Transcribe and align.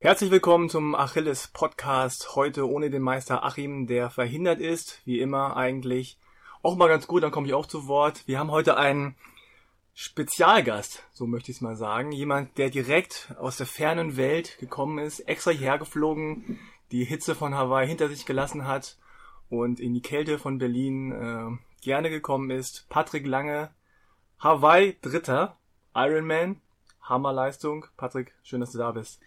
Herzlich 0.00 0.30
willkommen 0.30 0.68
zum 0.68 0.94
Achilles 0.94 1.48
Podcast. 1.48 2.36
Heute 2.36 2.70
ohne 2.70 2.88
den 2.88 3.02
Meister 3.02 3.42
Achim, 3.42 3.88
der 3.88 4.10
verhindert 4.10 4.60
ist, 4.60 5.02
wie 5.06 5.18
immer 5.18 5.56
eigentlich. 5.56 6.18
Auch 6.62 6.76
mal 6.76 6.86
ganz 6.86 7.08
gut, 7.08 7.24
dann 7.24 7.32
komme 7.32 7.48
ich 7.48 7.52
auch 7.52 7.66
zu 7.66 7.88
Wort. 7.88 8.22
Wir 8.28 8.38
haben 8.38 8.52
heute 8.52 8.76
einen 8.76 9.16
Spezialgast, 9.94 11.02
so 11.12 11.26
möchte 11.26 11.50
ich 11.50 11.56
es 11.56 11.62
mal 11.62 11.74
sagen. 11.74 12.12
Jemand, 12.12 12.58
der 12.58 12.70
direkt 12.70 13.34
aus 13.40 13.56
der 13.56 13.66
fernen 13.66 14.16
Welt 14.16 14.56
gekommen 14.58 15.00
ist, 15.00 15.18
extra 15.18 15.50
hierher 15.50 15.78
geflogen, 15.78 16.60
die 16.92 17.04
Hitze 17.04 17.34
von 17.34 17.56
Hawaii 17.56 17.88
hinter 17.88 18.08
sich 18.08 18.24
gelassen 18.24 18.68
hat 18.68 18.98
und 19.50 19.80
in 19.80 19.94
die 19.94 20.02
Kälte 20.02 20.38
von 20.38 20.58
Berlin 20.58 21.10
äh, 21.10 21.82
gerne 21.82 22.08
gekommen 22.08 22.50
ist. 22.50 22.88
Patrick 22.88 23.26
Lange, 23.26 23.72
Hawaii 24.38 24.96
Dritter, 25.02 25.56
Ironman, 25.92 26.60
Hammerleistung. 27.02 27.86
Patrick, 27.96 28.32
schön, 28.44 28.60
dass 28.60 28.70
du 28.70 28.78
da 28.78 28.92
bist. 28.92 29.20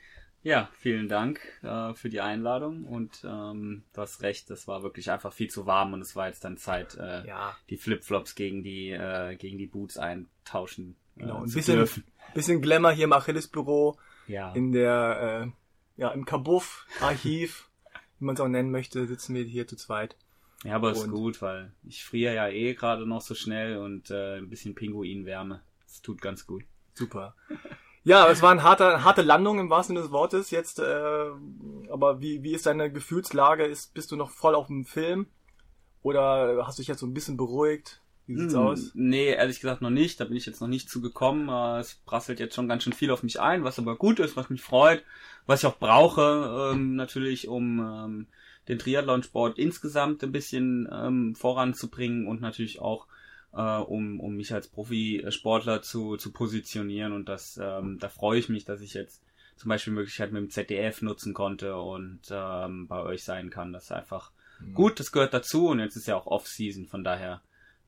Ja, 0.43 0.69
vielen 0.79 1.07
Dank 1.07 1.39
äh, 1.61 1.93
für 1.93 2.09
die 2.09 2.21
Einladung 2.21 2.85
und 2.85 3.23
ähm, 3.23 3.83
du 3.93 4.01
hast 4.01 4.23
recht, 4.23 4.49
es 4.49 4.67
war 4.67 4.81
wirklich 4.81 5.11
einfach 5.11 5.33
viel 5.33 5.49
zu 5.49 5.67
warm 5.67 5.93
und 5.93 6.01
es 6.01 6.15
war 6.15 6.27
jetzt 6.27 6.43
dann 6.43 6.57
Zeit, 6.57 6.95
äh, 6.95 7.27
ja. 7.27 7.55
die 7.69 7.77
Flipflops 7.77 8.33
gegen 8.33 8.63
die 8.63 8.89
äh, 8.89 9.35
gegen 9.35 9.59
die 9.59 9.67
Boots 9.67 9.97
eintauschen. 9.97 10.95
Äh, 11.15 11.21
genau, 11.21 11.43
ein 11.43 11.51
bisschen, 11.51 11.75
dürfen. 11.77 12.03
bisschen 12.33 12.61
Glamour 12.61 12.91
hier 12.91 13.03
im 13.03 13.13
Achilles-Büro, 13.13 13.99
ja. 14.27 14.51
in 14.53 14.71
der 14.71 15.53
äh, 15.97 16.01
ja 16.01 16.09
im 16.09 16.25
Kabuff 16.25 16.87
Archiv, 17.01 17.69
wie 18.19 18.25
man 18.25 18.33
es 18.33 18.41
auch 18.41 18.47
nennen 18.47 18.71
möchte, 18.71 19.05
sitzen 19.05 19.35
wir 19.35 19.43
hier 19.43 19.67
zu 19.67 19.75
zweit. 19.75 20.15
Ja, 20.63 20.75
aber 20.75 20.89
und 20.89 20.95
ist 20.95 21.09
gut, 21.09 21.41
weil 21.43 21.71
ich 21.83 22.03
friere 22.03 22.33
ja 22.33 22.47
eh 22.47 22.73
gerade 22.73 23.05
noch 23.05 23.21
so 23.21 23.35
schnell 23.35 23.77
und 23.77 24.09
äh, 24.09 24.37
ein 24.37 24.49
bisschen 24.49 24.73
Pinguinwärme. 24.73 25.61
Das 25.85 26.01
tut 26.01 26.19
ganz 26.19 26.47
gut. 26.47 26.63
Super. 26.93 27.35
Ja, 28.03 28.29
es 28.29 28.41
war 28.41 28.51
eine 28.51 28.63
harte, 28.63 29.03
harte 29.03 29.21
Landung 29.21 29.59
im 29.59 29.69
wahrsten 29.69 29.95
Sinne 29.95 30.03
des 30.03 30.11
Wortes 30.11 30.49
jetzt. 30.51 30.79
Äh, 30.79 31.29
aber 31.89 32.19
wie, 32.19 32.41
wie 32.43 32.53
ist 32.53 32.65
deine 32.65 32.91
Gefühlslage? 32.91 33.63
Ist, 33.65 33.93
bist 33.93 34.11
du 34.11 34.15
noch 34.15 34.31
voll 34.31 34.55
auf 34.55 34.67
dem 34.67 34.85
Film? 34.85 35.27
Oder 36.01 36.65
hast 36.65 36.79
du 36.79 36.81
dich 36.81 36.87
jetzt 36.87 36.99
so 36.99 37.05
ein 37.05 37.13
bisschen 37.13 37.37
beruhigt? 37.37 38.01
Wie 38.25 38.35
sieht's 38.35 38.53
hm, 38.53 38.61
aus? 38.61 38.91
Nee, 38.95 39.29
ehrlich 39.33 39.59
gesagt 39.59 39.81
noch 39.81 39.91
nicht. 39.91 40.19
Da 40.19 40.25
bin 40.25 40.37
ich 40.37 40.47
jetzt 40.47 40.61
noch 40.61 40.67
nicht 40.67 40.89
zugekommen. 40.89 41.49
Äh, 41.49 41.79
es 41.79 41.95
prasselt 42.05 42.39
jetzt 42.39 42.55
schon 42.55 42.67
ganz 42.67 42.83
schön 42.83 42.93
viel 42.93 43.11
auf 43.11 43.21
mich 43.21 43.39
ein, 43.39 43.63
was 43.63 43.77
aber 43.77 43.95
gut 43.95 44.19
ist, 44.19 44.35
was 44.35 44.49
mich 44.49 44.61
freut, 44.61 45.03
was 45.45 45.61
ich 45.61 45.67
auch 45.67 45.77
brauche, 45.77 46.71
ähm, 46.73 46.95
natürlich, 46.95 47.47
um 47.47 47.79
ähm, 47.79 48.27
den 48.67 48.79
Triathlonsport 48.79 49.59
insgesamt 49.59 50.23
ein 50.23 50.31
bisschen 50.31 50.87
ähm, 50.91 51.35
voranzubringen 51.35 52.27
und 52.27 52.41
natürlich 52.41 52.81
auch 52.81 53.07
äh, 53.53 53.77
um, 53.77 54.19
um 54.19 54.35
mich 54.35 54.53
als 54.53 54.67
Profisportler 54.67 55.81
zu, 55.81 56.17
zu 56.17 56.31
positionieren. 56.31 57.13
Und 57.13 57.29
das, 57.29 57.59
ähm, 57.61 57.97
da 57.99 58.09
freue 58.09 58.39
ich 58.39 58.49
mich, 58.49 58.65
dass 58.65 58.81
ich 58.81 58.93
jetzt 58.93 59.23
zum 59.55 59.69
Beispiel 59.69 59.93
Möglichkeit 59.93 60.31
mit 60.31 60.41
dem 60.41 60.49
ZDF 60.49 61.01
nutzen 61.01 61.33
konnte 61.33 61.75
und 61.75 62.21
ähm, 62.31 62.87
bei 62.87 63.01
euch 63.01 63.23
sein 63.23 63.49
kann. 63.49 63.73
Das 63.73 63.85
ist 63.85 63.91
einfach 63.91 64.31
mhm. 64.59 64.73
gut, 64.73 64.99
das 64.99 65.11
gehört 65.11 65.33
dazu 65.33 65.67
und 65.67 65.79
jetzt 65.79 65.95
ist 65.95 66.07
ja 66.07 66.15
auch 66.15 66.27
Off-Season, 66.27 66.87
von 66.87 67.03
daher 67.03 67.41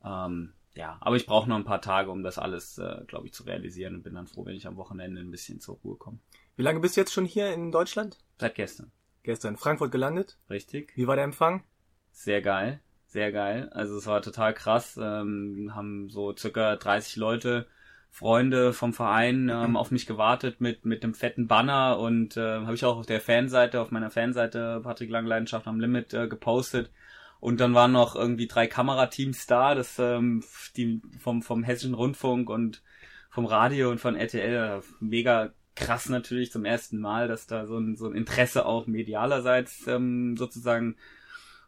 ähm, 0.04 0.54
ja, 0.76 0.98
aber 1.02 1.16
ich 1.16 1.28
brauche 1.28 1.48
noch 1.48 1.56
ein 1.56 1.66
paar 1.66 1.82
Tage, 1.82 2.10
um 2.10 2.24
das 2.24 2.40
alles, 2.40 2.80
äh, 2.80 3.04
glaube 3.08 3.28
ich, 3.28 3.34
zu 3.34 3.44
realisieren 3.44 3.96
und 3.96 4.04
bin 4.04 4.16
dann 4.16 4.28
froh, 4.28 4.46
wenn 4.46 4.56
ich 4.56 4.66
am 4.66 4.76
Wochenende 4.76 5.22
ein 5.22 5.30
bisschen 5.30 5.60
zur 5.60 5.78
Ruhe 5.84 5.96
komme. 5.98 6.18
Wie 6.56 6.64
lange 6.64 6.80
bist 6.80 6.98
du 6.98 7.02
jetzt 7.02 7.14
schon 7.14 7.26
hier 7.26 7.54
in 7.54 7.72
Deutschland? 7.72 8.18
Seit 8.40 8.56
gestern. 8.56 8.92
Gestern. 9.22 9.56
Frankfurt 9.56 9.92
gelandet? 9.92 10.38
Richtig. 10.50 10.92
Wie 10.96 11.06
war 11.06 11.16
der 11.16 11.26
Empfang? 11.26 11.64
Sehr 12.12 12.42
geil 12.42 12.82
sehr 13.14 13.32
geil. 13.32 13.70
Also 13.72 13.98
es 13.98 14.08
war 14.08 14.22
total 14.22 14.54
krass. 14.54 15.00
Ähm, 15.02 15.72
haben 15.74 16.10
so 16.10 16.36
circa 16.36 16.76
30 16.76 17.16
Leute, 17.16 17.68
Freunde 18.10 18.74
vom 18.74 18.94
Verein 18.94 19.50
ähm, 19.50 19.78
auf 19.78 19.90
mich 19.92 20.06
gewartet 20.06 20.62
mit 20.62 20.86
mit 20.86 21.04
dem 21.04 21.14
fetten 21.16 21.48
Banner 21.48 21.98
und 22.00 22.38
äh, 22.38 22.60
habe 22.60 22.76
ich 22.76 22.86
auch 22.86 22.98
auf 22.98 23.06
der 23.06 23.22
Fanseite, 23.22 23.82
auf 23.82 23.92
meiner 23.92 24.12
Fanseite 24.12 24.82
Patrick 24.84 25.10
Langleidenschaft 25.10 25.68
am 25.68 25.80
Limit 25.80 26.14
äh, 26.14 26.28
gepostet. 26.28 26.92
Und 27.40 27.60
dann 27.60 27.74
waren 27.74 27.92
noch 27.92 28.16
irgendwie 28.16 28.48
drei 28.48 28.68
Kamerateams 28.68 29.48
da, 29.48 29.76
das 29.76 30.00
ähm, 30.00 30.44
die 30.78 31.02
vom 31.20 31.42
vom 31.42 31.64
Hessischen 31.64 31.94
Rundfunk 31.96 32.50
und 32.50 32.84
vom 33.30 33.46
Radio 33.46 33.90
und 33.92 34.00
von 34.00 34.16
RTL. 34.16 34.82
Mega 35.00 35.52
krass 35.76 36.10
natürlich 36.10 36.52
zum 36.52 36.66
ersten 36.66 37.00
Mal, 37.00 37.28
dass 37.28 37.48
da 37.48 37.66
so 37.66 37.78
ein, 37.78 37.96
so 37.96 38.08
ein 38.08 38.16
Interesse 38.16 38.66
auch 38.66 38.88
medialerseits 38.88 39.88
ähm, 39.88 40.38
sozusagen 40.38 40.96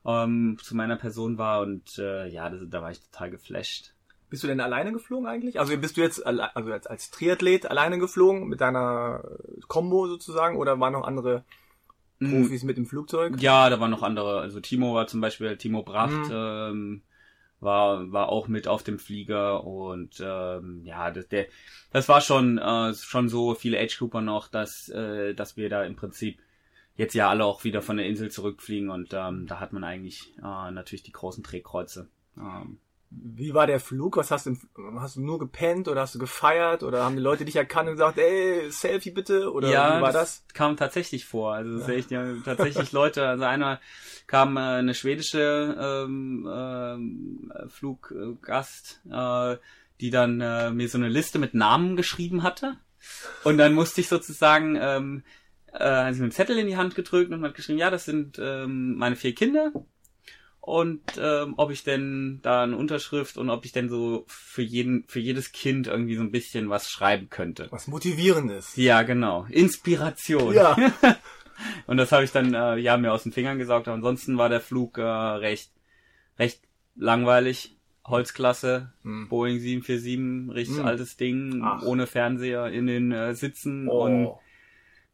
ähm, 0.06 0.58
zu 0.62 0.76
meiner 0.76 0.96
Person 0.96 1.38
war 1.38 1.62
und 1.62 1.98
äh, 1.98 2.28
ja, 2.28 2.50
das, 2.50 2.62
da 2.68 2.82
war 2.82 2.92
ich 2.92 3.02
total 3.02 3.32
geflasht. 3.32 3.94
Bist 4.30 4.44
du 4.44 4.48
denn 4.48 4.60
alleine 4.60 4.92
geflogen 4.92 5.28
eigentlich? 5.28 5.60
Also 5.60 5.78
bist 5.78 5.98
du 5.98 6.02
jetzt 6.02 6.26
also 6.26 6.42
als, 6.72 6.88
als 6.88 7.12
Triathlet 7.12 7.68
alleine 7.68 8.00
geflogen 8.00 8.48
mit 8.48 8.60
deiner 8.60 9.24
Combo 9.68 10.08
sozusagen 10.08 10.58
oder 10.58 10.80
waren 10.80 10.94
noch 10.94 11.06
andere 11.06 11.44
hm. 12.20 12.32
Profis 12.32 12.64
mit 12.64 12.78
im 12.78 12.86
Flugzeug? 12.86 13.40
Ja, 13.40 13.70
da 13.70 13.80
waren 13.80 13.92
noch 13.92 14.04
andere. 14.04 14.40
Also 14.42 14.60
Timo 14.60 14.96
war 14.96 15.08
zum 15.08 15.22
Beispiel 15.22 15.58
Timo 15.58 15.84
Bracht. 15.84 16.30
Mhm. 16.30 16.32
Ähm, 16.32 17.02
war 17.60 18.12
war 18.12 18.30
auch 18.30 18.48
mit 18.48 18.68
auf 18.68 18.84
dem 18.84 19.00
Flieger 19.00 19.64
und 19.64 20.22
ähm, 20.24 20.82
ja 20.84 21.12
das, 21.12 21.28
der 21.28 21.48
das 21.92 22.10
war 22.10 22.22
schon 22.22 22.58
äh, 22.58 22.94
schon 22.94 23.30
so 23.30 23.56
viele 23.56 23.80
Age 23.80 23.98
Cooper 23.98 24.22
noch 24.22 24.50
dass 24.50 24.90
äh, 24.90 25.34
dass 25.34 25.58
wir 25.58 25.70
da 25.70 25.84
im 25.84 25.96
Prinzip 25.96 26.40
jetzt 26.96 27.14
ja 27.14 27.30
alle 27.30 27.46
auch 27.46 27.64
wieder 27.64 27.82
von 27.82 27.98
der 27.98 28.08
Insel 28.08 28.32
zurückfliegen 28.32 28.90
und 28.90 29.14
ähm, 29.14 29.48
da 29.48 29.60
hat 29.60 29.74
man 29.74 29.84
eigentlich 29.84 30.34
äh, 30.38 30.72
natürlich 30.72 31.04
die 31.04 31.12
großen 31.12 31.44
Drehkreuze. 31.44 32.10
Ähm, 32.38 32.80
wie 33.10 33.54
war 33.54 33.68
der 33.68 33.80
Flug? 33.80 34.18
Was 34.18 34.32
hast 34.32 34.46
du, 34.46 34.58
hast 35.00 35.16
du 35.16 35.22
nur 35.22 35.40
gepennt 35.40 35.88
oder 35.88 36.02
hast 36.02 36.16
du 36.16 36.20
gefeiert 36.20 36.84
oder 36.84 37.04
haben 37.04 37.16
die 37.16 37.22
Leute 37.22 37.46
dich 37.46 37.56
erkannt 37.56 37.88
und 37.88 37.96
gesagt, 37.96 38.18
ey, 38.18 38.70
Selfie 38.72 39.12
bitte? 39.12 39.52
Oder 39.54 39.70
ja, 39.70 39.98
wie 39.98 40.02
war 40.02 40.12
das? 40.12 40.44
das? 40.44 40.54
kam 40.54 40.76
tatsächlich 40.76 41.26
vor. 41.26 41.54
Also 41.54 41.80
ja. 41.80 41.86
sehe 41.86 41.98
ich 41.98 42.10
ja 42.10 42.26
tatsächlich 42.44 42.92
Leute. 42.92 43.28
Also 43.28 43.46
einer 43.46 43.80
kam 44.28 44.58
äh, 44.58 44.62
eine 44.62 44.94
schwedische 44.94 45.76
ähm, 45.80 47.52
äh, 47.54 47.70
Fluggast, 47.70 49.02
äh, 49.10 49.58
die 50.02 50.10
dann 50.10 50.42
äh, 50.42 50.72
mir 50.72 50.90
so 50.90 50.98
eine 50.98 51.10
Liste 51.10 51.40
mit 51.40 51.54
Namen 51.54 51.96
geschrieben 51.96 52.44
hatte. 52.44 52.78
Und 53.44 53.58
dann 53.58 53.74
musste 53.74 54.02
ich 54.02 54.10
sozusagen 54.10 54.78
ähm, 54.80 55.24
äh, 55.80 56.06
hat 56.06 56.14
sie 56.14 56.20
mir 56.20 56.26
einen 56.26 56.32
Zettel 56.32 56.58
in 56.58 56.68
die 56.68 56.78
Hand 56.78 56.96
gedrückt 56.96 57.32
und 57.32 57.44
hat 57.44 57.56
geschrieben, 57.56 57.80
ja, 57.80 57.90
das 57.90 58.06
sind 58.06 58.40
ähm, 58.40 58.96
meine 58.96 59.16
vier 59.16 59.36
Kinder 59.36 59.72
und 60.66 61.20
ähm, 61.22 61.54
ob 61.58 61.70
ich 61.70 61.84
denn 61.84 62.40
da 62.42 62.64
eine 62.64 62.76
Unterschrift 62.76 63.38
und 63.38 63.52
ob 63.52 63.66
ich 63.66 63.72
denn 63.72 63.88
so 63.88 64.26
für 64.28 64.64
jeden 64.64 65.04
für 65.08 65.20
jedes 65.20 65.52
Kind 65.52 65.86
irgendwie 65.86 66.16
so 66.16 66.24
ein 66.24 66.32
bisschen 66.32 66.72
was 66.72 66.90
schreiben 66.90 67.30
könnte. 67.30 67.68
Was 67.70 67.88
motivierendes. 67.88 68.76
Ja, 68.76 69.04
genau. 69.04 69.46
Inspiration. 69.52 70.56
Ja. 70.56 70.76
und 71.86 71.98
das 71.98 72.12
habe 72.12 72.24
ich 72.24 72.32
dann 72.32 72.56
äh, 72.56 72.78
ja 72.78 72.98
mir 72.98 73.14
aus 73.14 73.24
den 73.24 73.32
Fingern 73.32 73.60
gesaugt. 73.60 73.88
Aber 73.88 73.96
ansonsten 73.96 74.40
war 74.40 74.50
der 74.50 74.60
Flug 74.60 74.98
äh, 74.98 75.04
recht 75.04 75.72
recht 76.40 76.62
langweilig. 76.96 77.72
Holzklasse, 78.08 78.94
hm. 79.02 79.30
Boeing 79.30 79.58
747, 79.60 80.56
richtig 80.56 80.78
hm. 80.78 80.86
altes 80.86 81.18
Ding, 81.18 81.62
Ach. 81.64 81.82
ohne 81.82 82.06
Fernseher 82.06 82.68
in 82.68 82.86
den 82.86 83.12
äh, 83.12 83.34
Sitzen 83.34 83.88
oh. 83.88 84.06
und 84.06 84.36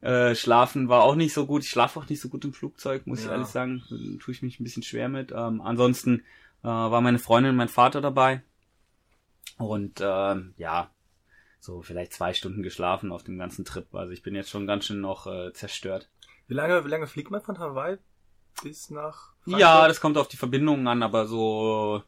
äh, 0.01 0.35
schlafen 0.35 0.89
war 0.89 1.03
auch 1.03 1.16
nicht 1.16 1.34
so 1.34 1.45
gut. 1.45 1.63
Ich 1.63 1.69
schlafe 1.69 2.00
auch 2.00 2.09
nicht 2.09 2.22
so 2.22 2.29
gut 2.29 2.44
im 2.44 2.53
Flugzeug, 2.53 3.06
muss 3.06 3.19
ja. 3.19 3.25
ich 3.25 3.31
ehrlich 3.31 3.47
sagen. 3.47 3.84
Tue 4.19 4.34
ich 4.34 4.41
mich 4.41 4.59
ein 4.59 4.63
bisschen 4.63 4.84
schwer 4.84 5.09
mit. 5.09 5.31
Ähm, 5.31 5.62
ansonsten 5.62 6.23
äh, 6.63 6.67
war 6.67 7.01
meine 7.01 7.19
Freundin 7.19 7.51
und 7.51 7.57
mein 7.57 7.69
Vater 7.69 8.01
dabei. 8.01 8.44
Und 9.57 10.01
äh, 10.01 10.35
ja, 10.57 10.89
so 11.59 11.84
vielleicht 11.84 12.13
zwei 12.13 12.34
Stunden 12.34 12.63
geschlafen 12.63 13.12
auf 13.12 13.23
dem 13.23 13.38
ganzen 13.38 13.63
Trip. 13.63 13.94
Also 13.94 14.12
ich 14.12 14.23
bin 14.23 14.34
jetzt 14.34 14.50
schon 14.50 14.66
ganz 14.66 14.86
schön 14.86 15.01
noch 15.01 15.27
äh, 15.27 15.53
zerstört. 15.53 16.09
Wie 16.47 16.56
lange, 16.56 16.83
wie 16.83 16.89
lange 16.89 17.07
fliegt 17.07 17.30
man 17.30 17.42
von 17.42 17.59
Hawaii 17.59 17.97
bis 18.63 18.89
nach 18.89 19.33
Frankfurt? 19.44 19.62
Ja, 19.62 19.88
das 19.88 20.01
kommt 20.01 20.18
auf 20.18 20.27
die 20.27 20.38
Verbindungen 20.38 20.88
an, 20.88 21.04
aber 21.04 21.27
so 21.27 22.04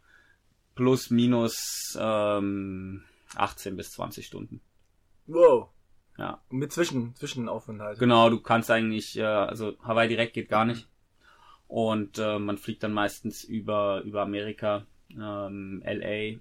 plus 0.74 1.12
minus 1.12 1.96
ähm, 2.00 3.04
18 3.36 3.76
bis 3.76 3.92
20 3.92 4.26
Stunden. 4.26 4.62
Wow. 5.28 5.70
Ja. 6.18 6.42
Mit 6.50 6.72
Zwischen, 6.72 7.16
Zwischenaufenthalt. 7.16 8.00
Genau, 8.00 8.30
du 8.30 8.40
kannst 8.40 8.70
eigentlich, 8.70 9.18
äh, 9.18 9.24
also 9.24 9.74
Hawaii 9.82 10.08
direkt 10.08 10.34
geht 10.34 10.50
gar 10.50 10.66
nicht. 10.66 10.88
Und 11.68 12.20
äh, 12.20 12.38
man 12.38 12.58
fliegt 12.58 12.84
dann 12.84 12.94
meistens 12.94 13.44
über, 13.44 14.02
über 14.04 14.22
Amerika, 14.22 14.86
ähm, 15.10 15.82
LA 15.86 16.40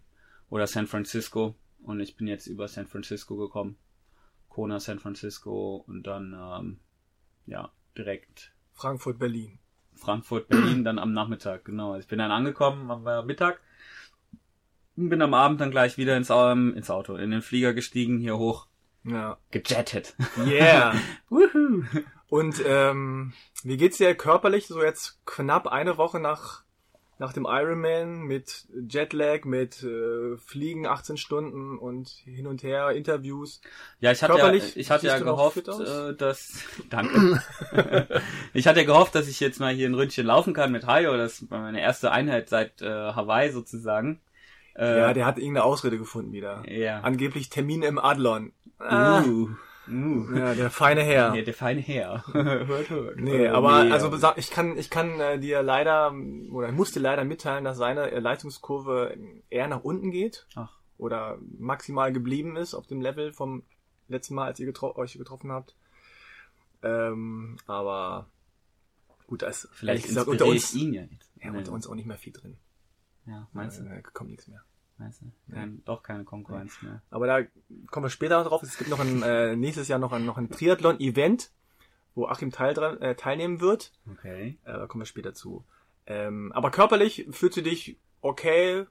oder 0.50 0.66
San 0.66 0.86
Francisco. 0.86 1.54
Und 1.82 2.00
ich 2.00 2.16
bin 2.16 2.26
jetzt 2.26 2.46
über 2.46 2.69
San 2.69 2.86
Francisco 2.86 3.36
gekommen. 3.36 3.76
Kona, 4.50 4.78
San 4.78 4.98
Francisco 4.98 5.82
und 5.86 6.06
dann, 6.06 6.36
ähm, 6.38 6.78
ja, 7.46 7.70
direkt. 7.96 8.52
Frankfurt, 8.74 9.19
Berlin. 9.19 9.58
Frankfurt, 9.94 10.48
Berlin, 10.48 10.84
dann 10.84 10.98
am 10.98 11.12
Nachmittag, 11.12 11.64
genau. 11.64 11.96
Ich 11.96 12.06
bin 12.06 12.19
dann 12.19 12.30
angekommen 12.30 12.90
am 12.90 13.26
Mittag. 13.26 13.60
Bin 14.96 15.22
am 15.22 15.32
Abend 15.32 15.60
dann 15.62 15.70
gleich 15.70 15.96
wieder 15.96 16.16
ins, 16.19 16.28
ähm, 16.30 16.74
ins 16.76 16.90
Auto, 16.90 17.16
in 17.16 17.30
den 17.30 17.40
Flieger 17.40 17.72
gestiegen, 17.72 18.19
hier 18.19 18.36
hoch 18.36 18.66
ja. 19.04 19.38
Gejettet. 19.50 20.14
Yeah. 20.38 20.94
Woohoo. 21.31 21.84
Und 22.28 22.62
ähm, 22.64 23.32
wie 23.62 23.76
geht's 23.76 23.99
dir 23.99 24.14
körperlich 24.14 24.66
so 24.66 24.82
jetzt 24.82 25.19
knapp 25.26 25.66
eine 25.66 25.99
Woche 25.99 26.19
nach 26.19 26.62
nach 27.22 27.32
dem 27.32 27.46
Ironman 27.49 28.22
mit 28.22 28.66
Jetlag, 28.88 29.44
mit 29.44 29.81
äh, 29.84 30.37
Fliegen 30.38 30.88
18 30.88 31.16
Stunden 31.16 31.78
und 31.78 32.08
hin 32.08 32.49
und 32.49 32.64
her 32.64 32.90
Interviews. 32.90 33.60
Ja, 34.00 34.10
ich 34.10 34.25
hatte 34.25 34.38
ja, 34.38 34.52
ich 34.52 34.90
hatte 34.90 35.06
ja 35.06 35.20
gehofft, 35.20 35.69
äh, 35.69 36.16
dass 36.16 36.64
danke. 36.90 37.40
ich 38.55 38.66
hatte 38.66 38.81
ja 38.81 38.87
gehofft, 38.87 39.14
dass 39.14 39.28
ich 39.28 39.38
jetzt 39.38 39.60
mal 39.60 39.72
hier 39.72 39.88
ein 39.88 39.94
Ründchen 39.94 40.26
laufen 40.26 40.52
kann 40.52 40.72
mit 40.72 40.88
Hayo, 40.88 41.16
das 41.16 41.48
war 41.48 41.60
meine 41.60 41.81
erste 41.81 42.10
Einheit 42.10 42.48
seit 42.48 42.82
äh, 42.82 42.88
Hawaii 42.88 43.52
sozusagen. 43.52 44.20
Äh, 44.74 44.98
ja, 44.98 45.12
der 45.12 45.26
hat 45.26 45.38
irgendeine 45.38 45.64
Ausrede 45.64 45.98
gefunden 45.98 46.32
wieder. 46.32 46.62
Ja. 46.70 47.00
Angeblich 47.00 47.50
Termin 47.50 47.82
im 47.82 47.98
Adlon. 47.98 48.52
Ah. 48.78 49.22
Uh. 49.22 49.50
Uh. 49.88 50.34
Ja, 50.34 50.54
der 50.54 50.70
feine 50.70 51.02
Herr. 51.02 51.34
Ja, 51.34 51.42
der 51.42 51.54
feine 51.54 51.80
Herr. 51.80 52.24
hört, 52.32 52.90
hört. 52.90 53.16
Nee, 53.16 53.50
oh, 53.50 53.54
aber 53.54 53.84
nee, 53.84 53.90
also 53.90 54.10
ich 54.36 54.50
kann 54.50 54.78
ich 54.78 54.90
kann 54.90 55.19
äh, 55.19 55.38
dir 55.38 55.62
leider 55.62 56.14
oder 56.50 56.69
ich 56.69 56.74
musste 56.74 57.00
leider 57.00 57.24
mitteilen, 57.24 57.64
dass 57.64 57.78
seine 57.78 58.10
äh, 58.10 58.20
Leistungskurve 58.20 59.16
eher 59.50 59.69
nach 59.69 59.82
unten 59.82 60.10
geht. 60.10 60.46
Ach. 60.54 60.78
Oder 60.98 61.38
maximal 61.58 62.12
geblieben 62.12 62.56
ist 62.56 62.74
auf 62.74 62.86
dem 62.86 63.00
Level 63.00 63.32
vom 63.32 63.64
letzten 64.08 64.34
Mal, 64.34 64.46
als 64.46 64.60
ihr 64.60 64.66
getro 64.66 64.94
euch 64.96 65.14
getroffen 65.14 65.50
habt. 65.50 65.74
Ähm, 66.82 67.56
aber 67.66 68.28
gut, 69.26 69.42
da 69.42 69.48
ist 69.48 69.69
vielleicht 69.72 70.06
gesagt, 70.06 70.28
unter 70.28 70.46
uns 70.46 70.74
ihn 70.74 70.92
ja, 70.92 71.02
jetzt. 71.02 71.30
ja 71.42 71.50
unter 71.50 71.72
uns 71.72 71.88
auch 71.88 71.94
nicht 71.94 72.06
mehr 72.06 72.19
viel 72.19 72.32
drin. 72.32 72.56
Ja, 73.26 73.48
meinst 73.52 73.80
du? 73.80 73.84
Äh, 73.84 74.02
kommt 74.12 74.30
nichts 74.30 74.48
mehr. 74.48 74.62
Meinst 74.98 75.22
du? 75.22 75.32
Kein, 75.52 75.76
ja. 75.76 75.82
Doch 75.84 76.02
keine 76.02 76.24
Konkurrenz 76.24 76.78
ja. 76.82 76.88
mehr. 76.88 77.02
Aber 77.10 77.26
da 77.26 77.42
kommen 77.90 78.06
wir 78.06 78.10
später 78.10 78.42
drauf. 78.44 78.62
Es 78.62 78.78
gibt 78.78 78.90
noch 78.90 79.00
ein, 79.00 79.22
äh, 79.22 79.56
nächstes 79.56 79.88
Jahr 79.88 79.98
noch 79.98 80.12
ein, 80.12 80.24
noch 80.24 80.38
ein 80.38 80.50
Triathlon-Event, 80.50 81.50
wo 82.14 82.26
Achim 82.26 82.50
teil, 82.50 82.76
äh, 83.00 83.14
teilnehmen 83.14 83.60
wird. 83.60 83.92
Okay. 84.10 84.58
Äh, 84.64 84.72
da 84.72 84.86
kommen 84.86 85.02
wir 85.02 85.06
später 85.06 85.34
zu. 85.34 85.64
Ähm, 86.06 86.52
aber 86.52 86.70
körperlich 86.70 87.26
fühlst 87.30 87.56
du 87.56 87.62
dich 87.62 87.98
okay? 88.20 88.86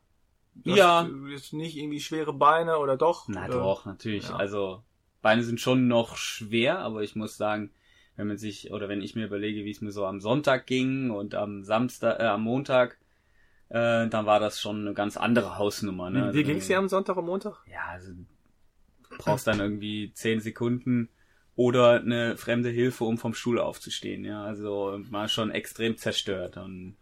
Du 0.55 0.75
ja. 0.75 1.07
Ist 1.33 1.53
nicht 1.53 1.77
irgendwie 1.77 1.99
schwere 1.99 2.33
Beine 2.33 2.77
oder 2.77 2.97
doch? 2.97 3.27
Na 3.27 3.45
oder? 3.45 3.59
doch, 3.59 3.85
natürlich. 3.85 4.29
Ja. 4.29 4.35
Also 4.35 4.83
Beine 5.21 5.43
sind 5.43 5.61
schon 5.61 5.87
noch 5.87 6.17
schwer, 6.17 6.79
aber 6.79 7.03
ich 7.03 7.15
muss 7.15 7.37
sagen, 7.37 7.71
wenn 8.15 8.27
man 8.27 8.37
sich 8.37 8.71
oder 8.71 8.89
wenn 8.89 9.01
ich 9.01 9.15
mir 9.15 9.25
überlege, 9.25 9.63
wie 9.65 9.71
es 9.71 9.81
mir 9.81 9.91
so 9.91 10.05
am 10.05 10.19
Sonntag 10.19 10.67
ging 10.67 11.09
und 11.11 11.35
am 11.35 11.63
Samstag, 11.63 12.19
äh, 12.19 12.23
am 12.23 12.43
Montag, 12.43 12.97
äh, 13.71 14.09
dann 14.09 14.25
war 14.25 14.41
das 14.41 14.59
schon 14.59 14.81
eine 14.81 14.93
ganz 14.93 15.15
andere 15.15 15.57
Hausnummer. 15.57 16.09
Ne? 16.09 16.19
Wie, 16.19 16.23
also, 16.23 16.43
ging 16.43 16.57
es 16.57 16.67
dir 16.67 16.77
am 16.77 16.89
Sonntag 16.89 17.15
und 17.15 17.25
Montag? 17.25 17.63
Ja, 17.71 17.85
also 17.89 18.11
brauchst 19.17 19.47
dann 19.47 19.61
irgendwie 19.61 20.11
zehn 20.13 20.41
Sekunden 20.41 21.09
oder 21.55 22.01
eine 22.01 22.35
fremde 22.35 22.69
Hilfe, 22.69 23.05
um 23.05 23.17
vom 23.17 23.33
Stuhl 23.33 23.59
aufzustehen. 23.59 24.25
Ja, 24.25 24.43
also 24.43 24.99
war 25.09 25.29
schon 25.29 25.51
extrem 25.51 25.95
zerstört. 25.95 26.57
Und 26.57 26.97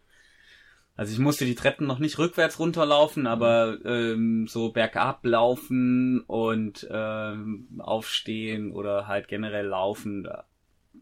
also 0.96 1.12
ich 1.12 1.20
musste 1.20 1.46
die 1.46 1.56
Treppen 1.56 1.88
noch 1.88 1.98
nicht 1.98 2.20
rückwärts 2.20 2.60
runterlaufen, 2.60 3.26
aber 3.26 3.80
ähm, 3.84 4.48
so 4.48 4.72
bergab 4.72 5.26
laufen 5.26 6.22
und 6.22 6.88
ähm, 6.92 7.80
aufstehen 7.80 8.72
oder 8.74 9.08
halt 9.08 9.28
generell 9.28 9.66
laufen, 9.66 10.28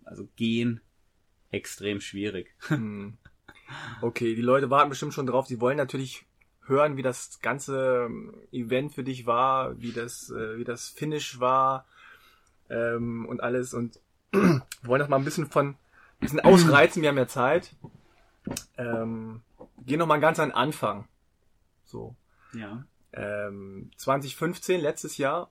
also 0.06 0.30
gehen, 0.38 0.80
extrem 1.52 2.00
schwierig. 2.00 2.56
Hm. 2.68 3.18
Okay, 4.02 4.36
die 4.36 4.42
Leute 4.42 4.69
warten 4.69 4.90
bestimmt 4.90 5.14
schon 5.14 5.28
drauf. 5.28 5.48
Sie 5.48 5.60
wollen 5.60 5.78
natürlich 5.78 6.25
hören, 6.66 6.98
wie 6.98 7.02
das 7.02 7.40
ganze 7.42 8.06
ähm, 8.06 8.34
Event 8.52 8.94
für 8.94 9.04
dich 9.04 9.25
war, 9.25 9.80
wie 9.80 9.92
das, 9.92 10.30
äh, 10.30 10.58
wie 10.58 10.64
das 10.64 10.90
Finish 10.90 11.40
war 11.40 11.86
ähm, 12.69 13.25
und 13.25 13.42
alles. 13.42 13.74
Und 13.74 14.00
wollen 14.34 15.00
das 15.00 15.10
mal 15.10 15.18
ein 15.18 15.25
bisschen 15.25 15.48
von 15.48 15.69
ein 15.69 15.75
bisschen 16.19 16.40
ausreizen. 16.40 17.02
Wir 17.02 17.10
haben 17.10 17.18
ja 17.18 17.28
Zeit. 17.28 17.75
Ähm, 18.78 19.42
gehen 19.86 20.00
noch 20.00 20.08
mal 20.08 20.20
ganz 20.20 20.40
an 20.40 20.50
den 20.50 20.56
Anfang. 20.56 21.08
So. 21.86 22.16
Ja. 22.54 22.86
Ähm, 23.13 23.92
2015, 23.98 24.81
letztes 24.81 25.18
Jahr, 25.18 25.50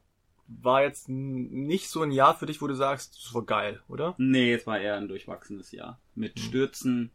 war 0.48 0.82
jetzt 0.82 1.08
nicht 1.08 1.88
so 1.88 2.02
ein 2.02 2.12
Jahr 2.12 2.36
für 2.36 2.46
dich, 2.46 2.62
wo 2.62 2.66
du 2.66 2.74
sagst, 2.74 3.16
das 3.16 3.34
war 3.34 3.44
geil, 3.44 3.82
oder? 3.88 4.14
Nee, 4.18 4.54
es 4.54 4.66
war 4.66 4.78
eher 4.78 4.96
ein 4.96 5.08
durchwachsenes 5.08 5.72
Jahr. 5.72 6.00
Mit 6.14 6.38
hm. 6.38 6.42
Stürzen, 6.42 7.10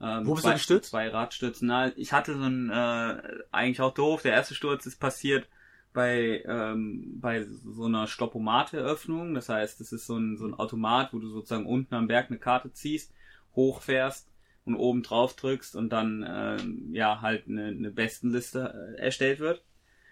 ähm, 0.00 0.26
Wo 0.26 0.34
bist 0.34 0.44
zwei, 0.44 0.50
du 0.50 0.56
gestürzt? 0.56 0.90
Zwei 0.90 1.08
Radstürzen. 1.08 1.68
Na, 1.68 1.96
ich 1.96 2.12
hatte 2.12 2.34
so 2.34 2.44
ein, 2.44 2.70
äh, 2.70 3.22
eigentlich 3.50 3.80
auch 3.80 3.94
doof. 3.94 4.22
Der 4.22 4.32
erste 4.32 4.54
Sturz 4.54 4.86
ist 4.86 4.98
passiert 4.98 5.48
bei, 5.92 6.42
ähm, 6.46 7.18
bei 7.20 7.44
so 7.44 7.84
einer 7.84 8.06
Stoppomate-Öffnung. 8.06 9.34
Das 9.34 9.48
heißt, 9.48 9.80
das 9.80 9.92
ist 9.92 10.06
so 10.06 10.16
ein, 10.16 10.36
so 10.36 10.46
ein 10.46 10.54
Automat, 10.54 11.12
wo 11.12 11.18
du 11.18 11.28
sozusagen 11.28 11.66
unten 11.66 11.94
am 11.94 12.08
Berg 12.08 12.28
eine 12.28 12.38
Karte 12.38 12.72
ziehst, 12.72 13.14
hochfährst 13.54 14.30
und 14.66 14.76
oben 14.76 15.02
drauf 15.02 15.34
drückst 15.34 15.76
und 15.76 15.90
dann, 15.90 16.22
äh, 16.22 16.58
ja, 16.90 17.22
halt 17.22 17.48
eine, 17.48 17.68
eine 17.68 17.90
Bestenliste 17.90 18.96
äh, 18.98 19.00
erstellt 19.00 19.40
wird. 19.40 19.64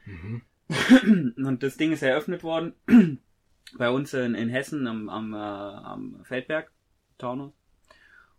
Mhm. 0.07 0.43
Und 1.37 1.63
das 1.63 1.77
Ding 1.77 1.93
ist 1.93 2.03
eröffnet 2.03 2.43
worden 2.43 2.73
bei 3.77 3.91
uns 3.91 4.15
in, 4.15 4.35
in 4.35 4.49
Hessen 4.49 4.87
am, 4.87 5.11
am, 5.11 5.35
äh, 5.35 5.37
am 5.37 6.25
Feldberg, 6.25 6.73
Taunus. 7.19 7.53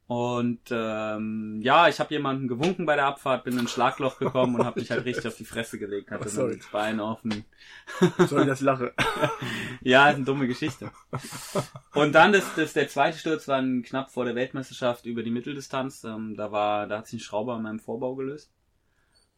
Und 0.07 0.61
ähm, 0.69 1.61
ja, 1.63 1.87
ich 1.87 1.99
habe 1.99 2.13
jemanden 2.13 2.47
gewunken 2.47 2.85
bei 2.85 2.95
der 2.95 3.07
Abfahrt, 3.07 3.43
bin 3.43 3.53
in 3.53 3.61
ein 3.61 3.67
Schlagloch 3.67 4.19
gekommen 4.19 4.55
und 4.55 4.63
habe 4.63 4.79
mich 4.79 4.91
halt 4.91 5.03
richtig 5.03 5.25
auf 5.25 5.35
die 5.35 5.45
Fresse 5.45 5.79
gelegt, 5.79 6.11
hatte 6.11 6.29
oh, 6.31 6.47
dann 6.47 6.57
das 6.59 6.67
Bein 6.67 6.99
offen. 6.99 7.43
Sorry, 8.19 8.45
das 8.45 8.61
lache. 8.61 8.93
ja, 9.81 10.09
ist 10.09 10.17
eine 10.17 10.25
dumme 10.25 10.47
Geschichte. 10.47 10.91
Und 11.95 12.13
dann 12.13 12.33
das, 12.33 12.43
das 12.55 12.73
der 12.73 12.87
zweite 12.87 13.17
Sturz 13.17 13.47
war 13.47 13.63
knapp 13.81 14.11
vor 14.11 14.25
der 14.25 14.35
Weltmeisterschaft 14.35 15.07
über 15.07 15.23
die 15.23 15.31
Mitteldistanz. 15.31 16.03
Ähm, 16.03 16.35
da 16.35 16.51
war, 16.51 16.85
da 16.85 16.99
hat 16.99 17.07
sich 17.07 17.21
ein 17.21 17.23
Schrauber 17.23 17.55
an 17.55 17.63
meinem 17.63 17.79
Vorbau 17.79 18.13
gelöst. 18.13 18.51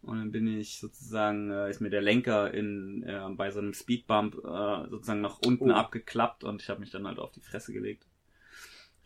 Und 0.01 0.17
dann 0.17 0.31
bin 0.31 0.47
ich 0.47 0.79
sozusagen, 0.79 1.49
äh, 1.49 1.69
ist 1.69 1.79
mir 1.79 1.89
der 1.89 2.01
Lenker 2.01 2.53
in 2.53 3.03
äh, 3.03 3.21
bei 3.29 3.51
so 3.51 3.59
einem 3.59 3.73
Speedbump 3.73 4.35
äh, 4.35 4.89
sozusagen 4.89 5.21
nach 5.21 5.39
unten 5.45 5.71
oh. 5.71 5.75
abgeklappt 5.75 6.43
und 6.43 6.61
ich 6.61 6.69
habe 6.69 6.81
mich 6.81 6.91
dann 6.91 7.07
halt 7.07 7.19
auf 7.19 7.31
die 7.31 7.41
Fresse 7.41 7.71
gelegt 7.71 8.05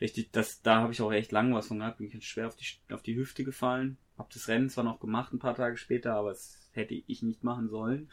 richtig, 0.01 0.31
das, 0.31 0.61
da 0.61 0.81
habe 0.81 0.91
ich 0.91 1.01
auch 1.01 1.13
echt 1.13 1.31
lang 1.31 1.53
was 1.53 1.67
von 1.67 1.79
gehabt, 1.79 1.99
bin 1.99 2.07
ich 2.07 2.27
schwer 2.27 2.47
auf 2.47 2.55
die, 2.55 2.65
auf 2.93 3.03
die 3.03 3.15
Hüfte 3.15 3.43
gefallen. 3.43 3.97
Hab 4.17 4.29
das 4.31 4.47
Rennen 4.47 4.69
zwar 4.69 4.83
noch 4.83 4.99
gemacht 4.99 5.31
ein 5.31 5.39
paar 5.39 5.55
Tage 5.55 5.77
später, 5.77 6.15
aber 6.15 6.31
es 6.31 6.69
hätte 6.73 6.93
ich 6.93 7.23
nicht 7.23 7.43
machen 7.43 7.69
sollen. 7.69 8.09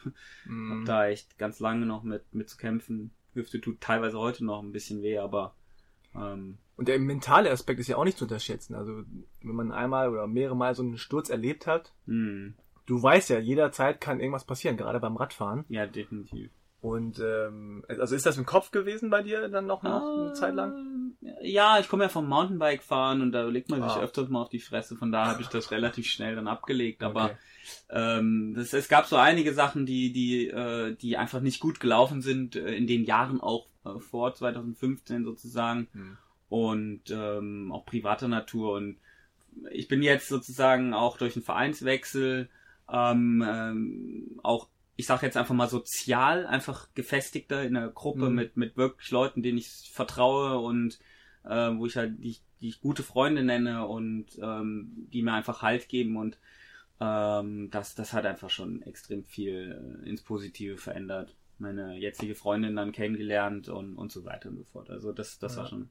Mm. 0.46 0.72
Hab 0.72 0.84
da 0.86 1.08
echt 1.08 1.38
ganz 1.38 1.60
lange 1.60 1.86
noch 1.86 2.02
mit, 2.02 2.22
mit 2.32 2.48
zu 2.48 2.56
kämpfen. 2.56 3.10
Hüfte 3.34 3.60
tut 3.60 3.80
teilweise 3.80 4.18
heute 4.18 4.44
noch 4.44 4.62
ein 4.62 4.72
bisschen 4.72 5.02
weh, 5.02 5.18
aber 5.18 5.54
ähm, 6.14 6.58
und 6.76 6.88
der 6.88 6.98
mentale 6.98 7.50
Aspekt 7.50 7.80
ist 7.80 7.88
ja 7.88 7.96
auch 7.96 8.04
nicht 8.04 8.18
zu 8.18 8.24
unterschätzen. 8.24 8.74
Also 8.74 9.02
wenn 9.42 9.54
man 9.54 9.72
einmal 9.72 10.10
oder 10.10 10.26
mehrere 10.26 10.56
Mal 10.56 10.74
so 10.74 10.82
einen 10.82 10.96
Sturz 10.96 11.28
erlebt 11.28 11.66
hat, 11.66 11.92
mm. 12.06 12.50
du 12.86 13.02
weißt 13.02 13.30
ja, 13.30 13.38
jederzeit 13.38 14.00
kann 14.00 14.20
irgendwas 14.20 14.44
passieren, 14.44 14.76
gerade 14.76 15.00
beim 15.00 15.16
Radfahren. 15.16 15.64
Ja, 15.68 15.86
definitiv. 15.86 16.50
Und 16.80 17.18
ähm, 17.18 17.84
also 17.88 18.14
ist 18.14 18.26
das 18.26 18.38
im 18.38 18.46
Kopf 18.46 18.70
gewesen 18.70 19.10
bei 19.10 19.22
dir 19.22 19.48
dann 19.48 19.66
noch, 19.66 19.82
noch 19.82 20.26
eine 20.26 20.32
Zeit 20.34 20.54
lang? 20.54 20.72
Ja, 21.20 21.80
ich 21.80 21.88
komme 21.88 22.04
ja 22.04 22.08
vom 22.08 22.28
Mountainbike 22.28 22.82
fahren 22.82 23.22
und 23.22 23.32
da 23.32 23.42
legt 23.44 23.70
man 23.70 23.82
sich 23.82 23.90
ah. 23.90 24.00
öfters 24.00 24.28
mal 24.28 24.40
auf 24.40 24.50
die 24.50 24.60
Fresse. 24.60 24.96
Von 24.96 25.10
da 25.10 25.26
habe 25.26 25.42
ich 25.42 25.48
das 25.48 25.72
relativ 25.72 26.06
schnell 26.06 26.36
dann 26.36 26.46
abgelegt. 26.46 27.02
Aber 27.02 27.24
okay. 27.24 27.36
ähm, 27.90 28.54
das, 28.54 28.72
es 28.72 28.88
gab 28.88 29.06
so 29.06 29.16
einige 29.16 29.52
Sachen, 29.52 29.84
die 29.84 30.12
die 30.12 30.46
äh, 30.46 30.94
die 30.94 31.16
einfach 31.16 31.40
nicht 31.40 31.58
gut 31.58 31.80
gelaufen 31.80 32.22
sind 32.22 32.54
äh, 32.54 32.74
in 32.74 32.86
den 32.86 33.04
Jahren 33.04 33.40
auch 33.40 33.66
äh, 33.84 33.98
vor 33.98 34.32
2015 34.32 35.24
sozusagen 35.24 35.88
hm. 35.92 36.18
und 36.48 37.02
ähm, 37.10 37.72
auch 37.72 37.84
privater 37.84 38.28
Natur. 38.28 38.74
Und 38.74 38.98
ich 39.72 39.88
bin 39.88 40.02
jetzt 40.02 40.28
sozusagen 40.28 40.94
auch 40.94 41.16
durch 41.16 41.34
einen 41.34 41.44
Vereinswechsel 41.44 42.48
ähm, 42.90 43.44
ähm, 43.46 44.40
auch 44.44 44.68
ich 44.98 45.06
sage 45.06 45.24
jetzt 45.24 45.36
einfach 45.36 45.54
mal 45.54 45.68
sozial, 45.68 46.44
einfach 46.44 46.88
gefestigter 46.94 47.62
in 47.62 47.76
einer 47.76 47.88
Gruppe 47.88 48.28
mhm. 48.28 48.34
mit, 48.34 48.56
mit 48.56 48.76
wirklich 48.76 49.12
Leuten, 49.12 49.44
denen 49.44 49.56
ich 49.56 49.90
vertraue 49.92 50.58
und 50.58 50.98
äh, 51.44 51.70
wo 51.76 51.86
ich 51.86 51.96
halt 51.96 52.18
die, 52.18 52.36
die 52.60 52.68
ich 52.68 52.80
gute 52.80 53.04
Freunde 53.04 53.44
nenne 53.44 53.86
und 53.86 54.26
ähm, 54.42 55.06
die 55.12 55.22
mir 55.22 55.34
einfach 55.34 55.62
Halt 55.62 55.88
geben 55.88 56.16
und 56.16 56.36
ähm, 57.00 57.70
das, 57.70 57.94
das 57.94 58.12
hat 58.12 58.26
einfach 58.26 58.50
schon 58.50 58.82
extrem 58.82 59.22
viel 59.22 60.02
äh, 60.04 60.08
ins 60.08 60.22
Positive 60.22 60.78
verändert. 60.78 61.36
Meine 61.58 61.96
jetzige 61.96 62.34
Freundin 62.34 62.74
dann 62.74 62.90
kennengelernt 62.90 63.68
und, 63.68 63.96
und 63.96 64.10
so 64.10 64.24
weiter 64.24 64.48
und 64.48 64.56
so 64.56 64.64
fort. 64.64 64.90
Also 64.90 65.12
das, 65.12 65.38
das 65.38 65.54
ja. 65.54 65.62
war 65.62 65.68
schon. 65.68 65.90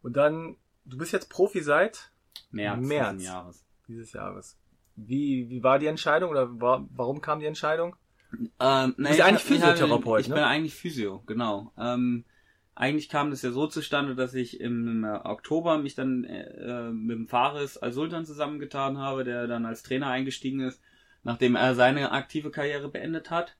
Und 0.00 0.16
dann, 0.16 0.56
du 0.86 0.96
bist 0.96 1.12
jetzt 1.12 1.28
Profi 1.28 1.60
seit 1.60 2.10
März, 2.50 2.86
März 2.86 3.12
dieses 3.18 3.26
Jahres. 3.26 3.64
Dieses 3.88 4.12
Jahres. 4.14 4.58
Wie, 4.96 5.48
wie 5.50 5.62
war 5.62 5.78
die 5.78 5.86
Entscheidung 5.86 6.30
oder 6.30 6.60
war, 6.60 6.86
warum 6.94 7.20
kam 7.20 7.40
die 7.40 7.46
Entscheidung? 7.46 7.96
Ähm, 8.60 8.94
du 8.96 9.04
bist 9.04 9.18
ja 9.18 9.26
eigentlich 9.26 9.42
Physiotherapeut, 9.42 10.20
ich, 10.20 10.26
ich 10.26 10.30
ne? 10.30 10.36
bin 10.36 10.44
eigentlich 10.44 10.74
Physio, 10.74 11.22
genau. 11.26 11.72
Ähm, 11.78 12.24
eigentlich 12.74 13.08
kam 13.08 13.30
das 13.30 13.42
ja 13.42 13.52
so 13.52 13.66
zustande, 13.66 14.14
dass 14.16 14.34
ich 14.34 14.60
im, 14.60 15.04
Oktober 15.04 15.78
mich 15.78 15.94
dann 15.94 16.24
äh, 16.24 16.90
mit 16.90 17.16
dem 17.16 17.28
Fares 17.28 17.78
Al-Sultan 17.78 18.24
zusammengetan 18.24 18.98
habe, 18.98 19.24
der 19.24 19.46
dann 19.46 19.64
als 19.64 19.82
Trainer 19.82 20.08
eingestiegen 20.08 20.60
ist, 20.60 20.80
nachdem 21.22 21.54
er 21.54 21.74
seine 21.74 22.10
aktive 22.10 22.50
Karriere 22.50 22.88
beendet 22.88 23.30
hat. 23.30 23.56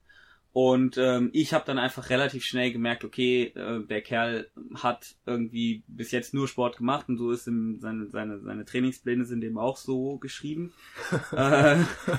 Und 0.55 0.97
ähm, 0.97 1.31
ich 1.33 1.53
habe 1.53 1.65
dann 1.65 1.77
einfach 1.77 2.09
relativ 2.09 2.45
schnell 2.45 2.71
gemerkt, 2.71 3.03
okay, 3.03 3.51
äh, 3.55 3.85
der 3.85 4.01
Kerl 4.01 4.49
hat 4.75 5.17
irgendwie 5.25 5.83
bis 5.85 6.11
jetzt 6.11 6.33
nur 6.33 6.47
Sport 6.47 6.77
gemacht 6.77 7.09
und 7.09 7.17
so 7.17 7.31
ist 7.31 7.45
ihm 7.45 7.77
seine, 7.81 8.07
seine, 8.07 8.39
seine 8.39 8.63
Trainingspläne 8.63 9.25
sind 9.25 9.43
eben 9.43 9.57
auch 9.57 9.75
so 9.75 10.17
geschrieben, 10.17 10.71
äh, 11.33 11.75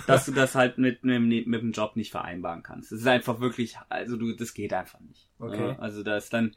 dass 0.07 0.26
du 0.26 0.33
das 0.33 0.55
halt 0.55 0.76
mit, 0.76 1.02
mit, 1.02 1.47
mit 1.47 1.62
dem 1.62 1.73
Job 1.73 1.97
nicht 1.97 2.11
vereinbaren 2.11 2.62
kannst. 2.62 2.93
Es 2.93 3.00
ist 3.00 3.07
einfach 3.07 3.40
wirklich, 3.40 3.78
also 3.88 4.19
du, 4.19 4.31
das 4.35 4.52
geht 4.52 4.75
einfach 4.75 5.00
nicht. 5.00 5.31
Okay. 5.38 5.71
Äh, 5.71 5.76
also 5.78 6.02
da 6.02 6.19
ist 6.19 6.31
dann, 6.35 6.55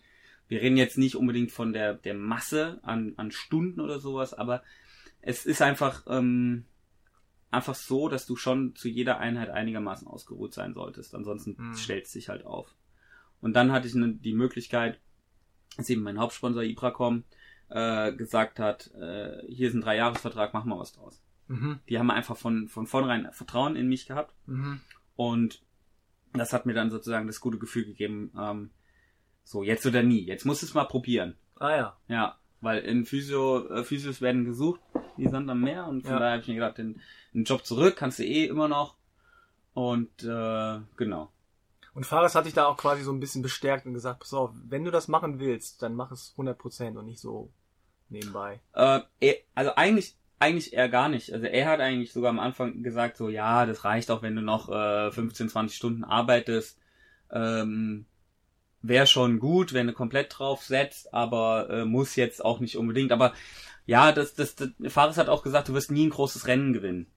wir 0.50 0.62
reden 0.62 0.76
jetzt 0.76 0.98
nicht 0.98 1.16
unbedingt 1.16 1.54
von 1.54 1.72
der, 1.72 1.94
der 1.94 2.14
Masse 2.14 2.82
an, 2.84 3.14
an 3.16 3.32
Stunden 3.32 3.80
oder 3.80 4.02
sowas, 4.02 4.34
aber 4.34 4.64
es 5.22 5.46
ist 5.46 5.62
einfach, 5.62 6.06
ähm, 6.10 6.66
einfach 7.52 7.76
so, 7.76 8.10
dass 8.10 8.26
du 8.26 8.36
schon 8.36 8.76
zu 8.76 8.88
jeder 8.90 9.20
Einheit 9.20 9.50
einigermaßen 9.50 10.08
ausgeruht 10.08 10.54
sein 10.54 10.74
solltest. 10.74 11.16
Ansonsten 11.16 11.56
Mhm. 11.58 11.74
stellst 11.76 12.14
dich 12.16 12.30
halt 12.30 12.46
auf. 12.46 12.76
Und 13.42 13.54
dann 13.54 13.72
hatte 13.72 13.88
ich 13.88 13.96
ne, 13.96 14.14
die 14.14 14.34
Möglichkeit, 14.34 15.00
dass 15.78 15.90
eben 15.90 16.04
mein 16.04 16.20
Hauptsponsor 16.20 16.64
Ibracom 16.64 17.24
äh, 17.70 18.14
gesagt 18.14 18.60
hat, 18.60 18.92
äh, 18.96 19.46
hier 19.48 19.68
ist 19.70 19.76
ein 19.76 19.82
Dreijahresvertrag, 19.82 20.54
mach 20.54 20.66
mal 20.66 20.80
was 20.80 20.92
draus. 20.94 21.22
Mhm. 21.48 21.80
Die 21.88 21.98
haben 22.00 22.10
einfach 22.12 22.36
von, 22.38 22.68
von 22.68 22.86
vornherein 22.88 23.28
Vertrauen 23.32 23.76
in 23.76 23.88
mich 23.88 24.06
gehabt 24.08 24.34
Mhm. 24.48 24.82
und 25.16 25.62
das 26.34 26.54
hat 26.54 26.66
mir 26.68 26.74
dann 26.74 26.90
sozusagen 26.92 27.28
das 27.28 27.40
gute 27.40 27.58
Gefühl 27.58 27.86
gegeben, 27.86 28.32
ähm, 28.38 28.70
so 29.44 29.64
jetzt 29.64 29.86
oder 29.86 30.04
nie, 30.04 30.24
jetzt 30.26 30.46
musst 30.46 30.62
du 30.62 30.66
es 30.68 30.74
mal 30.76 30.86
probieren. 30.86 31.36
Ah 31.56 31.76
ja. 31.76 31.98
Ja, 32.08 32.40
weil 32.62 32.80
in 32.80 33.06
Physio, 33.06 33.68
äh, 33.70 33.84
Physios 33.84 34.22
werden 34.22 34.46
gesucht, 34.46 34.82
die 35.18 35.28
Sand 35.28 35.50
am 35.50 35.62
Meer 35.62 35.88
und 35.88 36.02
von 36.04 36.12
Ja. 36.14 36.20
daher 36.20 36.32
habe 36.34 36.42
ich 36.42 36.48
mir 36.48 36.56
gedacht, 36.56 36.78
den, 36.78 37.02
den 37.34 37.44
Job 37.44 37.66
zurück 37.66 37.96
kannst 37.98 38.20
du 38.20 38.24
eh 38.24 38.46
immer 38.46 38.68
noch. 38.68 38.96
Und 39.74 40.24
äh, 40.24 40.80
genau. 40.98 41.32
Und 41.94 42.06
Fares 42.06 42.36
hat 42.36 42.46
dich 42.46 42.54
da 42.54 42.66
auch 42.66 42.78
quasi 42.78 43.04
so 43.04 43.12
ein 43.12 43.20
bisschen 43.20 43.42
bestärkt 43.42 43.86
und 43.86 43.94
gesagt, 43.94 44.20
pass 44.20 44.34
auf, 44.34 44.52
wenn 44.68 44.84
du 44.84 44.92
das 44.92 45.08
machen 45.08 45.40
willst, 45.40 45.82
dann 45.82 45.96
mach 45.96 46.12
es 46.12 46.34
100% 46.38 46.98
und 46.98 47.06
nicht 47.06 47.20
so 47.20 47.50
nebenbei. 48.10 48.60
Äh, 48.74 49.02
er, 49.20 49.36
also 49.56 49.76
eigentlich, 49.76 50.16
eigentlich 50.40 50.74
eher 50.74 50.90
gar 50.90 51.10
nicht. 51.10 51.34
Also 51.34 51.46
er 51.46 51.68
hat 51.68 51.80
eigentlich 51.80 52.14
sogar 52.14 52.30
am 52.30 52.40
Anfang 52.40 52.84
gesagt, 52.84 53.18
so 53.18 53.30
ja, 53.30 53.66
das 53.66 53.84
reicht 53.86 54.12
auch, 54.12 54.22
wenn 54.22 54.36
du 54.36 54.42
noch 54.42 54.70
äh, 54.70 55.12
15, 55.12 55.50
20 55.50 55.76
Stunden 55.78 56.04
arbeitest. 56.04 56.78
Ähm, 57.32 58.06
Wäre 58.82 59.08
schon 59.08 59.40
gut, 59.40 59.74
wenn 59.74 59.88
du 59.88 59.94
komplett 59.94 60.38
drauf 60.38 60.64
setzt, 60.64 61.14
aber 61.14 61.70
äh, 61.70 61.86
muss 61.86 62.16
jetzt 62.16 62.44
auch 62.44 62.60
nicht 62.60 62.78
unbedingt. 62.78 63.12
Aber 63.12 63.34
ja, 63.86 64.12
das, 64.12 64.36
das, 64.36 64.56
das 64.56 64.70
Fares 64.88 65.18
hat 65.18 65.30
auch 65.30 65.44
gesagt, 65.44 65.68
du 65.68 65.74
wirst 65.74 65.92
nie 65.92 66.08
ein 66.08 66.12
großes 66.12 66.48
Rennen 66.48 66.74
gewinnen. 66.74 67.08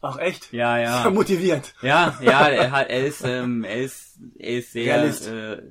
Ach 0.00 0.18
echt? 0.18 0.52
Ja, 0.52 0.78
ja. 0.78 1.02
Sehr 1.02 1.10
motivierend. 1.10 1.74
Ja, 1.82 2.18
ja, 2.22 2.48
er 2.48 2.70
hat, 2.72 2.88
er 2.88 3.06
ist, 3.06 3.22
ähm, 3.24 3.64
er 3.64 3.82
ist, 3.82 4.18
er 4.38 4.58
ist 4.58 4.72
sehr, 4.72 4.96
Realist. 4.96 5.28
Äh, 5.28 5.62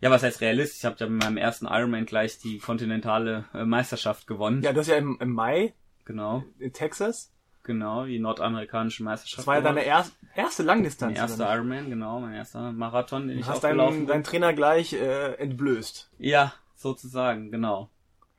ja, 0.00 0.10
was 0.10 0.22
heißt 0.22 0.40
Realist? 0.40 0.76
Ich 0.78 0.84
habe 0.84 0.96
ja 0.98 1.06
mit 1.06 1.22
meinem 1.22 1.36
ersten 1.36 1.66
Ironman 1.66 2.06
gleich 2.06 2.38
die 2.38 2.58
kontinentale 2.58 3.44
äh, 3.54 3.64
Meisterschaft 3.64 4.26
gewonnen. 4.26 4.62
Ja, 4.62 4.72
du 4.72 4.80
hast 4.80 4.88
ja 4.88 4.96
im, 4.96 5.18
im 5.20 5.32
Mai 5.32 5.74
Genau, 6.10 6.42
in 6.58 6.72
Texas, 6.72 7.32
genau, 7.62 8.04
die 8.04 8.18
nordamerikanische 8.18 9.02
Meisterschaft. 9.02 9.38
das 9.40 9.46
war 9.46 9.56
ja 9.56 9.60
deine 9.60 9.82
erst, 9.84 10.12
erste 10.34 10.62
mein 10.62 10.66
Langdistanz. 10.68 11.18
erster 11.18 11.44
oder 11.44 11.54
Ironman, 11.54 11.90
genau, 11.90 12.20
mein 12.20 12.34
erster 12.34 12.72
Marathon, 12.72 13.28
den 13.28 13.36
nicht? 13.36 13.40
ich 13.40 13.46
Du 13.46 13.52
hast 13.52 13.64
deinen, 13.64 14.06
deinen 14.06 14.24
Trainer 14.24 14.52
gleich 14.52 14.92
äh, 14.92 15.34
entblößt. 15.34 16.10
Ja, 16.18 16.52
sozusagen, 16.76 17.50
genau. 17.50 17.88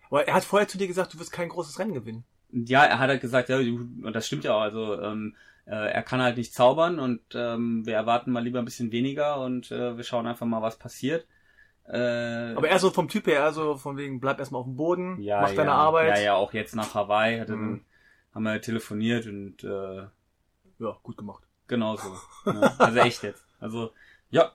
Aber 0.10 0.28
er 0.28 0.34
hat 0.34 0.44
vorher 0.44 0.68
zu 0.68 0.78
dir 0.78 0.88
gesagt, 0.88 1.14
du 1.14 1.20
wirst 1.20 1.32
kein 1.32 1.50
großes 1.50 1.80
Rennen 1.80 1.94
gewinnen. 1.94 2.24
Ja, 2.52 2.84
er 2.84 3.00
hat 3.00 3.10
halt 3.10 3.22
gesagt, 3.22 3.48
ja, 3.50 3.58
und 3.58 4.12
das 4.14 4.28
stimmt 4.28 4.44
ja 4.44 4.54
auch, 4.54 4.62
also 4.62 5.00
ähm, 5.02 5.36
äh, 5.66 5.92
er 5.92 6.04
kann 6.04 6.22
halt 6.22 6.36
nicht 6.38 6.54
zaubern 6.54 7.00
und 7.00 7.22
ähm, 7.34 7.86
wir 7.86 7.96
erwarten 7.96 8.32
mal 8.32 8.44
lieber 8.44 8.60
ein 8.60 8.66
bisschen 8.66 8.92
weniger 8.92 9.40
und 9.42 9.72
äh, 9.72 9.96
wir 9.96 10.04
schauen 10.04 10.28
einfach 10.28 10.46
mal, 10.46 10.62
was 10.62 10.78
passiert. 10.78 11.26
Äh, 11.88 12.54
Aber 12.56 12.68
er 12.68 12.80
so 12.80 12.90
vom 12.90 13.08
Typ 13.08 13.28
her, 13.28 13.40
er 13.40 13.54
so 13.54 13.76
von 13.76 13.96
wegen, 13.98 14.20
bleib 14.20 14.40
erstmal 14.40 14.60
auf 14.60 14.68
dem 14.68 14.76
Boden, 14.76 15.22
ja, 15.22 15.42
mach 15.42 15.50
ja, 15.50 15.56
deine 15.56 15.72
Arbeit. 15.72 16.18
Ja, 16.18 16.24
ja, 16.24 16.36
auch 16.36 16.54
jetzt 16.54 16.76
nach 16.76 16.94
Hawaii 16.94 17.40
hat 17.40 17.50
er 17.50 17.56
Mhm. 17.56 17.86
Haben 18.34 18.44
wir 18.44 18.62
telefoniert 18.62 19.26
und 19.28 19.64
äh, 19.64 20.08
Ja, 20.80 20.98
gut 21.04 21.18
gemacht. 21.18 21.44
genau 21.68 21.96
so. 21.96 22.18
ja, 22.46 22.76
also 22.78 23.00
echt 23.00 23.24
jetzt. 23.24 23.44
Also, 23.60 23.92
ja, 24.30 24.52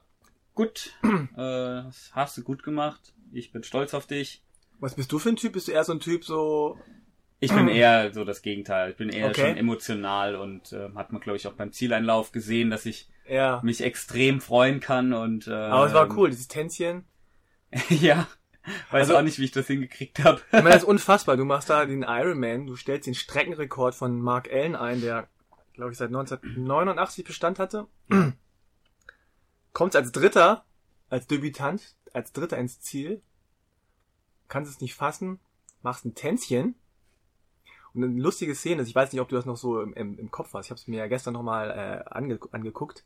gut. 0.53 0.93
äh, 1.37 1.83
hast 2.11 2.37
du 2.37 2.43
gut 2.43 2.63
gemacht. 2.63 3.13
Ich 3.31 3.51
bin 3.51 3.63
stolz 3.63 3.93
auf 3.93 4.07
dich. 4.07 4.43
Was 4.79 4.95
bist 4.95 5.11
du 5.11 5.19
für 5.19 5.29
ein 5.29 5.35
Typ? 5.35 5.53
Bist 5.53 5.67
du 5.67 5.71
eher 5.71 5.83
so 5.83 5.93
ein 5.93 5.99
Typ 5.99 6.23
so, 6.23 6.77
Ich 7.39 7.51
bin 7.53 7.67
eher 7.69 8.13
so 8.13 8.23
das 8.25 8.41
Gegenteil. 8.41 8.91
Ich 8.91 8.97
bin 8.97 9.09
eher 9.09 9.29
Okay. 9.29 9.41
schon 9.49 9.57
emotional 9.57 10.35
und 10.35 10.71
äh, 10.73 10.89
hat 10.95 11.11
man, 11.11 11.21
glaube 11.21 11.37
ich, 11.37 11.47
auch 11.47 11.53
beim 11.53 11.71
Zieleinlauf 11.71 12.31
gesehen, 12.31 12.69
dass 12.69 12.85
ich 12.85 13.09
ja. 13.27 13.59
mich 13.63 13.81
extrem 13.81 14.39
freuen 14.41 14.79
kann 14.79 15.13
und 15.13 15.47
äh, 15.47 15.53
Aber 15.53 15.85
es 15.87 15.93
war 15.93 16.09
cool, 16.17 16.29
dieses 16.29 16.47
Tänzchen. 16.47 17.05
ja, 17.89 18.27
weiß 18.91 19.01
Also- 19.09 19.17
auch 19.17 19.21
nicht, 19.21 19.39
wie 19.39 19.45
ich 19.45 19.51
das 19.51 19.67
hingekriegt 19.67 20.19
habe. 20.23 20.41
Ich 20.47 20.51
meine, 20.53 20.69
das 20.71 20.83
ist 20.83 20.83
unfassbar. 20.89 21.37
Du 21.37 21.45
machst 21.45 21.69
da 21.69 21.85
den 21.85 22.03
Ironman, 22.03 22.67
du 22.67 22.75
stellst 22.75 23.07
den 23.07 23.15
Streckenrekord 23.15 23.95
von 23.95 24.19
Mark 24.21 24.49
Allen 24.51 24.75
ein, 24.75 25.01
der, 25.01 25.27
glaube 25.73 25.91
ich, 25.91 25.97
seit 25.97 26.07
1989 26.09 27.23
Bestand 27.25 27.59
hatte. 27.59 27.87
Kommst 29.73 29.95
als 29.95 30.11
Dritter, 30.11 30.65
als 31.09 31.27
Debütant, 31.27 31.95
als 32.13 32.31
Dritter 32.33 32.57
ins 32.57 32.81
Ziel, 32.81 33.21
kannst 34.47 34.71
es 34.71 34.81
nicht 34.81 34.95
fassen, 34.95 35.39
machst 35.81 36.05
ein 36.05 36.15
Tänzchen. 36.15 36.75
Und 37.93 38.03
eine 38.03 38.21
lustige 38.21 38.55
Szene 38.55 38.81
ist, 38.81 38.89
ich 38.89 38.95
weiß 38.95 39.11
nicht, 39.11 39.21
ob 39.21 39.29
du 39.29 39.35
das 39.35 39.45
noch 39.45 39.57
so 39.57 39.81
im, 39.81 39.93
im, 39.93 40.17
im 40.19 40.31
Kopf 40.31 40.53
hast, 40.53 40.65
ich 40.67 40.71
habe 40.71 40.79
es 40.79 40.87
mir 40.87 40.97
ja 40.99 41.07
gestern 41.07 41.33
nochmal 41.33 41.69
äh, 41.71 42.09
ange, 42.09 42.39
angeguckt. 42.51 43.03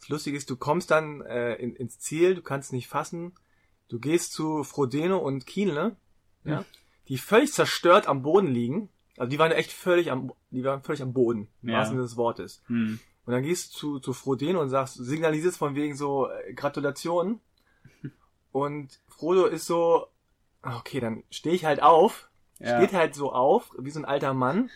Das 0.00 0.08
Lustige 0.08 0.36
ist, 0.36 0.48
du 0.50 0.56
kommst 0.56 0.90
dann 0.90 1.22
äh, 1.22 1.54
in, 1.54 1.74
ins 1.74 1.98
Ziel, 1.98 2.34
du 2.34 2.42
kannst 2.42 2.68
es 2.68 2.72
nicht 2.72 2.88
fassen, 2.88 3.32
du 3.88 3.98
gehst 3.98 4.32
zu 4.32 4.64
Frodeno 4.64 5.18
und 5.18 5.46
Kienle, 5.46 5.96
ja, 6.44 6.58
Hm. 6.60 6.64
die 7.08 7.18
völlig 7.18 7.52
zerstört 7.52 8.06
am 8.06 8.22
Boden 8.22 8.48
liegen. 8.48 8.88
Also 9.16 9.30
die 9.30 9.38
waren 9.38 9.50
echt 9.52 9.72
völlig 9.72 10.10
am, 10.12 10.32
die 10.50 10.62
waren 10.64 10.82
völlig 10.82 11.02
am 11.02 11.12
Boden, 11.12 11.48
im 11.62 11.70
Ja. 11.70 11.78
wahrsten 11.78 11.96
Sinne 11.96 12.02
des 12.06 12.16
Wortes. 12.16 12.62
Hm. 12.68 13.00
Und 13.26 13.32
dann 13.32 13.42
gehst 13.42 13.74
du 13.74 13.78
zu, 13.78 13.98
zu 14.00 14.12
Frodeno 14.12 14.60
und 14.62 14.68
sagst, 14.70 14.94
signalisierst 14.94 15.58
von 15.58 15.74
wegen 15.74 15.96
so 15.96 16.28
äh, 16.30 16.54
Gratulation. 16.54 17.40
Und 18.52 19.00
Frodo 19.08 19.44
ist 19.46 19.66
so, 19.66 20.06
ah, 20.62 20.78
okay, 20.78 21.00
dann 21.00 21.24
stehe 21.30 21.54
ich 21.54 21.64
halt 21.66 21.82
auf, 21.82 22.30
Ja. 22.58 22.78
steht 22.78 22.92
halt 22.94 23.14
so 23.14 23.32
auf, 23.32 23.70
wie 23.78 23.90
so 23.90 24.00
ein 24.00 24.04
alter 24.06 24.32
Mann. 24.34 24.70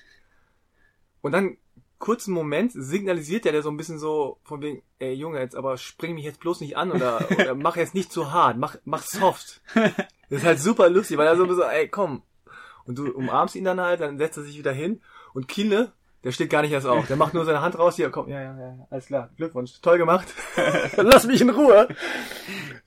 Und 1.22 1.32
dann 1.32 1.56
kurzen 2.02 2.34
Moment 2.34 2.72
signalisiert 2.74 3.46
er 3.46 3.52
der 3.52 3.62
so 3.62 3.70
ein 3.70 3.76
bisschen 3.76 4.00
so 4.00 4.40
von 4.42 4.60
wegen, 4.60 4.82
ey 4.98 5.12
Junge, 5.12 5.38
jetzt 5.38 5.54
aber 5.54 5.76
spring 5.76 6.16
mich 6.16 6.24
jetzt 6.24 6.40
bloß 6.40 6.60
nicht 6.60 6.76
an 6.76 6.90
oder, 6.90 7.30
oder 7.30 7.54
mach 7.54 7.76
jetzt 7.76 7.94
nicht 7.94 8.12
zu 8.12 8.32
hart, 8.32 8.58
mach, 8.58 8.74
mach 8.84 9.04
soft. 9.04 9.62
Das 9.74 10.40
ist 10.40 10.44
halt 10.44 10.58
super 10.68 10.90
lustig, 10.90 11.16
weil 11.16 11.28
er 11.28 11.36
so 11.36 11.44
ein 11.44 11.48
bisschen, 11.48 11.70
ey 11.70 11.86
komm. 11.86 12.22
Und 12.86 12.98
du 12.98 13.08
umarmst 13.12 13.54
ihn 13.54 13.62
dann 13.62 13.80
halt, 13.80 14.00
dann 14.00 14.18
setzt 14.18 14.36
er 14.36 14.42
sich 14.42 14.58
wieder 14.58 14.72
hin 14.72 15.00
und 15.32 15.46
Kiele, 15.46 15.92
der 16.24 16.32
steht 16.32 16.50
gar 16.50 16.62
nicht 16.62 16.72
erst 16.72 16.88
auf. 16.88 17.06
Der 17.06 17.16
macht 17.16 17.34
nur 17.34 17.44
seine 17.44 17.60
Hand 17.60 17.78
raus, 17.78 17.94
hier, 17.94 18.10
komm, 18.10 18.28
ja, 18.28 18.42
ja, 18.42 18.58
ja, 18.58 18.86
alles 18.90 19.06
klar, 19.06 19.30
Glückwunsch, 19.36 19.80
toll 19.80 19.98
gemacht. 19.98 20.26
Lass 20.96 21.28
mich 21.28 21.40
in 21.40 21.50
Ruhe. 21.50 21.86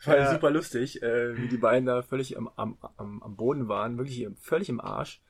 War 0.04 0.18
Ja. 0.18 0.30
super 0.34 0.52
lustig, 0.52 1.02
äh, 1.02 1.38
wie 1.38 1.48
die 1.48 1.58
beiden 1.58 1.86
da 1.86 2.02
völlig 2.02 2.38
am, 2.38 2.50
am, 2.58 2.78
am, 2.98 3.36
Boden 3.38 3.70
waren, 3.70 3.98
wirklich 3.98 4.28
völlig 4.42 4.68
im 4.68 4.82
Arsch. 4.82 5.22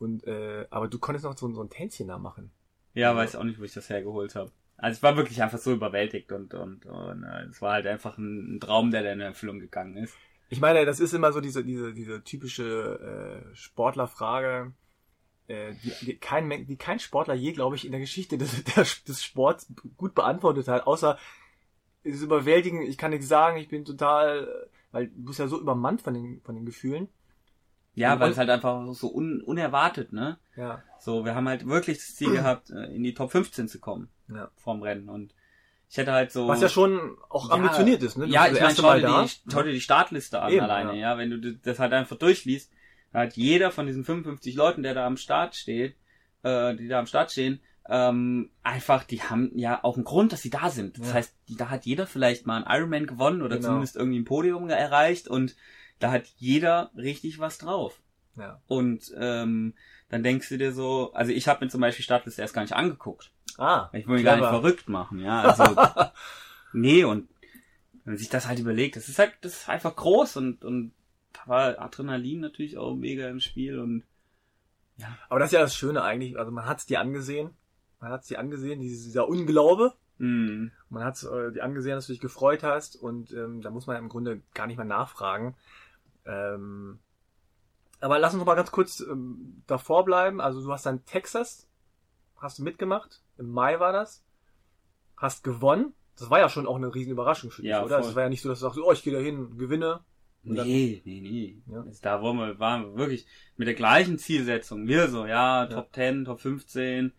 Und, 0.00 0.26
äh, 0.26 0.66
aber 0.70 0.88
du 0.88 0.98
konntest 0.98 1.24
noch 1.24 1.38
so, 1.38 1.48
so 1.52 1.62
ein 1.62 1.70
Tänzchen 1.70 2.08
da 2.08 2.18
machen. 2.18 2.50
Ja, 2.94 3.14
weiß 3.14 3.36
auch 3.36 3.44
nicht, 3.44 3.60
wo 3.60 3.64
ich 3.64 3.72
das 3.72 3.88
hergeholt 3.88 4.34
habe. 4.34 4.50
Also 4.76 4.98
ich 4.98 5.02
war 5.02 5.16
wirklich 5.16 5.42
einfach 5.42 5.58
so 5.58 5.72
überwältigt 5.72 6.32
und 6.32 6.54
und 6.54 6.86
und 6.86 7.22
äh, 7.22 7.44
es 7.50 7.60
war 7.60 7.74
halt 7.74 7.86
einfach 7.86 8.16
ein, 8.18 8.56
ein 8.56 8.60
Traum, 8.60 8.90
der 8.90 9.02
dann 9.02 9.20
in 9.20 9.20
Erfüllung 9.20 9.60
gegangen 9.60 9.96
ist. 9.96 10.16
Ich 10.48 10.60
meine, 10.60 10.84
das 10.84 10.98
ist 10.98 11.12
immer 11.12 11.32
so 11.32 11.40
diese, 11.40 11.64
diese, 11.64 11.92
diese 11.92 12.24
typische 12.24 13.44
äh, 13.52 13.54
Sportlerfrage, 13.54 14.72
äh, 15.46 15.74
die, 15.84 16.06
die, 16.06 16.16
kein, 16.16 16.66
die 16.66 16.76
kein 16.76 16.98
Sportler 16.98 17.34
je, 17.34 17.52
glaube 17.52 17.76
ich, 17.76 17.84
in 17.84 17.92
der 17.92 18.00
Geschichte 18.00 18.36
des, 18.36 18.64
der, 18.74 18.84
des 19.06 19.22
Sports 19.22 19.72
gut 19.96 20.14
beantwortet 20.14 20.66
hat, 20.66 20.86
außer 20.86 21.18
es 22.02 22.16
ist 22.16 22.22
überwältigend, 22.22 22.88
ich 22.88 22.98
kann 22.98 23.10
nichts 23.10 23.28
sagen, 23.28 23.58
ich 23.58 23.68
bin 23.68 23.84
total, 23.84 24.44
äh, 24.44 24.68
weil 24.90 25.08
du 25.08 25.26
bist 25.26 25.38
ja 25.38 25.46
so 25.46 25.60
übermannt 25.60 26.02
von 26.02 26.14
den, 26.14 26.40
von 26.42 26.54
den 26.54 26.64
Gefühlen. 26.64 27.08
Ja, 27.94 28.18
weil 28.20 28.30
es 28.30 28.38
halt 28.38 28.50
einfach 28.50 28.86
so 28.94 29.12
un, 29.12 29.40
unerwartet, 29.42 30.12
ne? 30.12 30.38
Ja. 30.56 30.82
So, 30.98 31.24
wir 31.24 31.34
haben 31.34 31.48
halt 31.48 31.66
wirklich 31.66 31.98
das 31.98 32.14
Ziel 32.14 32.32
gehabt, 32.32 32.70
äh, 32.70 32.84
in 32.94 33.02
die 33.02 33.14
Top 33.14 33.32
15 33.32 33.68
zu 33.68 33.80
kommen 33.80 34.10
ja. 34.28 34.50
vorm 34.56 34.82
Rennen 34.82 35.08
und 35.08 35.34
ich 35.88 35.96
hätte 35.96 36.12
halt 36.12 36.30
so 36.30 36.46
Was 36.46 36.62
ja 36.62 36.68
schon 36.68 37.16
auch 37.28 37.48
Ja, 37.48 37.56
ambitioniert 37.56 38.02
ist, 38.02 38.16
ne? 38.16 38.26
Du 38.26 38.32
ja, 38.32 38.46
ich 38.46 38.60
meine, 38.60 38.76
schau 38.76 38.94
dir, 38.94 39.06
die, 39.06 39.50
schau 39.50 39.62
dir 39.62 39.72
die 39.72 39.80
Startliste 39.80 40.40
an 40.40 40.52
Eben, 40.52 40.62
alleine, 40.62 40.98
ja. 40.98 41.18
Wenn 41.18 41.30
du 41.30 41.54
das 41.56 41.78
halt 41.80 41.92
einfach 41.92 42.16
durchliest, 42.16 42.70
da 43.12 43.20
hat 43.20 43.36
jeder 43.36 43.72
von 43.72 43.86
diesen 43.86 44.04
55 44.04 44.54
Leuten, 44.54 44.82
der 44.84 44.94
da 44.94 45.06
am 45.06 45.16
Start 45.16 45.56
steht, 45.56 45.96
äh, 46.44 46.76
die 46.76 46.86
da 46.86 47.00
am 47.00 47.06
Start 47.06 47.32
stehen, 47.32 47.60
ähm, 47.88 48.50
einfach, 48.62 49.02
die 49.02 49.20
haben 49.22 49.50
ja 49.56 49.82
auch 49.82 49.96
einen 49.96 50.04
Grund, 50.04 50.32
dass 50.32 50.42
sie 50.42 50.50
da 50.50 50.70
sind. 50.70 50.98
Das 51.00 51.08
Ja. 51.08 51.14
heißt, 51.14 51.34
die, 51.48 51.56
da 51.56 51.70
hat 51.70 51.86
jeder 51.86 52.06
vielleicht 52.06 52.46
mal 52.46 52.62
einen 52.62 52.78
Ironman 52.80 53.06
gewonnen 53.06 53.42
oder 53.42 53.56
Genau. 53.56 53.68
zumindest 53.68 53.96
irgendwie 53.96 54.20
ein 54.20 54.24
Podium 54.24 54.68
erreicht 54.68 55.26
und 55.26 55.56
da 56.00 56.10
hat 56.10 56.26
jeder 56.36 56.90
richtig 56.96 57.38
was 57.38 57.58
drauf. 57.58 58.00
Ja. 58.36 58.60
Und 58.66 59.12
ähm, 59.16 59.74
dann 60.08 60.22
denkst 60.22 60.48
du 60.48 60.58
dir 60.58 60.72
so, 60.72 61.12
also 61.12 61.30
ich 61.32 61.46
habe 61.46 61.64
mir 61.64 61.70
zum 61.70 61.80
Beispiel 61.80 62.04
Startliste 62.04 62.42
erst 62.42 62.54
gar 62.54 62.62
nicht 62.62 62.74
angeguckt. 62.74 63.30
Ah, 63.58 63.90
Ich 63.92 64.06
will 64.06 64.16
mich 64.16 64.24
gar 64.24 64.36
nicht 64.36 64.48
verrückt 64.48 64.88
machen, 64.88 65.20
ja. 65.20 65.42
Also, 65.42 65.76
nee, 66.72 67.04
und 67.04 67.28
wenn 68.04 68.14
man 68.14 68.16
sich 68.16 68.28
das 68.28 68.48
halt 68.48 68.58
überlegt, 68.58 68.96
das 68.96 69.08
ist 69.08 69.18
halt, 69.18 69.34
das 69.42 69.54
ist 69.54 69.68
einfach 69.68 69.94
groß 69.94 70.36
und, 70.36 70.64
und 70.64 70.92
da 71.32 71.40
war 71.46 71.78
Adrenalin 71.78 72.40
natürlich 72.40 72.78
auch 72.78 72.94
mega 72.94 73.28
im 73.28 73.40
Spiel 73.40 73.78
und 73.78 74.04
ja. 74.96 75.16
Aber 75.28 75.40
das 75.40 75.48
ist 75.48 75.52
ja 75.54 75.60
das 75.60 75.74
Schöne 75.74 76.02
eigentlich, 76.02 76.38
also 76.38 76.50
man 76.50 76.66
hat 76.66 76.78
es 76.78 76.86
dir 76.86 77.00
angesehen, 77.00 77.50
man 78.00 78.10
hat 78.10 78.22
es 78.22 78.28
dir 78.28 78.38
angesehen, 78.38 78.80
dieser 78.80 79.28
Unglaube. 79.28 79.94
Mm. 80.18 80.68
Man 80.90 81.04
hat 81.04 81.16
es 81.16 81.24
äh, 81.24 81.52
dir 81.52 81.64
angesehen, 81.64 81.94
dass 81.94 82.06
du 82.06 82.12
dich 82.12 82.20
gefreut 82.20 82.62
hast 82.62 82.96
und 82.96 83.32
ähm, 83.32 83.62
da 83.62 83.70
muss 83.70 83.86
man 83.86 83.96
im 83.96 84.08
Grunde 84.08 84.42
gar 84.54 84.66
nicht 84.66 84.76
mehr 84.76 84.86
nachfragen. 84.86 85.54
Ähm, 86.26 86.98
aber 88.00 88.18
lass 88.18 88.32
uns 88.32 88.40
noch 88.40 88.46
mal 88.46 88.54
ganz 88.54 88.70
kurz 88.70 89.00
ähm, 89.00 89.62
davor 89.66 90.04
bleiben. 90.04 90.40
Also 90.40 90.62
du 90.62 90.72
hast 90.72 90.86
dann 90.86 91.04
Texas, 91.04 91.68
hast 92.36 92.58
du 92.58 92.62
mitgemacht, 92.62 93.22
im 93.38 93.50
Mai 93.50 93.78
war 93.80 93.92
das, 93.92 94.24
hast 95.16 95.44
gewonnen. 95.44 95.94
Das 96.16 96.30
war 96.30 96.38
ja 96.38 96.48
schon 96.48 96.66
auch 96.66 96.76
eine 96.76 96.94
riesen 96.94 97.12
Überraschung 97.12 97.50
für 97.50 97.62
dich, 97.62 97.70
ja, 97.70 97.84
oder? 97.84 98.00
Es 98.00 98.14
war 98.14 98.24
ja 98.24 98.28
nicht 98.28 98.42
so, 98.42 98.48
dass 98.48 98.60
du 98.60 98.66
sagst, 98.66 98.78
oh, 98.78 98.92
ich 98.92 99.02
gehe 99.02 99.12
da 99.12 99.20
hin, 99.20 99.56
gewinne, 99.56 100.00
Nee, 100.42 101.02
nee, 101.04 101.20
nee. 101.20 101.62
Ja. 101.70 101.82
Also 101.82 101.98
da 102.02 102.22
wollen 102.22 102.38
wir, 102.38 102.58
waren 102.58 102.84
wir 102.84 102.96
wirklich 102.96 103.26
mit 103.56 103.68
der 103.68 103.74
gleichen 103.74 104.18
Zielsetzung. 104.18 104.88
Wir 104.88 105.08
so, 105.08 105.26
ja, 105.26 105.66
Top 105.66 105.88
ja. 105.96 106.12
10, 106.12 106.24
Top 106.24 106.40
15, 106.40 107.12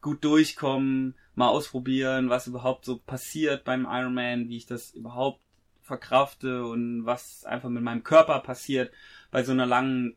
gut 0.00 0.22
durchkommen, 0.22 1.14
mal 1.34 1.48
ausprobieren, 1.48 2.28
was 2.28 2.46
überhaupt 2.46 2.84
so 2.84 2.98
passiert 2.98 3.64
beim 3.64 3.86
Ironman, 3.88 4.48
wie 4.48 4.58
ich 4.58 4.66
das 4.66 4.90
überhaupt 4.90 5.40
verkrafte 5.88 6.64
und 6.64 7.04
was 7.04 7.44
einfach 7.44 7.68
mit 7.68 7.82
meinem 7.82 8.04
Körper 8.04 8.38
passiert 8.40 8.92
bei 9.30 9.42
so 9.42 9.52
einer 9.52 9.66
langen 9.66 10.16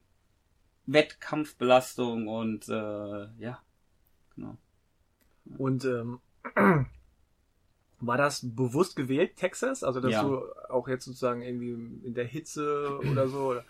Wettkampfbelastung 0.85 2.27
und 2.27 2.69
äh, 2.69 3.27
ja, 3.39 3.59
genau. 4.35 4.57
Und 5.57 5.85
ähm, 5.85 6.19
war 7.99 8.17
das 8.17 8.41
bewusst 8.43 8.95
gewählt, 8.95 9.37
Texas? 9.37 9.83
Also, 9.83 9.99
dass 9.99 10.11
ja. 10.11 10.23
du 10.23 10.43
auch 10.69 10.87
jetzt 10.87 11.05
sozusagen 11.05 11.41
irgendwie 11.41 12.05
in 12.05 12.13
der 12.13 12.25
Hitze 12.25 12.99
oder 13.11 13.27
so, 13.27 13.49
oder, 13.49 13.65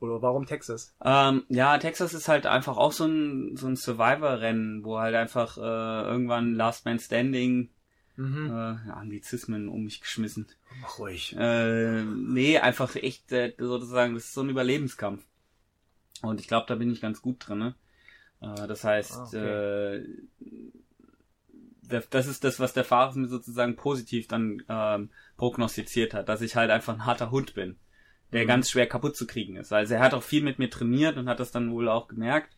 oder 0.00 0.22
warum 0.22 0.46
Texas? 0.46 0.94
Ähm, 1.04 1.44
ja, 1.48 1.76
Texas 1.78 2.14
ist 2.14 2.28
halt 2.28 2.46
einfach 2.46 2.76
auch 2.76 2.92
so 2.92 3.06
ein, 3.06 3.56
so 3.56 3.66
ein 3.66 3.76
Survivor-Rennen, 3.76 4.84
wo 4.84 4.98
halt 4.98 5.14
einfach 5.14 5.56
äh, 5.56 5.60
irgendwann 5.60 6.54
Last 6.54 6.84
Man 6.84 6.98
Standing 6.98 7.70
Mhm. 8.16 8.46
Äh, 8.46 8.88
ja, 8.88 8.94
Anglizismen 8.94 9.68
um 9.68 9.84
mich 9.84 10.00
geschmissen. 10.00 10.46
Mach 10.80 10.98
ruhig. 10.98 11.34
Äh, 11.38 12.04
nee, 12.04 12.58
einfach 12.58 12.94
echt 12.96 13.32
äh, 13.32 13.54
sozusagen, 13.58 14.14
das 14.14 14.26
ist 14.26 14.34
so 14.34 14.42
ein 14.42 14.50
Überlebenskampf. 14.50 15.24
Und 16.22 16.40
ich 16.40 16.48
glaube, 16.48 16.66
da 16.68 16.76
bin 16.76 16.90
ich 16.90 17.00
ganz 17.00 17.20
gut 17.20 17.36
drin. 17.46 17.58
Ne? 17.58 17.74
Äh, 18.40 18.66
das 18.66 18.84
heißt, 18.84 19.12
ah, 19.16 19.24
okay. 19.24 19.96
äh, 19.96 20.08
das 22.10 22.26
ist 22.26 22.44
das, 22.44 22.60
was 22.60 22.72
der 22.72 22.84
Fahrer 22.84 23.16
mir 23.16 23.28
sozusagen 23.28 23.76
positiv 23.76 24.26
dann 24.26 24.62
ähm, 24.68 25.10
prognostiziert 25.36 26.14
hat, 26.14 26.28
dass 26.28 26.40
ich 26.40 26.56
halt 26.56 26.70
einfach 26.70 26.94
ein 26.94 27.04
harter 27.04 27.30
Hund 27.30 27.54
bin, 27.54 27.76
der 28.32 28.44
mhm. 28.44 28.48
ganz 28.48 28.70
schwer 28.70 28.86
kaputt 28.86 29.16
zu 29.16 29.26
kriegen 29.26 29.56
ist. 29.56 29.72
Also 29.72 29.94
er 29.94 30.00
hat 30.00 30.14
auch 30.14 30.22
viel 30.22 30.42
mit 30.42 30.58
mir 30.58 30.70
trainiert 30.70 31.16
und 31.16 31.28
hat 31.28 31.40
das 31.40 31.50
dann 31.50 31.70
wohl 31.72 31.88
auch 31.88 32.08
gemerkt. 32.08 32.56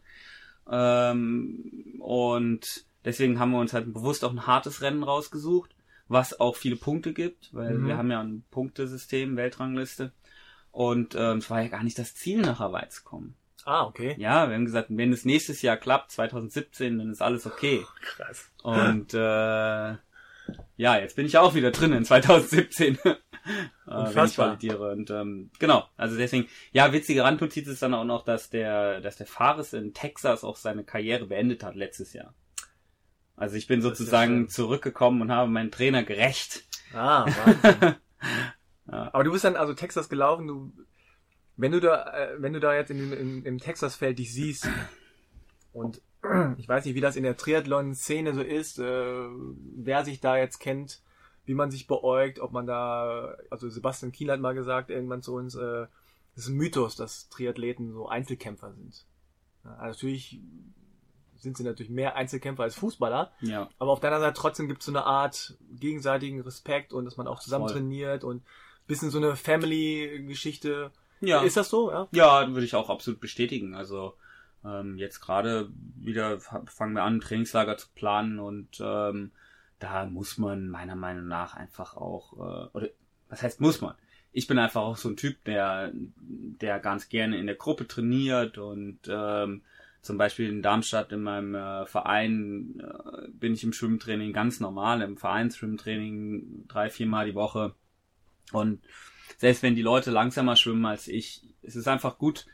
Ähm, 0.71 1.99
und 2.01 2.85
deswegen 3.07 3.39
haben 3.39 3.53
wir 3.53 3.61
uns 3.61 3.73
halt 3.73 3.93
bewusst 3.95 4.25
auch 4.25 4.33
ein 4.33 4.47
hartes 4.47 4.83
Rennen 4.83 5.03
rausgesucht, 5.03 5.75
was 6.09 6.39
auch 6.39 6.57
viele 6.57 6.77
Punkte 6.77 7.15
gibt, 7.15 7.55
weil 7.55 7.79
mhm. 7.79 7.87
wir 7.87 7.97
haben 7.97 8.11
ja 8.11 8.21
ein 8.21 8.45
Punktesystem, 8.51 9.37
Weltrangliste. 9.37 10.13
Und 10.71 11.15
ähm, 11.15 11.39
es 11.39 11.49
war 11.49 11.63
ja 11.63 11.69
gar 11.69 11.83
nicht 11.83 11.99
das 11.99 12.15
Ziel, 12.15 12.43
nach 12.43 12.59
Hawaii 12.59 12.89
zu 12.91 13.03
kommen. 13.03 13.35
Ah, 13.65 13.85
okay. 13.85 14.15
Ja, 14.19 14.49
wir 14.49 14.55
haben 14.55 14.67
gesagt, 14.67 14.89
wenn 14.91 15.13
es 15.13 15.25
nächstes 15.25 15.63
Jahr 15.63 15.77
klappt, 15.77 16.13
2017, 16.13 16.99
dann 16.99 17.11
ist 17.11 17.23
alles 17.23 17.47
okay. 17.47 17.83
Krass. 18.03 18.51
Und 18.63 19.15
äh, 19.15 19.97
ja, 20.77 20.99
jetzt 20.99 21.17
bin 21.17 21.27
ich 21.27 21.39
auch 21.39 21.55
wieder 21.55 21.71
drin 21.71 21.93
in 21.93 22.05
2017. 22.05 22.99
äh, 23.05 23.17
wenn 23.87 24.27
ich 24.27 24.39
validiere. 24.39 24.93
Und 24.93 25.11
ähm, 25.11 25.51
genau, 25.59 25.89
also 25.97 26.17
deswegen, 26.17 26.47
ja, 26.73 26.93
witzige 26.93 27.25
Randnotiz 27.25 27.67
ist 27.67 27.83
dann 27.83 27.95
auch 27.95 28.05
noch, 28.05 28.25
dass 28.25 28.51
der, 28.51 29.01
dass 29.01 29.17
der 29.17 29.27
Fares 29.27 29.73
in 29.73 29.95
Texas 29.95 30.45
auch 30.45 30.57
seine 30.57 30.85
Karriere 30.85 31.27
beendet 31.27 31.65
hat 31.65 31.75
letztes 31.75 32.13
Jahr. 32.13 32.35
Also 33.37 33.57
ich 33.57 33.67
bin 33.67 33.83
sozusagen 33.83 34.49
zurückgekommen 34.49 35.21
und 35.23 35.31
habe 35.31 35.51
meinen 35.51 35.71
Trainer 35.71 36.03
gerecht. 36.03 36.65
Ah, 36.95 37.27
Wahnsinn. 37.27 37.95
ja. 38.91 39.11
Aber 39.13 39.25
du 39.25 39.33
bist 39.33 39.45
dann 39.45 39.57
also 39.57 39.75
Texas 39.75 40.09
gelaufen, 40.09 40.47
du 40.47 40.73
wenn 41.57 41.73
du 41.73 41.81
da, 41.81 42.13
äh, 42.13 42.37
wenn 42.39 42.53
du 42.53 42.61
da 42.61 42.75
jetzt 42.75 42.91
in, 42.91 43.13
in, 43.13 43.45
im 43.45 43.59
Texasfeld 43.59 44.19
dich 44.19 44.33
siehst 44.33 44.69
und 45.73 46.03
ich 46.59 46.69
weiß 46.69 46.85
nicht, 46.85 46.95
wie 46.95 47.01
das 47.01 47.17
in 47.17 47.23
der 47.23 47.37
Triathlon-Szene 47.37 48.35
so 48.35 48.43
ist, 48.43 48.79
äh, 48.79 49.29
wer 49.77 50.05
sich 50.05 50.21
da 50.21 50.37
jetzt 50.37 50.59
kennt, 50.59 51.03
wie 51.45 51.55
man 51.55 51.71
sich 51.71 51.87
beäugt, 51.87 52.41
ob 52.41 52.53
man 52.53 52.67
da, 52.67 53.37
also 53.51 53.69
Sebastian 53.69 54.13
Kiel 54.13 54.31
hat 54.31 54.41
mal 54.41 54.55
gesagt 54.55 54.91
irgendwann 54.91 55.23
zu 55.23 55.35
uns, 55.35 55.55
äh, 55.55 55.87
das 56.35 56.45
ist 56.45 56.49
ein 56.49 56.57
Mythos, 56.57 56.97
dass 56.97 57.29
Triathleten 57.31 57.93
so 57.93 58.09
Einzelkämpfer 58.09 58.73
sind. 58.73 59.07
Ja, 59.65 59.77
also 59.77 59.97
natürlich 59.97 60.41
sind 61.39 61.57
sie 61.57 61.65
natürlich 61.65 61.91
mehr 61.91 62.17
Einzelkämpfer 62.17 62.63
als 62.63 62.75
Fußballer, 62.75 63.33
ja. 63.41 63.69
aber 63.79 63.93
auf 63.93 64.01
deiner 64.01 64.21
Seite 64.21 64.35
trotzdem 64.35 64.69
gibt 64.69 64.81
es 64.81 64.87
so 64.87 64.93
eine 64.93 65.05
Art 65.05 65.57
gegenseitigen 65.71 66.41
Respekt 66.41 66.93
und 66.93 67.05
dass 67.05 67.17
man 67.17 67.27
auch 67.27 67.41
zusammen 67.41 67.69
Voll. 67.69 67.75
trainiert 67.79 68.25
und 68.25 68.43
bisschen 68.87 69.11
so 69.11 69.19
eine 69.19 69.37
Family-Geschichte. 69.37 70.91
Ja. 71.21 71.43
Ist 71.43 71.57
das 71.57 71.69
so? 71.69 71.91
Ja, 71.91 72.09
ja 72.13 72.49
würde 72.49 72.65
ich 72.65 72.75
auch 72.75 72.91
absolut 72.91 73.21
bestätigen. 73.21 73.75
Also 73.75 74.15
ähm, 74.65 74.99
jetzt 74.99 75.21
gerade 75.21 75.71
wieder 75.97 76.41
fangen 76.41 76.95
wir 76.95 77.03
an, 77.03 77.21
Trainingslager 77.21 77.77
zu 77.77 77.89
planen 77.95 78.39
und 78.39 78.81
ähm, 78.81 79.33
da 79.79 80.07
muss 80.07 80.39
man 80.39 80.69
meiner 80.69 80.97
Meinung 80.97 81.29
nach 81.29 81.55
einfach 81.55 81.97
auch, 81.97 82.33
äh, 82.35 82.69
oder 82.77 82.89
was 83.29 83.43
heißt 83.43 83.61
muss 83.61 83.81
man? 83.81 83.95
Ich 84.33 84.47
bin 84.47 84.59
einfach 84.59 84.83
auch 84.83 84.97
so 84.97 85.09
ein 85.09 85.17
Typ, 85.17 85.43
der, 85.45 85.91
der 85.95 86.79
ganz 86.79 87.09
gerne 87.09 87.39
in 87.39 87.47
der 87.47 87.57
Gruppe 87.57 87.87
trainiert 87.87 88.59
und 88.59 89.01
ähm, 89.09 89.63
zum 90.07 90.19
Beispiel 90.19 90.49
in 90.49 90.63
Darmstadt 90.63 91.13
in 91.13 91.23
meinem 91.23 91.55
äh, 91.55 91.87
Verein 91.87 92.81
äh, 92.81 93.29
bin 93.31 93.53
ich 93.53 93.65
im 93.65 93.73
Schwimmtraining 93.73 94.33
ganz 94.33 94.61
normal, 94.61 95.03
im 95.03 95.17
Vereinsschwimmtraining 95.17 96.67
drei, 96.69 96.91
viermal 96.91 97.27
die 97.27 97.35
Woche. 97.35 97.75
Und 98.53 98.83
selbst 99.39 99.63
wenn 99.63 99.75
die 99.75 99.83
Leute 99.83 100.11
langsamer 100.11 100.57
schwimmen 100.57 100.87
als 100.87 101.09
ich, 101.09 101.43
es 101.63 101.77
ist 101.77 101.89
einfach 101.89 102.19
gut, 102.19 102.47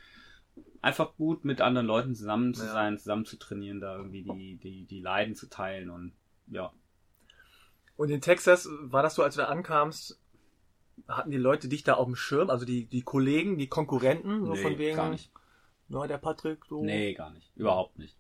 einfach 0.81 1.15
gut 1.17 1.45
mit 1.45 1.61
anderen 1.61 1.87
Leuten 1.87 2.15
zusammen 2.15 2.55
zu 2.55 2.65
sein, 2.65 2.99
zusammen 2.99 3.25
zu 3.25 3.39
trainieren, 3.39 3.81
da 3.81 3.97
irgendwie 3.97 4.23
die, 4.23 4.57
die, 4.57 4.87
die 4.87 5.01
Leiden 5.01 5.35
zu 5.35 5.49
teilen 5.49 5.91
und 5.91 6.13
ja. 6.49 6.73
Und 7.97 8.11
in 8.11 8.21
Texas 8.21 8.69
war 8.81 9.03
das 9.03 9.15
so, 9.15 9.23
als 9.23 9.37
du 9.37 9.43
da 9.43 9.49
ankamst, 9.49 10.19
hatten 11.07 11.31
die 11.31 11.37
Leute 11.37 11.69
dich 11.69 11.85
da 11.85 11.95
auf 11.95 12.07
dem 12.07 12.17
Schirm, 12.17 12.51
also 12.51 12.65
die, 12.65 12.87
die 12.87 13.03
Kollegen, 13.03 13.59
die 13.59 13.69
Konkurrenten, 13.69 14.45
so 14.45 14.53
nee, 14.53 14.63
von 14.63 14.79
wegen. 14.79 14.97
Gar 14.97 15.11
nicht. 15.11 15.31
Ja, 15.93 16.07
der 16.07 16.19
Patrick, 16.19 16.65
so. 16.65 16.83
Nee, 16.83 17.15
gar 17.15 17.31
nicht. 17.31 17.51
Überhaupt 17.55 17.99
nicht. 17.99 18.17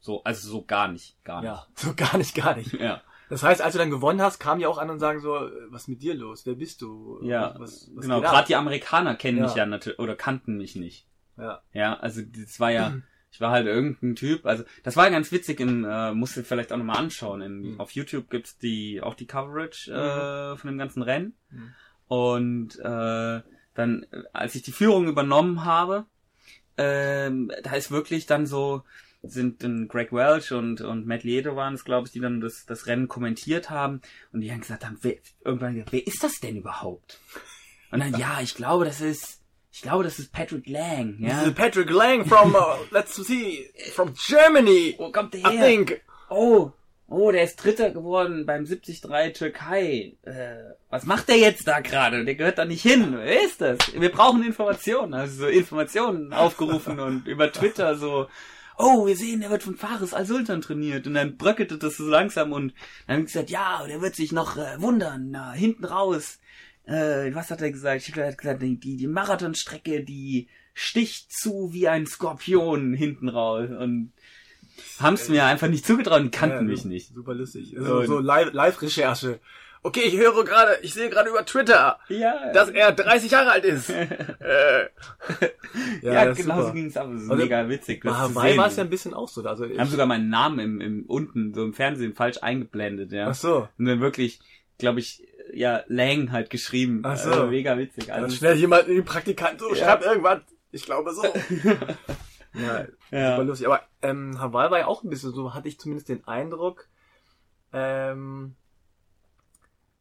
So, 0.00 0.24
also 0.24 0.48
so 0.48 0.64
gar 0.64 0.88
nicht, 0.88 1.22
gar 1.24 1.42
nicht. 1.42 1.50
Ja, 1.50 1.66
so 1.74 1.94
gar 1.94 2.16
nicht, 2.16 2.34
gar 2.34 2.56
nicht. 2.56 2.72
ja. 2.72 3.02
Das 3.28 3.44
heißt, 3.44 3.62
als 3.62 3.74
du 3.74 3.78
dann 3.78 3.90
gewonnen 3.90 4.20
hast, 4.20 4.40
kamen 4.40 4.58
die 4.58 4.66
auch 4.66 4.78
an 4.78 4.90
und 4.90 4.98
sagen 4.98 5.20
so, 5.20 5.34
was 5.68 5.82
ist 5.82 5.88
mit 5.88 6.02
dir 6.02 6.14
los? 6.14 6.46
Wer 6.46 6.56
bist 6.56 6.82
du? 6.82 7.20
Ja, 7.22 7.54
was, 7.58 7.88
was 7.94 8.02
genau. 8.02 8.20
Gerade 8.20 8.48
die 8.48 8.56
Amerikaner 8.56 9.14
kennen 9.14 9.38
ja. 9.38 9.44
mich 9.44 9.54
ja 9.54 9.66
natürlich 9.66 10.00
oder 10.00 10.16
kannten 10.16 10.56
mich 10.56 10.74
nicht. 10.74 11.06
Ja. 11.36 11.62
Ja, 11.72 11.94
also 11.94 12.22
das 12.22 12.58
war 12.58 12.72
ja, 12.72 12.96
ich 13.30 13.40
war 13.40 13.52
halt 13.52 13.68
irgendein 13.68 14.16
Typ. 14.16 14.46
Also 14.46 14.64
das 14.82 14.96
war 14.96 15.08
ganz 15.10 15.30
witzig. 15.30 15.60
Im 15.60 15.84
äh, 15.84 16.12
musst 16.12 16.36
du 16.36 16.42
vielleicht 16.42 16.72
auch 16.72 16.76
nochmal 16.76 16.96
anschauen. 16.96 17.40
In, 17.40 17.74
mhm. 17.74 17.80
Auf 17.80 17.92
YouTube 17.92 18.30
gibt's 18.30 18.58
die 18.58 19.00
auch 19.00 19.14
die 19.14 19.26
Coverage 19.26 19.92
äh, 19.92 20.52
mhm. 20.52 20.56
von 20.56 20.68
dem 20.68 20.78
ganzen 20.78 21.02
Rennen. 21.02 21.34
Mhm. 21.50 21.74
Und 22.08 22.78
äh, 22.80 23.42
dann, 23.74 24.06
als 24.32 24.56
ich 24.56 24.62
die 24.62 24.72
Führung 24.72 25.06
übernommen 25.06 25.64
habe, 25.64 26.06
äh, 26.80 27.30
da 27.62 27.74
ist 27.74 27.90
wirklich 27.90 28.26
dann 28.26 28.46
so 28.46 28.82
sind 29.22 29.62
dann 29.62 29.88
Greg 29.88 30.12
Welch 30.12 30.52
und, 30.52 30.80
und 30.80 31.06
Matt 31.06 31.24
Liedo 31.24 31.54
waren 31.54 31.74
es, 31.74 31.84
glaube 31.84 32.06
ich, 32.06 32.12
die 32.12 32.20
dann 32.20 32.40
das, 32.40 32.64
das 32.66 32.86
Rennen 32.86 33.08
kommentiert 33.08 33.68
haben 33.68 34.00
und 34.32 34.40
die 34.40 34.50
haben 34.50 34.60
gesagt 34.60 34.84
haben, 34.84 34.98
wer, 35.02 35.16
irgendwann 35.44 35.74
gesagt, 35.74 35.92
wer 35.92 36.06
ist 36.06 36.22
das 36.24 36.40
denn 36.40 36.56
überhaupt? 36.56 37.20
Und 37.90 38.00
dann, 38.00 38.18
ja, 38.18 38.40
ich 38.40 38.54
glaube, 38.54 38.84
das 38.84 39.00
ist, 39.00 39.42
ich 39.72 39.82
glaube, 39.82 40.04
das 40.04 40.18
ist 40.18 40.32
Patrick 40.32 40.66
Lang, 40.66 41.16
ja. 41.18 41.50
Patrick 41.50 41.90
Lang 41.90 42.24
from, 42.24 42.54
uh, 42.54 42.76
let's 42.90 43.14
see, 43.14 43.70
from 43.92 44.14
Germany. 44.14 44.94
Wo 44.96 45.12
kommt 45.12 45.34
der 45.34 45.42
her? 45.42 45.52
I 45.52 45.58
think. 45.58 46.00
Oh, 46.30 46.72
oh, 47.10 47.30
der 47.30 47.44
ist 47.44 47.56
Dritter 47.56 47.90
geworden 47.90 48.46
beim 48.46 48.64
73 48.64 49.00
Türkei. 49.34 50.16
Äh, 50.22 50.56
was 50.88 51.04
macht 51.04 51.28
der 51.28 51.36
jetzt 51.36 51.68
da 51.68 51.80
gerade? 51.80 52.24
Der 52.24 52.34
gehört 52.34 52.58
da 52.58 52.64
nicht 52.64 52.82
hin. 52.82 53.14
Wer 53.18 53.44
ist 53.44 53.60
das? 53.60 53.78
Wir 53.92 54.10
brauchen 54.10 54.42
Informationen. 54.42 55.12
Also 55.12 55.42
so 55.42 55.46
Informationen 55.46 56.32
aufgerufen 56.32 56.98
und 57.00 57.28
über 57.28 57.52
Twitter 57.52 57.96
so 57.96 58.26
oh, 58.80 59.06
wir 59.06 59.16
sehen, 59.16 59.40
der 59.40 59.50
wird 59.50 59.62
von 59.62 59.76
Fares 59.76 60.14
Al-Sultan 60.14 60.62
trainiert. 60.62 61.06
Und 61.06 61.14
dann 61.14 61.36
bröckelte 61.36 61.78
das 61.78 61.96
so 61.96 62.06
langsam 62.06 62.52
und 62.52 62.74
dann 63.06 63.18
haben 63.18 63.24
gesagt, 63.26 63.50
ja, 63.50 63.86
der 63.86 64.00
wird 64.00 64.16
sich 64.16 64.32
noch 64.32 64.56
äh, 64.56 64.80
wundern, 64.80 65.28
na, 65.30 65.52
hinten 65.52 65.84
raus. 65.84 66.38
Äh, 66.84 67.34
was 67.34 67.50
hat 67.50 67.60
er 67.60 67.70
gesagt? 67.70 68.08
Ich 68.08 68.16
hat 68.16 68.38
gesagt, 68.38 68.62
die, 68.62 68.78
die 68.78 69.06
Marathonstrecke, 69.06 70.02
die 70.02 70.48
sticht 70.72 71.32
zu 71.32 71.72
wie 71.72 71.88
ein 71.88 72.06
Skorpion 72.06 72.94
hinten 72.94 73.28
raus. 73.28 73.68
Und 73.70 74.12
haben 75.00 75.14
es 75.14 75.28
mir 75.28 75.44
einfach 75.44 75.68
nicht 75.68 75.86
zugetraut 75.86 76.20
und 76.20 76.30
kannten 76.32 76.56
ja, 76.56 76.62
mich 76.62 76.84
nicht. 76.84 77.14
Super 77.14 77.34
lustig. 77.34 77.76
Also, 77.78 78.04
so 78.04 78.18
Live-Recherche. 78.18 79.40
okay, 79.82 80.02
ich 80.04 80.16
höre 80.16 80.44
gerade, 80.44 80.78
ich 80.82 80.92
sehe 80.94 81.08
gerade 81.10 81.30
über 81.30 81.44
Twitter, 81.44 81.98
Ja, 82.08 82.52
dass 82.52 82.68
er 82.70 82.92
30 82.92 83.30
Jahre 83.30 83.52
alt 83.52 83.64
ist. 83.64 83.90
äh, 83.90 84.88
ja, 86.02 86.24
das 86.26 86.38
ist 86.38 86.44
genau 86.46 86.62
so 86.66 86.72
ging 86.72 86.86
es 86.86 86.96
ab. 86.96 87.08
Das 87.12 87.22
ist 87.22 87.30
Also, 87.30 87.42
mega 87.42 87.68
witzig. 87.68 88.02
Bei 88.02 88.10
das 88.10 88.18
Hawaii 88.18 88.56
war 88.58 88.66
es 88.68 88.76
ja 88.76 88.84
ein 88.84 88.90
bisschen 88.90 89.14
auch 89.14 89.28
so. 89.28 89.42
Also 89.44 89.64
ich, 89.64 89.78
haben 89.78 89.88
sogar 89.90 90.06
meinen 90.06 90.28
Namen 90.28 90.58
im, 90.58 90.80
im 90.80 91.04
unten 91.06 91.54
so 91.54 91.64
im 91.64 91.72
Fernsehen 91.72 92.14
falsch 92.14 92.38
eingeblendet, 92.42 93.12
ja. 93.12 93.28
ach 93.28 93.34
so. 93.34 93.68
Und 93.78 93.86
dann 93.86 94.00
wirklich, 94.00 94.40
glaube 94.78 95.00
ich, 95.00 95.26
ja, 95.52 95.82
Lang 95.88 96.30
halt 96.32 96.50
geschrieben. 96.50 97.00
Ach 97.04 97.16
so. 97.16 97.30
Also 97.30 97.46
mega 97.46 97.76
witzig. 97.78 98.06
Dann 98.06 98.24
Also, 98.24 98.36
schnell 98.36 98.56
jemand 98.56 98.86
in 98.88 98.96
den 98.96 99.04
Praktikanten, 99.04 99.58
so, 99.58 99.74
Ja. 99.74 99.84
schreib 99.84 100.04
irgendwas. 100.04 100.40
Ich 100.72 100.84
glaube 100.84 101.12
so. 101.12 101.22
ja, 102.54 102.86
ja. 103.10 103.30
super 103.32 103.44
lustig. 103.44 103.66
Aber 103.66 103.82
ähm, 104.02 104.40
Hawaii 104.40 104.70
war 104.70 104.78
ja 104.78 104.86
auch 104.86 105.02
ein 105.02 105.10
bisschen 105.10 105.32
so, 105.32 105.54
hatte 105.54 105.68
ich 105.68 105.78
zumindest 105.78 106.08
den 106.08 106.26
Eindruck, 106.26 106.88
ähm, 107.72 108.56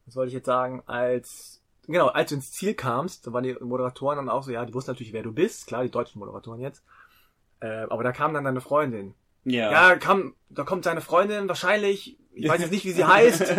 was 0.06 0.16
wollte 0.16 0.30
ich 0.30 0.34
jetzt 0.34 0.48
sagen, 0.48 0.82
als, 0.88 1.62
genau, 1.86 2.08
als 2.08 2.30
du 2.30 2.36
ins 2.36 2.52
Ziel 2.52 2.74
kamst, 2.74 3.28
da 3.28 3.34
waren 3.34 3.44
die 3.44 3.56
Moderatoren 3.60 4.18
dann 4.18 4.30
auch 4.30 4.44
so, 4.44 4.52
ja, 4.52 4.66
die 4.66 4.74
wussten 4.74 4.92
natürlich, 4.92 5.14
wer 5.14 5.24
du 5.24 5.32
bist, 5.32 5.68
klar, 5.68 5.84
die 5.84 5.92
deutschen 5.92 6.20
Moderatoren 6.20 6.60
jetzt, 6.60 6.84
äh, 7.60 7.86
aber 7.90 8.04
da 8.04 8.12
kam 8.12 8.34
dann 8.34 8.46
deine 8.46 8.62
Freundin. 8.62 9.14
ja. 9.44 9.72
Ja, 9.72 9.96
kam, 9.98 10.36
da 10.50 10.64
kommt 10.64 10.84
seine 10.84 11.02
Freundin 11.02 11.48
wahrscheinlich, 11.48 12.18
ich 12.34 12.50
weiß 12.50 12.62
jetzt 12.62 12.72
nicht, 12.72 12.86
wie 12.86 12.92
sie 12.92 13.06
heißt, 13.06 13.54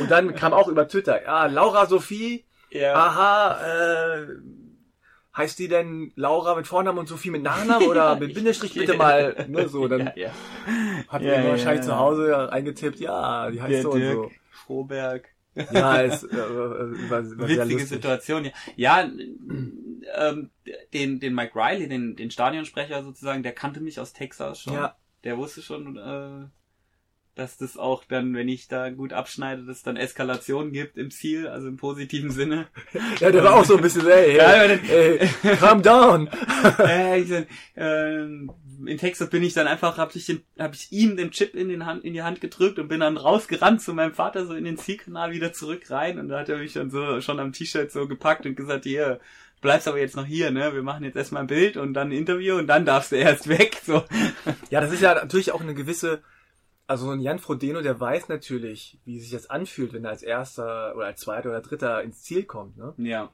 und 0.00 0.10
dann 0.10 0.34
kam 0.34 0.54
auch 0.54 0.68
über 0.68 0.88
Twitter, 0.88 1.22
ja, 1.22 1.46
Laura 1.46 1.86
Sophie, 1.86 2.46
ja. 2.70 2.94
aha, 2.94 3.60
äh, 3.64 4.26
heißt 5.36 5.58
die 5.58 5.68
denn 5.68 6.12
Laura 6.16 6.54
mit 6.54 6.66
Vornamen 6.66 6.98
und 6.98 7.08
Sophie 7.08 7.30
mit 7.30 7.42
Nachnamen 7.42 7.88
oder 7.88 8.16
mit 8.20 8.34
Bindestrich 8.34 8.74
bitte 8.74 8.94
mal, 8.96 9.46
ne, 9.48 9.68
so, 9.68 9.86
dann 9.88 10.00
ja, 10.00 10.12
ja. 10.16 10.30
hat 11.08 11.22
Ja, 11.22 11.34
ja, 11.34 11.42
ja, 11.42 11.50
wahrscheinlich 11.50 11.84
ja. 11.84 11.92
zu 11.92 11.98
Hause 11.98 12.52
eingetippt, 12.52 13.00
ja, 13.00 13.50
die 13.50 13.60
heißt 13.60 13.72
Der 13.72 13.82
so 13.82 13.90
und 13.90 14.00
Dirk 14.00 14.14
so. 14.14 14.30
Froberg. 14.50 15.28
Ja, 15.72 15.96
ist, 16.02 16.24
äh, 16.24 16.36
äh, 16.36 17.10
war, 17.10 17.38
war 17.38 17.48
sehr 17.48 17.68
Witzige. 17.68 17.86
Situation, 17.86 18.44
ja. 18.44 18.50
Ja, 18.76 19.10
ähm, 20.14 20.50
den, 20.92 21.20
den 21.20 21.34
Mike 21.34 21.52
Riley, 21.54 21.88
den, 21.88 22.16
den 22.16 22.30
Stadionsprecher 22.30 23.02
sozusagen, 23.02 23.42
der 23.42 23.52
kannte 23.52 23.80
mich 23.80 23.98
aus 23.98 24.12
Texas 24.12 24.60
schon. 24.60 24.74
Ja, 24.74 24.96
Der 25.24 25.38
wusste 25.38 25.62
schon, 25.62 25.96
äh, 25.96 26.46
dass 27.36 27.58
das 27.58 27.76
auch 27.76 28.02
dann, 28.04 28.34
wenn 28.34 28.48
ich 28.48 28.66
da 28.66 28.88
gut 28.88 29.12
abschneide, 29.12 29.62
dass 29.62 29.76
es 29.76 29.82
dann 29.82 29.96
Eskalation 29.96 30.72
gibt 30.72 30.96
im 30.96 31.10
Ziel, 31.10 31.46
also 31.46 31.68
im 31.68 31.76
positiven 31.76 32.30
Sinne. 32.30 32.66
ja, 33.20 33.30
der 33.30 33.44
war 33.44 33.54
auch 33.54 33.64
so 33.64 33.76
ein 33.76 33.82
bisschen, 33.82 34.06
ey, 34.08 34.38
ey, 34.38 34.78
ey 35.42 35.56
calm 35.56 35.82
down. 35.82 36.30
äh, 36.78 37.20
ich, 37.20 37.30
äh, 37.30 38.22
in 38.22 38.98
Texas 38.98 39.28
bin 39.28 39.42
ich 39.42 39.52
dann 39.52 39.66
einfach, 39.66 39.98
habe 39.98 40.12
ich, 40.14 40.24
den, 40.24 40.40
hab 40.58 40.74
ich 40.74 40.90
ihm 40.92 41.18
den 41.18 41.30
Chip 41.30 41.54
in, 41.54 41.68
den 41.68 41.84
Hand, 41.84 42.04
in 42.04 42.14
die 42.14 42.22
Hand 42.22 42.40
gedrückt 42.40 42.78
und 42.78 42.88
bin 42.88 43.00
dann 43.00 43.18
rausgerannt 43.18 43.82
zu 43.82 43.92
meinem 43.92 44.14
Vater 44.14 44.46
so 44.46 44.54
in 44.54 44.64
den 44.64 44.78
Zielkanal 44.78 45.32
wieder 45.32 45.52
zurück 45.52 45.90
rein 45.90 46.18
und 46.18 46.28
da 46.28 46.40
hat 46.40 46.48
er 46.48 46.58
mich 46.58 46.72
dann 46.72 46.90
so 46.90 47.20
schon 47.20 47.38
am 47.38 47.52
T-Shirt 47.52 47.92
so 47.92 48.08
gepackt 48.08 48.46
und 48.46 48.56
gesagt, 48.56 48.84
hier, 48.84 49.20
bleibst 49.60 49.88
aber 49.88 49.98
jetzt 49.98 50.16
noch 50.16 50.26
hier, 50.26 50.50
ne? 50.50 50.72
Wir 50.72 50.82
machen 50.82 51.04
jetzt 51.04 51.16
erstmal 51.16 51.42
ein 51.42 51.48
Bild 51.48 51.76
und 51.76 51.92
dann 51.92 52.08
ein 52.08 52.12
Interview 52.12 52.56
und 52.56 52.66
dann 52.66 52.86
darfst 52.86 53.12
du 53.12 53.16
erst 53.16 53.48
weg. 53.48 53.80
So. 53.84 54.04
Ja, 54.70 54.80
das 54.80 54.92
ist 54.92 55.02
ja 55.02 55.14
natürlich 55.14 55.52
auch 55.52 55.60
eine 55.60 55.74
gewisse, 55.74 56.22
also 56.86 57.10
ein 57.10 57.20
Jan 57.20 57.38
Frodeno, 57.38 57.82
der 57.82 57.98
weiß 57.98 58.28
natürlich, 58.28 58.98
wie 59.04 59.18
sich 59.18 59.30
das 59.30 59.50
anfühlt, 59.50 59.92
wenn 59.92 60.04
er 60.04 60.10
als 60.10 60.22
erster 60.22 60.94
oder 60.96 61.06
als 61.06 61.20
zweiter 61.20 61.50
oder 61.50 61.60
dritter 61.60 62.02
ins 62.02 62.22
Ziel 62.22 62.44
kommt, 62.44 62.76
ne? 62.76 62.94
Ja. 62.98 63.30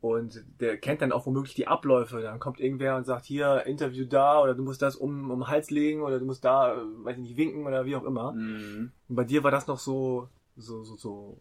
Und 0.00 0.44
der 0.60 0.76
kennt 0.76 1.02
dann 1.02 1.10
auch 1.10 1.26
womöglich 1.26 1.54
die 1.54 1.66
Abläufe. 1.66 2.20
Dann 2.20 2.38
kommt 2.38 2.60
irgendwer 2.60 2.96
und 2.96 3.04
sagt, 3.04 3.24
hier, 3.24 3.64
Interview 3.66 4.04
da, 4.04 4.40
oder 4.40 4.54
du 4.54 4.62
musst 4.62 4.82
das 4.82 4.94
um, 4.94 5.30
um 5.30 5.40
den 5.40 5.48
Hals 5.48 5.70
legen, 5.70 6.02
oder 6.02 6.18
du 6.18 6.26
musst 6.26 6.44
da, 6.44 6.76
weiß 6.98 7.16
ich 7.16 7.22
nicht, 7.22 7.36
winken, 7.36 7.66
oder 7.66 7.86
wie 7.86 7.96
auch 7.96 8.04
immer. 8.04 8.32
Mhm. 8.32 8.92
Und 9.08 9.16
bei 9.16 9.24
dir 9.24 9.42
war 9.42 9.50
das 9.50 9.66
noch 9.66 9.78
so, 9.78 10.28
so, 10.56 10.84
so, 10.84 10.96
so, 10.96 11.38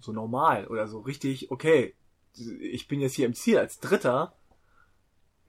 so 0.00 0.12
normal, 0.12 0.66
oder 0.68 0.88
so 0.88 1.00
richtig, 1.00 1.50
okay, 1.50 1.94
ich 2.60 2.88
bin 2.88 3.00
jetzt 3.00 3.14
hier 3.14 3.26
im 3.26 3.34
Ziel 3.34 3.58
als 3.58 3.80
Dritter, 3.80 4.32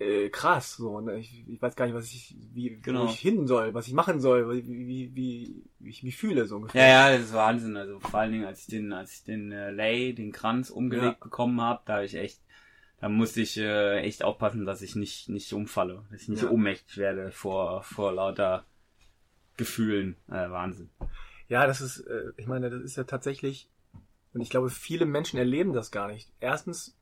äh, 0.01 0.29
krass, 0.29 0.75
so, 0.77 0.99
ne? 1.01 1.17
ich, 1.19 1.47
ich 1.47 1.61
weiß 1.61 1.75
gar 1.75 1.85
nicht, 1.85 1.93
was 1.95 2.05
ich, 2.11 2.35
wie, 2.53 2.79
Genau. 2.81 3.01
wo 3.07 3.09
ich 3.11 3.19
hin 3.19 3.47
soll, 3.47 3.73
was 3.73 3.87
ich 3.87 3.93
machen 3.93 4.19
soll, 4.19 4.49
wie, 4.49 4.67
wie, 4.67 5.15
wie, 5.15 5.63
wie 5.79 5.89
ich 5.89 6.03
mich 6.03 6.17
fühle, 6.17 6.45
so 6.47 6.55
ungefähr. 6.57 6.81
Ja, 6.87 7.09
ja, 7.11 7.17
das 7.17 7.27
ist 7.27 7.33
Wahnsinn. 7.33 7.77
Also 7.77 7.99
vor 7.99 8.19
allen 8.19 8.31
Dingen, 8.31 8.45
als 8.45 8.61
ich 8.61 8.67
den, 8.67 8.93
als 8.93 9.13
ich 9.13 9.23
den 9.23 9.51
äh, 9.51 9.71
Lay, 9.71 10.13
den 10.13 10.31
Kranz 10.31 10.69
umgelegt 10.69 11.19
bekommen 11.19 11.61
habe, 11.61 11.81
da 11.85 11.95
habe 11.95 12.05
ich 12.05 12.15
echt, 12.15 12.39
da 12.99 13.09
musste 13.09 13.41
ich 13.41 13.57
äh, 13.57 13.99
echt 13.99 14.23
aufpassen, 14.23 14.65
dass 14.65 14.81
ich 14.81 14.95
nicht, 14.95 15.29
nicht 15.29 15.51
umfalle, 15.53 16.03
dass 16.11 16.21
ich 16.23 16.29
nicht 16.29 16.43
Ja. 16.43 16.49
ohnmächtig 16.49 16.97
werde 16.97 17.31
vor, 17.31 17.83
vor 17.83 18.11
lauter 18.13 18.65
Gefühlen. 19.57 20.15
Äh, 20.29 20.49
Wahnsinn. 20.49 20.89
Ja, 21.47 21.67
das 21.67 21.81
ist, 21.81 21.99
äh, 22.01 22.31
ich 22.37 22.47
meine, 22.47 22.69
das 22.69 22.81
ist 22.81 22.95
ja 22.97 23.03
tatsächlich, 23.03 23.67
und 24.33 24.41
ich 24.41 24.49
glaube, 24.49 24.69
viele 24.69 25.05
Menschen 25.05 25.37
erleben 25.37 25.73
das 25.73 25.91
gar 25.91 26.07
nicht. 26.07 26.31
Erstens, 26.39 26.95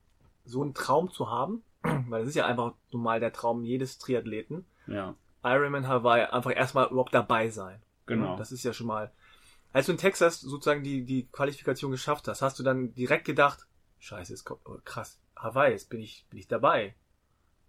so 0.46 0.64
einen 0.64 0.74
Traum 0.74 1.12
zu 1.12 1.30
haben, 1.30 1.62
weil 1.82 2.22
das 2.22 2.30
ist 2.30 2.36
ja 2.36 2.46
einfach 2.46 2.74
normal 2.92 3.20
der 3.20 3.34
Traum 3.34 3.64
jedes 3.64 3.98
Triathleten. 3.98 4.66
Ja, 4.88 5.16
Ironman 5.44 5.88
Hawaii, 5.88 6.24
einfach 6.26 6.56
erstmal 6.56 6.88
überhaupt 6.88 7.14
dabei 7.14 7.50
sein. 7.50 7.82
genau. 8.06 8.38
Das 8.38 8.52
ist 8.52 8.64
ja 8.64 8.74
schon 8.74 8.88
mal. 8.88 9.12
Als 9.72 9.86
du 9.86 9.92
in 9.92 9.98
Texas 10.00 10.42
sozusagen 10.42 10.84
die, 10.84 11.06
die 11.06 11.28
Qualifikation 11.32 11.92
geschafft 11.92 12.28
hast, 12.28 12.42
hast 12.42 12.58
du 12.58 12.64
dann 12.64 12.94
direkt 12.96 13.26
gedacht, 13.26 13.68
scheiße, 14.00 14.44
kommt, 14.44 14.62
oh, 14.66 14.80
krass, 14.84 15.20
Hawaii, 15.36 15.72
jetzt 15.72 15.90
bin 15.90 16.02
ich, 16.02 16.26
bin 16.30 16.40
ich 16.40 16.48
dabei. 16.48 16.96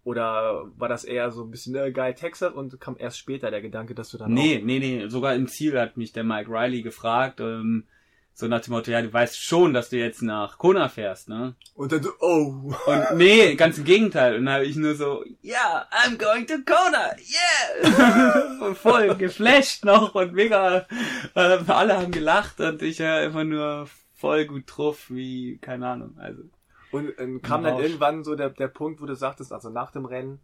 Oder 0.03 0.65
war 0.77 0.89
das 0.89 1.03
eher 1.03 1.29
so 1.29 1.43
ein 1.43 1.51
bisschen 1.51 1.75
äh, 1.75 1.91
geil 1.91 2.15
Texas 2.15 2.53
und 2.53 2.79
kam 2.81 2.95
erst 2.97 3.19
später 3.19 3.51
der 3.51 3.61
Gedanke, 3.61 3.93
dass 3.93 4.09
du 4.09 4.17
dann 4.17 4.33
Nee, 4.33 4.59
nee, 4.63 4.79
nee, 4.79 5.07
sogar 5.09 5.35
im 5.35 5.47
Ziel 5.47 5.79
hat 5.79 5.95
mich 5.95 6.11
der 6.11 6.23
Mike 6.23 6.49
Riley 6.49 6.81
gefragt, 6.81 7.39
ähm, 7.39 7.85
so 8.33 8.47
nach 8.47 8.61
dem 8.61 8.73
Motto, 8.73 8.91
ja, 8.91 9.01
du 9.01 9.11
weißt 9.11 9.39
schon, 9.39 9.73
dass 9.73 9.89
du 9.89 9.97
jetzt 9.97 10.21
nach 10.21 10.57
Kona 10.57 10.89
fährst, 10.89 11.29
ne? 11.29 11.55
und 11.81 11.91
dann 11.91 12.03
so, 12.03 12.11
oh. 12.19 12.73
Und 12.85 13.17
nee, 13.17 13.55
ganz 13.55 13.77
im 13.77 13.85
Gegenteil. 13.85 14.35
Und 14.35 14.45
dann 14.45 14.55
habe 14.55 14.65
ich 14.65 14.75
nur 14.75 14.93
so, 14.95 15.23
ja, 15.41 15.57
yeah, 15.57 15.87
I'm 15.91 16.17
going 16.17 16.45
to 16.45 16.55
Kona, 16.65 17.15
yeah! 17.17 18.73
Voll 18.75 19.15
geflasht 19.15 19.83
noch 19.83 20.13
und 20.13 20.33
mega, 20.33 20.85
äh, 21.33 21.57
alle 21.67 21.97
haben 21.97 22.11
gelacht 22.11 22.59
und 22.59 22.81
ich 22.81 22.99
äh, 22.99 23.25
immer 23.25 23.43
nur 23.43 23.87
voll 24.13 24.45
gut 24.45 24.65
drauf, 24.67 25.05
wie, 25.09 25.57
keine 25.57 25.87
Ahnung, 25.87 26.17
also. 26.19 26.43
Und 26.91 27.13
ähm, 27.17 27.41
kam 27.41 27.63
dann 27.63 27.79
irgendwann 27.79 28.23
so 28.23 28.35
der, 28.35 28.49
der 28.49 28.67
Punkt, 28.67 29.01
wo 29.01 29.05
du 29.05 29.15
sagtest, 29.15 29.51
also 29.51 29.69
nach 29.69 29.91
dem 29.91 30.05
Rennen, 30.05 30.39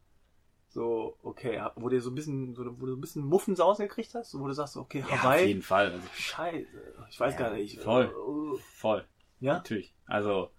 so, 0.78 1.18
okay, 1.24 1.60
wo 1.76 1.90
du 1.90 2.00
so 2.00 2.12
ein 2.12 2.16
bisschen, 2.16 2.54
so, 2.54 2.64
wo 2.80 2.86
du 2.86 2.96
ein 2.96 3.02
bisschen 3.02 3.26
Muffensausen 3.26 3.88
gekriegt 3.88 4.14
hast, 4.14 4.30
so, 4.30 4.40
wo 4.40 4.46
du 4.48 4.54
sagst, 4.54 4.78
okay, 4.78 5.00
Ja, 5.00 5.06
auf 5.16 5.24
Hawaii, 5.24 5.48
jeden 5.48 5.64
Fall, 5.64 5.92
also 5.92 6.08
scheiße, 6.14 6.68
ich 7.10 7.20
weiß 7.20 7.34
Ja, 7.34 7.40
gar 7.40 7.54
nicht. 7.56 7.82
voll. 7.82 8.14
Uh, 8.14 8.58
voll, 8.76 9.04
Ja? 9.40 9.54
natürlich. 9.56 9.96
Also, 10.06 10.52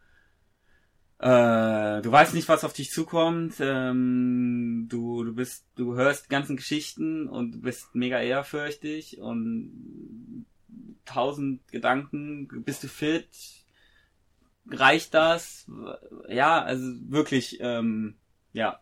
äh, 1.20 2.02
du 2.02 2.10
weißt 2.10 2.34
nicht, 2.34 2.48
was 2.48 2.64
auf 2.64 2.72
dich 2.72 2.90
zukommt, 2.90 3.54
ähm, 3.60 4.86
du, 4.88 5.22
du 5.22 5.34
bist, 5.34 5.64
du 5.76 5.94
hörst 5.94 6.24
die 6.24 6.30
ganzen 6.30 6.56
Geschichten 6.56 7.28
und 7.28 7.52
du 7.52 7.60
bist 7.60 7.94
mega 7.94 8.20
ehrfürchtig 8.20 9.20
und 9.20 10.46
tausend 11.04 11.66
Gedanken, 11.70 12.48
bist 12.64 12.82
du 12.82 12.88
fit, 12.88 13.28
reicht 14.66 15.14
das? 15.14 15.70
Ja, 16.28 16.60
also 16.60 16.84
wirklich, 17.08 17.58
ähm, 17.60 18.16
ja. 18.52 18.80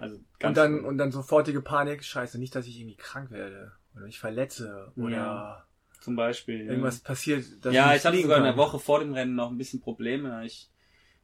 Also 0.00 0.16
Und 0.42 0.56
dann, 0.56 0.84
und 0.84 0.98
dann 0.98 1.12
sofortige 1.12 1.60
Panik, 1.62 2.04
scheiße, 2.04 2.38
nicht, 2.38 2.54
dass 2.54 2.66
ich 2.66 2.78
irgendwie 2.78 2.96
krank 2.96 3.30
werde 3.30 3.72
oder 3.94 4.04
mich 4.04 4.18
verletze 4.18 4.92
oder 4.96 5.10
Ja, 5.10 5.66
zum 6.00 6.16
Beispiel. 6.16 6.66
irgendwas 6.66 7.00
passiert. 7.00 7.44
dass 7.64 7.74
ja, 7.74 7.88
nicht 7.92 8.00
ich 8.00 8.04
hatte 8.06 8.22
sogar 8.22 8.38
in 8.38 8.44
kann. 8.44 8.56
der 8.56 8.62
Woche 8.62 8.78
vor 8.78 9.00
dem 9.00 9.12
Rennen 9.12 9.34
noch 9.34 9.50
ein 9.50 9.58
bisschen 9.58 9.80
Probleme. 9.80 10.44
Ich, 10.46 10.70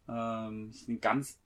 ähm, 0.08 0.70
ich 0.74 0.86
bin 0.86 1.00
ganz, 1.00 1.38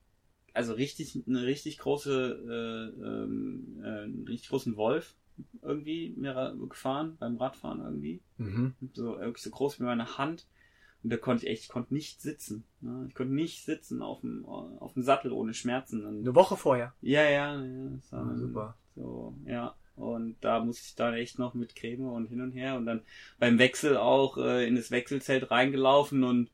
also 0.54 0.72
richtig, 0.72 1.22
eine 1.26 1.42
richtig 1.42 1.78
große, 1.78 2.94
äh, 2.98 3.04
ähm, 3.04 3.80
äh, 3.82 3.86
einen 4.04 4.24
richtig 4.26 4.48
großen 4.48 4.76
Wolf 4.76 5.14
irgendwie 5.62 6.14
mir 6.16 6.56
gefahren 6.68 7.16
beim 7.18 7.36
Radfahren 7.36 7.80
irgendwie. 7.80 8.20
Mhm. 8.38 8.74
So 8.94 9.18
wirklich 9.18 9.42
so 9.44 9.50
groß 9.50 9.78
wie 9.78 9.84
meine 9.84 10.18
Hand. 10.18 10.46
Und 11.08 11.12
da 11.12 11.16
konnte 11.16 11.46
ich 11.46 11.52
echt, 11.52 11.62
ich 11.62 11.68
konnte 11.70 11.94
nicht 11.94 12.20
sitzen. 12.20 12.64
Ne? 12.82 13.06
Ich 13.08 13.14
konnte 13.14 13.32
nicht 13.32 13.64
sitzen 13.64 14.02
auf 14.02 14.20
dem, 14.20 14.44
auf 14.44 14.92
dem 14.92 15.02
Sattel 15.02 15.32
ohne 15.32 15.54
Schmerzen. 15.54 16.04
Und 16.04 16.20
Eine 16.20 16.34
Woche 16.34 16.54
vorher. 16.58 16.92
ja, 17.00 17.22
ja, 17.22 17.64
ja. 17.64 17.88
Ah, 18.10 18.34
super. 18.34 18.76
So, 18.94 19.34
ja. 19.46 19.74
Und 19.96 20.36
da 20.42 20.62
musste 20.62 20.82
ich 20.86 20.96
dann 20.96 21.14
echt 21.14 21.38
noch 21.38 21.54
mit 21.54 21.74
Creme 21.74 22.10
und 22.12 22.26
hin 22.26 22.42
und 22.42 22.52
her 22.52 22.76
und 22.76 22.84
dann 22.84 23.00
beim 23.38 23.58
Wechsel 23.58 23.96
auch 23.96 24.36
äh, 24.36 24.68
in 24.68 24.76
das 24.76 24.90
Wechselzelt 24.90 25.50
reingelaufen 25.50 26.24
und 26.24 26.50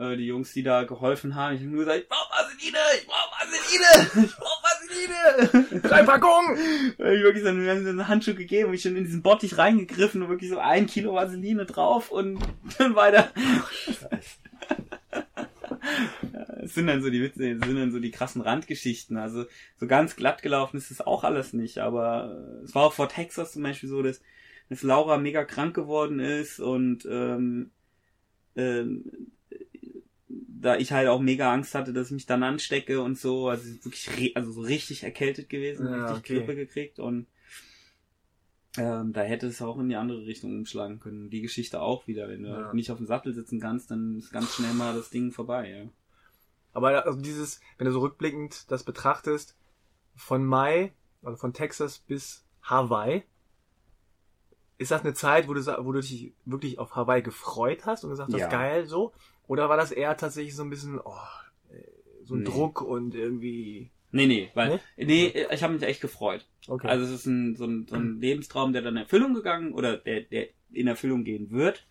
äh, 0.00 0.16
die 0.16 0.26
Jungs, 0.26 0.52
die 0.52 0.62
da 0.62 0.84
geholfen 0.84 1.34
haben, 1.34 1.54
ich 1.54 1.60
habe 1.60 1.70
nur 1.70 1.84
gesagt, 1.84 2.00
ich 2.00 2.08
brauch 2.08 2.30
Vaseline, 2.30 2.78
ich 2.98 3.06
brauch 3.06 3.30
Vaseline, 3.38 4.26
ich 4.26 4.36
brauch 4.36 4.62
Vaseline. 4.62 5.80
Drei 5.82 6.02
Packungen! 6.02 6.58
Ich 7.10 7.22
wirklich 7.22 7.44
so 7.44 7.56
wir 7.56 7.70
haben 7.70 7.82
so 7.82 7.90
einen 7.90 8.08
Handschuh 8.08 8.34
gegeben 8.34 8.68
und 8.68 8.74
ich 8.74 8.82
schon 8.82 8.96
in 8.96 9.04
diesen 9.04 9.22
Bottich 9.22 9.58
reingegriffen 9.58 10.22
und 10.22 10.28
wirklich 10.28 10.50
so 10.50 10.58
ein 10.58 10.86
Kilo 10.86 11.14
Vaseline 11.14 11.66
drauf 11.66 12.10
und 12.10 12.40
dann 12.78 12.94
weiter. 12.94 13.30
Ja, 16.32 16.46
Es 16.62 16.74
sind 16.74 16.86
dann 16.86 17.02
so 17.02 17.10
die 17.10 17.22
Witze, 17.22 17.38
sind 17.38 17.60
dann 17.60 17.92
so 17.92 17.98
die 17.98 18.10
krassen 18.10 18.42
Randgeschichten. 18.42 19.16
Also 19.16 19.46
so 19.76 19.86
ganz 19.86 20.16
glatt 20.16 20.42
gelaufen 20.42 20.76
ist 20.76 20.90
es 20.90 21.00
auch 21.00 21.24
alles 21.24 21.52
nicht. 21.52 21.78
Aber 21.78 22.60
es 22.64 22.74
war 22.74 22.84
auch 22.84 22.92
vor 22.92 23.08
Texas 23.08 23.52
zum 23.52 23.62
Beispiel 23.62 23.88
so, 23.88 24.02
dass, 24.02 24.20
dass 24.68 24.82
Laura 24.82 25.18
mega 25.18 25.44
krank 25.44 25.74
geworden 25.74 26.20
ist 26.20 26.60
und 26.60 27.06
ähm, 27.06 27.70
ähm, 28.56 29.32
da 30.60 30.76
ich 30.76 30.92
halt 30.92 31.08
auch 31.08 31.20
mega 31.20 31.52
Angst 31.52 31.74
hatte, 31.74 31.92
dass 31.92 32.08
ich 32.08 32.12
mich 32.12 32.26
dann 32.26 32.42
anstecke 32.42 33.00
und 33.02 33.18
so, 33.18 33.48
also 33.48 33.64
wirklich, 33.84 34.36
also 34.36 34.52
so 34.52 34.60
richtig 34.60 35.02
erkältet 35.02 35.48
gewesen, 35.48 35.86
Ja, 35.86 35.94
richtig 35.94 36.18
okay. 36.18 36.34
Grippe 36.34 36.54
gekriegt 36.54 36.98
und 36.98 37.26
ähm, 38.76 39.12
da 39.12 39.22
hätte 39.22 39.46
es 39.46 39.62
auch 39.62 39.78
in 39.78 39.88
die 39.88 39.96
andere 39.96 40.26
Richtung 40.26 40.52
umschlagen 40.56 41.00
können. 41.00 41.30
Die 41.30 41.40
Geschichte 41.40 41.80
auch 41.80 42.06
wieder, 42.06 42.28
wenn 42.28 42.42
du 42.44 42.48
Ja. 42.48 42.72
nicht 42.72 42.90
auf 42.90 42.98
dem 42.98 43.06
Sattel 43.06 43.34
sitzen 43.34 43.58
kannst, 43.60 43.90
dann 43.90 44.16
ist 44.16 44.32
ganz 44.32 44.54
schnell 44.54 44.74
mal 44.74 44.94
das 44.94 45.10
Ding 45.10 45.32
vorbei, 45.32 45.70
ja. 45.70 45.88
Aber 46.72 47.04
also 47.04 47.20
dieses, 47.20 47.60
wenn 47.78 47.86
du 47.86 47.92
so 47.92 48.00
rückblickend 48.00 48.70
das 48.70 48.84
betrachtest, 48.84 49.56
von 50.14 50.44
Mai, 50.44 50.92
also 51.22 51.36
von 51.36 51.52
Texas 51.52 51.98
bis 51.98 52.44
Hawaii, 52.62 53.24
ist 54.78 54.90
das 54.90 55.02
eine 55.02 55.14
Zeit, 55.14 55.48
wo 55.48 55.54
du, 55.54 55.66
wo 55.84 55.92
du 55.92 56.00
dich 56.00 56.32
wirklich 56.44 56.78
auf 56.78 56.94
Hawaii 56.94 57.22
gefreut 57.22 57.86
hast 57.86 58.04
und 58.04 58.10
gesagt 58.10 58.32
hast, 58.32 58.40
Ja. 58.40 58.48
geil, 58.48 58.86
so? 58.86 59.12
Oder 59.50 59.68
war 59.68 59.76
das 59.76 59.90
eher 59.90 60.16
tatsächlich 60.16 60.54
so 60.54 60.62
ein 60.62 60.70
bisschen, 60.70 61.00
oh, 61.00 61.12
äh, 61.72 61.82
so 62.24 62.34
ein 62.36 62.42
Nee. 62.42 62.44
Druck 62.44 62.82
und 62.82 63.16
irgendwie, 63.16 63.90
Nee, 64.12 64.26
nee, 64.26 64.48
weil, 64.54 64.80
nee, 64.96 65.34
ich 65.50 65.62
habe 65.64 65.74
mich 65.74 65.82
echt 65.82 66.00
gefreut. 66.00 66.46
okay. 66.68 66.86
Also 66.86 67.04
es 67.04 67.10
ist 67.10 67.26
ein, 67.26 67.56
so, 67.56 67.64
ein, 67.64 67.84
so 67.88 67.96
ein 67.96 68.20
Lebenstraum, 68.20 68.72
der 68.72 68.82
dann 68.82 68.94
in 68.94 69.02
Erfüllung 69.02 69.34
gegangen 69.34 69.72
oder 69.72 69.96
der, 69.96 70.20
der 70.20 70.48
in 70.72 70.86
Erfüllung 70.86 71.24
gehen 71.24 71.50
wird. 71.50 71.84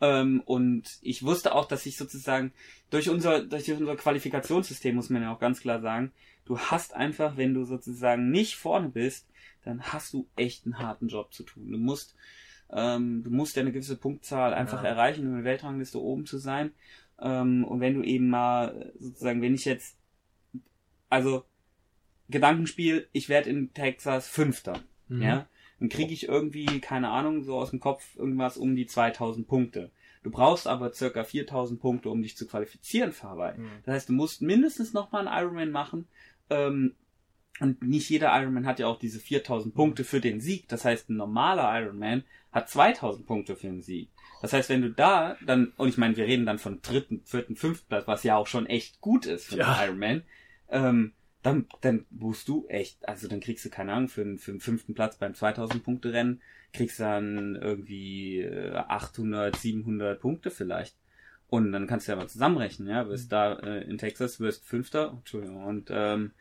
Ähm, 0.00 0.40
und 0.46 0.84
ich 1.02 1.22
wusste 1.24 1.54
auch, 1.54 1.66
dass 1.66 1.84
ich 1.84 1.98
sozusagen 1.98 2.54
durch 2.88 3.10
unser, 3.10 3.42
durch 3.44 3.70
unser 3.70 3.94
Qualifikationssystem, 3.96 4.94
muss 4.94 5.10
man 5.10 5.20
ja 5.20 5.34
auch 5.34 5.40
ganz 5.40 5.60
klar 5.60 5.82
sagen, 5.82 6.12
du 6.46 6.58
hast 6.58 6.94
einfach, 6.94 7.36
wenn 7.36 7.52
du 7.52 7.64
sozusagen 7.64 8.30
nicht 8.30 8.56
vorne 8.56 8.88
bist, 8.88 9.26
dann 9.62 9.82
hast 9.82 10.14
du 10.14 10.26
echt 10.36 10.64
einen 10.64 10.78
harten 10.78 11.08
Job 11.08 11.34
zu 11.34 11.42
tun. 11.42 11.70
Du 11.70 11.76
musst, 11.76 12.14
ähm, 12.72 13.22
du 13.24 13.30
musst 13.30 13.56
ja 13.56 13.62
eine 13.62 13.72
gewisse 13.72 13.96
Punktzahl 13.96 14.54
einfach 14.54 14.82
Ja. 14.82 14.90
erreichen, 14.90 15.22
um 15.22 15.30
in 15.30 15.36
der 15.36 15.44
Weltrangliste 15.44 16.00
oben 16.00 16.26
zu 16.26 16.38
sein. 16.38 16.72
Ähm, 17.20 17.64
und 17.64 17.80
wenn 17.80 17.94
du 17.94 18.02
eben 18.02 18.28
mal 18.28 18.92
sozusagen, 18.98 19.42
wenn 19.42 19.54
ich 19.54 19.64
jetzt, 19.64 19.96
also 21.08 21.44
Gedankenspiel, 22.28 23.08
ich 23.12 23.28
werde 23.28 23.50
in 23.50 23.72
Texas 23.72 24.28
Fünfter. 24.28 24.80
Mhm. 25.08 25.22
Ja, 25.22 25.46
dann 25.80 25.88
kriege 25.88 26.12
ich 26.12 26.28
irgendwie, 26.28 26.80
keine 26.80 27.08
Ahnung, 27.08 27.42
so 27.44 27.56
aus 27.56 27.70
dem 27.70 27.80
Kopf 27.80 28.16
irgendwas 28.16 28.56
um 28.56 28.76
die 28.76 28.86
2000 28.86 29.46
Punkte. 29.48 29.90
Du 30.22 30.30
brauchst 30.30 30.66
aber 30.66 30.92
circa 30.92 31.24
4000 31.24 31.80
Punkte, 31.80 32.10
um 32.10 32.20
dich 32.20 32.36
zu 32.36 32.46
qualifizieren 32.46 33.12
für 33.12 33.28
Hawaii. 33.28 33.58
Mhm. 33.58 33.68
Das 33.84 33.94
heißt, 33.94 34.08
du 34.10 34.12
musst 34.12 34.42
mindestens 34.42 34.92
nochmal 34.92 35.26
einen 35.26 35.42
Ironman 35.42 35.70
machen. 35.70 36.06
Ähm, 36.50 36.94
und 37.60 37.82
nicht 37.82 38.08
jeder 38.10 38.38
Ironman 38.38 38.66
hat 38.66 38.78
ja 38.78 38.86
auch 38.86 38.98
diese 38.98 39.18
4000 39.20 39.74
Punkte 39.74 40.04
für 40.04 40.20
den 40.20 40.40
Sieg. 40.40 40.68
Das 40.68 40.84
heißt, 40.84 41.08
ein 41.08 41.16
normaler 41.16 41.80
Ironman 41.80 42.24
hat 42.58 42.68
2000 42.70 43.26
Punkte 43.26 43.56
für 43.56 43.66
den 43.66 43.80
Sieg. 43.82 44.10
Das 44.42 44.52
heißt, 44.52 44.68
wenn 44.68 44.82
du 44.82 44.90
da 44.90 45.36
dann, 45.44 45.72
und 45.76 45.88
ich 45.88 45.98
meine, 45.98 46.16
wir 46.16 46.26
reden 46.26 46.46
dann 46.46 46.58
von 46.58 46.80
dritten, 46.82 47.22
vierten, 47.24 47.56
fünften 47.56 47.88
Platz, 47.88 48.06
was 48.06 48.22
ja 48.22 48.36
auch 48.36 48.46
schon 48.46 48.66
echt 48.66 49.00
gut 49.00 49.26
ist 49.26 49.46
für 49.46 49.56
Ja. 49.56 49.72
einen 49.74 49.88
Ironman, 49.88 50.22
ähm, 50.70 51.12
dann, 51.42 51.66
dann 51.80 52.04
musst 52.10 52.48
du 52.48 52.66
echt, 52.68 53.08
also 53.08 53.26
dann 53.28 53.40
kriegst 53.40 53.64
du, 53.64 53.70
keine 53.70 53.92
Ahnung, 53.92 54.08
für, 54.08 54.22
den- 54.24 54.38
für 54.38 54.50
den 54.52 54.60
fünften 54.60 54.94
Platz 54.94 55.16
beim 55.16 55.34
2000 55.34 55.82
Punkte 55.82 56.12
Rennen, 56.12 56.40
kriegst 56.72 56.98
du 56.98 57.04
dann 57.04 57.56
irgendwie 57.56 58.40
äh, 58.42 58.74
800, 58.74 59.56
700 59.56 60.20
Punkte 60.20 60.50
vielleicht. 60.50 60.96
Und 61.48 61.72
dann 61.72 61.86
kannst 61.86 62.06
du 62.06 62.12
ja 62.12 62.16
mal 62.16 62.28
zusammenrechnen, 62.28 62.88
ja, 62.88 63.08
wirst 63.08 63.32
da 63.32 63.54
äh, 63.60 63.82
in 63.84 63.96
Texas, 63.98 64.38
wirst 64.38 64.66
Fünfter, 64.66 65.14
Entschuldigung, 65.16 65.64
und 65.64 65.88
ähm, 65.90 66.32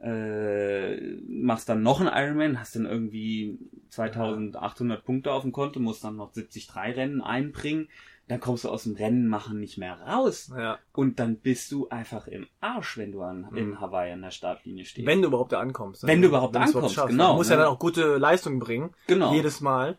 äh, 0.00 0.96
machst 1.26 1.68
dann 1.68 1.82
noch 1.82 2.00
einen 2.00 2.10
Ironman, 2.12 2.60
hast 2.60 2.76
dann 2.76 2.86
irgendwie 2.86 3.58
2800 3.90 5.04
Punkte 5.04 5.32
auf 5.32 5.42
dem 5.42 5.52
Konto, 5.52 5.80
musst 5.80 6.04
dann 6.04 6.16
noch 6.16 6.32
73 6.32 6.74
Rennen 6.76 7.20
einbringen, 7.20 7.88
dann 8.28 8.40
kommst 8.40 8.64
du 8.64 8.68
aus 8.68 8.84
dem 8.84 8.94
Rennen 8.94 9.26
machen 9.26 9.58
nicht 9.58 9.78
mehr 9.78 9.94
raus. 10.00 10.52
Ja. 10.56 10.78
Und 10.92 11.18
dann 11.18 11.36
bist 11.36 11.72
du 11.72 11.88
einfach 11.88 12.26
im 12.28 12.46
Arsch, 12.60 12.98
wenn 12.98 13.10
du 13.12 13.22
an, 13.22 13.48
in 13.54 13.70
Mhm. 13.70 13.80
Hawaii 13.80 14.12
an 14.12 14.22
der 14.22 14.30
Startlinie 14.30 14.84
stehst. 14.84 15.06
Wenn 15.06 15.22
du 15.22 15.28
überhaupt 15.28 15.52
da 15.52 15.60
ankommst. 15.60 16.06
Wenn 16.06 16.20
du 16.20 16.28
überhaupt 16.28 16.54
Wenn 16.54 16.62
ankommst, 16.62 16.94
schaffst. 16.94 17.10
genau, 17.10 17.30
Du 17.32 17.36
musst 17.38 17.50
ja 17.50 17.56
ne? 17.56 17.62
dann 17.62 17.72
auch 17.72 17.78
gute 17.78 18.18
Leistung 18.18 18.58
bringen. 18.58 18.90
genau. 19.06 19.32
Jedes 19.32 19.60
Mal. 19.62 19.96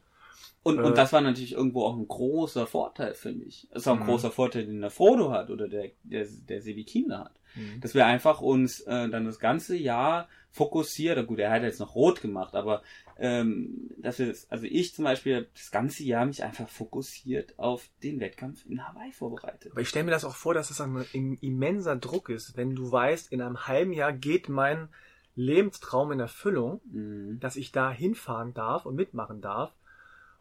Und, 0.61 0.77
Äh, 0.77 0.81
und 0.83 0.97
das 0.97 1.11
war 1.13 1.21
natürlich 1.21 1.53
irgendwo 1.53 1.85
auch 1.85 1.97
ein 1.97 2.07
großer 2.07 2.67
Vorteil 2.67 3.15
für 3.15 3.31
mich. 3.31 3.67
Das 3.71 3.81
ist 3.83 3.87
auch 3.87 3.93
ein 3.93 4.01
Mhm. 4.01 4.05
großer 4.05 4.29
Vorteil, 4.29 4.65
den 4.67 4.81
der 4.81 4.91
Frodo 4.91 5.31
hat 5.31 5.49
oder 5.49 5.67
der, 5.67 5.89
der, 6.03 6.27
der 6.47 6.61
Sebi 6.61 6.83
Kienle 6.83 7.17
hat. 7.19 7.38
Mhm. 7.55 7.81
Dass 7.81 7.93
wir 7.93 8.05
einfach 8.05 8.41
uns 8.41 8.81
äh, 8.81 9.09
dann 9.09 9.25
das 9.25 9.39
ganze 9.39 9.75
Jahr 9.75 10.27
fokussiert, 10.51 11.25
gut, 11.27 11.39
er 11.39 11.51
hat 11.51 11.61
jetzt 11.63 11.79
noch 11.79 11.95
rot 11.95 12.21
gemacht, 12.21 12.55
aber 12.55 12.81
ähm, 13.17 13.91
dass 13.97 14.17
wir 14.19 14.33
also 14.49 14.65
ich 14.65 14.95
zum 14.95 15.03
Beispiel 15.05 15.47
das 15.53 15.71
ganze 15.71 16.03
Jahr 16.03 16.25
mich 16.25 16.43
einfach 16.43 16.67
fokussiert 16.67 17.57
auf 17.59 17.87
den 18.01 18.19
Wettkampf 18.19 18.65
in 18.65 18.87
Hawaii 18.87 19.11
vorbereitet. 19.11 19.71
Aber 19.71 19.81
ich 19.81 19.89
stelle 19.89 20.05
mir 20.05 20.11
das 20.11 20.25
auch 20.25 20.35
vor, 20.35 20.53
dass 20.53 20.69
das 20.69 20.81
ein, 20.81 21.05
im- 21.13 21.37
immenser 21.41 21.95
Druck 21.97 22.29
ist, 22.29 22.55
wenn 22.57 22.75
du 22.75 22.91
weißt, 22.91 23.31
in 23.31 23.41
einem 23.41 23.67
halben 23.67 23.93
Jahr 23.93 24.13
geht 24.13 24.49
mein 24.49 24.89
Lebenstraum 25.35 26.11
in 26.11 26.19
Erfüllung, 26.19 26.81
Mhm. 26.91 27.39
dass 27.39 27.55
ich 27.55 27.71
da 27.71 27.91
hinfahren 27.91 28.53
darf 28.53 28.85
und 28.85 28.95
mitmachen 28.95 29.41
darf. 29.41 29.71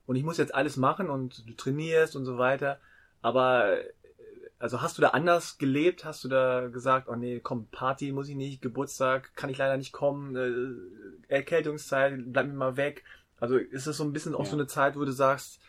Und 0.06 0.16
ich 0.16 0.24
muss 0.24 0.38
jetzt 0.38 0.54
alles 0.54 0.76
machen 0.76 1.10
und 1.10 1.46
du 1.48 1.52
trainierst 1.54 2.16
und 2.16 2.24
so 2.24 2.38
weiter. 2.38 2.80
Aber 3.20 3.76
also 4.58 4.82
hast 4.82 4.98
du 4.98 5.02
da 5.02 5.08
anders 5.10 5.58
gelebt? 5.58 6.04
Hast 6.04 6.24
du 6.24 6.28
da 6.28 6.68
gesagt, 6.68 7.08
oh 7.08 7.14
nee, 7.16 7.40
komm, 7.40 7.66
Party 7.66 8.12
muss 8.12 8.28
ich 8.28 8.36
nicht, 8.36 8.60
Geburtstag 8.62 9.34
kann 9.36 9.50
ich 9.50 9.58
leider 9.58 9.76
nicht 9.76 9.92
kommen, 9.92 10.36
äh, 10.36 11.32
Erkältungszeit, 11.32 12.20
bleib 12.26 12.46
mir 12.46 12.54
mal 12.54 12.76
weg. 12.76 13.04
Also 13.40 13.56
ist 13.56 13.86
das 13.86 13.96
so 13.96 14.04
ein 14.04 14.12
bisschen 14.12 14.34
auch 14.34 14.44
Ja. 14.44 14.50
so 14.50 14.56
eine 14.56 14.66
Zeit, 14.66 14.96
wo 14.96 15.04
du 15.04 15.12
sagst, 15.12 15.60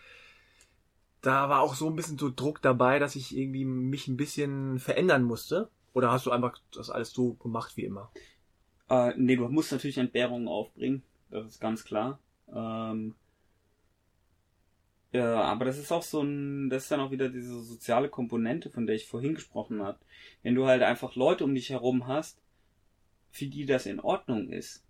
da 1.22 1.50
war 1.50 1.62
auch 1.62 1.76
so 1.76 1.88
ein 1.88 1.96
bisschen 1.96 2.18
so 2.18 2.32
Druck 2.34 2.62
dabei, 2.62 2.98
dass 2.98 3.16
ich 3.16 3.36
irgendwie 3.38 3.66
mich 3.66 4.08
ein 4.08 4.18
bisschen 4.18 4.80
verändern 4.80 5.24
musste? 5.24 5.70
Oder 5.94 6.12
hast 6.12 6.26
du 6.26 6.32
einfach 6.32 6.58
das 6.72 6.90
alles 6.90 7.12
so 7.12 7.34
gemacht 7.34 7.76
wie 7.76 7.84
immer? 7.84 8.12
Äh, 8.90 9.14
nee, 9.18 9.36
du 9.36 9.48
musst 9.50 9.72
natürlich 9.72 9.98
Entbehrungen 9.98 10.48
aufbringen, 10.48 11.04
das 11.30 11.46
ist 11.46 11.60
ganz 11.62 11.84
klar. 11.84 12.20
Ähm, 12.52 13.16
ja, 15.12 15.42
aber 15.42 15.66
das 15.66 15.78
ist 15.78 15.92
auch 15.92 16.04
so 16.04 16.22
ein, 16.22 16.70
das 16.70 16.84
ist 16.84 16.92
dann 16.92 17.00
auch 17.00 17.12
wieder 17.12 17.30
diese 17.30 17.62
soziale 17.62 18.10
Komponente, 18.10 18.70
von 18.70 18.86
der 18.86 18.96
ich 18.96 19.08
vorhin 19.08 19.34
gesprochen 19.34 19.82
habe. 19.82 19.98
Wenn 20.44 20.56
du 20.56 20.68
halt 20.68 20.84
einfach 20.84 21.16
Leute 21.16 21.44
um 21.44 21.56
dich 21.56 21.70
herum 21.72 22.08
hast, 22.08 22.40
für 23.32 23.48
die 23.48 23.66
das 23.66 23.86
in 23.86 24.00
Ordnung 24.00 24.50
ist, 24.50 24.84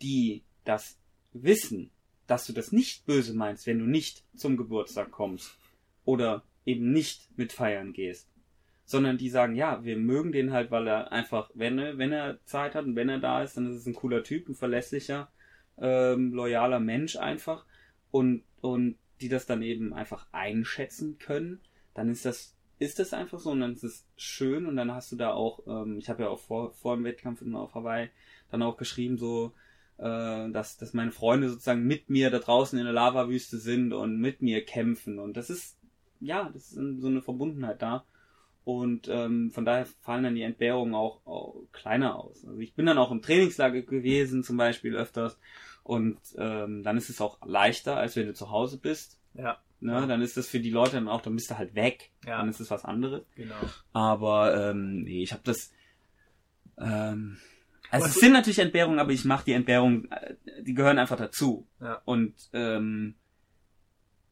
die 0.00 0.42
das 0.64 0.98
wissen, 1.32 1.90
dass 2.26 2.46
du 2.46 2.52
das 2.52 2.72
nicht 2.72 3.06
böse 3.06 3.34
meinst, 3.34 3.66
wenn 3.66 3.78
du 3.78 3.84
nicht 3.84 4.24
zum 4.36 4.56
Geburtstag 4.56 5.10
kommst 5.10 5.56
oder 6.04 6.42
eben 6.64 6.92
nicht 6.92 7.28
mit 7.36 7.52
feiern 7.52 7.92
gehst, 7.92 8.28
sondern 8.84 9.18
die 9.18 9.28
sagen, 9.28 9.54
ja, 9.54 9.84
wir 9.84 9.96
mögen 9.96 10.32
den 10.32 10.52
halt, 10.52 10.70
weil 10.70 10.86
er 10.88 11.12
einfach, 11.12 11.50
wenn 11.54 11.78
er, 11.78 11.98
wenn 11.98 12.12
er 12.12 12.44
Zeit 12.44 12.74
hat 12.74 12.84
und 12.84 12.96
wenn 12.96 13.08
er 13.08 13.18
da 13.18 13.42
ist, 13.42 13.56
dann 13.56 13.70
ist 13.70 13.76
es 13.76 13.86
ein 13.86 13.94
cooler 13.94 14.24
Typ, 14.24 14.48
ein 14.48 14.54
verlässlicher, 14.54 15.30
ähm, 15.78 16.32
loyaler 16.32 16.80
Mensch 16.80 17.16
einfach. 17.16 17.64
Und, 18.10 18.42
und 18.60 18.96
die 19.22 19.28
das 19.28 19.46
dann 19.46 19.62
eben 19.62 19.94
einfach 19.94 20.26
einschätzen 20.32 21.18
können, 21.18 21.60
dann 21.94 22.10
ist 22.10 22.24
das, 22.24 22.56
ist 22.78 22.98
das 22.98 23.12
einfach 23.12 23.38
so 23.38 23.50
und 23.50 23.60
dann 23.60 23.72
ist 23.72 23.84
es 23.84 24.06
schön 24.16 24.66
und 24.66 24.76
dann 24.76 24.92
hast 24.92 25.12
du 25.12 25.16
da 25.16 25.32
auch, 25.32 25.60
ähm, 25.66 25.98
ich 25.98 26.08
habe 26.08 26.24
ja 26.24 26.28
auch 26.28 26.40
vor, 26.40 26.72
vor 26.72 26.96
dem 26.96 27.04
Wettkampf 27.04 27.40
immer 27.42 27.60
auf 27.60 27.74
Hawaii 27.74 28.10
dann 28.50 28.62
auch 28.62 28.76
geschrieben, 28.76 29.16
so, 29.16 29.52
äh, 29.98 30.50
dass, 30.50 30.76
dass 30.76 30.92
meine 30.92 31.12
Freunde 31.12 31.48
sozusagen 31.48 31.86
mit 31.86 32.10
mir 32.10 32.30
da 32.30 32.38
draußen 32.38 32.78
in 32.78 32.84
der 32.84 32.94
Lavawüste 32.94 33.58
sind 33.58 33.92
und 33.92 34.18
mit 34.18 34.42
mir 34.42 34.64
kämpfen 34.64 35.18
und 35.18 35.36
das 35.36 35.48
ist, 35.48 35.78
ja, 36.20 36.50
das 36.52 36.72
ist 36.72 37.00
so 37.00 37.06
eine 37.06 37.22
Verbundenheit 37.22 37.80
da. 37.80 38.04
Und 38.64 39.08
ähm, 39.08 39.50
von 39.50 39.64
daher 39.64 39.86
fallen 40.02 40.22
dann 40.22 40.34
die 40.36 40.42
Entbehrungen 40.42 40.94
auch, 40.94 41.26
auch 41.26 41.64
kleiner 41.72 42.16
aus. 42.16 42.44
Also 42.46 42.60
ich 42.60 42.74
bin 42.74 42.86
dann 42.86 42.98
auch 42.98 43.10
im 43.10 43.20
Trainingslager 43.20 43.82
gewesen, 43.82 44.44
zum 44.44 44.56
Beispiel 44.56 44.94
öfters. 44.94 45.36
Und 45.84 46.18
ähm, 46.36 46.82
dann 46.82 46.96
ist 46.96 47.10
es 47.10 47.20
auch 47.20 47.44
leichter, 47.44 47.96
als 47.96 48.14
wenn 48.16 48.26
du 48.26 48.34
zu 48.34 48.50
Hause 48.50 48.78
bist. 48.78 49.18
Ja, 49.34 49.58
Ne? 49.80 50.06
Dann 50.06 50.22
ist 50.22 50.36
das 50.36 50.46
für 50.46 50.60
die 50.60 50.70
Leute 50.70 50.92
dann 50.92 51.08
auch, 51.08 51.22
dann 51.22 51.34
bist 51.34 51.50
du 51.50 51.58
halt 51.58 51.74
weg. 51.74 52.12
Ja. 52.24 52.38
Dann 52.38 52.48
ist 52.48 52.60
es 52.60 52.70
was 52.70 52.84
anderes. 52.84 53.22
genau. 53.34 53.56
Aber 53.92 54.70
ähm, 54.70 55.02
nee, 55.02 55.24
ich 55.24 55.32
habe 55.32 55.42
das. 55.44 55.72
Ähm, 56.78 57.38
also 57.90 58.06
Was- 58.06 58.14
es 58.14 58.20
sind 58.20 58.32
natürlich 58.32 58.60
Entbehrungen, 58.60 59.00
aber 59.00 59.10
ich 59.10 59.24
mache 59.24 59.44
die 59.44 59.52
Entbehrungen, 59.54 60.10
äh, 60.12 60.36
die 60.62 60.74
gehören 60.74 60.98
einfach 61.00 61.16
dazu. 61.16 61.66
Ja. 61.80 62.00
Und 62.04 62.34
ähm, 62.52 63.16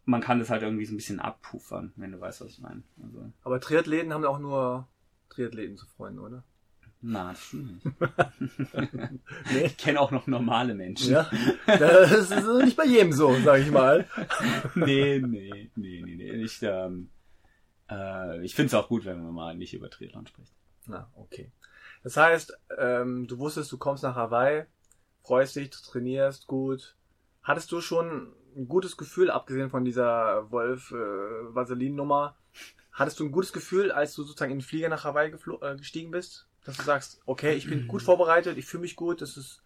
man 0.05 0.21
kann 0.21 0.39
das 0.39 0.51
halt 0.51 0.63
irgendwie 0.63 0.87
so 0.87 0.95
ein 0.95 0.97
bisschen 0.97 1.21
abpuffern, 1.21 1.93
wenn 1.97 2.13
du 2.13 2.21
weißt, 2.21 2.41
was 2.43 2.51
ich 2.51 2.61
meine. 2.61 2.83
Also, 3.03 3.33
Aber 3.43 3.61
Triathleten 3.61 4.13
haben 4.13 4.25
auch 4.25 4.39
nur 4.39 4.89
Triathleten 5.31 5.77
zu 5.77 5.87
Freunden, 5.87 6.21
oder? 6.21 6.45
Na, 7.03 7.31
das 7.31 7.43
stimmt. 7.47 7.83
Nee. 9.53 9.67
Ich 9.67 9.77
kenne 9.77 10.01
auch 10.01 10.11
noch 10.11 10.27
normale 10.27 10.75
Menschen. 10.75 11.13
Ja, 11.13 11.31
das 11.67 12.13
ist 12.13 12.47
nicht 12.63 12.77
bei 12.77 12.85
jedem 12.85 13.13
so, 13.13 13.35
sag 13.45 13.61
ich 13.61 13.71
mal. 13.71 14.07
nee, 14.75 15.19
nee, 15.19 15.71
nee, 15.75 16.03
nee, 16.05 16.15
nee. 16.17 16.31
Ich, 16.43 16.63
ähm, 16.63 17.11
äh, 17.91 18.45
ich 18.45 18.55
finde 18.55 18.69
es 18.69 18.75
auch 18.75 18.89
gut, 18.89 19.05
wenn 19.05 19.23
man 19.23 19.35
mal 19.35 19.57
nicht 19.57 19.75
über 19.75 19.89
Triathlon 19.89 20.27
spricht. 20.27 20.53
Na, 20.87 21.11
okay. 21.15 21.51
Das 22.03 22.17
heißt, 22.17 22.59
ähm, 22.79 23.27
du 23.27 23.39
wusstest, 23.39 23.73
du 23.73 23.79
kommst 23.79 24.03
nach 24.03 24.17
Hawaii, 24.17 24.65
freust 25.23 25.57
dich, 25.57 25.71
du 25.71 25.79
trainierst 25.79 26.47
gut. 26.47 26.97
Hattest 27.43 27.73
du 27.73 27.81
schon 27.81 28.33
ein 28.57 28.69
gutes 28.69 28.97
Gefühl, 28.97 29.31
abgesehen 29.31 29.71
von 29.71 29.85
dieser 29.85 30.51
Wolf-Vaseline-Nummer, 30.51 32.37
Hattest 32.93 33.21
du 33.21 33.25
ein 33.25 33.33
gutes 33.33 33.53
Gefühl, 33.53 33.93
als 33.93 34.15
du 34.15 34.25
sozusagen 34.25 34.53
in 34.53 34.59
den 34.59 34.65
Flieger 34.65 34.89
nach 34.89 35.05
Hawaii 35.05 35.33
äh, 35.33 35.77
gestiegen 35.77 36.11
bist? 36.11 36.49
Dass 36.65 36.77
du 36.77 36.83
sagst, 36.83 37.21
okay, 37.27 37.55
ich 37.55 37.67
bin 37.69 37.89
gut 37.89 38.03
vorbereitet, 38.03 38.59
ich 38.59 38.67
fühle 38.67 38.83
mich 38.83 38.97
gut, 38.97 39.23
das 39.23 39.37
ist, 39.37 39.63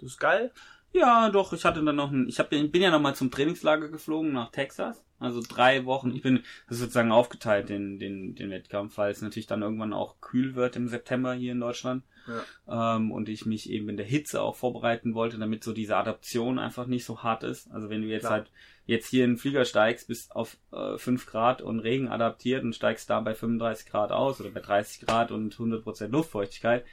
das 0.00 0.10
ist 0.10 0.18
geil? 0.18 0.52
Ja, 0.92 1.30
doch, 1.30 1.52
ich 1.52 1.64
hatte 1.64 1.84
dann 1.84 1.96
noch 1.96 2.10
ein, 2.10 2.28
ich 2.28 2.38
hab, 2.38 2.50
bin 2.50 2.74
ja 2.74 2.90
nochmal 2.90 3.14
zum 3.14 3.30
Trainingslager 3.30 3.88
geflogen 3.88 4.32
nach 4.32 4.50
Texas. 4.50 5.04
Also 5.18 5.42
drei 5.46 5.84
Wochen. 5.84 6.14
Ich 6.14 6.22
bin 6.22 6.44
sozusagen 6.68 7.12
aufgeteilt, 7.12 7.68
den, 7.68 7.98
den, 7.98 8.34
den 8.34 8.50
Wettkampf, 8.50 8.96
weil 8.98 9.10
es 9.10 9.20
natürlich 9.20 9.46
dann 9.46 9.62
irgendwann 9.62 9.92
auch 9.92 10.20
kühl 10.20 10.54
wird 10.54 10.76
im 10.76 10.88
September 10.88 11.34
hier 11.34 11.52
in 11.52 11.60
Deutschland. 11.60 12.04
Ja. 12.28 12.96
Ähm, 12.96 13.10
und 13.10 13.28
ich 13.28 13.46
mich 13.46 13.70
eben 13.70 13.88
in 13.88 13.96
der 13.96 14.06
Hitze 14.06 14.42
auch 14.42 14.56
vorbereiten 14.56 15.14
wollte, 15.14 15.38
damit 15.38 15.64
so 15.64 15.72
diese 15.72 15.96
Adaption 15.96 16.58
einfach 16.58 16.86
nicht 16.86 17.04
so 17.04 17.22
hart 17.22 17.42
ist. 17.42 17.70
Also 17.70 17.90
wenn 17.90 18.02
du 18.02 18.08
jetzt 18.08 18.22
Klar. 18.22 18.32
halt 18.32 18.50
jetzt 18.86 19.08
hier 19.08 19.24
in 19.24 19.32
den 19.32 19.38
Flieger 19.38 19.64
steigst, 19.64 20.08
bis 20.08 20.30
auf 20.30 20.56
äh, 20.72 20.96
5 20.96 21.26
Grad 21.26 21.62
und 21.62 21.80
Regen 21.80 22.08
adaptiert 22.08 22.64
und 22.64 22.74
steigst 22.74 23.08
da 23.10 23.20
bei 23.20 23.34
35 23.34 23.86
Grad 23.90 24.12
aus 24.12 24.40
oder 24.40 24.50
bei 24.50 24.60
30 24.60 25.06
Grad 25.06 25.30
und 25.30 25.54
100% 25.54 26.08
Luftfeuchtigkeit, 26.08 26.84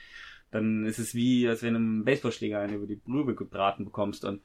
dann 0.52 0.86
ist 0.86 1.00
es 1.00 1.15
wie, 1.15 1.48
als 1.48 1.63
wenn 1.63 1.74
du 1.74 1.80
einen 1.80 2.06
Baseballschläger 2.06 2.60
einen 2.60 2.76
über 2.76 2.88
die 2.88 2.95
Brübe 2.95 3.36
gebraten 3.36 3.86
bekommst. 3.86 4.26
Und 4.26 4.41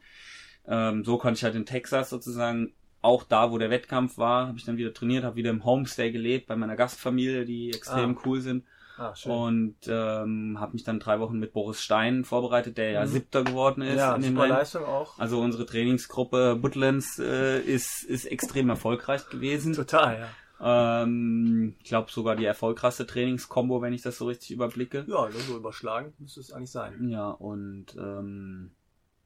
ähm, 0.66 1.04
so 1.04 1.18
konnte 1.18 1.38
ich 1.38 1.44
halt 1.44 1.54
in 1.54 1.66
Texas 1.66 2.10
sozusagen 2.10 2.72
auch 3.02 3.24
da, 3.24 3.50
wo 3.50 3.58
der 3.58 3.70
Wettkampf 3.70 4.18
war, 4.18 4.48
habe 4.48 4.58
ich 4.58 4.64
dann 4.64 4.76
wieder 4.76 4.92
trainiert, 4.92 5.24
habe 5.24 5.36
wieder 5.36 5.50
im 5.50 5.64
Homestay 5.64 6.12
gelebt 6.12 6.46
bei 6.46 6.56
meiner 6.56 6.76
Gastfamilie, 6.76 7.44
die 7.44 7.70
extrem 7.70 8.16
ah. 8.16 8.20
cool 8.24 8.40
sind. 8.40 8.64
Ah, 9.00 9.16
schön. 9.16 9.32
Und 9.32 9.76
ähm, 9.86 10.60
habe 10.60 10.74
mich 10.74 10.84
dann 10.84 11.00
drei 11.00 11.20
Wochen 11.20 11.38
mit 11.38 11.54
Boris 11.54 11.80
Stein 11.80 12.22
vorbereitet, 12.22 12.76
der 12.76 12.90
ja 12.90 13.06
mhm. 13.06 13.08
Siebter 13.08 13.44
geworden 13.44 13.80
ist. 13.80 13.96
Ja, 13.96 14.14
in 14.14 14.22
super 14.22 14.46
Leistung 14.46 14.84
auch. 14.84 15.18
Also 15.18 15.40
unsere 15.40 15.64
Trainingsgruppe 15.64 16.62
Woodlands 16.62 17.18
äh, 17.18 17.60
ist, 17.60 18.02
ist 18.02 18.26
extrem 18.26 18.68
erfolgreich 18.68 19.26
gewesen. 19.30 19.72
Total, 19.72 20.28
ja. 20.60 21.02
Ähm, 21.02 21.76
ich 21.78 21.88
glaube 21.88 22.10
sogar 22.10 22.36
die 22.36 22.44
erfolgreichste 22.44 23.06
Trainingskombo, 23.06 23.80
wenn 23.80 23.94
ich 23.94 24.02
das 24.02 24.18
so 24.18 24.26
richtig 24.26 24.50
überblicke. 24.50 25.06
Ja, 25.08 25.30
so 25.30 25.56
überschlagen 25.56 26.12
müsste 26.18 26.40
es 26.40 26.52
eigentlich 26.52 26.70
sein. 26.70 27.08
Ja, 27.08 27.30
und 27.30 27.96
ähm, 27.96 28.72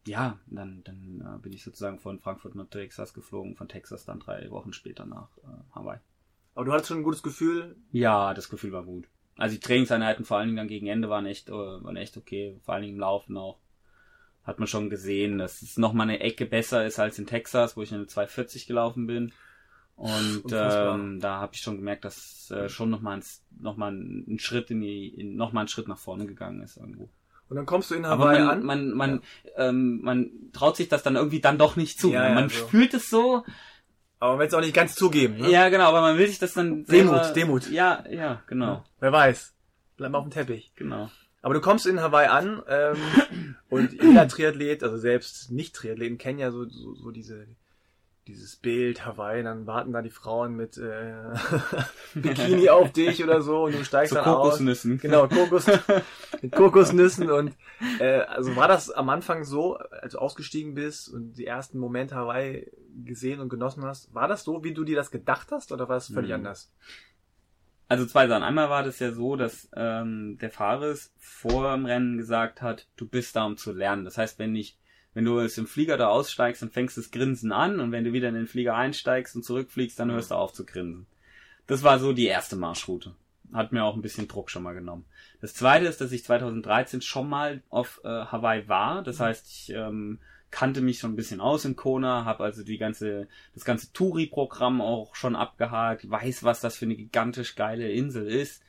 ja, 0.06 0.38
dann, 0.46 0.84
dann 0.84 1.20
äh, 1.20 1.38
bin 1.40 1.52
ich 1.52 1.64
sozusagen 1.64 1.98
von 1.98 2.20
Frankfurt 2.20 2.54
nach 2.54 2.68
Texas 2.68 3.12
geflogen, 3.12 3.56
von 3.56 3.66
Texas 3.66 4.04
dann 4.04 4.20
drei 4.20 4.48
Wochen 4.50 4.72
später 4.72 5.04
nach 5.04 5.37
äh, 5.38 5.74
Hawaii. 5.74 5.98
Aber 6.54 6.64
du 6.64 6.72
hattest 6.72 6.90
schon 6.90 6.98
ein 6.98 7.04
gutes 7.04 7.24
Gefühl? 7.24 7.74
Ja, 7.90 8.32
das 8.34 8.48
Gefühl 8.48 8.70
war 8.70 8.84
gut. 8.84 9.08
Also 9.36 9.56
die 9.56 9.60
Trainingseinheiten 9.60 10.24
vor 10.24 10.38
allen 10.38 10.48
Dingen 10.48 10.56
dann 10.56 10.68
gegen 10.68 10.86
Ende 10.86 11.08
waren 11.08 11.26
echt, 11.26 11.48
äh, 11.48 11.52
waren 11.52 11.96
echt 11.96 12.16
okay, 12.16 12.58
vor 12.64 12.74
allen 12.74 12.82
Dingen 12.82 12.94
im 12.94 13.00
Laufen 13.00 13.36
auch. 13.36 13.58
Hat 14.44 14.58
man 14.58 14.68
schon 14.68 14.90
gesehen, 14.90 15.38
dass 15.38 15.62
es 15.62 15.78
nochmal 15.78 16.08
eine 16.08 16.20
Ecke 16.20 16.44
besser 16.44 16.84
ist 16.84 16.98
als 16.98 17.18
in 17.18 17.26
Texas, 17.26 17.76
wo 17.76 17.82
ich 17.82 17.92
eine 17.94 18.06
240 18.06 18.66
gelaufen 18.66 19.06
bin. 19.06 19.32
Und 19.96 20.44
ähm, 20.52 21.20
da 21.20 21.40
habe 21.40 21.54
ich 21.54 21.60
schon 21.60 21.76
gemerkt, 21.76 22.04
dass 22.04 22.50
äh, 22.50 22.68
schon 22.68 22.90
nochmal 22.90 23.20
noch 23.58 23.76
mal 23.76 23.92
ein 23.92 24.38
Schritt 24.38 24.70
in 24.70 24.80
die, 24.80 25.08
in, 25.08 25.36
noch 25.36 25.52
mal 25.52 25.62
ein 25.62 25.68
Schritt 25.68 25.88
nach 25.88 25.98
vorne 25.98 26.26
gegangen 26.26 26.62
ist 26.62 26.76
irgendwo. 26.76 27.08
Und 27.48 27.56
dann 27.56 27.66
kommst 27.66 27.90
du 27.90 27.94
in 27.94 28.06
Hawaii 28.06 28.40
man, 28.40 28.48
an. 28.48 28.62
Man, 28.64 28.90
man, 28.90 29.22
ja. 29.44 29.68
ähm, 29.68 30.00
man 30.02 30.30
traut 30.52 30.76
sich 30.76 30.88
das 30.88 31.02
dann 31.02 31.16
irgendwie 31.16 31.40
dann 31.40 31.58
doch 31.58 31.76
nicht 31.76 32.00
zu. 32.00 32.10
Ja, 32.10 32.28
ja, 32.28 32.34
man 32.34 32.48
so. 32.48 32.66
fühlt 32.66 32.94
es 32.94 33.08
so. 33.08 33.44
Aber 34.24 34.32
man 34.32 34.40
will 34.40 34.46
es 34.46 34.54
auch 34.54 34.60
nicht 34.62 34.72
ganz 34.72 34.94
zugeben. 34.94 35.37
Ne? 35.37 35.50
Ja, 35.50 35.68
genau, 35.68 35.84
aber 35.84 36.00
man 36.00 36.16
will 36.16 36.26
sich 36.26 36.38
das 36.38 36.54
dann 36.54 36.87
selber... 36.87 37.18
Demut, 37.18 37.37
Demut. 37.37 37.70
Ja, 37.70 38.04
ja, 38.08 38.42
genau. 38.46 38.82
wer 38.98 39.12
weiß. 39.12 39.52
Bleib 39.98 40.12
mal 40.12 40.18
auf 40.18 40.24
dem 40.24 40.30
Teppich. 40.30 40.72
Genau. 40.76 41.10
Aber 41.42 41.52
du 41.52 41.60
kommst 41.60 41.87
in 41.87 42.00
Hawaii 42.00 42.28
an 42.28 42.62
ähm, 42.66 42.96
und 43.68 43.92
jeder 44.02 44.26
Triathlet, 44.26 44.82
also 44.82 44.96
selbst 44.96 45.50
Nicht-Triathleten, 45.50 46.16
kennen 46.16 46.38
ja 46.38 46.50
so, 46.50 46.66
so, 46.66 46.94
so 46.94 47.10
diese 47.10 47.46
dieses 48.26 48.56
Bild 48.56 49.04
Hawaii, 49.04 49.42
dann 49.42 49.66
warten 49.66 49.92
da 49.92 50.00
die 50.00 50.10
Frauen 50.10 50.56
mit 50.56 50.78
äh, 50.78 51.14
Bikini 52.14 52.70
auf 52.70 52.92
dich 52.92 53.22
oder 53.22 53.42
so 53.42 53.64
und 53.64 53.74
du 53.74 53.84
steigst 53.84 54.10
so 54.10 54.16
dann 54.16 54.24
Kokosnüssen. 54.24 54.94
aus. 54.94 55.00
Genau, 55.02 55.28
Kokos, 55.28 55.66
mit 56.42 56.52
Kokosnüssen 56.52 57.30
und 57.30 57.54
äh, 58.00 58.20
also 58.20 58.56
war 58.56 58.68
das 58.68 58.90
am 58.90 59.10
Anfang 59.10 59.44
so, 59.44 59.76
als 59.76 60.12
du 60.12 60.18
ausgestiegen 60.18 60.74
bist 60.74 61.08
und 61.08 61.34
die 61.34 61.46
ersten 61.46 61.78
Momente 61.78 62.14
Hawaii 62.14 62.70
gesehen 63.04 63.40
und 63.40 63.48
genossen 63.48 63.84
hast, 63.84 64.14
war 64.14 64.28
das 64.28 64.44
so, 64.44 64.64
wie 64.64 64.72
du 64.72 64.84
dir 64.84 64.96
das 64.96 65.10
gedacht 65.10 65.52
hast 65.52 65.72
oder 65.72 65.88
war 65.88 65.96
es 65.96 66.06
völlig 66.06 66.30
mhm. 66.30 66.37
anders? 66.37 66.72
Also 67.88 68.06
zwei 68.06 68.26
Sachen. 68.26 68.42
Einmal 68.42 68.70
war 68.70 68.82
das 68.82 68.98
ja 68.98 69.12
so, 69.12 69.37
dass 69.37 69.68
ähm, 69.76 70.38
der 70.40 70.50
Fahrer 70.50 70.94
vor 71.18 71.74
dem 71.74 71.84
Rennen 71.84 72.16
gesagt 72.16 72.62
hat, 72.62 72.88
du 72.96 73.06
bist 73.06 73.37
da, 73.37 73.44
um 73.44 73.58
zu 73.58 73.72
lernen. 73.72 74.04
Das 74.04 74.16
heißt, 74.16 74.38
wenn 74.38 74.56
ich 74.56 74.78
wenn 75.14 75.24
du 75.24 75.40
aus 75.40 75.55
dem 75.55 75.66
Flieger 75.66 75.96
da 75.96 76.09
aussteigst, 76.09 76.61
dann 76.62 76.70
fängst 76.70 76.96
du 76.96 77.00
das 77.00 77.11
Grinsen 77.11 77.53
an 77.53 77.81
und 77.81 77.92
wenn 77.92 78.05
du 78.05 78.12
wieder 78.12 78.29
in 78.29 78.35
den 78.35 78.46
Flieger 78.46 78.74
einsteigst 78.74 79.37
und 79.37 79.44
zurückfliegst, 79.44 79.98
dann 79.98 80.11
hörst 80.11 80.33
du 80.33 80.35
auf 80.35 80.53
zu 80.53 80.66
grinsen. 80.66 81.07
Das 81.66 81.83
war 81.83 81.98
so 81.98 82.12
die 82.12 82.27
erste 82.27 82.57
Marschroute. 82.57 83.14
Hat 83.53 83.72
mir 83.72 83.85
auch 83.85 83.94
ein 83.94 84.03
bisschen 84.03 84.29
Druck 84.29 84.50
schon 84.50 84.64
mal 84.64 84.74
genommen. 84.74 85.05
Das 85.40 85.55
zweite 85.55 85.87
ist, 85.87 86.00
dass 86.00 86.12
ich 86.12 86.24
2013 86.24 87.00
schon 87.00 87.29
mal 87.29 87.62
auf 87.70 88.00
äh, 88.05 88.09
Hawaii 88.09 88.68
war. 88.68 89.03
Das 89.03 89.20
heißt, 89.20 89.46
ich 89.46 89.70
ähm, 89.70 90.18
kannte 90.50 90.81
mich 90.81 90.98
schon 90.98 91.12
ein 91.12 91.16
bisschen 91.16 91.40
aus 91.40 91.64
in 91.64 91.77
Kona, 91.77 92.24
habe 92.24 92.44
also 92.44 92.64
die 92.64 92.79
ganze, 92.79 93.29
das 93.55 93.64
ganze 93.64 93.92
Touri-Programm 93.92 94.81
auch 94.81 95.14
schon 95.14 95.37
abgehakt, 95.37 96.11
weiß, 96.11 96.42
was 96.42 96.61
das 96.61 96.77
für 96.77 96.87
eine 96.87 96.96
gigantisch 96.96 97.55
geile 97.55 97.90
Insel 97.90 98.27
ist. 98.27 98.63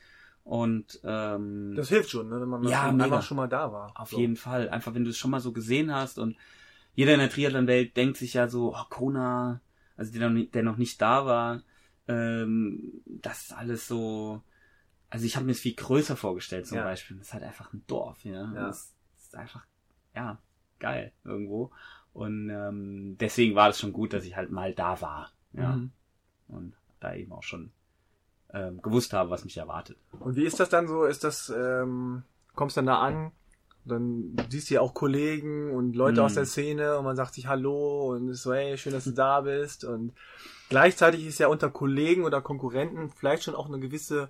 Und 0.45 0.99
ähm, 1.03 1.73
das 1.75 1.89
hilft 1.89 2.11
schon, 2.11 2.29
ne, 2.29 2.39
wenn 2.39 2.47
man 2.47 2.63
ja, 2.67 2.87
einfach 2.87 3.23
schon 3.23 3.37
mal 3.37 3.47
da 3.47 3.71
war. 3.71 3.91
Auf 3.95 4.11
so. 4.11 4.19
jeden 4.19 4.35
Fall. 4.35 4.69
Einfach, 4.69 4.93
wenn 4.93 5.03
du 5.03 5.09
es 5.09 5.17
schon 5.17 5.31
mal 5.31 5.39
so 5.39 5.51
gesehen 5.51 5.91
hast 5.91 6.19
und 6.19 6.37
jeder 6.93 7.15
in 7.15 7.19
der 7.19 7.31
Triathlon-Welt 7.31 7.97
denkt 7.97 8.17
sich 8.17 8.35
ja 8.35 8.47
so, 8.47 8.71
oh, 8.75 8.83
Kona, 8.89 9.59
also 9.97 10.13
der 10.13 10.29
noch, 10.29 10.51
der 10.51 10.61
noch 10.61 10.77
nicht 10.77 11.01
da 11.01 11.25
war, 11.25 11.63
ähm, 12.07 13.01
das 13.07 13.45
ist 13.45 13.53
alles 13.53 13.87
so. 13.87 14.43
Also 15.09 15.25
ich 15.25 15.35
habe 15.35 15.47
mir 15.47 15.53
es 15.53 15.61
viel 15.61 15.73
größer 15.73 16.15
vorgestellt 16.15 16.67
zum 16.67 16.77
ja. 16.77 16.83
Beispiel. 16.83 17.17
Das 17.17 17.27
ist 17.27 17.33
halt 17.33 17.43
einfach 17.43 17.73
ein 17.73 17.83
Dorf, 17.87 18.23
ja. 18.23 18.53
ja. 18.53 18.67
Das 18.67 18.93
ist 19.17 19.35
einfach, 19.35 19.65
ja, 20.13 20.37
geil 20.77 21.11
irgendwo. 21.23 21.71
Und 22.13 22.51
ähm, 22.51 23.17
deswegen 23.19 23.55
war 23.55 23.69
es 23.69 23.79
schon 23.79 23.93
gut, 23.93 24.13
dass 24.13 24.25
ich 24.25 24.35
halt 24.35 24.51
mal 24.51 24.75
da 24.75 25.01
war. 25.01 25.31
Ja. 25.53 25.75
Mhm. 25.75 25.91
Und 26.47 26.75
da 26.99 27.15
eben 27.15 27.31
auch 27.31 27.41
schon 27.41 27.71
ähm, 28.55 28.81
gewusst 28.81 29.13
habe, 29.13 29.29
was 29.29 29.43
mich 29.43 29.57
erwartet. 29.57 29.97
Und 30.19 30.35
wie 30.35 30.45
ist 30.45 30.59
das 30.59 30.69
dann 30.69 30.87
so? 30.87 31.03
Ist 31.03 31.23
das, 31.23 31.53
ähm, 31.55 32.23
kommst 32.55 32.77
dann 32.77 32.85
da 32.85 32.99
an, 32.99 33.31
dann 33.83 34.35
siehst 34.49 34.69
du 34.69 34.75
ja 34.75 34.81
auch 34.81 34.93
Kollegen 34.93 35.71
und 35.71 35.95
Leute 35.95 36.21
mm. 36.21 36.23
aus 36.23 36.33
der 36.35 36.45
Szene 36.45 36.97
und 36.97 37.03
man 37.03 37.17
sagt 37.17 37.35
sich 37.35 37.47
Hallo 37.47 38.13
und 38.13 38.29
ist 38.29 38.43
so, 38.43 38.53
hey, 38.53 38.77
schön, 38.77 38.93
dass 38.93 39.03
du 39.03 39.11
da 39.11 39.41
bist. 39.41 39.83
Und 39.83 40.13
gleichzeitig 40.69 41.27
ist 41.27 41.37
ja 41.37 41.47
unter 41.47 41.69
Kollegen 41.69 42.23
oder 42.23 42.41
Konkurrenten 42.41 43.09
vielleicht 43.09 43.43
schon 43.43 43.55
auch 43.55 43.67
eine 43.67 43.79
gewisse 43.79 44.29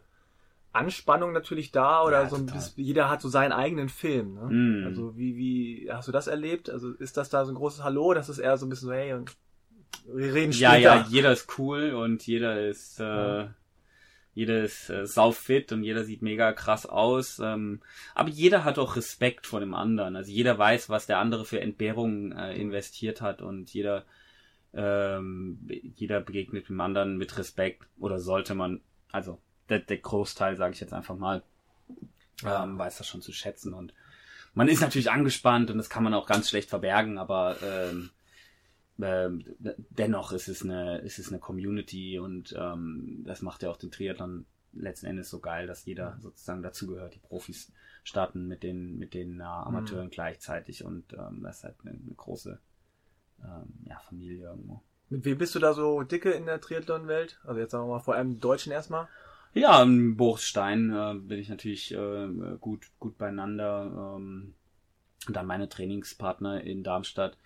Anspannung 0.73 1.31
natürlich 1.31 1.71
da 1.71 2.03
oder 2.03 2.23
ja, 2.23 2.29
so 2.29 2.35
ein 2.35 2.47
bisschen, 2.47 2.83
jeder 2.83 3.09
hat 3.09 3.21
so 3.21 3.29
seinen 3.29 3.53
eigenen 3.53 3.87
Film. 3.87 4.33
Ne? 4.33 4.49
Mm. 4.49 4.87
Also 4.87 5.15
wie, 5.15 5.37
wie 5.37 5.91
hast 5.91 6.07
du 6.07 6.11
das 6.11 6.27
erlebt? 6.27 6.69
Also 6.69 6.91
ist 6.91 7.15
das 7.15 7.29
da 7.29 7.45
so 7.45 7.51
ein 7.51 7.55
großes 7.55 7.83
Hallo? 7.83 8.13
Das 8.15 8.27
ist 8.27 8.39
eher 8.39 8.57
so 8.57 8.65
ein 8.65 8.69
bisschen 8.69 8.89
so, 8.89 8.93
hey, 8.93 9.13
und 9.13 9.31
wir 10.07 10.33
reden 10.33 10.51
später. 10.51 10.79
Ja, 10.79 10.95
ja, 10.95 11.05
jeder 11.07 11.31
ist 11.31 11.47
cool 11.59 11.93
und 11.93 12.25
jeder 12.27 12.67
ist 12.67 12.99
äh, 12.99 13.03
ja 13.03 13.53
jeder 14.35 14.63
ist 14.63 14.89
äh, 14.89 15.07
saufit 15.07 15.71
und 15.71 15.83
jeder 15.83 16.03
sieht 16.03 16.21
mega 16.21 16.51
krass 16.51 16.85
aus. 16.85 17.39
Ähm, 17.39 17.79
aber 18.13 18.29
jeder 18.29 18.65
hat 18.65 18.77
auch 18.77 18.97
Respekt 18.97 19.47
vor 19.47 19.61
dem 19.61 19.73
anderen. 19.73 20.17
Also 20.17 20.29
jeder 20.29 20.57
weiß, 20.57 20.89
was 20.89 21.07
der 21.07 21.19
andere 21.19 21.45
für 21.45 21.61
Entbehrungen 21.61 22.33
äh, 22.33 22.53
investiert 22.55 23.21
hat 23.21 23.41
und 23.41 23.73
jeder, 23.73 24.03
ähm, 24.73 25.65
jeder 25.95 26.19
begegnet 26.19 26.67
dem 26.67 26.81
anderen 26.81 27.17
mit 27.17 27.37
Respekt 27.37 27.87
oder 27.97 28.19
sollte 28.19 28.55
man, 28.55 28.81
also 29.09 29.39
der, 29.69 29.79
der 29.79 29.97
Großteil, 29.97 30.57
sage 30.57 30.73
ich 30.73 30.81
jetzt 30.81 30.93
einfach 30.93 31.15
mal, 31.15 31.41
ähm, 32.45 32.77
weiß 32.77 32.97
das 32.97 33.07
schon 33.07 33.21
zu 33.21 33.31
schätzen 33.31 33.73
und 33.73 33.93
man 34.53 34.67
ist 34.67 34.81
natürlich 34.81 35.11
angespannt 35.11 35.71
und 35.71 35.77
das 35.77 35.89
kann 35.89 36.03
man 36.03 36.13
auch 36.13 36.27
ganz 36.27 36.49
schlecht 36.49 36.69
verbergen, 36.69 37.17
aber 37.17 37.57
ähm, 37.63 38.09
ähm, 39.01 39.43
dennoch 39.89 40.31
ist 40.31 40.47
es 40.47 40.63
eine, 40.63 40.99
ist 40.99 41.19
es 41.19 41.29
eine 41.29 41.39
Community 41.39 42.19
und 42.19 42.55
ähm, 42.57 43.23
das 43.25 43.41
macht 43.41 43.63
ja 43.63 43.69
auch 43.69 43.77
den 43.77 43.91
Triathlon 43.91 44.45
letzten 44.73 45.07
Endes 45.07 45.29
so 45.29 45.39
geil, 45.39 45.67
dass 45.67 45.85
jeder 45.85 46.17
sozusagen 46.19 46.61
dazugehört. 46.61 47.15
Die 47.15 47.19
Profis 47.19 47.71
starten 48.03 48.47
mit 48.47 48.63
den, 48.63 48.97
mit 48.97 49.13
den 49.13 49.39
äh, 49.39 49.43
Amateuren 49.43 50.07
mhm. 50.07 50.11
gleichzeitig 50.11 50.83
und 50.83 51.13
ähm, 51.13 51.41
das 51.43 51.57
ist 51.57 51.63
halt 51.63 51.75
eine, 51.83 51.91
eine 51.91 52.15
große 52.15 52.59
ähm, 53.43 53.73
ja, 53.83 53.99
Familie 53.99 54.43
irgendwo. 54.43 54.81
Mit 55.09 55.25
wem 55.25 55.37
bist 55.37 55.55
du 55.55 55.59
da 55.59 55.73
so 55.73 56.01
dicke 56.01 56.31
in 56.31 56.45
der 56.45 56.61
Triathlon-Welt? 56.61 57.39
Also 57.43 57.59
jetzt 57.59 57.71
sagen 57.71 57.85
wir 57.85 57.95
mal 57.95 57.99
vor 57.99 58.15
allem 58.15 58.39
Deutschen 58.39 58.71
erstmal. 58.71 59.07
Ja, 59.53 59.81
im 59.81 60.17
Bochstein 60.17 60.91
äh, 60.91 61.13
bin 61.15 61.39
ich 61.39 61.49
natürlich 61.49 61.93
äh, 61.93 62.27
gut, 62.59 62.91
gut 62.99 63.17
beieinander. 63.17 64.15
Ähm, 64.17 64.55
und 65.27 65.35
dann 65.35 65.45
meine 65.45 65.69
Trainingspartner 65.69 66.61
in 66.61 66.83
Darmstadt 66.83 67.37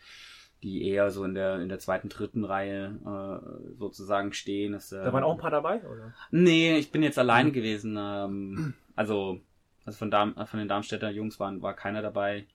die 0.64 0.88
eher 0.88 1.10
so 1.12 1.24
in 1.24 1.34
der 1.34 1.62
in 1.62 1.70
der 1.70 1.80
zweiten, 1.80 2.10
dritten 2.10 2.43
Reihe 2.43 2.99
äh, 3.05 3.78
sozusagen 3.78 4.34
stehen. 4.34 4.74
Das, 4.74 4.91
äh, 4.91 5.03
da 5.03 5.14
waren 5.14 5.24
auch 5.24 5.34
ein 5.34 5.39
paar 5.39 5.51
dabei, 5.51 5.82
oder? 5.82 6.14
Nee, 6.32 6.78
ich 6.78 6.91
bin 6.91 7.03
jetzt 7.03 7.20
alleine 7.20 7.49
mhm. 7.49 7.53
gewesen. 7.53 7.97
Ähm, 7.97 8.74
also 8.95 9.41
also 9.89 9.97
von, 9.97 10.12
Darm, 10.12 10.36
von 10.45 10.60
den 10.60 10.68
Darmstädter 10.68 11.10
Jungs 11.10 11.39
waren, 11.39 11.64
war 11.64 11.76
keiner 11.76 12.03
dabei. 12.03 12.45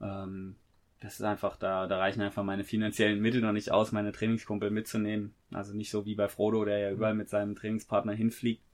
Ähm, 0.00 0.56
das 1.00 1.14
ist 1.14 1.22
einfach, 1.22 1.56
da, 1.56 1.86
da 1.86 1.98
reichen 1.98 2.20
einfach 2.20 2.42
meine 2.42 2.64
finanziellen 2.64 3.20
Mittel 3.20 3.40
noch 3.40 3.52
nicht 3.52 3.70
aus, 3.70 3.92
meine 3.92 4.10
Trainingskumpel 4.10 4.70
mitzunehmen. 4.70 5.32
Also 5.52 5.72
nicht 5.72 5.90
so 5.90 6.04
wie 6.04 6.16
bei 6.16 6.26
Frodo, 6.26 6.64
der 6.64 6.78
ja 6.78 6.90
überall 6.90 7.14
mit 7.14 7.28
seinem 7.28 7.54
Trainingspartner 7.54 8.12
hinfliegt. 8.12 8.64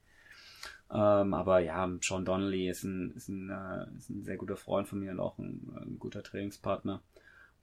Ähm, 0.91 1.35
aber 1.35 1.59
ja, 1.59 1.87
Sean 2.01 2.25
Donnelly 2.25 2.71
ist 2.71 2.85
ein, 2.85 3.13
ist, 3.17 3.29
ein, 3.29 3.51
äh, 3.51 3.99
ist 3.99 4.09
ein 4.09 4.25
sehr 4.25 4.39
guter 4.39 4.57
Freund 4.57 4.89
von 4.89 4.99
mir 4.99 5.11
und 5.11 5.21
auch 5.21 5.37
ein, 5.39 5.77
ein 5.77 5.99
guter 5.99 6.23
Trainingspartner. 6.23 7.03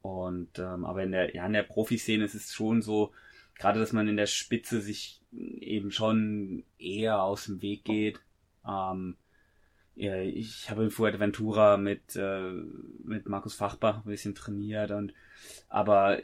Und 0.04 0.60
ähm, 0.60 0.84
aber 0.84 1.01
in 1.04 1.14
der, 1.14 1.34
ja, 1.34 1.45
in 1.45 1.54
der 1.54 1.64
Profiszene 1.64 2.26
ist 2.26 2.36
es 2.36 2.54
schon 2.54 2.82
so, 2.82 3.14
gerade 3.56 3.80
dass 3.80 3.93
man 3.93 4.10
in 4.10 4.18
der 4.18 4.26
Spitze 4.26 4.82
sich 4.82 5.22
eben 5.32 5.91
schon 5.91 6.66
eher 6.78 7.24
aus 7.24 7.45
dem 7.45 7.62
Weg 7.62 7.86
geht. 7.86 8.20
Ähm, 8.68 9.16
ja, 9.95 10.18
ich 10.18 10.70
habe 10.70 10.84
in 10.84 10.91
Fuerteventura 10.91 11.78
mit, 11.78 12.18
äh, 12.18 12.51
mit 13.06 13.30
Markus 13.30 13.54
Fachbach 13.54 14.04
ein 14.04 14.10
bisschen 14.10 14.36
trainiert 14.36 14.91
und 14.91 15.14
aber 15.70 16.20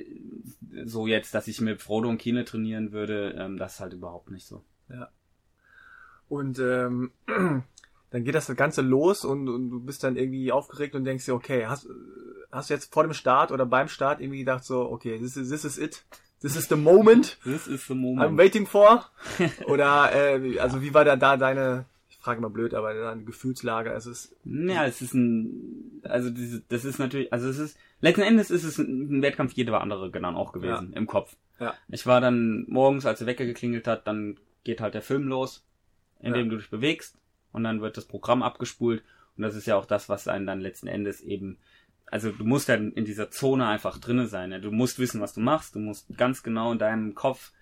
so 0.84 1.08
jetzt, 1.08 1.34
dass 1.34 1.48
ich 1.48 1.62
mit 1.62 1.82
Frodo 1.82 2.10
und 2.10 2.18
Kine 2.18 2.44
trainieren 2.44 2.92
würde, 2.92 3.34
ähm, 3.38 3.58
das 3.58 3.76
ist 3.76 3.80
halt 3.80 3.94
überhaupt 3.94 4.30
nicht 4.30 4.46
so. 4.46 4.66
Ja. 4.90 5.10
Und 6.28 6.60
ähm, 6.60 7.12
dann 8.10 8.24
geht 8.26 8.36
das 8.36 8.54
Ganze 8.58 8.82
los 8.82 9.24
und, 9.24 9.48
und 9.48 9.70
du 9.70 9.80
bist 9.80 10.04
dann 10.04 10.18
irgendwie 10.18 10.52
aufgeregt 10.52 10.96
und 10.96 11.06
denkst 11.06 11.26
dir, 11.26 11.36
okay, 11.36 11.68
hast, 11.68 11.88
hast 12.52 12.70
du 12.70 12.74
jetzt 12.74 12.94
vor 12.94 13.04
dem 13.04 13.14
Start 13.14 13.52
oder 13.52 13.66
beim 13.66 13.88
Start 13.88 14.22
irgendwie 14.22 14.40
gedacht 14.40 14.64
so, 14.64 14.92
okay, 14.92 15.18
this 15.18 15.38
is, 15.38 15.50
this 15.50 15.66
is 15.66 15.78
it, 15.78 16.04
this 16.42 16.56
is 16.56 16.68
the 16.68 16.76
moment, 16.76 17.38
this 17.44 17.68
is 17.68 17.88
the 17.88 17.96
moment 17.96 18.32
I'm 18.32 18.38
waiting 18.38 18.66
for? 18.66 19.06
oder 19.68 20.12
äh, 20.14 20.60
also 20.60 20.82
wie 20.82 20.94
war 20.94 21.06
da, 21.06 21.16
da 21.16 21.38
deine 21.38 21.86
frage 22.20 22.42
mal 22.42 22.50
blöd, 22.50 22.74
aber 22.74 22.94
dann 22.94 23.26
Gefühlslage, 23.26 23.92
es 23.92 24.06
ist. 24.06 24.36
Ja, 24.44 24.86
es 24.86 25.02
ist 25.02 25.14
ein, 25.14 26.02
also 26.04 26.30
diese, 26.30 26.62
das 26.68 26.86
ist 26.86 27.00
natürlich, 27.00 27.32
also 27.32 27.48
es 27.48 27.58
ist, 27.58 27.78
letzten 28.02 28.22
Endes 28.22 28.52
ist 28.52 28.66
es 28.66 28.78
ein 28.78 29.22
Wettkampf 29.22 29.54
jeder 29.54 29.80
andere 29.82 30.12
genau 30.12 30.36
auch 30.36 30.52
gewesen, 30.52 30.92
ja. 30.92 30.98
im 30.98 31.08
Kopf. 31.08 31.36
Ja. 31.60 31.74
Ich 31.88 32.06
war 32.06 32.22
dann 32.22 32.66
morgens, 32.68 33.06
als 33.06 33.20
der 33.20 33.28
Wecker 33.28 33.46
geklingelt 33.46 33.88
hat, 33.88 34.06
dann 34.06 34.38
geht 34.64 34.82
halt 34.82 34.94
der 34.94 35.02
Film 35.02 35.28
los, 35.28 35.66
in 36.20 36.34
dem 36.34 36.50
du 36.50 36.58
dich 36.58 36.70
bewegst 36.70 37.16
und 37.54 37.64
dann 37.64 37.82
wird 37.82 37.96
das 37.96 38.06
Programm 38.06 38.44
abgespult 38.44 39.02
und 39.38 39.44
das 39.44 39.56
ist 39.56 39.68
ja 39.68 39.78
auch 39.78 39.86
das, 39.86 40.10
was 40.10 40.28
einen 40.28 40.46
dann 40.46 40.60
letzten 40.60 40.88
Endes 40.88 41.22
eben, 41.22 41.58
also 42.12 42.32
du 42.32 42.44
musst 42.44 42.70
dann 42.70 42.92
in 42.94 43.06
dieser 43.06 43.32
Zone 43.32 43.68
einfach 43.68 44.00
drinne 44.00 44.28
sein, 44.28 44.52
ja? 44.52 44.60
du 44.60 44.72
musst 44.72 45.00
wissen, 45.00 45.22
was 45.22 45.34
du 45.34 45.42
machst, 45.42 45.76
du 45.76 45.80
musst 45.80 46.08
ganz 46.18 46.44
genau 46.44 46.72
in 46.72 46.80
deinem 46.80 47.16
Kopf, 47.16 47.54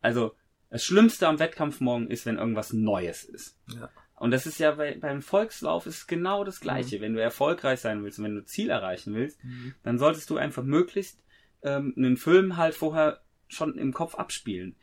also 0.00 0.34
das 0.70 0.84
Schlimmste 0.84 1.28
am 1.28 1.38
Wettkampf 1.38 1.80
morgen 1.80 2.08
ist, 2.08 2.26
wenn 2.26 2.38
irgendwas 2.38 2.72
Neues 2.72 3.24
ist. 3.24 3.58
Ja. 3.74 3.90
Und 4.16 4.30
das 4.30 4.46
ist 4.46 4.58
ja 4.58 4.72
bei, 4.72 4.96
beim 4.98 5.20
Volkslauf 5.20 5.86
ist 5.86 6.06
genau 6.06 6.42
das 6.42 6.60
Gleiche. 6.60 6.98
Mhm. 6.98 7.02
Wenn 7.02 7.14
du 7.14 7.22
erfolgreich 7.22 7.80
sein 7.80 8.02
willst 8.02 8.18
und 8.18 8.24
wenn 8.24 8.34
du 8.34 8.44
Ziel 8.44 8.70
erreichen 8.70 9.14
willst, 9.14 9.42
mhm. 9.44 9.74
dann 9.82 9.98
solltest 9.98 10.30
du 10.30 10.38
einfach 10.38 10.62
möglichst 10.62 11.22
ähm, 11.62 11.92
einen 11.96 12.16
Film 12.16 12.56
halt 12.56 12.74
vorher 12.74 13.20
schon 13.48 13.76
im 13.76 13.92
Kopf 13.92 14.14
abspielen 14.14 14.76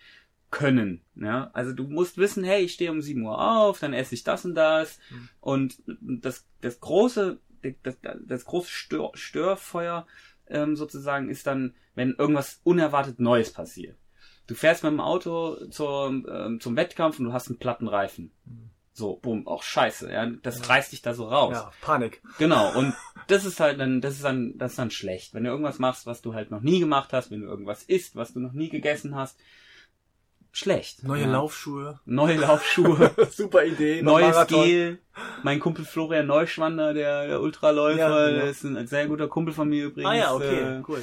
können. 0.51 1.01
Ja? 1.15 1.49
Also 1.53 1.73
du 1.73 1.85
musst 1.85 2.17
wissen, 2.17 2.43
hey, 2.43 2.63
ich 2.63 2.73
stehe 2.73 2.91
um 2.91 3.01
7 3.01 3.23
Uhr 3.23 3.39
auf, 3.39 3.79
dann 3.79 3.93
esse 3.93 4.13
ich 4.13 4.23
das 4.23 4.45
und 4.45 4.53
das. 4.55 4.99
Mhm. 5.09 5.29
Und 5.41 5.83
das, 5.99 6.45
das 6.61 6.79
große, 6.79 7.39
das, 7.83 7.97
das 8.25 8.45
große 8.45 8.69
Stör, 8.69 9.11
Störfeuer 9.13 10.07
ähm, 10.47 10.75
sozusagen 10.75 11.29
ist 11.29 11.47
dann, 11.47 11.73
wenn 11.95 12.15
irgendwas 12.15 12.59
unerwartet 12.63 13.19
Neues 13.19 13.51
passiert. 13.51 13.97
Du 14.47 14.55
fährst 14.55 14.83
mit 14.83 14.91
dem 14.91 14.99
Auto 14.99 15.65
zur, 15.67 16.09
ähm, 16.09 16.59
zum 16.59 16.75
Wettkampf 16.75 17.19
und 17.19 17.25
du 17.25 17.33
hast 17.33 17.47
einen 17.47 17.59
platten 17.59 17.87
Reifen. 17.87 18.31
So, 18.95 19.15
bumm, 19.15 19.47
auch 19.47 19.63
scheiße, 19.63 20.11
ja, 20.11 20.27
das 20.27 20.59
ja. 20.59 20.65
reißt 20.65 20.91
dich 20.91 21.01
da 21.01 21.15
so 21.15 21.27
raus. 21.27 21.53
Ja, 21.55 21.71
Panik. 21.81 22.21
Genau, 22.37 22.77
und 22.77 22.93
das 23.27 23.43
ist 23.43 23.59
halt 23.59 23.79
dann, 23.79 24.01
das 24.01 24.15
ist 24.15 24.23
dann, 24.23 24.55
das 24.57 24.73
ist 24.73 24.79
dann 24.79 24.91
schlecht. 24.91 25.33
Wenn 25.33 25.45
du 25.45 25.49
irgendwas 25.49 25.79
machst, 25.79 26.05
was 26.05 26.21
du 26.21 26.35
halt 26.35 26.51
noch 26.51 26.61
nie 26.61 26.79
gemacht 26.79 27.11
hast, 27.11 27.31
wenn 27.31 27.41
du 27.41 27.47
irgendwas 27.47 27.83
isst, 27.83 28.15
was 28.15 28.33
du 28.33 28.39
noch 28.39 28.53
nie 28.53 28.69
gegessen 28.69 29.15
hast, 29.15 29.39
schlecht. 30.53 31.03
Neue 31.03 31.23
ja. 31.23 31.31
Laufschuhe. 31.31 31.99
Neue 32.05 32.37
Laufschuhe. 32.37 33.11
Super 33.31 33.65
Idee. 33.65 34.01
Neues 34.01 34.47
Gel. 34.47 34.99
Mein 35.43 35.59
Kumpel 35.59 35.83
Florian 35.83 36.27
Neuschwander, 36.27 36.93
der, 36.93 37.27
der 37.27 37.41
Ultraläufer, 37.41 37.99
ja, 37.99 38.27
genau. 38.27 38.39
der 38.39 38.49
ist 38.49 38.63
ein 38.63 38.87
sehr 38.87 39.07
guter 39.07 39.27
Kumpel 39.27 39.53
von 39.53 39.69
mir 39.69 39.85
übrigens. 39.85 40.09
Ah 40.09 40.15
ja, 40.15 40.33
okay, 40.33 40.59
äh, 40.59 40.83
cool. 40.87 41.01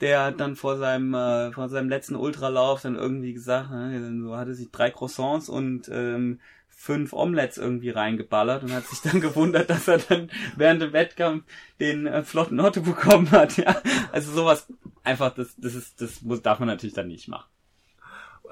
Der 0.00 0.24
hat 0.24 0.40
dann 0.40 0.56
vor 0.56 0.78
seinem, 0.78 1.14
äh, 1.14 1.52
vor 1.52 1.68
seinem 1.68 1.88
letzten 1.88 2.16
Ultralauf 2.16 2.82
dann 2.82 2.96
irgendwie 2.96 3.32
gesagt, 3.32 3.70
ne, 3.70 4.22
so 4.24 4.36
hatte 4.36 4.54
sich 4.54 4.70
drei 4.70 4.90
Croissants 4.90 5.48
und 5.48 5.88
ähm, 5.92 6.40
fünf 6.68 7.12
Omelettes 7.12 7.58
irgendwie 7.58 7.90
reingeballert 7.90 8.64
und 8.64 8.72
hat 8.72 8.86
sich 8.86 9.00
dann 9.00 9.20
gewundert, 9.20 9.70
dass 9.70 9.86
er 9.86 9.98
dann 9.98 10.30
während 10.56 10.82
dem 10.82 10.92
Wettkampf 10.92 11.44
den 11.78 12.08
äh, 12.08 12.24
flotten 12.24 12.58
Otto 12.58 12.82
bekommen 12.82 13.30
hat. 13.30 13.56
Ja, 13.62 13.80
also 14.10 14.32
sowas 14.32 14.66
einfach, 15.04 15.32
das, 15.34 15.54
das 15.56 15.74
ist, 15.74 16.00
das 16.00 16.22
muss, 16.22 16.42
darf 16.42 16.58
man 16.58 16.68
natürlich 16.68 16.94
dann 16.94 17.06
nicht 17.06 17.28
machen. 17.28 17.48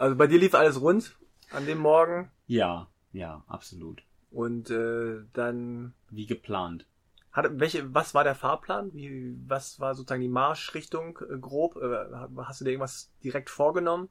Also 0.01 0.17
bei 0.17 0.27
dir 0.27 0.39
lief 0.39 0.55
alles 0.55 0.81
rund 0.81 1.15
an 1.51 1.67
dem 1.67 1.77
Morgen? 1.77 2.31
Ja, 2.47 2.89
ja, 3.13 3.45
absolut. 3.47 4.03
Und 4.31 4.71
äh, 4.71 5.19
dann. 5.35 5.93
Wie 6.09 6.25
geplant. 6.25 6.87
Hat, 7.33 7.61
welche, 7.61 7.93
was 7.93 8.15
war 8.15 8.25
der 8.25 8.35
Fahrplan? 8.35 8.95
Wie, 8.95 9.37
was 9.47 9.79
war 9.79 9.95
sozusagen 9.95 10.23
die 10.23 10.29
Marschrichtung 10.29 11.19
äh, 11.31 11.37
grob? 11.37 11.77
Äh, 11.77 12.17
hast 12.39 12.61
du 12.61 12.65
dir 12.65 12.71
irgendwas 12.71 13.13
direkt 13.23 13.51
vorgenommen? 13.51 14.09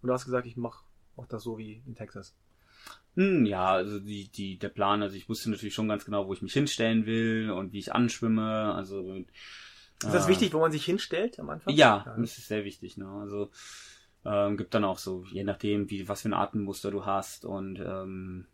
Und 0.00 0.06
du 0.06 0.12
hast 0.12 0.26
gesagt, 0.26 0.46
ich 0.46 0.56
mach, 0.56 0.84
mach 1.16 1.26
das 1.26 1.42
so 1.42 1.58
wie 1.58 1.82
in 1.86 1.96
Texas. 1.96 2.36
Hm, 3.16 3.44
ja, 3.44 3.72
also 3.72 3.98
die, 3.98 4.28
die, 4.28 4.58
der 4.58 4.68
Plan, 4.68 5.02
also 5.02 5.16
ich 5.16 5.28
wusste 5.28 5.50
natürlich 5.50 5.74
schon 5.74 5.88
ganz 5.88 6.04
genau, 6.04 6.28
wo 6.28 6.32
ich 6.32 6.42
mich 6.42 6.52
hinstellen 6.52 7.04
will 7.04 7.50
und 7.50 7.72
wie 7.72 7.80
ich 7.80 7.92
anschwimme. 7.92 8.72
Also 8.74 9.12
ist 9.12 10.14
das 10.14 10.26
äh, 10.26 10.28
wichtig, 10.28 10.54
wo 10.54 10.60
man 10.60 10.70
sich 10.70 10.84
hinstellt 10.84 11.40
am 11.40 11.50
Anfang? 11.50 11.74
Ja, 11.74 12.04
ja. 12.06 12.16
das 12.16 12.38
ist 12.38 12.46
sehr 12.46 12.64
wichtig. 12.64 12.96
Ne? 12.96 13.08
Also 13.08 13.50
ähm, 14.24 14.56
gibt 14.56 14.74
dann 14.74 14.84
auch 14.84 14.98
so, 14.98 15.24
je 15.30 15.44
nachdem, 15.44 15.90
wie 15.90 16.08
was 16.08 16.22
für 16.22 16.28
ein 16.28 16.34
Atemmuster 16.34 16.90
du 16.90 17.04
hast 17.04 17.44
und 17.44 17.80
ähm, 17.80 18.46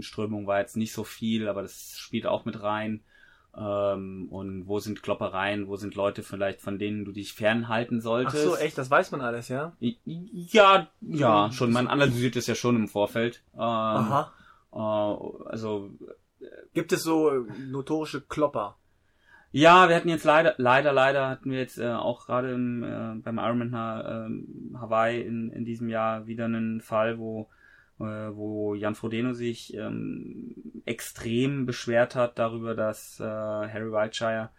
Strömung 0.00 0.46
war 0.46 0.60
jetzt 0.60 0.76
nicht 0.76 0.92
so 0.92 1.04
viel, 1.04 1.48
aber 1.48 1.62
das 1.62 1.96
spielt 1.96 2.26
auch 2.26 2.44
mit 2.44 2.62
rein. 2.62 3.02
Ähm, 3.54 4.28
und 4.30 4.66
wo 4.66 4.78
sind 4.78 5.02
Kloppereien, 5.02 5.68
wo 5.68 5.76
sind 5.76 5.94
Leute 5.94 6.22
vielleicht, 6.22 6.62
von 6.62 6.78
denen 6.78 7.04
du 7.04 7.12
dich 7.12 7.34
fernhalten 7.34 8.00
solltest. 8.00 8.36
Ach 8.46 8.52
so, 8.52 8.56
echt, 8.56 8.78
das 8.78 8.90
weiß 8.90 9.10
man 9.10 9.20
alles, 9.20 9.48
ja? 9.48 9.76
Ja, 9.78 10.88
ja, 11.02 11.52
schon. 11.52 11.70
Man 11.70 11.86
analysiert 11.86 12.36
es 12.36 12.46
ja 12.46 12.54
schon 12.54 12.76
im 12.76 12.88
Vorfeld. 12.88 13.42
Ähm, 13.54 13.60
Aha. 13.60 14.32
Äh, 14.72 15.48
also. 15.48 15.90
Gibt 16.72 16.92
es 16.92 17.02
so 17.02 17.30
notorische 17.70 18.22
Klopper? 18.22 18.78
Ja, 19.52 19.88
wir 19.88 19.96
hatten 19.96 20.08
jetzt 20.08 20.24
leider, 20.24 20.54
leider, 20.56 20.92
leider 20.92 21.28
hatten 21.28 21.50
wir 21.50 21.58
jetzt 21.58 21.78
äh, 21.78 21.92
auch 21.92 22.26
gerade 22.26 22.52
im, 22.52 22.82
äh, 22.82 23.14
beim 23.22 23.38
Ironman 23.38 23.76
ha 23.76 24.26
äh, 24.26 24.78
Hawaii 24.78 25.20
in, 25.20 25.50
in 25.50 25.64
diesem 25.64 25.88
Jahr 25.88 26.26
wieder 26.26 26.46
einen 26.46 26.80
Fall, 26.80 27.18
wo 27.18 27.48
äh, 28.02 28.34
wo 28.34 28.74
Jan 28.74 28.94
Frodeno 28.94 29.32
sich 29.32 29.74
ähm, 29.74 30.54
extrem 30.84 31.66
beschwert 31.66 32.14
hat 32.16 32.38
darüber, 32.38 32.74
dass 32.74 33.20
äh, 33.20 33.24
Harry 33.24 33.92
Whiteshire, 33.92 34.50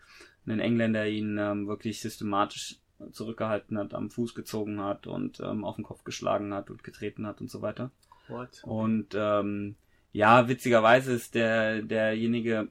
ein 0.46 0.60
Engländer, 0.60 1.08
ihn 1.08 1.38
ähm, 1.38 1.68
wirklich 1.68 2.02
systematisch 2.02 2.80
zurückgehalten 3.12 3.78
hat, 3.78 3.94
am 3.94 4.10
Fuß 4.10 4.34
gezogen 4.36 4.82
hat 4.82 5.08
und 5.08 5.40
ähm, 5.40 5.66
auf 5.66 5.76
den 5.76 5.84
Kopf 5.84 6.04
geschlagen 6.04 6.54
hat 6.54 6.70
und 6.70 6.84
getreten 6.84 7.28
hat 7.28 7.42
und 7.42 7.50
so 7.50 7.62
weiter. 7.62 7.92
What? 8.28 8.62
Und 8.64 9.14
ähm, 9.14 9.76
ja, 10.12 10.48
witzigerweise 10.48 11.14
ist 11.14 11.36
der 11.36 11.82
derjenige 11.82 12.70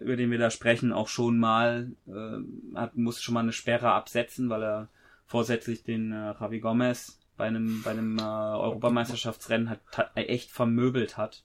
über 0.00 0.16
den 0.16 0.30
wir 0.30 0.38
da 0.38 0.50
sprechen, 0.50 0.92
auch 0.92 1.08
schon 1.08 1.38
mal, 1.38 1.92
äh, 2.06 2.76
hat, 2.76 2.96
musste 2.96 3.22
schon 3.22 3.34
mal 3.34 3.40
eine 3.40 3.52
Sperre 3.52 3.92
absetzen, 3.92 4.50
weil 4.50 4.62
er 4.62 4.88
vorsätzlich 5.26 5.84
den 5.84 6.12
äh, 6.12 6.34
Javi 6.40 6.60
Gomez 6.60 7.20
bei 7.36 7.46
einem, 7.46 7.82
bei 7.82 7.90
einem 7.90 8.18
äh, 8.18 8.22
Europameisterschaftsrennen 8.22 9.70
hat, 9.70 9.80
hat, 9.96 10.10
echt 10.16 10.50
vermöbelt 10.50 11.16
hat. 11.16 11.44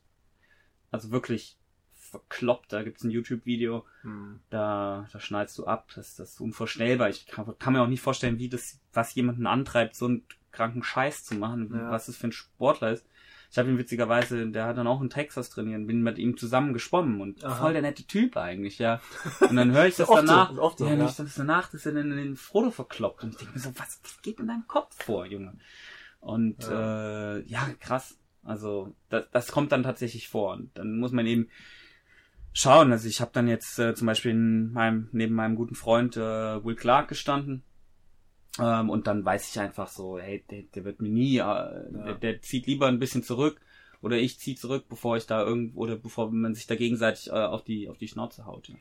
Also 0.92 1.12
wirklich 1.12 1.58
verkloppt. 1.94 2.74
Da 2.74 2.84
gibt's 2.84 3.04
ein 3.04 3.12
YouTube-Video, 3.12 3.86
hm. 4.02 4.40
da, 4.50 5.08
da 5.12 5.20
schneidest 5.20 5.58
du 5.58 5.66
ab. 5.66 5.92
Das, 5.96 6.16
das 6.16 6.32
ist 6.32 6.42
unvorstellbar. 6.42 7.10
Ich 7.10 7.28
kann, 7.28 7.58
kann 7.60 7.74
mir 7.74 7.82
auch 7.82 7.88
nicht 7.88 8.02
vorstellen, 8.02 8.40
wie 8.40 8.50
das, 8.50 8.80
was 8.94 9.16
jemanden 9.16 9.48
antreibt, 9.48 9.96
so 9.96 10.06
einen 10.06 10.26
kranken 10.52 10.84
Scheiß 10.84 11.24
zu 11.26 11.36
machen, 11.36 11.70
ja. 11.74 11.92
was 11.92 12.08
es 12.08 12.18
für 12.18 12.28
ein 12.28 12.32
Sportler 12.32 12.92
ist. 12.92 13.06
Ich 13.52 13.58
habe 13.58 13.70
ihn 13.70 13.78
witzigerweise, 13.78 14.48
der 14.48 14.66
hat 14.66 14.78
dann 14.78 14.88
auch 14.88 15.02
in 15.02 15.10
Texas 15.10 15.50
trainiert, 15.50 15.88
bin 15.88 16.02
mit 16.02 16.18
ihm 16.18 16.38
zusammen 16.38 16.74
geschwommen 16.74 17.22
und 17.22 17.44
Aha. 17.44 17.56
voll 17.56 17.74
der 17.74 17.82
nette 17.82 18.04
Typ 18.04 18.38
eigentlich, 18.38 18.80
ja. 18.80 19.02
Und 19.40 19.56
dann 19.56 19.72
höre 19.72 19.86
ich 19.86 19.96
das 19.98 20.10
danach, 20.10 20.54
so, 20.54 20.74
so, 20.78 20.86
ja, 20.86 20.96
ja. 20.96 21.06
Ich 21.06 21.16
das 21.16 21.36
danach, 21.36 21.70
dass 21.72 21.86
er 21.86 21.94
dann 21.94 22.12
in 22.12 22.18
den 22.18 22.36
Frodo 22.36 22.72
verkloppt 22.72 23.24
und 23.24 23.32
ich 23.32 23.38
denke 23.38 23.54
mir 23.54 23.60
so, 23.60 23.70
was, 23.78 24.00
was 24.04 24.22
geht 24.22 24.40
in 24.40 24.48
deinem 24.48 24.68
Kopf 24.68 25.04
vor, 25.04 25.26
Junge? 25.26 25.58
Und 26.20 26.64
ja, 26.64 27.36
äh, 27.36 27.44
ja 27.46 27.70
krass. 27.80 28.18
Also 28.44 28.94
das, 29.10 29.26
das 29.32 29.52
kommt 29.52 29.72
dann 29.72 29.84
tatsächlich 29.84 30.30
vor 30.30 30.54
und 30.54 30.78
dann 30.78 31.00
muss 31.00 31.12
man 31.12 31.26
eben 31.26 31.50
schauen. 32.54 32.92
Also 32.92 33.08
ich 33.08 33.22
habe 33.22 33.32
dann 33.34 33.48
jetzt 33.48 33.80
äh, 33.80 33.96
zum 33.96 34.08
Beispiel 34.08 34.32
in 34.32 34.72
meinem, 34.72 35.10
neben 35.12 35.36
meinem 35.36 35.56
guten 35.56 35.76
Freund 35.76 36.16
äh, 36.18 36.64
Will 36.64 36.76
Clark 36.76 37.08
gestanden 37.08 37.64
ähm, 38.60 38.90
und 38.90 39.08
dann 39.08 39.26
weiß 39.26 39.50
ich 39.50 39.60
einfach 39.60 39.88
so, 39.88 40.18
hey, 40.18 40.44
der, 40.50 40.64
der 40.64 40.86
wird 40.86 41.02
mir 41.02 41.10
nie, 41.10 41.38
äh, 41.38 41.92
der, 41.92 42.16
der, 42.16 42.42
zieht 42.42 42.68
lieber 42.68 42.88
ein 42.88 43.00
bisschen 43.00 43.24
zurück 43.24 43.60
oder 44.02 44.18
ich 44.18 44.40
ziehe 44.40 44.56
zurück, 44.56 44.86
bevor 44.90 45.18
ich 45.18 45.26
da 45.26 45.44
irgendwo 45.44 45.82
oder 45.82 45.96
bevor 45.96 46.32
man 46.32 46.54
sich 46.54 46.68
da 46.68 46.76
gegenseitig 46.76 47.28
äh, 47.28 47.32
auf 47.32 47.64
die 47.64 47.90
auf 47.90 47.98
die 47.98 48.08
Schnauze 48.08 48.46
haut. 48.46 48.70
Ja. 48.70 48.76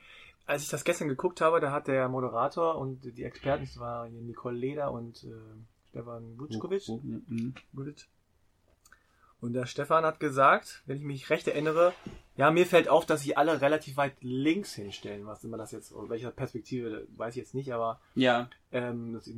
als 0.46 0.62
ich 0.62 0.68
das 0.68 0.84
gestern 0.84 1.08
geguckt 1.08 1.40
habe, 1.40 1.60
da 1.60 1.72
hat 1.72 1.88
der 1.88 2.08
Moderator 2.08 2.78
und 2.78 3.00
die 3.16 3.24
Experten, 3.24 3.64
das 3.64 3.78
war 3.78 4.06
hier 4.06 4.20
Nicole 4.20 4.56
Leder 4.56 4.92
und 4.92 5.24
äh, 5.24 5.28
Stefan 5.90 6.36
Butschkovic. 6.36 6.82
Oh, 6.88 6.94
oh, 6.94 7.00
mhm. 7.02 7.54
Und 9.40 9.52
der 9.52 9.66
Stefan 9.66 10.04
hat 10.04 10.20
gesagt, 10.20 10.82
wenn 10.86 10.96
ich 10.96 11.02
mich 11.02 11.28
recht 11.28 11.46
erinnere, 11.48 11.92
ja, 12.36 12.50
mir 12.50 12.64
fällt 12.66 12.88
auf, 12.88 13.04
dass 13.04 13.20
sie 13.22 13.36
alle 13.36 13.60
relativ 13.60 13.96
weit 13.96 14.14
links 14.22 14.74
hinstellen. 14.74 15.26
Was 15.26 15.44
immer 15.44 15.58
das 15.58 15.70
jetzt, 15.72 15.92
aus 15.92 16.08
welcher 16.08 16.30
Perspektive, 16.30 17.06
weiß 17.16 17.34
ich 17.36 17.40
jetzt 17.42 17.54
nicht, 17.54 17.72
aber 17.72 18.00
Ja, 18.14 18.48
ähm, 18.72 19.12
das, 19.12 19.30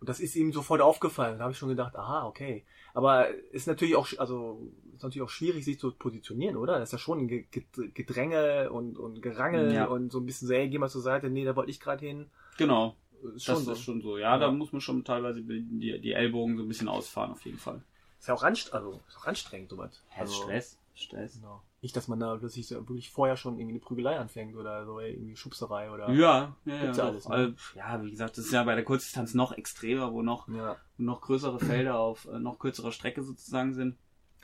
das 0.00 0.20
ist 0.20 0.36
ihm 0.36 0.52
sofort 0.52 0.80
aufgefallen. 0.80 1.36
Da 1.38 1.44
habe 1.44 1.52
ich 1.52 1.58
schon 1.58 1.68
gedacht, 1.68 1.94
aha, 1.96 2.26
okay. 2.26 2.64
Aber 2.94 3.28
ist 3.52 3.66
natürlich 3.66 3.94
auch, 3.96 4.08
also 4.18 4.70
ist 4.94 5.02
natürlich 5.02 5.22
auch 5.22 5.30
schwierig, 5.30 5.64
sich 5.64 5.78
zu 5.78 5.92
positionieren, 5.92 6.56
oder? 6.56 6.78
Das 6.78 6.88
ist 6.88 6.92
ja 6.92 6.98
schon 6.98 7.20
ein 7.20 7.28
Ge- 7.28 7.46
Ge- 7.50 7.88
Gedränge 7.94 8.70
und, 8.70 8.98
und 8.98 9.22
Gerangel 9.22 9.72
Ja. 9.72 9.84
und 9.86 10.10
so 10.12 10.18
ein 10.20 10.26
bisschen 10.26 10.48
so, 10.48 10.54
ey, 10.54 10.68
geh 10.68 10.78
mal 10.78 10.88
zur 10.90 11.00
Seite, 11.02 11.30
nee, 11.30 11.44
da 11.44 11.56
wollte 11.56 11.70
ich 11.70 11.80
gerade 11.80 12.04
hin. 12.06 12.26
genau. 12.58 12.96
Ist 13.36 13.48
Das 13.48 13.54
schon 13.56 13.64
so. 13.66 13.72
ist 13.72 13.82
schon 13.82 14.02
so. 14.02 14.18
Ja, 14.18 14.36
da 14.36 14.46
Ja. 14.46 14.50
muss 14.50 14.72
man 14.72 14.80
schon 14.80 15.04
teilweise 15.04 15.42
die, 15.42 16.00
die 16.00 16.12
Ellbogen 16.12 16.56
so 16.56 16.64
ein 16.64 16.68
bisschen 16.68 16.88
ausfahren, 16.88 17.30
auf 17.30 17.44
jeden 17.44 17.58
Fall. 17.58 17.80
Ist 18.22 18.28
ja 18.28 18.34
auch, 18.34 18.44
anst 18.44 18.72
also, 18.72 19.00
ist 19.08 19.18
auch 19.18 19.26
anstrengend, 19.26 19.68
sowas. 19.70 20.00
Also, 20.16 20.32
Stress. 20.44 20.78
Stress. 20.94 21.34
Genau. 21.40 21.60
Nicht, 21.80 21.96
dass 21.96 22.06
man 22.06 22.20
da 22.20 22.36
plötzlich 22.36 22.68
so 22.68 22.76
wirklich 22.76 23.10
vorher 23.10 23.36
schon 23.36 23.58
irgendwie 23.58 23.72
eine 23.72 23.80
Prügelei 23.80 24.16
anfängt 24.16 24.54
oder 24.54 24.86
so 24.86 25.00
irgendwie 25.00 25.34
Schubserei 25.34 25.90
oder. 25.90 26.08
Ja, 26.12 26.54
ja, 26.64 26.74
ja. 26.76 26.92
Alles, 26.92 27.28
ne? 27.28 27.34
Also, 27.34 27.54
ja, 27.74 28.00
wie 28.04 28.12
gesagt, 28.12 28.38
das 28.38 28.44
ist 28.44 28.52
ja 28.52 28.62
bei 28.62 28.76
der 28.76 28.84
Kurzdistanz 28.84 29.34
noch 29.34 29.50
extremer, 29.50 30.12
wo 30.12 30.22
noch, 30.22 30.46
Ja. 30.46 30.76
wo 30.98 31.02
noch 31.02 31.20
größere 31.20 31.58
Felder 31.58 31.98
auf 31.98 32.28
äh, 32.32 32.38
noch 32.38 32.60
kürzerer 32.60 32.92
Strecke 32.92 33.24
sozusagen 33.24 33.74
sind. 33.74 33.96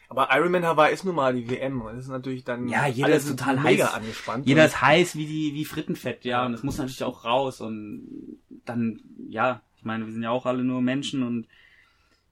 Aber 0.08 0.28
Ironman 0.32 0.64
Hawaii 0.64 0.92
ist 0.92 1.04
nun 1.04 1.14
mal 1.14 1.32
die 1.32 1.48
WM 1.48 1.80
und 1.80 1.94
das 1.94 2.06
ist 2.06 2.10
natürlich 2.10 2.42
dann 2.42 2.66
Ja, 2.66 2.88
jeder 2.88 3.10
ist 3.14 3.28
total 3.28 3.60
mega 3.60 3.86
heiß. 3.86 3.94
angespannt. 3.94 4.44
Jeder 4.48 4.64
ist 4.66 4.80
heiß 4.82 5.14
wie 5.14 5.26
die 5.26 5.54
wie 5.54 5.64
Frittenfett, 5.64 6.24
ja, 6.24 6.40
Ja. 6.40 6.46
und 6.46 6.52
das 6.52 6.64
muss 6.64 6.78
natürlich 6.78 7.04
auch 7.04 7.24
raus 7.24 7.60
und 7.60 8.40
dann 8.64 9.00
ja, 9.28 9.60
ich 9.76 9.84
meine, 9.84 10.04
wir 10.04 10.12
sind 10.12 10.24
ja 10.24 10.30
auch 10.30 10.46
alle 10.46 10.64
nur 10.64 10.80
Menschen 10.82 11.22
und 11.22 11.46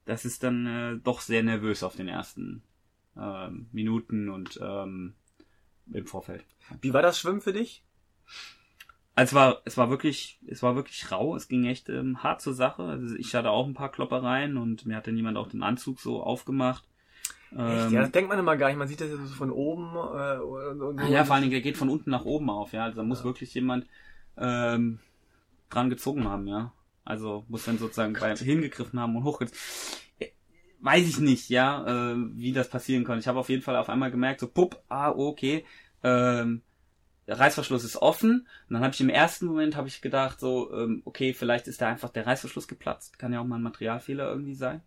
das 0.07 0.25
ist 0.25 0.43
dann 0.43 0.67
äh, 0.67 0.97
doch 1.03 1.21
sehr 1.21 1.43
nervös 1.43 1.83
auf 1.83 1.97
den 1.97 2.09
ersten 2.09 2.63
ähm, 3.17 3.69
Minuten 3.73 4.29
und 4.31 4.59
ähm, 4.63 5.15
im 5.93 6.07
Vorfeld. 6.07 6.45
Wie 6.81 6.93
war 6.93 7.03
das 7.03 7.19
Schwimmen 7.19 7.41
für 7.41 7.53
dich? 7.53 7.83
Also 9.15 9.31
es 9.31 9.35
war 9.35 9.63
es 9.65 9.77
war 9.79 9.91
wirklich 9.91 10.39
es 10.47 10.63
war 10.63 10.77
wirklich 10.77 11.11
rau, 11.11 11.37
es 11.37 11.49
ging 11.49 11.65
echt 11.65 11.89
ähm, 11.89 12.23
hart 12.23 12.41
zur 12.43 12.55
Sache. 12.55 12.83
Also 12.83 13.17
ich 13.17 13.35
hatte 13.35 13.51
auch 13.51 13.67
ein 13.67 13.75
paar 13.75 13.91
Kloppereien 13.91 14.57
und 14.57 14.85
mir 14.87 14.97
hat 14.97 15.07
dann 15.07 15.17
jemand 15.17 15.39
auch 15.39 15.49
den 15.49 15.63
Anzug 15.63 16.01
so 16.01 16.23
aufgemacht. 16.23 16.85
Echt? 17.51 17.59
Ähm, 17.59 17.93
Ja, 17.93 18.01
das 18.03 18.11
denkt 18.13 18.29
man 18.29 18.39
immer 18.39 18.57
gar 18.57 18.69
nicht. 18.69 18.77
Man 18.77 18.89
sieht 18.89 19.01
das 19.01 19.09
ja 19.09 19.17
so 19.17 19.35
von 19.35 19.51
oben 19.51 19.95
äh, 19.95 20.39
und, 20.39 20.83
und, 20.83 21.01
Ah 21.01 21.09
Ja, 21.09 21.25
vor 21.25 21.35
allen 21.35 21.43
Dingen, 21.43 21.53
der 21.53 21.63
geht 21.63 21.77
von 21.79 21.89
unten 21.89 22.11
nach 22.11 22.25
oben 22.25 22.51
auf, 22.51 22.73
ja. 22.73 22.85
Also 22.85 22.97
da 22.99 23.03
muss 23.03 23.21
Ja. 23.21 23.25
wirklich 23.25 23.55
jemand 23.55 23.87
ähm, 24.37 24.99
dran 25.71 25.89
gezogen 25.89 26.29
haben, 26.29 26.47
ja. 26.47 26.73
Also 27.07 27.45
muss 27.49 27.65
dann 27.65 27.79
sozusagen 27.79 28.13
bei, 28.13 28.37
hingegriffen 28.37 29.01
haben 29.01 29.17
und 29.17 29.25
hochgezogen. 29.25 29.59
Weiß 30.81 31.09
ich 31.09 31.19
nicht, 31.19 31.49
ja, 31.49 32.13
äh, 32.13 32.17
wie 32.35 32.53
das 32.53 32.69
passieren 32.69 33.05
konnte. 33.05 33.21
Ich 33.21 33.29
habe 33.29 33.39
auf 33.39 33.49
jeden 33.49 33.63
Fall 33.63 33.77
auf 33.77 33.89
einmal 33.89 34.11
gemerkt, 34.11 34.41
so 34.41 34.49
pupp, 34.49 34.83
ah, 34.89 35.11
okay, 35.11 35.65
ähm, 36.03 36.63
der 37.27 37.41
Reißverschluss 37.41 37.85
ist 37.85 37.97
offen. 37.97 38.47
Und 38.69 38.75
dann 38.75 38.83
habe 38.83 38.95
ich 38.95 39.01
im 39.01 39.09
ersten 39.09 39.47
Moment 39.47 39.77
habe 39.77 39.89
ich 39.89 40.01
gedacht, 40.01 40.39
so, 40.39 40.73
ähm, 40.73 41.03
okay, 41.05 41.33
vielleicht 41.33 41.67
ist 41.69 41.81
da 41.81 41.89
einfach 41.89 42.11
der 42.11 42.27
Reißverschluss 42.27 42.69
geplatzt. 42.69 43.19
Kann 43.19 43.33
ja 43.33 43.41
auch 43.41 43.45
mal 43.47 43.57
ein 43.57 43.63
Materialfehler 43.63 44.29
irgendwie 44.29 44.55
sein. 44.55 44.83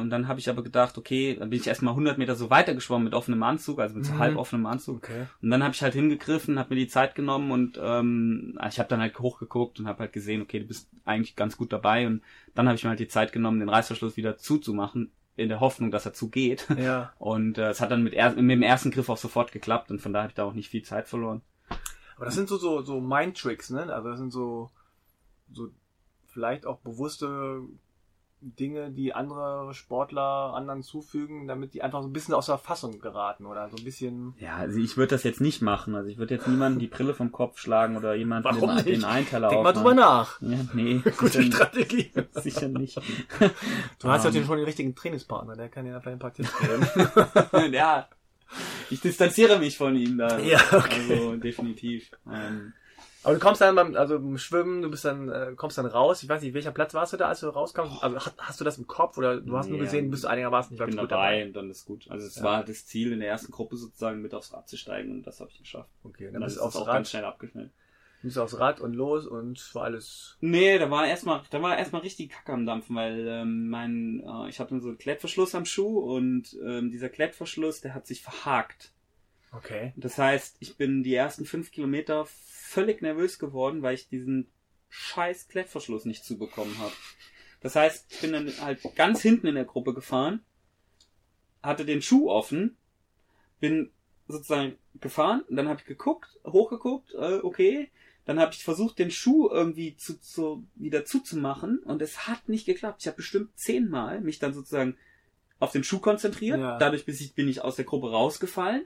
Und 0.00 0.10
dann 0.10 0.28
habe 0.28 0.40
ich 0.40 0.48
aber 0.48 0.62
gedacht, 0.62 0.96
okay, 0.96 1.36
dann 1.38 1.50
bin 1.50 1.58
ich 1.60 1.66
erstmal 1.66 1.92
100 1.92 2.16
Meter 2.16 2.34
so 2.36 2.48
weiter 2.48 2.74
geschwommen 2.74 3.04
mit 3.04 3.14
offenem 3.14 3.42
Anzug, 3.42 3.80
also 3.80 3.94
mit 3.96 4.06
so 4.06 4.14
Mhm. 4.14 4.18
halb 4.18 4.36
offenem 4.36 4.66
Anzug. 4.66 4.96
Okay. 4.98 5.26
Und 5.42 5.50
dann 5.50 5.62
habe 5.62 5.74
ich 5.74 5.82
halt 5.82 5.94
hingegriffen, 5.94 6.58
habe 6.58 6.74
mir 6.74 6.80
die 6.80 6.88
Zeit 6.88 7.14
genommen 7.14 7.50
und 7.50 7.78
ähm, 7.82 8.58
ich 8.68 8.78
habe 8.78 8.88
dann 8.88 9.00
halt 9.00 9.18
hochgeguckt 9.18 9.78
und 9.80 9.86
habe 9.88 10.00
halt 10.00 10.12
gesehen, 10.12 10.40
okay, 10.42 10.60
du 10.60 10.66
bist 10.66 10.88
eigentlich 11.04 11.36
ganz 11.36 11.56
gut 11.56 11.72
dabei. 11.72 12.06
Und 12.06 12.22
dann 12.54 12.66
habe 12.66 12.76
ich 12.76 12.84
mir 12.84 12.90
halt 12.90 13.00
die 13.00 13.08
Zeit 13.08 13.32
genommen, 13.32 13.60
den 13.60 13.68
Reißverschluss 13.68 14.16
wieder 14.16 14.36
zuzumachen, 14.38 15.10
in 15.36 15.48
der 15.48 15.60
Hoffnung, 15.60 15.90
dass 15.90 16.06
er 16.06 16.14
zugeht. 16.14 16.66
Ja. 16.78 17.12
Und 17.18 17.58
äh, 17.58 17.68
es 17.70 17.80
hat 17.80 17.90
dann 17.90 18.02
mit, 18.02 18.14
er 18.14 18.30
mit 18.30 18.50
dem 18.50 18.62
ersten 18.62 18.90
Griff 18.90 19.08
auch 19.08 19.16
sofort 19.18 19.52
geklappt 19.52 19.90
und 19.90 20.00
von 20.00 20.12
daher 20.12 20.24
habe 20.24 20.30
ich 20.30 20.34
da 20.36 20.44
auch 20.44 20.54
nicht 20.54 20.68
viel 20.70 20.82
Zeit 20.82 21.08
verloren. 21.08 21.42
Aber 22.16 22.24
das 22.24 22.34
sind 22.34 22.48
so, 22.48 22.56
so, 22.56 22.82
so 22.82 23.00
Mind-Tricks, 23.00 23.70
ne? 23.70 23.92
Also 23.92 24.08
das 24.08 24.18
sind 24.18 24.32
so, 24.32 24.70
so 25.52 25.68
vielleicht 26.26 26.66
auch 26.66 26.78
bewusste 26.78 27.60
Dinge, 28.40 28.90
die 28.90 29.14
andere 29.14 29.74
Sportler 29.74 30.52
anderen 30.54 30.82
zufügen, 30.82 31.48
damit 31.48 31.74
die 31.74 31.82
einfach 31.82 32.02
so 32.02 32.08
ein 32.08 32.12
bisschen 32.12 32.34
aus 32.34 32.46
der 32.46 32.58
Fassung 32.58 33.00
geraten 33.00 33.46
oder 33.46 33.68
so 33.68 33.76
ein 33.76 33.84
bisschen. 33.84 34.34
Ja, 34.38 34.56
also 34.56 34.78
ich 34.78 34.96
würde 34.96 35.10
das 35.14 35.24
jetzt 35.24 35.40
nicht 35.40 35.60
machen. 35.60 35.94
Also 35.94 36.08
ich 36.08 36.18
würde 36.18 36.34
jetzt 36.34 36.46
niemanden 36.46 36.78
die 36.78 36.86
Brille 36.86 37.14
vom 37.14 37.32
Kopf 37.32 37.58
schlagen 37.58 37.96
oder 37.96 38.14
jemanden 38.14 38.44
Warum 38.44 38.68
den, 38.68 38.74
nicht? 38.76 38.88
den 38.88 39.04
Einteiler 39.04 39.48
Denk 39.48 39.62
mal 39.64 39.72
drüber 39.72 39.94
nach. 39.94 40.40
Ja, 40.40 40.58
nee, 40.72 41.02
Gute 41.18 41.42
Strategie. 41.42 42.10
sicher 42.34 42.68
nicht. 42.68 43.00
Du 43.98 44.08
hast 44.08 44.24
ja 44.24 44.30
Ähm. 44.30 44.44
schon 44.44 44.56
den 44.56 44.66
richtigen 44.66 44.94
Trainingspartner, 44.94 45.56
der 45.56 45.68
kann 45.68 45.84
dir 45.84 46.00
vielleicht 46.00 46.16
ein 46.16 46.18
paar 46.18 46.32
Tipps 46.32 46.52
geben. 46.58 47.72
ja, 47.72 48.08
ich 48.90 49.00
distanziere 49.00 49.58
mich 49.58 49.76
von 49.76 49.94
ihm 49.96 50.16
da. 50.18 50.38
Ja, 50.38 50.60
okay. 50.72 51.10
Also 51.10 51.36
definitiv. 51.36 52.10
Ähm, 52.32 52.72
Aber 53.24 53.34
du 53.34 53.40
kommst 53.40 53.60
dann 53.60 53.74
beim, 53.74 53.94
also 53.96 54.18
beim 54.18 54.38
Schwimmen, 54.38 54.80
du 54.80 54.90
bist 54.90 55.04
dann, 55.04 55.28
äh, 55.28 55.52
kommst 55.56 55.76
dann 55.76 55.86
raus. 55.86 56.22
Ich 56.22 56.28
weiß 56.28 56.40
nicht, 56.42 56.54
welcher 56.54 56.70
Platz 56.70 56.94
warst 56.94 57.12
du 57.12 57.16
da, 57.16 57.28
als 57.28 57.40
du 57.40 57.48
rauskommst? 57.48 58.02
Also 58.02 58.16
hast, 58.16 58.34
hast 58.38 58.60
du 58.60 58.64
das 58.64 58.78
im 58.78 58.86
Kopf 58.86 59.18
oder 59.18 59.40
du 59.40 59.56
hast 59.56 59.68
nur 59.68 59.78
Nee, 59.78 59.84
gesehen, 59.84 60.04
du 60.06 60.10
bist 60.12 60.24
einigermaßen 60.24 60.74
ich 60.74 60.78
bin 60.82 60.96
gut 60.96 61.10
dabei 61.10 61.44
und 61.44 61.52
dann 61.54 61.68
ist 61.70 61.84
gut. 61.84 62.06
Also 62.10 62.26
es 62.26 62.36
Ja. 62.36 62.44
war 62.44 62.64
das 62.64 62.86
Ziel 62.86 63.12
in 63.12 63.20
der 63.20 63.28
ersten 63.28 63.50
Gruppe 63.52 63.76
sozusagen 63.76 64.22
mit 64.22 64.34
aufs 64.34 64.52
Rad 64.52 64.68
zu 64.68 64.76
steigen 64.76 65.10
und 65.12 65.26
das 65.26 65.40
habe 65.40 65.50
ich 65.50 65.58
geschafft. 65.58 65.90
Okay, 66.04 66.28
Und 66.28 66.34
dann 66.34 66.40
dann 66.40 66.44
bist 66.44 66.56
ist 66.56 66.62
du 66.62 66.68
es 66.68 66.76
aufs 66.76 66.76
auch 66.76 66.86
ganz 66.86 67.08
Rad, 67.08 67.08
schnell 67.08 67.24
abgeschnitten. 67.24 67.72
bist 68.22 68.36
du 68.36 68.42
aufs 68.42 68.58
Rad 68.58 68.80
und 68.80 68.94
los 68.94 69.26
und 69.26 69.74
war 69.74 69.84
alles. 69.84 70.36
Nee, 70.40 70.78
da 70.78 70.90
war 70.90 71.06
erstmal, 71.06 71.42
da 71.50 71.60
war 71.60 71.76
erstmal 71.76 72.02
richtig 72.02 72.30
Kacke 72.30 72.52
am 72.52 72.66
Dampfen, 72.66 72.94
weil 72.96 73.26
ähm, 73.28 73.68
mein, 73.68 74.22
äh, 74.26 74.48
ich 74.48 74.60
hatte 74.60 74.78
so 74.80 74.88
einen 74.88 74.98
Klettverschluss 74.98 75.54
am 75.54 75.64
Schuh 75.64 75.98
und 75.98 76.56
ähm, 76.64 76.90
dieser 76.90 77.08
Klettverschluss, 77.08 77.80
der 77.80 77.94
hat 77.94 78.06
sich 78.06 78.22
verhakt. 78.22 78.92
Okay. 79.52 79.92
Das 79.96 80.18
heißt, 80.18 80.56
ich 80.60 80.76
bin 80.76 81.02
die 81.02 81.14
ersten 81.14 81.44
fünf 81.44 81.70
Kilometer 81.70 82.26
völlig 82.26 83.02
nervös 83.02 83.38
geworden, 83.38 83.82
weil 83.82 83.94
ich 83.94 84.08
diesen 84.08 84.48
scheiß 84.88 85.48
Klettverschluss 85.48 86.04
nicht 86.04 86.24
zubekommen 86.24 86.78
habe. 86.78 86.92
Das 87.60 87.76
heißt, 87.76 88.06
ich 88.12 88.20
bin 88.20 88.32
dann 88.32 88.52
halt 88.60 88.80
ganz 88.94 89.20
hinten 89.22 89.46
in 89.46 89.54
der 89.54 89.64
Gruppe 89.64 89.94
gefahren, 89.94 90.44
hatte 91.62 91.84
den 91.84 92.02
Schuh 92.02 92.30
offen, 92.30 92.76
bin 93.60 93.90
sozusagen 94.28 94.76
gefahren 95.00 95.42
und 95.48 95.56
dann 95.56 95.68
habe 95.68 95.80
ich 95.80 95.86
geguckt, 95.86 96.38
hochgeguckt, 96.44 97.14
äh, 97.14 97.40
okay. 97.42 97.90
Dann 98.26 98.38
habe 98.38 98.52
ich 98.52 98.62
versucht, 98.62 98.98
den 98.98 99.10
Schuh 99.10 99.48
irgendwie 99.50 99.96
zu, 99.96 100.20
zu, 100.20 100.66
wieder 100.74 101.06
zuzumachen 101.06 101.78
und 101.78 102.02
es 102.02 102.28
hat 102.28 102.46
nicht 102.50 102.66
geklappt. 102.66 103.00
Ich 103.00 103.06
habe 103.06 103.16
bestimmt 103.16 103.58
zehnmal 103.58 104.20
mich 104.20 104.38
dann 104.38 104.52
sozusagen 104.52 104.98
auf 105.58 105.72
den 105.72 105.82
Schuh 105.82 105.98
konzentriert. 105.98 106.60
Ja. 106.60 106.76
Dadurch 106.76 107.06
bin 107.06 107.14
ich, 107.14 107.34
bin 107.34 107.48
ich 107.48 107.62
aus 107.62 107.76
der 107.76 107.86
Gruppe 107.86 108.10
rausgefallen. 108.10 108.84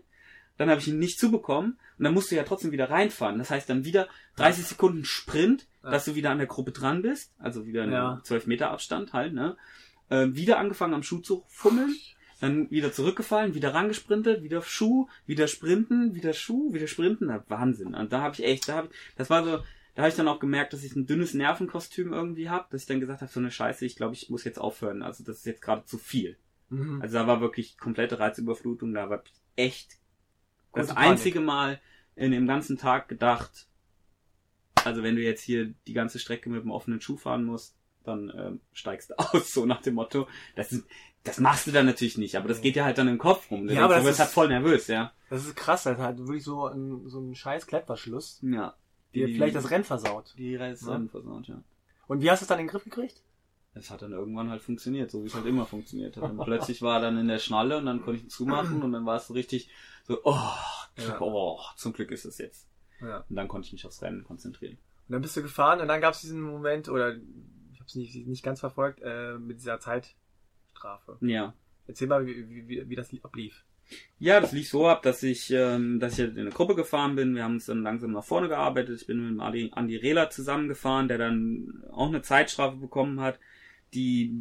Dann 0.58 0.68
habe 0.70 0.80
ich 0.80 0.88
ihn 0.88 0.98
nicht 0.98 1.18
zubekommen 1.18 1.78
und 1.98 2.04
dann 2.04 2.14
musst 2.14 2.30
du 2.30 2.36
ja 2.36 2.44
trotzdem 2.44 2.72
wieder 2.72 2.90
reinfahren. 2.90 3.38
Das 3.38 3.50
heißt 3.50 3.68
dann 3.70 3.84
wieder 3.84 4.08
30 4.36 4.66
Sekunden 4.66 5.04
Sprint, 5.04 5.66
Ja. 5.82 5.90
dass 5.90 6.04
du 6.04 6.14
wieder 6.14 6.30
an 6.30 6.38
der 6.38 6.46
Gruppe 6.46 6.72
dran 6.72 7.02
bist. 7.02 7.32
Also 7.38 7.66
wieder 7.66 7.82
einen 7.84 7.92
Ja. 7.92 8.20
12 8.22 8.46
Meter 8.46 8.70
Abstand 8.70 9.12
halt, 9.12 9.32
ne? 9.34 9.56
Ähm, 10.10 10.36
wieder 10.36 10.58
angefangen 10.58 10.94
am 10.94 11.02
Schuh 11.02 11.20
zu 11.20 11.44
fummeln. 11.48 11.96
Dann 12.40 12.70
wieder 12.72 12.92
zurückgefallen, 12.92 13.54
wieder 13.54 13.72
rangesprintet, 13.72 14.42
wieder 14.42 14.62
Schuh, 14.62 15.06
wieder 15.26 15.46
sprinten, 15.46 16.14
wieder 16.16 16.32
Schuh, 16.32 16.72
wieder 16.74 16.88
sprinten. 16.88 17.26
Na, 17.26 17.44
Wahnsinn. 17.48 17.94
Und 17.94 18.12
da 18.12 18.20
habe 18.20 18.34
ich 18.34 18.44
echt, 18.44 18.68
da 18.68 18.74
habe 18.76 18.88
ich, 18.90 18.96
das 19.16 19.30
war 19.30 19.44
so, 19.44 19.58
da 19.94 20.02
habe 20.02 20.08
ich 20.08 20.16
dann 20.16 20.26
auch 20.28 20.40
gemerkt, 20.40 20.72
dass 20.72 20.82
ich 20.82 20.96
ein 20.96 21.06
dünnes 21.06 21.34
Nervenkostüm 21.34 22.12
irgendwie 22.12 22.50
habe, 22.50 22.66
dass 22.70 22.82
ich 22.82 22.88
dann 22.88 22.98
gesagt 23.00 23.20
habe, 23.22 23.30
so 23.30 23.38
eine 23.40 23.50
Scheiße, 23.52 23.84
ich 23.86 23.94
glaube, 23.96 24.14
ich 24.14 24.28
muss 24.28 24.42
jetzt 24.44 24.58
aufhören. 24.58 25.02
Also 25.02 25.22
das 25.22 25.38
ist 25.38 25.46
jetzt 25.46 25.62
gerade 25.62 25.84
zu 25.84 25.98
viel. 25.98 26.36
Mhm. 26.68 27.00
Also 27.00 27.14
da 27.18 27.26
war 27.28 27.40
wirklich 27.40 27.78
komplette 27.78 28.18
Reizüberflutung, 28.18 28.92
da 28.94 29.08
war 29.08 29.22
ich 29.54 29.86
das 30.72 30.88
Panik. 30.88 31.10
einzige 31.10 31.40
Mal 31.40 31.80
in 32.16 32.32
dem 32.32 32.46
ganzen 32.46 32.78
Tag 32.78 33.08
gedacht, 33.08 33.66
also 34.84 35.02
wenn 35.02 35.16
du 35.16 35.22
jetzt 35.22 35.42
hier 35.42 35.72
die 35.86 35.92
ganze 35.92 36.18
Strecke 36.18 36.50
mit 36.50 36.62
dem 36.62 36.70
offenen 36.70 37.00
Schuh 37.00 37.16
fahren 37.16 37.44
musst, 37.44 37.74
dann 38.04 38.32
ähm, 38.36 38.60
steigst 38.72 39.10
du 39.10 39.14
aus, 39.18 39.52
so 39.52 39.64
nach 39.66 39.80
dem 39.82 39.94
Motto. 39.94 40.26
Das, 40.56 40.72
ist, 40.72 40.84
das 41.24 41.38
machst 41.38 41.66
du 41.66 41.70
dann 41.72 41.86
natürlich 41.86 42.18
nicht, 42.18 42.36
aber 42.36 42.48
das 42.48 42.60
geht 42.60 42.74
ja 42.76 42.84
halt 42.84 42.98
dann 42.98 43.08
im 43.08 43.18
Kopf 43.18 43.50
rum. 43.50 43.68
Ja, 43.68 43.84
aber 43.84 43.94
du 43.94 44.00
das 44.00 44.04
wirst 44.06 44.14
ist- 44.14 44.20
halt 44.20 44.30
voll 44.30 44.48
nervös, 44.48 44.88
ja. 44.88 45.12
Das 45.30 45.46
ist 45.46 45.54
krass, 45.56 45.84
das 45.84 45.96
ist 45.98 46.02
halt 46.04 46.18
wirklich 46.18 46.44
so 46.44 46.66
ein, 46.66 47.08
so 47.08 47.20
ein 47.20 47.34
scheiß 47.34 47.66
Klettverschluss, 47.66 48.40
Ja. 48.42 48.74
der 49.14 49.28
vielleicht 49.28 49.54
das 49.54 49.70
Rennen 49.70 49.84
versaut. 49.84 50.34
die 50.36 50.56
Rennen 50.56 50.76
versaut, 51.08 51.46
ja. 51.48 51.62
Und 52.08 52.20
wie 52.20 52.30
hast 52.30 52.40
du 52.40 52.44
es 52.44 52.48
dann 52.48 52.58
in 52.58 52.66
den 52.66 52.70
Griff 52.70 52.84
gekriegt? 52.84 53.22
Das 53.74 53.90
hat 53.90 54.02
dann 54.02 54.12
irgendwann 54.12 54.50
halt 54.50 54.60
funktioniert, 54.60 55.10
so 55.10 55.22
wie 55.22 55.28
es 55.28 55.34
halt 55.34 55.46
immer 55.46 55.64
funktioniert 55.64 56.16
hat. 56.16 56.30
Und 56.30 56.38
plötzlich 56.44 56.82
war 56.82 56.96
er 56.96 57.02
dann 57.02 57.18
in 57.18 57.28
der 57.28 57.38
Schnalle 57.38 57.78
und 57.78 57.86
dann 57.86 58.02
konnte 58.02 58.18
ich 58.18 58.24
ihn 58.24 58.30
zumachen 58.30 58.82
und 58.82 58.92
dann 58.92 59.06
war 59.06 59.16
es 59.16 59.26
so 59.26 59.34
richtig 59.34 59.70
so, 60.04 60.20
oh, 60.24 60.36
Ja. 60.98 61.20
oh 61.20 61.58
zum 61.76 61.92
Glück 61.92 62.10
ist 62.10 62.24
es 62.24 62.38
jetzt. 62.38 62.68
Ja. 63.00 63.24
Und 63.28 63.36
dann 63.36 63.48
konnte 63.48 63.66
ich 63.66 63.72
mich 63.72 63.86
aufs 63.86 64.02
Rennen 64.02 64.24
konzentrieren. 64.24 64.76
Und 65.08 65.12
dann 65.12 65.22
bist 65.22 65.36
du 65.36 65.42
gefahren 65.42 65.80
und 65.80 65.88
dann 65.88 66.00
gab 66.00 66.14
es 66.14 66.20
diesen 66.20 66.40
Moment, 66.40 66.88
oder 66.88 67.16
ich 67.16 67.78
habe 67.78 67.86
es 67.86 67.94
nicht, 67.94 68.26
nicht 68.26 68.42
ganz 68.42 68.60
verfolgt, 68.60 69.00
äh, 69.02 69.38
mit 69.38 69.58
dieser 69.58 69.80
Zeitstrafe. 69.80 71.16
Ja. 71.20 71.54
Erzähl 71.86 72.08
mal, 72.08 72.26
wie, 72.26 72.68
wie, 72.68 72.88
wie, 72.88 72.96
das 72.96 73.10
ablief. 73.22 73.64
Ja, 74.18 74.40
das 74.40 74.52
lief 74.52 74.68
so 74.68 74.86
ab, 74.86 75.02
dass 75.02 75.22
ich, 75.22 75.50
ähm, 75.50 75.98
dass 75.98 76.18
ich 76.18 76.24
in 76.24 76.38
eine 76.38 76.50
Gruppe 76.50 76.76
gefahren 76.76 77.16
bin. 77.16 77.34
Wir 77.34 77.44
haben 77.44 77.54
uns 77.54 77.66
dann 77.66 77.82
langsam 77.82 78.12
nach 78.12 78.24
vorne 78.24 78.48
gearbeitet. 78.48 79.00
Ich 79.00 79.06
bin 79.06 79.20
mit 79.20 79.30
dem 79.30 79.40
Adi, 79.40 79.70
Andi 79.74 79.96
Rehler 79.96 80.30
zusammengefahren, 80.30 81.08
der 81.08 81.18
dann 81.18 81.82
auch 81.90 82.08
eine 82.08 82.22
Zeitstrafe 82.22 82.76
bekommen 82.76 83.20
hat, 83.20 83.38
die 83.94 84.34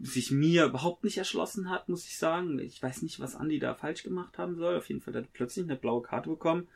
sich 0.00 0.30
mir 0.30 0.64
überhaupt 0.66 1.04
nicht 1.04 1.18
erschlossen 1.18 1.70
hat, 1.70 1.88
muss 1.88 2.06
ich 2.06 2.18
sagen. 2.18 2.58
Ich 2.58 2.82
weiß 2.82 3.02
nicht, 3.02 3.20
was 3.20 3.36
Andi 3.36 3.58
da 3.58 3.74
falsch 3.74 4.02
gemacht 4.02 4.38
haben 4.38 4.56
soll. 4.56 4.76
Auf 4.76 4.88
jeden 4.88 5.00
Fall 5.00 5.14
hat 5.14 5.24
er 5.24 5.28
plötzlich 5.32 5.64
eine 5.66 5.76
blaue 5.76 6.02
Karte 6.02 6.28
bekommen. 6.30 6.66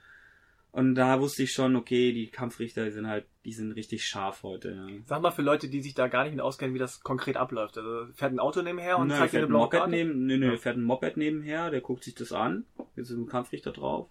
Und 0.71 0.95
da 0.95 1.21
wusste 1.21 1.43
ich 1.43 1.53
schon, 1.53 1.77
okay, 1.77 2.13
die 2.13 2.29
Kampfrichter 2.29 2.85
die 2.87 2.93
sind 2.93 3.07
halt, 3.07 3.27
die 3.45 3.53
sind 3.53 3.73
richtig 3.73 4.07
scharf 4.07 4.43
heute. 4.43 4.71
Ja. 4.73 4.87
Sag 5.05 5.21
mal 5.21 5.31
für 5.31 5.43
Leute, 5.43 5.69
die 5.69 5.83
sich 5.83 5.93
da 5.95 6.09
gar 6.09 6.25
nicht 6.25 6.33
mit 6.33 6.41
auskennen, 6.41 6.75
wie 6.75 6.79
das 6.79 7.01
konkret 7.03 7.37
abläuft. 7.37 7.77
Also 7.77 8.11
fährt 8.15 8.33
ein 8.33 8.39
Auto 8.39 8.63
nebenher 8.63 8.99
und 8.99 9.09
Nö, 9.09 9.15
zeigt 9.15 9.35
dir 9.35 9.39
eine 9.39 9.47
ein 9.49 9.51
blaue 9.51 9.63
Moped 9.65 9.79
Karte? 9.81 9.91
neben, 9.91 10.25
nö, 10.27 10.39
nö, 10.39 10.53
Ja. 10.53 10.57
fährt 10.57 10.79
ein 10.79 10.83
Moped 10.85 11.19
nebenher, 11.19 11.71
der 11.71 11.83
guckt 11.83 12.05
sich 12.05 12.15
das 12.15 12.33
an, 12.33 12.65
jetzt 12.97 13.11
ist 13.11 13.17
ein 13.19 13.27
Kampfrichter 13.27 13.73
drauf. 13.73 14.09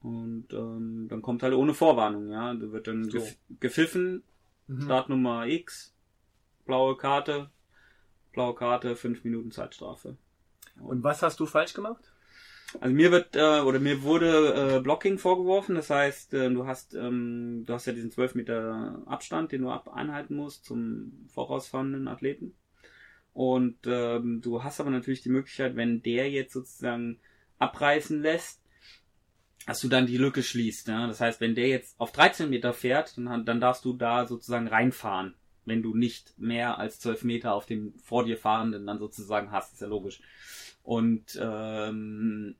Und 0.00 0.46
ähm, 0.52 1.08
dann 1.10 1.20
kommt 1.20 1.42
halt 1.42 1.52
ohne 1.54 1.74
Vorwarnung, 1.74 2.28
ja. 2.30 2.54
Da 2.54 2.72
wird 2.72 2.86
dann 2.86 3.10
So. 3.10 3.26
gepfiffen, 3.60 4.22
Mhm. 4.68 4.82
Startnummer 4.82 5.46
X, 5.46 5.92
blaue 6.66 6.96
Karte, 6.96 7.50
blaue 8.32 8.54
Karte, 8.54 8.96
fünf 8.96 9.24
Minuten 9.24 9.50
Zeitstrafe. 9.50 10.16
Und 10.80 11.02
was 11.02 11.22
hast 11.22 11.40
du 11.40 11.46
falsch 11.46 11.72
gemacht? 11.72 12.12
Also 12.80 12.94
mir 12.94 13.12
wird 13.12 13.36
äh, 13.36 13.60
oder 13.60 13.78
mir 13.78 14.02
wurde 14.02 14.76
äh, 14.76 14.80
Blocking 14.80 15.18
vorgeworfen, 15.18 15.76
das 15.76 15.88
heißt, 15.88 16.34
äh, 16.34 16.50
du 16.50 16.66
hast 16.66 16.94
ähm, 16.94 17.64
du 17.64 17.72
hast 17.72 17.86
ja 17.86 17.92
diesen 17.92 18.10
12 18.10 18.34
Meter 18.34 19.02
Abstand, 19.06 19.52
den 19.52 19.62
du 19.62 19.70
ab 19.70 19.88
einhalten 19.88 20.34
musst 20.34 20.64
zum 20.64 21.26
vorausfahrenden 21.32 22.08
Athleten. 22.08 22.54
Und 23.32 23.76
ähm, 23.86 24.40
du 24.42 24.64
hast 24.64 24.80
aber 24.80 24.90
natürlich 24.90 25.20
die 25.22 25.28
Möglichkeit, 25.28 25.76
wenn 25.76 26.02
der 26.02 26.30
jetzt 26.30 26.54
sozusagen 26.54 27.20
abreißen 27.58 28.22
lässt, 28.22 28.62
dass 29.66 29.80
du 29.80 29.88
dann 29.88 30.06
die 30.06 30.16
Lücke 30.16 30.42
schließt. 30.42 30.88
Ja? 30.88 31.06
Das 31.06 31.20
heißt, 31.20 31.40
wenn 31.40 31.54
der 31.54 31.68
jetzt 31.68 32.00
auf 32.00 32.12
13 32.12 32.48
Meter 32.48 32.72
fährt, 32.72 33.18
dann, 33.18 33.44
dann 33.44 33.60
darfst 33.60 33.84
du 33.84 33.92
da 33.92 34.26
sozusagen 34.26 34.68
reinfahren, 34.68 35.34
wenn 35.66 35.82
du 35.82 35.94
nicht 35.94 36.38
mehr 36.38 36.78
als 36.78 37.00
12 37.00 37.24
Meter 37.24 37.52
auf 37.54 37.66
dem 37.66 37.92
vor 37.98 38.24
dir 38.24 38.38
fahrenden 38.38 38.86
dann 38.86 38.98
sozusagen 38.98 39.50
hast. 39.50 39.74
Ist 39.74 39.82
ja 39.82 39.88
logisch. 39.88 40.20
Und 40.82 41.38
ähm, 41.40 42.54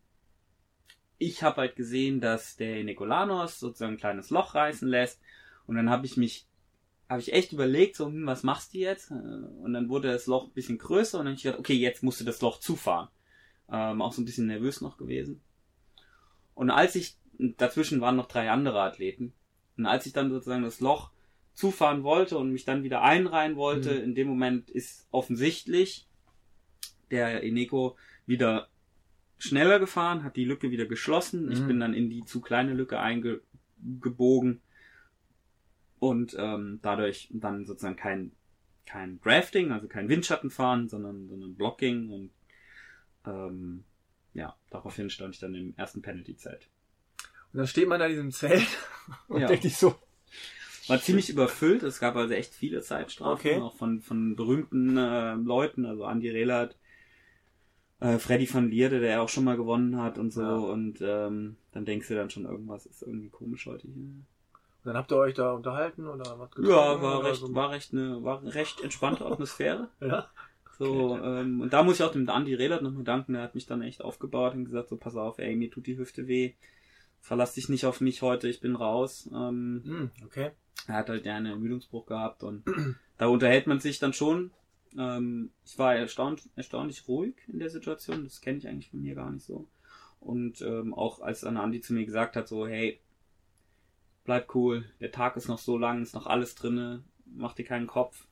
ich 1.18 1.42
habe 1.42 1.62
halt 1.62 1.76
gesehen, 1.76 2.20
dass 2.20 2.56
der 2.56 2.82
Nikolanos 2.84 3.58
sozusagen 3.58 3.94
ein 3.94 3.98
kleines 3.98 4.30
Loch 4.30 4.54
reißen 4.54 4.88
lässt. 4.88 5.20
Und 5.66 5.76
dann 5.76 5.88
habe 5.88 6.06
ich 6.06 6.16
mich, 6.16 6.46
habe 7.08 7.20
ich 7.20 7.32
echt 7.32 7.52
überlegt, 7.52 7.96
so, 7.96 8.06
hm, 8.06 8.26
was 8.26 8.42
machst 8.42 8.74
du 8.74 8.78
jetzt? 8.78 9.10
Äh, 9.10 9.14
Und 9.14 9.72
dann 9.72 9.88
wurde 9.88 10.08
das 10.12 10.26
Loch 10.26 10.48
ein 10.48 10.52
bisschen 10.52 10.78
größer 10.78 11.18
und 11.18 11.26
dann 11.26 11.32
hab 11.34 11.38
ich 11.38 11.44
gedacht, 11.44 11.60
okay, 11.60 11.74
jetzt 11.74 12.02
musst 12.02 12.20
du 12.20 12.24
das 12.24 12.40
Loch 12.42 12.58
zufahren. 12.58 13.08
Ähm, 13.70 14.02
auch 14.02 14.12
so 14.12 14.20
ein 14.22 14.26
bisschen 14.26 14.46
nervös 14.46 14.80
noch 14.80 14.98
gewesen. 14.98 15.40
Und 16.54 16.70
als 16.70 16.94
ich, 16.96 17.16
dazwischen 17.38 18.00
waren 18.00 18.16
noch 18.16 18.28
drei 18.28 18.50
andere 18.50 18.80
Athleten. 18.82 19.32
Und 19.76 19.86
als 19.86 20.06
ich 20.06 20.12
dann 20.12 20.30
sozusagen 20.30 20.62
das 20.62 20.80
Loch 20.80 21.10
zufahren 21.56 22.04
wollte 22.04 22.38
und 22.38 22.52
mich 22.52 22.64
dann 22.64 22.84
wieder 22.84 23.02
einreihen 23.02 23.56
wollte, 23.56 23.94
Mhm. 23.94 24.04
in 24.04 24.14
dem 24.14 24.28
Moment 24.28 24.70
ist 24.70 25.08
offensichtlich 25.10 26.06
der 27.10 27.42
Eneko 27.42 27.96
wieder 28.26 28.68
schneller 29.38 29.78
gefahren, 29.80 30.22
hat 30.22 30.36
die 30.36 30.44
Lücke 30.44 30.70
wieder 30.70 30.86
geschlossen. 30.86 31.50
Ich 31.50 31.60
Mhm. 31.60 31.66
bin 31.66 31.80
dann 31.80 31.94
in 31.94 32.10
die 32.10 32.24
zu 32.24 32.40
kleine 32.40 32.74
Lücke 32.74 32.98
eingebogen 33.00 34.60
und 35.98 36.36
ähm, 36.38 36.78
dadurch 36.82 37.28
dann 37.32 37.64
sozusagen 37.64 37.96
kein 37.96 38.32
kein 38.84 39.20
Drafting, 39.20 39.72
also 39.72 39.88
kein 39.88 40.08
Windschattenfahren, 40.08 40.88
sondern 40.88 41.28
sondern 41.28 41.54
Blocking 41.56 42.10
und 42.10 42.30
ähm, 43.26 43.84
ja, 44.34 44.54
daraufhin 44.70 45.10
stand 45.10 45.34
ich 45.34 45.40
dann 45.40 45.54
im 45.54 45.74
ersten 45.76 46.02
Penalty-Zelt. 46.02 46.68
Und 47.52 47.58
dann 47.58 47.66
steht 47.66 47.88
man 47.88 47.98
da 47.98 48.06
in 48.06 48.12
diesem 48.12 48.30
Zelt 48.30 48.66
und 49.28 49.40
Ja. 49.40 49.46
denkt 49.48 49.62
sich 49.64 49.76
so, 49.76 49.94
War 50.88 51.00
ziemlich 51.00 51.30
überfüllt, 51.30 51.82
es 51.82 51.98
gab 52.00 52.16
also 52.16 52.32
echt 52.34 52.54
viele 52.54 52.80
Zeitstrafen, 52.82 53.38
Okay. 53.38 53.60
auch 53.60 53.76
von, 53.76 54.00
von 54.00 54.36
berühmten 54.36 54.96
äh, 54.96 55.34
Leuten, 55.34 55.84
also 55.86 56.04
Andy 56.04 56.30
Rehlert, 56.30 56.76
äh, 58.00 58.18
Freddy 58.18 58.52
van 58.52 58.68
Lierde, 58.70 59.00
der 59.00 59.22
auch 59.22 59.28
schon 59.28 59.44
mal 59.44 59.56
gewonnen 59.56 60.00
hat 60.00 60.18
und 60.18 60.32
so, 60.32 60.42
Ja. 60.42 60.54
und 60.56 60.98
ähm, 61.00 61.56
dann 61.72 61.84
denkst 61.84 62.08
du 62.08 62.14
dann 62.14 62.30
schon, 62.30 62.44
irgendwas 62.44 62.86
ist 62.86 63.02
irgendwie 63.02 63.30
komisch 63.30 63.66
heute 63.66 63.88
hier. 63.88 64.04
dann 64.84 64.96
habt 64.96 65.10
ihr 65.10 65.16
euch 65.16 65.34
da 65.34 65.52
unterhalten 65.52 66.06
oder 66.06 66.38
was 66.38 66.50
Ja, 66.58 67.00
war 67.02 67.24
recht, 67.24 67.40
so? 67.40 67.54
war 67.54 67.70
recht 67.70 67.92
eine, 67.92 68.22
war 68.22 68.38
eine 68.40 68.54
recht 68.54 68.80
entspannte 68.82 69.24
Atmosphäre. 69.26 69.88
Ja. 70.00 70.28
So, 70.78 71.18
ähm, 71.24 71.62
und 71.62 71.72
da 71.72 71.82
muss 71.82 71.94
ich 71.94 72.02
auch 72.02 72.12
dem 72.12 72.28
Andi 72.28 72.52
Rehlert 72.52 72.82
nochmal 72.82 73.02
danken, 73.02 73.32
der 73.32 73.40
hat 73.40 73.54
mich 73.54 73.64
dann 73.64 73.80
echt 73.80 74.02
aufgebaut 74.02 74.52
und 74.54 74.66
gesagt, 74.66 74.90
so 74.90 74.98
pass 74.98 75.16
auf, 75.16 75.38
ey, 75.38 75.56
mir 75.56 75.70
tut 75.70 75.86
die 75.86 75.96
Hüfte 75.96 76.28
weh. 76.28 76.52
Verlass 77.22 77.54
dich 77.54 77.70
nicht 77.70 77.86
auf 77.86 78.02
mich 78.02 78.20
heute, 78.20 78.46
ich 78.46 78.60
bin 78.60 78.76
raus. 78.76 79.26
Ähm, 79.32 79.82
Hm, 79.86 80.10
okay. 80.26 80.50
Er 80.86 80.94
hat 80.94 81.08
halt 81.08 81.26
ja 81.26 81.36
einen 81.36 81.46
Ermüdungsbruch 81.46 82.06
gehabt 82.06 82.42
und 82.42 82.64
da 83.18 83.26
unterhält 83.26 83.66
man 83.66 83.80
sich 83.80 83.98
dann 83.98 84.12
schon. 84.12 84.50
Ähm, 84.96 85.50
ich 85.64 85.78
war 85.78 85.94
erstaunt, 85.94 86.48
erstaunlich 86.56 87.06
ruhig 87.08 87.34
in 87.48 87.58
der 87.58 87.70
Situation, 87.70 88.24
das 88.24 88.40
kenne 88.40 88.58
ich 88.58 88.68
eigentlich 88.68 88.90
von 88.90 89.02
mir 89.02 89.14
gar 89.14 89.30
nicht 89.30 89.44
so. 89.44 89.68
Und 90.20 90.60
ähm, 90.62 90.94
auch 90.94 91.20
als 91.20 91.42
dann 91.42 91.56
Andi 91.56 91.80
zu 91.80 91.92
mir 91.92 92.04
gesagt 92.04 92.36
hat, 92.36 92.48
so, 92.48 92.66
hey, 92.66 93.00
bleib 94.24 94.54
cool, 94.54 94.84
der 95.00 95.12
Tag 95.12 95.36
ist 95.36 95.48
noch 95.48 95.58
so 95.58 95.78
lang, 95.78 96.02
ist 96.02 96.14
noch 96.14 96.26
alles 96.26 96.54
drinne, 96.54 97.04
mach 97.24 97.54
dir 97.54 97.64
keinen 97.64 97.86
Kopf. 97.86 98.26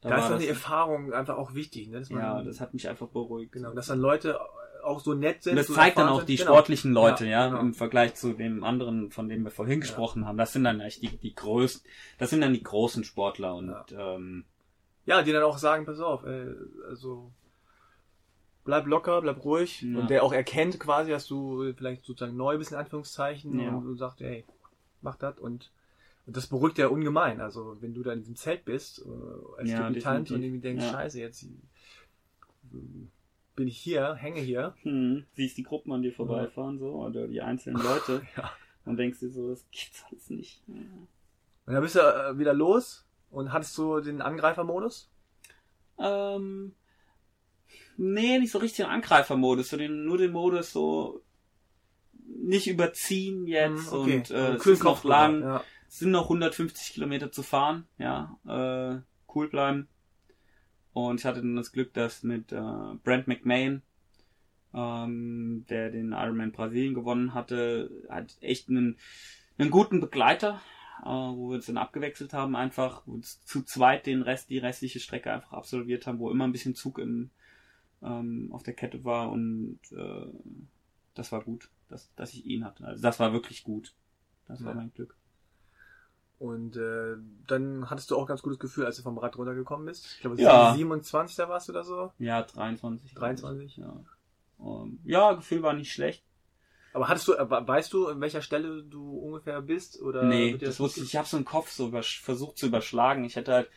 Da, 0.00 0.10
war 0.10 0.18
ist 0.18 0.28
dann 0.28 0.40
die 0.40 0.48
Erfahrung 0.48 1.12
einfach 1.12 1.36
auch 1.36 1.54
wichtig, 1.54 1.88
ne? 1.88 2.02
Ja, 2.10 2.42
das 2.42 2.60
hat 2.60 2.74
mich 2.74 2.88
einfach 2.88 3.08
beruhigt. 3.08 3.52
genau, 3.52 3.72
dass 3.72 3.86
dann 3.86 4.00
Leute 4.00 4.38
auch 4.84 5.00
so 5.00 5.14
nett 5.14 5.42
sind. 5.42 5.52
Und 5.52 5.56
das 5.68 5.74
zeigt 5.74 5.98
dann 5.98 6.08
auch 6.08 6.18
sind. 6.18 6.28
die 6.28 6.36
Genau. 6.36 6.50
sportlichen 6.52 6.92
Leute, 6.92 7.24
ja, 7.24 7.30
Ja, 7.30 7.48
genau. 7.48 7.60
im 7.60 7.74
Vergleich 7.74 8.14
zu 8.14 8.32
dem 8.34 8.62
anderen, 8.64 9.10
von 9.10 9.28
dem 9.28 9.42
wir 9.44 9.50
vorhin 9.50 9.80
gesprochen 9.80 10.26
haben. 10.26 10.36
Das 10.38 10.52
sind 10.52 10.64
dann 10.64 10.80
echt 10.80 11.02
die, 11.02 11.08
die 11.16 11.34
größten, 11.34 11.88
das 12.18 12.30
sind 12.30 12.40
dann 12.40 12.52
die 12.52 12.62
großen 12.62 13.04
Sportler 13.04 13.54
und 13.54 13.74
ähm, 13.96 14.44
Ja, 15.06 15.22
die 15.22 15.32
dann 15.32 15.42
auch 15.42 15.58
sagen, 15.58 15.84
pass 15.86 16.00
auf, 16.00 16.24
äh, 16.24 16.54
also 16.88 17.30
bleib 18.64 18.86
locker, 18.86 19.20
bleib 19.20 19.44
ruhig 19.44 19.82
Ja. 19.82 19.98
und 20.00 20.08
der 20.10 20.22
auch 20.22 20.32
erkennt 20.32 20.78
quasi, 20.80 21.10
dass 21.10 21.26
du 21.26 21.72
vielleicht 21.76 22.04
sozusagen 22.04 22.36
neu 22.36 22.56
bist 22.58 22.72
in 22.72 22.78
Anführungszeichen 22.78 23.58
Ja. 23.60 23.70
und, 23.70 23.86
und 23.86 23.96
sagt, 23.98 24.20
ey, 24.22 24.44
mach 25.02 25.16
das 25.16 25.38
und, 25.38 25.70
und 26.26 26.36
das 26.36 26.46
beruhigt 26.46 26.78
ja 26.78 26.86
ungemein. 26.88 27.40
Also 27.42 27.76
wenn 27.80 27.92
du 27.92 28.02
da 28.02 28.12
in 28.12 28.20
diesem 28.20 28.36
Zelt 28.36 28.64
bist 28.64 29.00
äh, 29.00 29.60
als 29.60 29.70
Ja, 29.70 29.90
definitiv. 29.90 30.34
und 30.36 30.42
irgendwie 30.42 30.60
denkst, 30.60 30.84
Ja. 30.84 30.90
scheiße, 30.92 31.20
jetzt 31.20 31.46
bin 33.56 33.68
ich 33.68 33.78
hier, 33.78 34.14
hänge 34.14 34.40
hier. 34.40 34.74
hm, 34.82 35.24
siehst 35.34 35.56
die 35.56 35.62
Gruppen 35.62 35.92
an 35.92 36.02
dir 36.02 36.12
vorbeifahren 36.12 36.78
so 36.78 36.92
oder 36.92 37.28
die 37.28 37.40
einzelnen 37.40 37.82
Leute 37.82 38.22
Ja. 38.36 38.50
und 38.84 38.96
denkst 38.96 39.20
dir 39.20 39.30
so, 39.30 39.48
das 39.50 39.64
gibt's 39.70 40.04
alles 40.10 40.30
nicht. 40.30 40.62
Ja. 40.66 40.74
Und 41.66 41.72
dann 41.74 41.82
bist 41.82 41.94
du 41.96 42.00
äh, 42.00 42.38
wieder 42.38 42.52
los 42.54 43.06
und 43.30 43.52
hattest 43.52 43.76
du 43.78 44.00
den 44.00 44.20
Angreifermodus? 44.22 45.10
Ähm, 45.98 46.74
nee, 47.96 48.38
nicht 48.38 48.50
so 48.50 48.58
richtig 48.58 48.84
den 48.84 48.92
Angreifermodus, 48.92 49.70
so 49.70 49.76
den, 49.76 50.04
nur 50.04 50.18
den 50.18 50.32
Modus 50.32 50.72
so 50.72 51.22
nicht 52.26 52.66
überziehen 52.68 53.46
jetzt 53.46 53.92
Hm, 53.92 53.98
okay. 54.00 54.16
und 54.16 54.30
äh, 54.30 54.54
es 54.54 54.66
ist 54.66 54.82
noch 54.84 55.04
lang. 55.04 55.42
Ja. 55.42 55.64
Es 55.88 56.00
sind 56.00 56.10
noch 56.10 56.24
150 56.24 56.92
Kilometer 56.94 57.30
zu 57.30 57.42
fahren, 57.44 57.86
ja, 57.98 58.36
äh, 58.46 59.00
cool 59.34 59.48
bleiben. 59.48 59.86
Und 60.94 61.20
ich 61.20 61.26
hatte 61.26 61.42
dann 61.42 61.56
das 61.56 61.72
Glück, 61.72 61.92
dass 61.92 62.22
mit 62.22 62.52
äh, 62.52 62.94
Brent 63.02 63.26
McMahon, 63.26 63.82
ähm, 64.72 65.66
der 65.68 65.90
den 65.90 66.12
Ironman 66.12 66.52
Brasilien 66.52 66.94
gewonnen 66.94 67.34
hatte, 67.34 67.90
hat 68.08 68.36
echt 68.40 68.68
einen, 68.68 68.96
einen 69.58 69.70
guten 69.70 70.00
Begleiter, 70.00 70.60
äh, 71.02 71.06
wo 71.08 71.50
wir 71.50 71.56
uns 71.56 71.66
dann 71.66 71.78
abgewechselt 71.78 72.32
haben, 72.32 72.54
einfach 72.56 73.02
wo 73.06 73.14
uns 73.14 73.44
zu 73.44 73.62
zweit 73.62 74.06
den 74.06 74.22
Rest, 74.22 74.50
die 74.50 74.58
restliche 74.58 75.00
Strecke 75.00 75.32
einfach 75.32 75.52
absolviert 75.52 76.06
haben, 76.06 76.20
wo 76.20 76.30
immer 76.30 76.44
ein 76.44 76.52
bisschen 76.52 76.76
Zug 76.76 76.98
im, 77.00 77.30
ähm, 78.02 78.48
auf 78.52 78.62
der 78.62 78.74
Kette 78.74 79.04
war 79.04 79.30
und 79.32 79.80
äh, 79.92 80.26
das 81.14 81.32
war 81.32 81.42
gut, 81.42 81.68
dass, 81.88 82.14
dass 82.14 82.32
ich 82.34 82.46
ihn 82.46 82.64
hatte. 82.64 82.86
Also 82.86 83.02
das 83.02 83.18
war 83.18 83.32
wirklich 83.32 83.64
gut. 83.64 83.94
Das 84.46 84.62
war 84.62 84.70
Ja. 84.72 84.76
mein 84.76 84.92
Glück. 84.94 85.16
Und 86.44 86.76
äh, 86.76 87.16
dann 87.46 87.88
hattest 87.88 88.10
du 88.10 88.18
auch 88.18 88.26
ganz 88.26 88.42
gutes 88.42 88.58
Gefühl, 88.58 88.84
als 88.84 88.96
du 88.96 89.02
vom 89.02 89.16
Rad 89.16 89.38
runtergekommen 89.38 89.86
bist. 89.86 90.04
Ich 90.16 90.20
glaube, 90.20 90.38
Ja. 90.38 90.74
27 90.74 91.36
da 91.36 91.48
warst 91.48 91.68
du 91.68 91.72
oder 91.72 91.84
so. 91.84 92.12
Ja, 92.18 92.42
23. 92.42 93.14
23? 93.14 93.78
Ja. 93.78 94.04
Ähm, 94.60 94.98
ja, 95.04 95.32
Gefühl 95.32 95.62
war 95.62 95.72
nicht 95.72 95.90
schlecht. 95.90 96.22
Aber 96.92 97.08
hattest 97.08 97.28
du, 97.28 97.32
äh, 97.32 97.50
weißt 97.50 97.90
du, 97.94 98.08
an 98.08 98.20
welcher 98.20 98.42
Stelle 98.42 98.82
du 98.82 99.16
ungefähr 99.16 99.62
bist? 99.62 100.02
Oder 100.02 100.24
nee, 100.24 100.52
dir 100.52 100.66
das 100.66 100.78
wusste 100.80 101.00
ich. 101.00 101.06
Ich 101.06 101.16
habe 101.16 101.26
so 101.26 101.38
einen 101.38 101.46
Kopf 101.46 101.70
so 101.70 101.90
versucht 101.90 102.58
zu 102.58 102.66
überschlagen. 102.66 103.24
Ich 103.24 103.36
hätte 103.36 103.54
halt, 103.54 103.70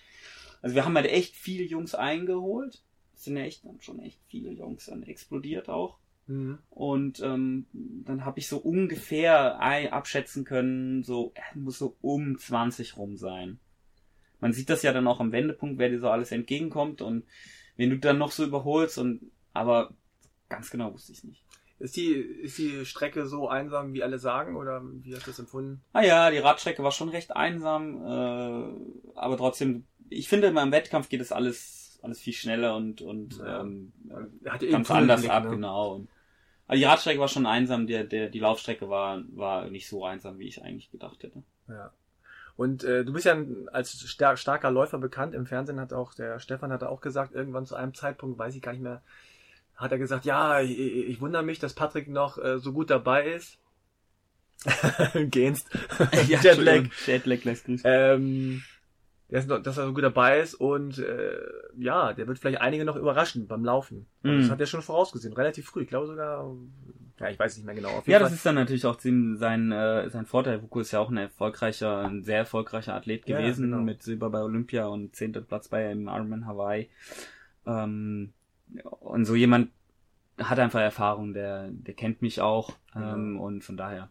also 0.61 0.76
wir 0.76 0.84
haben 0.84 0.95
halt 0.95 1.05
echt 1.07 1.38
viele 1.38 1.63
Jungs 1.63 1.95
eingeholt. 1.95 2.84
Es 3.15 3.24
sind 3.24 3.38
ja 3.38 3.43
echt 3.43 3.63
dann 3.63 3.80
schon 3.80 3.99
echt 3.99 4.20
viele 4.28 4.51
Jungs 4.51 4.88
dann 4.88 5.03
explodiert 5.03 5.70
auch. 5.70 5.99
Mhm. 6.28 6.60
Und 6.70 7.20
ähm, 7.22 7.66
dann 7.74 8.26
habe 8.26 8.40
ich 8.40 8.48
so 8.48 8.58
ungefähr 8.58 9.60
abschätzen 9.94 10.46
können, 10.46 11.04
so 11.04 11.32
er 11.36 11.58
muss 11.58 11.80
so 11.80 11.96
um 12.02 12.38
20 12.38 12.98
rum 12.98 13.18
sein. 13.18 13.60
Man 14.40 14.54
sieht 14.54 14.70
das 14.70 14.84
ja 14.84 14.94
dann 14.94 15.08
auch 15.08 15.20
am 15.20 15.32
Wendepunkt, 15.32 15.80
wer 15.80 15.90
dir 15.90 16.00
so 16.00 16.10
alles 16.10 16.32
entgegenkommt 16.32 17.02
und 17.02 17.24
wenn 17.76 17.90
du 17.90 17.98
dann 17.98 18.18
noch 18.18 18.32
so 18.32 18.44
überholst 18.44 18.98
und 18.98 19.32
aber 19.54 19.94
ganz 20.50 20.70
genau 20.70 20.94
wusste 20.94 21.12
ich 21.14 21.24
nicht. 21.24 21.44
Ist 21.80 21.96
die, 21.96 22.12
ist 22.12 22.58
die 22.58 22.86
Strecke 22.86 23.28
so 23.28 23.50
einsam, 23.50 23.94
wie 23.94 24.02
alle 24.02 24.18
sagen, 24.18 24.56
oder 24.56 24.82
wie 24.84 25.14
hast 25.16 25.28
du 25.28 25.32
das 25.32 25.40
empfunden? 25.40 25.82
Ah 25.94 26.02
ja, 26.02 26.32
die 26.32 26.40
Radstrecke 26.40 26.82
war 26.84 26.92
schon 26.92 27.10
recht 27.10 27.36
einsam, 27.36 28.02
äh, 28.04 29.16
aber 29.16 29.38
trotzdem, 29.38 29.86
ich 30.10 30.28
finde, 30.28 30.52
beim 30.52 30.72
Wettkampf 30.72 31.08
geht 31.10 31.22
es 31.22 31.32
alles, 31.32 32.00
alles 32.02 32.20
viel 32.20 32.34
schneller 32.34 32.76
und, 32.76 33.02
und 33.02 33.38
Ja. 33.38 33.62
ähm, 33.62 33.94
Hat 34.46 34.62
ganz 34.62 34.64
eben 34.64 34.76
anders 34.76 35.22
Tunnelblick, 35.22 35.32
ab, 35.32 35.44
ne? 35.46 35.50
genau. 35.52 35.96
Und, 35.96 36.10
aber 36.68 36.78
die 36.78 36.84
Radstrecke 36.84 37.20
war 37.20 37.28
schon 37.28 37.45
einsam, 37.45 37.88
der, 37.88 38.03
der, 38.03 38.30
die 38.30 38.39
Laufstrecke 38.39 38.89
war, 38.89 39.22
war 39.30 39.70
nicht 39.70 39.88
so 39.88 40.05
einsam, 40.05 40.38
wie 40.39 40.47
ich 40.47 40.61
eigentlich 40.61 40.91
gedacht 40.91 41.24
hätte. 41.24 41.43
Ja. 41.68 41.91
Und 42.57 42.84
äh, 42.84 43.05
du 43.05 43.13
bist 43.13 43.26
ja 43.26 43.38
als 43.72 43.91
star 43.91 44.36
starker 44.36 44.72
Läufer 44.72 44.97
bekannt. 44.97 45.36
Im 45.36 45.45
Fernsehen 45.45 45.80
hat 45.80 45.93
auch 45.93 46.13
der 46.13 46.39
Stefan 46.39 46.72
hat 46.72 46.84
auch 46.84 47.01
gesagt, 47.01 47.34
irgendwann 47.34 47.65
zu 47.65 47.76
einem 47.76 47.93
Zeitpunkt, 47.93 48.38
weiß 48.38 48.55
ich 48.55 48.61
gar 48.61 48.72
nicht 48.72 48.82
mehr, 48.82 49.01
hat 49.76 49.91
er 49.91 49.99
gesagt, 49.99 50.26
ja, 50.26 50.59
ich, 50.59 50.78
ich 50.78 51.22
wundere 51.22 51.43
mich, 51.43 51.59
dass 51.59 51.74
Patrick 51.74 52.07
noch 52.07 52.38
äh, 52.39 52.57
so 52.57 52.74
gut 52.74 52.89
dabei 52.89 53.28
ist. 53.32 53.59
Gähnst. 55.13 55.70
Jetlag. 56.28 56.45
Entschuldigung, 56.45 56.91
Jetlag 57.05 57.43
lässt 57.43 57.65
grüßen. 57.65 57.86
Ähm, 57.86 58.63
der 59.30 59.40
ist 59.40 59.50
noch, 59.50 59.62
dass 59.62 59.78
er 59.78 59.86
so 59.88 59.94
gut 59.94 60.04
dabei 60.04 60.40
ist 60.40 60.56
und 60.56 61.00
äh, 61.00 61.38
ja, 61.78 62.14
der 62.14 62.28
wird 62.28 62.40
vielleicht 62.40 62.62
einige 62.62 62.86
noch 62.86 62.96
überraschen 62.96 63.48
beim 63.48 63.66
Laufen. 63.66 64.08
Mhm. 64.24 64.42
Das 64.42 64.50
hat 64.50 64.60
er 64.60 64.66
schon 64.68 64.82
vorausgesehen, 64.82 65.34
relativ 65.34 65.66
früh. 65.66 65.84
Ich 65.84 65.90
glaube 65.90 66.08
sogar, 66.08 66.50
ja, 67.20 67.30
ich 67.30 67.38
weiß 67.38 67.58
nicht 67.58 67.66
mehr 67.66 67.76
genau. 67.76 67.90
Auf 67.90 68.08
jeden 68.08 68.12
Ja, 68.12 68.20
Fall. 68.20 68.26
das 68.26 68.34
ist 68.34 68.46
dann 68.46 68.56
natürlich 68.56 68.86
auch 68.86 69.00
sein, 69.00 69.36
sein, 69.38 69.72
äh, 69.72 70.10
sein 70.10 70.26
Vorteil. 70.26 70.62
Vuko 70.62 70.80
ist 70.80 70.92
ja 70.92 71.00
auch 71.00 71.10
ein 71.10 71.18
erfolgreicher, 71.18 72.00
ein 72.00 72.24
sehr 72.24 72.38
erfolgreicher 72.38 72.94
Athlet 72.96 73.28
Ja, 73.28 73.40
gewesen, 73.40 73.72
genau. 73.72 73.84
mit 73.84 74.02
Silber 74.04 74.30
bei 74.30 74.42
Olympia 74.42 74.88
und 74.88 75.16
zehnter 75.16 75.42
Platz 75.42 75.68
bei 75.68 75.92
im 75.92 76.08
Ironman 76.08 76.46
Hawaii. 76.46 76.90
Ähm, 77.66 78.34
und 79.00 79.26
so 79.26 79.36
jemand 79.36 79.72
hat 80.38 80.60
einfach 80.60 80.80
Erfahrung, 80.80 81.34
der, 81.34 81.70
der 81.72 81.96
kennt 81.96 82.22
mich 82.22 82.40
auch 82.42 82.74
ähm, 82.96 83.40
und 83.40 83.64
von 83.64 83.76
daher. 83.78 84.10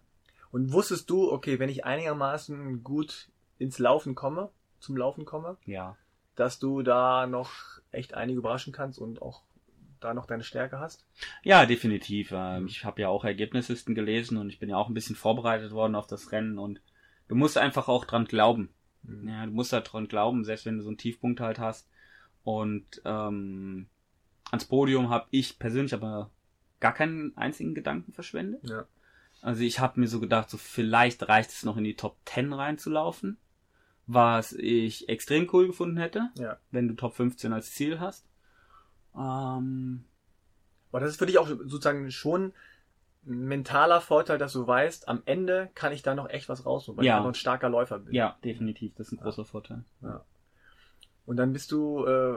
Und 0.50 0.72
wusstest 0.72 1.08
du, 1.08 1.30
okay, 1.30 1.58
wenn 1.58 1.68
ich 1.68 1.84
einigermaßen 1.84 2.82
gut 2.82 3.28
ins 3.58 3.78
Laufen 3.78 4.14
komme, 4.14 4.50
zum 4.86 4.96
Laufen 4.96 5.24
komme, 5.24 5.56
Ja. 5.66 5.96
dass 6.36 6.58
du 6.58 6.82
da 6.82 7.26
noch 7.26 7.50
echt 7.92 8.14
einige 8.14 8.38
überraschen 8.38 8.72
kannst 8.72 8.98
und 8.98 9.20
auch 9.22 9.42
da 10.00 10.12
noch 10.14 10.26
deine 10.26 10.42
Stärke 10.44 10.78
hast? 10.78 11.06
Ja, 11.42 11.66
definitiv. 11.66 12.30
Ähm, 12.32 12.66
ich 12.66 12.84
habe 12.84 13.00
ja 13.02 13.08
auch 13.08 13.24
Ergebnislisten 13.24 13.94
gelesen 13.94 14.36
und 14.38 14.48
ich 14.50 14.58
bin 14.58 14.68
ja 14.68 14.76
auch 14.76 14.88
ein 14.88 14.94
bisschen 14.94 15.16
vorbereitet 15.16 15.72
worden 15.72 15.94
auf 15.94 16.06
das 16.06 16.32
Rennen 16.32 16.58
und 16.58 16.80
du 17.28 17.34
musst 17.34 17.56
einfach 17.58 17.88
auch 17.88 18.04
dran 18.04 18.26
glauben. 18.26 18.70
Ja, 19.24 19.46
du 19.46 19.52
musst 19.52 19.72
da 19.72 19.80
dran 19.80 20.08
glauben, 20.08 20.44
selbst 20.44 20.66
wenn 20.66 20.76
du 20.78 20.82
so 20.82 20.88
einen 20.88 20.98
Tiefpunkt 20.98 21.40
halt 21.40 21.58
hast. 21.58 21.88
Und 22.44 23.00
ähm, 23.04 23.88
ans 24.50 24.64
Podium 24.66 25.10
habe 25.10 25.26
ich 25.30 25.58
persönlich 25.58 25.94
aber 25.94 26.30
gar 26.80 26.92
keinen 26.92 27.36
einzigen 27.36 27.74
Gedanken 27.74 28.12
verschwendet. 28.12 28.68
Ja. 28.68 28.84
Also 29.42 29.62
ich 29.62 29.78
habe 29.80 30.00
mir 30.00 30.08
so 30.08 30.18
gedacht, 30.20 30.50
so 30.50 30.56
vielleicht 30.58 31.28
reicht 31.28 31.50
es 31.50 31.64
noch 31.64 31.76
in 31.76 31.84
die 31.84 31.94
Top 31.96 32.16
10 32.26 32.52
reinzulaufen, 32.52 33.38
was 34.06 34.52
ich 34.52 35.08
extrem 35.08 35.48
cool 35.52 35.66
gefunden 35.66 35.96
hätte, 35.96 36.30
Ja. 36.36 36.58
wenn 36.70 36.88
du 36.88 36.94
Top 36.94 37.14
15 37.14 37.52
als 37.52 37.72
Ziel 37.72 37.98
hast. 38.00 38.26
Ähm, 39.16 40.04
Aber 40.90 41.00
das 41.00 41.10
ist 41.10 41.18
für 41.18 41.26
dich 41.26 41.38
auch 41.38 41.48
sozusagen 41.48 42.10
schon 42.10 42.52
ein 43.26 43.48
mentaler 43.48 44.00
Vorteil, 44.00 44.38
dass 44.38 44.52
du 44.52 44.66
weißt, 44.66 45.08
am 45.08 45.22
Ende 45.26 45.68
kann 45.74 45.92
ich 45.92 46.02
da 46.02 46.14
noch 46.14 46.28
echt 46.30 46.48
was 46.48 46.64
rausholen, 46.64 46.98
weil 46.98 47.04
Ja. 47.06 47.14
ich 47.14 47.16
einfach 47.18 47.30
ein 47.30 47.34
starker 47.34 47.68
Läufer 47.68 47.98
bin. 47.98 48.14
ja, 48.14 48.38
definitiv, 48.44 48.94
das 48.94 49.08
ist 49.08 49.12
ein 49.14 49.22
großer 49.22 49.44
Vorteil. 49.44 49.84
Und 51.26 51.36
dann 51.38 51.52
bist 51.52 51.72
du, 51.72 52.06
äh, 52.06 52.36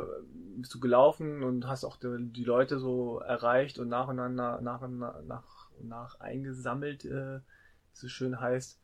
bist 0.58 0.74
du 0.74 0.80
gelaufen 0.80 1.44
und 1.44 1.68
hast 1.68 1.84
auch 1.86 1.96
die, 1.98 2.32
die 2.32 2.44
Leute 2.44 2.80
so 2.80 3.20
erreicht 3.20 3.78
und 3.78 3.88
nach 3.88 4.08
und 4.08 4.16
nach, 4.16 4.58
und 4.58 4.64
nach, 4.98 5.22
nach, 5.28 5.70
nach 5.84 6.20
eingesammelt, 6.20 7.06
äh, 7.06 7.36
wie 7.38 7.94
es 7.94 8.00
so 8.00 8.08
schön 8.08 8.40
heißt. 8.40 8.80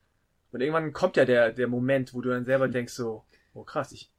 Und 0.52 0.62
irgendwann 0.62 0.93
kommt 0.93 1.18
ja 1.18 1.26
der, 1.26 1.52
der 1.52 1.68
Moment, 1.68 2.14
wo 2.14 2.22
du 2.22 2.30
dann 2.30 2.46
selber 2.46 2.68
denkst 2.68 2.93
so, 2.93 3.26
oh 3.54 3.64
krass, 3.64 3.91
ich 3.91 4.10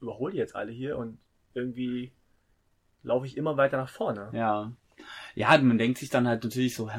überhole 0.00 0.32
die 0.32 0.38
jetzt 0.38 0.54
alle 0.56 0.72
hier 0.72 0.98
und 0.98 1.18
irgendwie 1.54 2.12
laufe 3.02 3.26
ich 3.26 3.36
immer 3.36 3.56
weiter 3.56 3.76
nach 3.78 3.88
vorne. 3.88 4.30
Ja. 4.32 4.72
Ja, 5.34 5.56
man 5.58 5.78
denkt 5.78 5.98
sich 5.98 6.10
dann 6.10 6.28
halt 6.28 6.44
natürlich 6.44 6.74
so, 6.74 6.90
hä, 6.90 6.98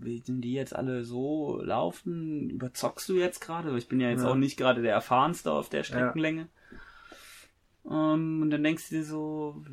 wie 0.00 0.18
sind 0.18 0.42
die 0.42 0.52
jetzt 0.54 0.74
alle 0.74 1.04
so 1.04 1.60
laufen? 1.60 2.48
Überzockst 2.50 3.08
du 3.08 3.14
jetzt 3.14 3.40
gerade? 3.40 3.76
Ich 3.76 3.88
bin 3.88 4.00
ja 4.00 4.10
jetzt 4.10 4.22
Ja. 4.22 4.30
auch 4.30 4.36
nicht 4.36 4.56
gerade 4.56 4.80
der 4.82 4.92
erfahrenste 4.94 5.52
auf 5.52 5.68
der 5.68 5.82
Streckenlänge. 5.82 6.48
Ähm, 7.86 8.42
und 8.42 8.50
dann 8.50 8.62
denkst 8.62 8.88
du 8.88 8.94
dir 8.96 9.04
so, 9.04 9.64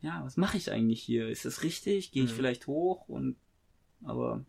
ja, 0.00 0.20
was 0.24 0.36
mache 0.36 0.56
ich 0.56 0.70
eigentlich 0.70 1.02
hier? 1.02 1.28
Ist 1.28 1.44
das 1.44 1.62
richtig? 1.62 2.10
Gehe 2.12 2.24
ich 2.24 2.32
Mhm. 2.32 2.36
vielleicht 2.36 2.66
hoch? 2.66 3.08
Und 3.08 3.36
aber 4.02 4.44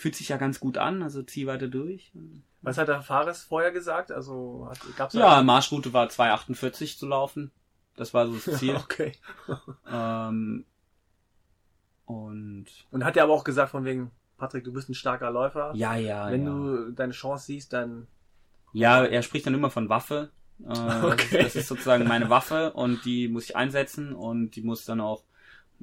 fühlt 0.00 0.16
sich 0.16 0.30
ja 0.30 0.38
ganz 0.38 0.60
gut 0.60 0.78
an, 0.78 1.02
also 1.02 1.22
zieh 1.22 1.46
weiter 1.46 1.68
durch. 1.68 2.10
Was 2.62 2.78
hat 2.78 2.88
der 2.88 3.02
Fares 3.02 3.42
vorher 3.42 3.70
gesagt? 3.70 4.10
Also 4.10 4.66
hat, 4.70 4.78
gab's 4.96 5.12
Ja, 5.12 5.42
Marschroute 5.42 5.92
war 5.92 6.06
2,48 6.08 6.96
zu 6.98 7.06
laufen. 7.06 7.50
Das 7.96 8.14
war 8.14 8.26
so 8.26 8.32
das 8.34 8.44
Ziel. 8.58 8.76
okay. 8.76 9.12
ähm, 9.92 10.64
und 12.06 12.66
Und 12.90 13.04
hat 13.04 13.16
er 13.18 13.24
aber 13.24 13.34
auch 13.34 13.44
gesagt 13.44 13.70
von 13.72 13.84
wegen, 13.84 14.10
Patrick, 14.38 14.64
du 14.64 14.72
bist 14.72 14.88
ein 14.88 14.94
starker 14.94 15.30
Läufer. 15.30 15.72
ja, 15.74 15.94
ja. 15.96 16.30
Wenn 16.30 16.44
ja. 16.46 16.50
du 16.50 16.92
deine 16.92 17.12
Chance 17.12 17.44
siehst, 17.46 17.72
dann 17.74 18.06
Ja, 18.72 19.04
er 19.04 19.22
spricht 19.22 19.46
dann 19.46 19.54
immer 19.54 19.70
von 19.70 19.90
Waffe. 19.90 20.30
Äh, 20.60 20.64
das, 20.68 21.04
Okay. 21.12 21.36
ist, 21.38 21.44
das 21.44 21.56
ist 21.56 21.68
sozusagen 21.68 22.08
meine 22.08 22.30
Waffe 22.30 22.72
und 22.72 23.04
die 23.04 23.28
muss 23.28 23.44
ich 23.50 23.56
einsetzen 23.56 24.14
und 24.14 24.52
die 24.56 24.62
muss 24.62 24.86
dann 24.86 25.00
auch 25.02 25.24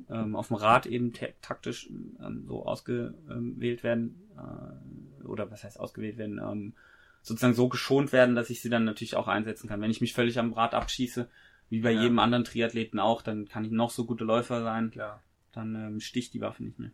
ähm, 0.10 0.36
auf 0.36 0.48
dem 0.48 0.58
Rad 0.58 0.86
eben 0.86 1.14
ta- 1.14 1.28
taktisch 1.42 1.90
ähm, 2.20 2.44
so 2.48 2.66
ausgewählt 2.66 3.84
werden. 3.84 4.22
Äh, 4.38 5.24
oder 5.26 5.50
was 5.52 5.64
heißt 5.64 5.80
ausgewählt 5.80 6.18
werden? 6.18 6.40
Ähm, 6.40 6.74
sozusagen 7.22 7.54
so 7.56 7.68
geschont 7.68 8.12
werden, 8.14 8.36
dass 8.36 8.50
ich 8.50 8.62
sie 8.62 8.70
dann 8.70 8.86
natürlich 8.86 9.16
auch 9.16 9.28
einsetzen 9.28 9.68
kann. 9.68 9.82
Wenn 9.82 9.92
ich 9.92 10.02
mich 10.02 10.14
völlig 10.14 10.40
am 10.40 10.54
Rad 10.54 10.74
abschieße, 10.74 11.28
wie 11.70 11.82
bei 11.82 11.92
Ja. 11.92 12.04
jedem 12.04 12.20
anderen 12.20 12.44
Triathleten 12.46 13.00
auch, 13.00 13.22
dann 13.22 13.48
kann 13.50 13.66
ich 13.66 13.72
noch 13.72 13.90
so 13.92 14.06
gute 14.06 14.24
Läufer 14.24 14.64
sein, 14.64 14.92
klar. 14.92 15.22
dann 15.52 15.76
ähm, 15.76 16.00
sticht 16.00 16.34
die 16.34 16.42
Waffe 16.42 16.64
nicht 16.64 16.80
mehr. 16.80 16.92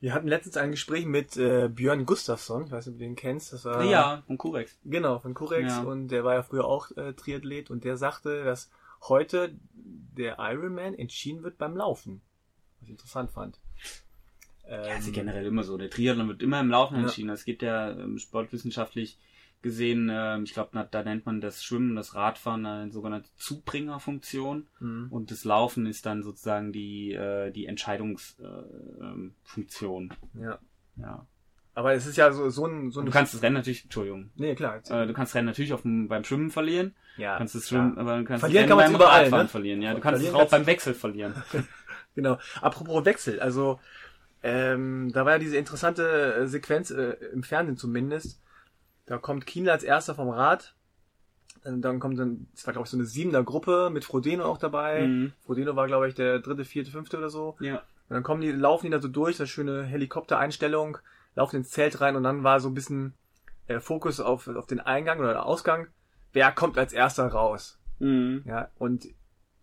Wir 0.00 0.14
hatten 0.14 0.28
letztens 0.28 0.56
ein 0.56 0.70
Gespräch 0.70 1.06
mit 1.06 1.36
äh, 1.36 1.68
Björn 1.68 2.06
Gustafsson, 2.06 2.66
ich 2.66 2.70
weiß 2.70 2.86
nicht, 2.86 2.94
ob 2.94 2.98
du 3.00 3.04
den 3.04 3.16
kennst. 3.16 3.52
Das 3.52 3.64
war, 3.64 3.82
ja, 3.84 4.22
von 4.28 4.38
Kurex. 4.38 4.78
Genau, 4.84 5.18
von 5.18 5.34
Curex 5.34 5.72
Ja. 5.72 5.82
und 5.82 6.08
der 6.08 6.22
war 6.22 6.34
ja 6.34 6.42
früher 6.44 6.66
auch 6.66 6.90
äh, 6.96 7.14
Triathlet 7.14 7.70
und 7.70 7.82
der 7.84 7.96
sagte, 7.96 8.44
dass 8.44 8.70
heute 9.02 9.54
der 9.80 10.36
Ironman 10.38 10.94
entschieden 10.94 11.42
wird 11.42 11.58
beim 11.58 11.76
Laufen. 11.76 12.20
Was 12.74 12.82
ich 12.84 12.90
interessant 12.90 13.30
fand. 13.30 13.58
Ähm, 14.66 14.84
Ja, 14.84 14.96
ist 14.96 15.06
ja 15.06 15.12
generell 15.12 15.46
immer 15.46 15.64
so. 15.64 15.78
Der 15.78 15.90
Triathlon 15.90 16.28
wird 16.28 16.42
immer 16.42 16.60
im 16.60 16.70
Laufen 16.70 16.96
Ja. 16.96 17.02
entschieden. 17.02 17.30
Es 17.30 17.44
gibt 17.44 17.62
ja 17.62 17.90
ähm, 17.90 18.18
sportwissenschaftlich 18.18 19.18
gesehen, 19.62 20.08
ähm, 20.12 20.44
ich 20.44 20.52
glaube, 20.52 20.86
da 20.88 21.02
nennt 21.02 21.26
man 21.26 21.40
das 21.40 21.64
Schwimmen, 21.64 21.96
das 21.96 22.14
Radfahren 22.14 22.64
eine 22.64 22.92
sogenannte 22.92 23.28
Zubringerfunktion 23.36 24.68
mhm. 24.78 25.08
und 25.10 25.32
das 25.32 25.44
Laufen 25.44 25.86
ist 25.86 26.06
dann 26.06 26.22
sozusagen 26.22 26.72
die 26.72 27.12
äh, 27.12 27.50
die 27.50 27.66
Entscheidungsfunktion. 27.66 30.10
Äh, 30.10 30.38
ähm, 30.38 30.42
ja. 30.42 30.58
ja. 30.96 31.26
Aber 31.78 31.92
es 31.92 32.06
ist 32.06 32.16
ja 32.16 32.32
so, 32.32 32.50
so 32.50 32.66
ein, 32.66 32.90
so 32.90 32.98
ein 32.98 33.06
du 33.06 33.12
kannst 33.12 33.34
das 33.34 33.42
Rennen 33.42 33.54
natürlich, 33.54 33.84
Entschuldigung, 33.84 34.30
Nee, 34.34 34.56
klar. 34.56 34.78
äh, 34.88 35.06
du 35.06 35.12
kannst 35.12 35.30
das 35.30 35.36
Rennen 35.36 35.46
natürlich 35.46 35.72
auf 35.72 35.82
dem, 35.82 36.08
beim 36.08 36.24
Schwimmen 36.24 36.50
verlieren, 36.50 36.96
ja, 37.16 37.36
kannst 37.38 37.54
das. 37.54 37.68
Schwimmen, 37.68 37.96
aber 37.98 38.18
du 38.18 38.24
kannst 38.24 38.40
Verlieren 38.40 38.68
das 38.68 38.70
kann 38.70 38.78
Rennen 38.80 38.92
man's 38.94 38.98
beim 38.98 39.06
überall, 39.08 39.22
Radfahren 39.22 39.44
ne? 39.46 39.48
verlieren. 39.48 39.82
Ja, 39.82 39.94
du 39.94 40.00
kannst 40.00 40.22
es 40.22 40.32
auch 40.34 40.38
kannst- 40.38 40.50
beim 40.50 40.66
Wechsel 40.66 40.94
verlieren. 40.94 41.34
Genau. 42.14 42.36
Apropos 42.60 43.04
Wechsel, 43.04 43.38
also 43.38 43.78
ähm, 44.42 45.12
da 45.12 45.24
war 45.24 45.34
ja 45.34 45.38
diese 45.38 45.56
interessante 45.56 46.34
äh, 46.34 46.46
Sequenz, 46.48 46.90
äh, 46.90 47.12
im 47.32 47.44
Fernsehen 47.44 47.76
zumindest. 47.76 48.40
Da 49.06 49.18
kommt 49.18 49.46
Kienle 49.46 49.70
als 49.70 49.84
erster 49.84 50.16
vom 50.16 50.28
Rad. 50.28 50.74
Und 51.64 51.82
dann 51.82 52.00
kommt 52.00 52.18
dann, 52.18 52.48
das 52.54 52.66
war 52.66 52.72
glaube 52.72 52.86
ich 52.86 52.90
so 52.90 52.96
eine 52.96 53.06
siebener 53.06 53.44
Gruppe 53.44 53.90
mit 53.92 54.04
Frodeno 54.04 54.44
auch 54.46 54.58
dabei. 54.58 55.06
Mhm. 55.06 55.32
Frodeno 55.46 55.76
war 55.76 55.86
glaube 55.86 56.08
ich 56.08 56.14
der 56.16 56.40
dritte, 56.40 56.64
vierte, 56.64 56.90
fünfte 56.90 57.18
oder 57.18 57.30
so. 57.30 57.56
Ja. 57.60 57.76
Und 58.08 58.14
dann 58.14 58.22
kommen 58.24 58.40
die, 58.40 58.50
laufen 58.50 58.86
die 58.86 58.90
da 58.90 59.00
so 59.00 59.06
durch, 59.08 59.36
das 59.36 59.48
schöne 59.48 59.84
Helikoptereinstellung, 59.84 60.98
laufen 61.38 61.56
ins 61.56 61.70
Zelt 61.70 62.00
rein 62.00 62.16
und 62.16 62.24
dann 62.24 62.42
war 62.42 62.58
so 62.58 62.68
ein 62.68 62.74
bisschen 62.74 63.14
äh, 63.68 63.78
Fokus 63.78 64.18
auf, 64.20 64.48
auf 64.48 64.66
den 64.66 64.80
Eingang 64.80 65.20
oder 65.20 65.46
Ausgang. 65.46 65.86
Wer 66.32 66.50
kommt 66.52 66.76
als 66.76 66.92
erster 66.92 67.28
raus? 67.28 67.78
Mhm. 68.00 68.42
Ja, 68.44 68.70
und 68.76 69.06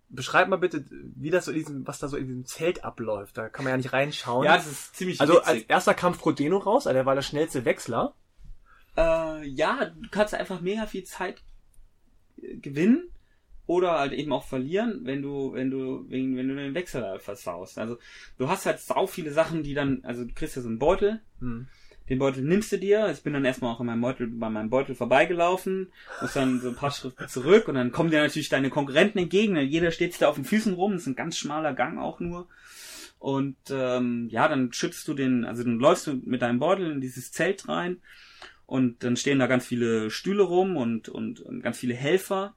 beschreib 0.08 0.48
mal 0.48 0.56
bitte, 0.56 0.86
wie 0.90 1.30
das 1.30 1.46
so 1.46 1.52
in 1.52 1.58
diesem, 1.58 1.88
was 1.88 2.00
da 2.00 2.08
so 2.08 2.16
in 2.16 2.28
diesem 2.28 2.46
Zelt 2.46 2.86
abläuft. 2.86 3.38
Da 3.38 3.50
kann 3.50 3.66
man 3.66 3.72
ja 3.72 3.78
nicht 3.78 3.92
reinschauen. 3.92 4.46
Ja, 4.46 4.56
das 4.56 4.68
ist 4.68 4.96
ziemlich 4.96 5.20
also 5.20 5.34
witzig. 5.34 5.48
als 5.48 5.64
erster 5.64 5.94
kam 5.94 6.14
Frodeno 6.14 6.58
raus, 6.58 6.88
also 6.88 6.94
der 6.94 7.06
war 7.06 7.16
der 7.16 7.22
schnellste 7.22 7.66
Wechsler. 7.66 8.16
Äh, 8.96 9.46
ja, 9.46 9.86
du 9.86 10.10
kannst 10.10 10.34
einfach 10.34 10.62
mega 10.62 10.86
viel 10.86 11.04
Zeit 11.04 11.44
äh, 12.38 12.56
gewinnen 12.56 13.10
oder 13.68 14.00
halt 14.00 14.14
eben 14.14 14.32
auch 14.32 14.46
verlieren, 14.46 15.02
wenn 15.04 15.22
du, 15.22 15.54
wenn 15.54 15.72
du, 15.72 16.06
wenn, 16.10 16.36
wenn 16.38 16.48
du 16.48 16.56
den 16.56 16.76
Wechsel 16.76 17.04
halt 17.04 17.22
versaust. 17.22 17.78
Also 17.80 17.98
du 18.38 18.48
hast 18.48 18.66
halt 18.66 18.80
sau 18.80 19.08
viele 19.08 19.32
Sachen, 19.32 19.64
die 19.64 19.74
dann, 19.74 20.02
also 20.04 20.24
du 20.24 20.34
kriegst 20.34 20.56
ja 20.56 20.62
so 20.62 20.68
einen 20.68 20.80
Beutel, 20.80 21.22
Hm. 21.40 21.68
den 22.10 22.20
Beutel 22.20 22.44
nimmst 22.44 22.72
du 22.72 22.78
dir. 22.78 23.10
Ich 23.12 23.24
bin 23.24 23.34
dann 23.34 23.46
erstmal 23.46 23.74
auch 23.74 23.80
an 23.80 23.88
meinem 23.88 24.02
Beutel, 24.02 24.28
bei 24.28 24.50
meinem 24.50 24.70
Beutel 24.70 24.96
vorbeigelaufen, 24.96 25.92
muss 26.22 26.34
dann 26.34 26.62
so 26.62 26.70
ein 26.70 26.76
paar 26.76 26.92
Schritte 26.92 27.28
zurück 27.28 27.68
und 27.68 27.76
dann 27.76 27.92
kommen 27.92 28.12
dir 28.12 28.22
natürlich 28.22 28.50
deine 28.50 28.70
Konkurrenten 28.70 29.18
entgegen. 29.20 29.58
Jeder 29.58 29.92
steht 29.92 30.12
sich 30.12 30.20
da 30.20 30.30
auf 30.30 30.36
den 30.36 30.46
Füßen 30.46 30.74
rum, 30.74 30.94
das 30.94 31.02
ist 31.02 31.08
ein 31.08 31.16
ganz 31.16 31.38
schmaler 31.38 31.74
Gang 31.74 32.00
auch 32.00 32.20
nur. 32.20 32.48
Und 33.18 33.58
ähm, 33.72 34.28
ja, 34.30 34.48
dann 34.48 34.72
schützt 34.72 35.08
du 35.08 35.16
den, 35.16 35.46
also 35.46 35.64
dann 35.64 35.80
läufst 35.80 36.06
du 36.06 36.14
mit 36.26 36.44
deinem 36.44 36.60
Beutel 36.60 36.92
in 36.92 37.02
dieses 37.02 37.32
Zelt 37.32 37.68
rein 37.68 37.98
und 38.68 39.04
dann 39.04 39.16
stehen 39.18 39.40
da 39.40 39.48
ganz 39.48 39.66
viele 39.66 40.12
Stühle 40.12 40.44
rum 40.44 40.78
und, 40.78 41.10
und, 41.10 41.40
und 41.40 41.62
ganz 41.62 41.80
viele 41.80 41.96
Helfer. 41.96 42.56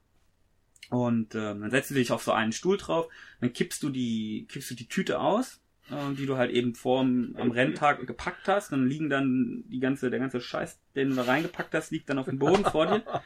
Und 0.90 1.34
äh, 1.34 1.38
dann 1.54 1.70
setzt 1.70 1.90
du 1.90 1.94
dich 1.94 2.12
auf 2.12 2.22
so 2.22 2.32
einen 2.32 2.52
Stuhl 2.52 2.78
drauf, 2.78 3.08
dann 3.40 3.52
kippst 3.52 3.82
du 3.82 3.90
die, 3.90 4.46
kippst 4.48 4.70
du 4.70 4.74
die 4.74 4.88
Tüte 4.88 5.20
aus, 5.20 5.60
äh, 5.90 6.14
die 6.14 6.26
du 6.26 6.36
halt 6.36 6.50
eben 6.50 6.74
vor 6.74 7.00
am 7.00 7.50
Renntag 7.50 8.06
gepackt 8.06 8.48
hast. 8.48 8.72
Dann 8.72 8.86
liegen 8.86 9.10
dann 9.10 9.64
die 9.68 9.80
ganze, 9.80 10.10
der 10.10 10.18
ganze 10.18 10.40
Scheiß, 10.40 10.78
den 10.94 11.10
du 11.10 11.16
da 11.16 11.22
reingepackt 11.22 11.74
hast, 11.74 11.90
liegt 11.90 12.08
dann 12.08 12.18
auf 12.18 12.26
dem 12.26 12.38
Boden 12.38 12.64
vor 12.64 12.86
dir. 12.86 13.02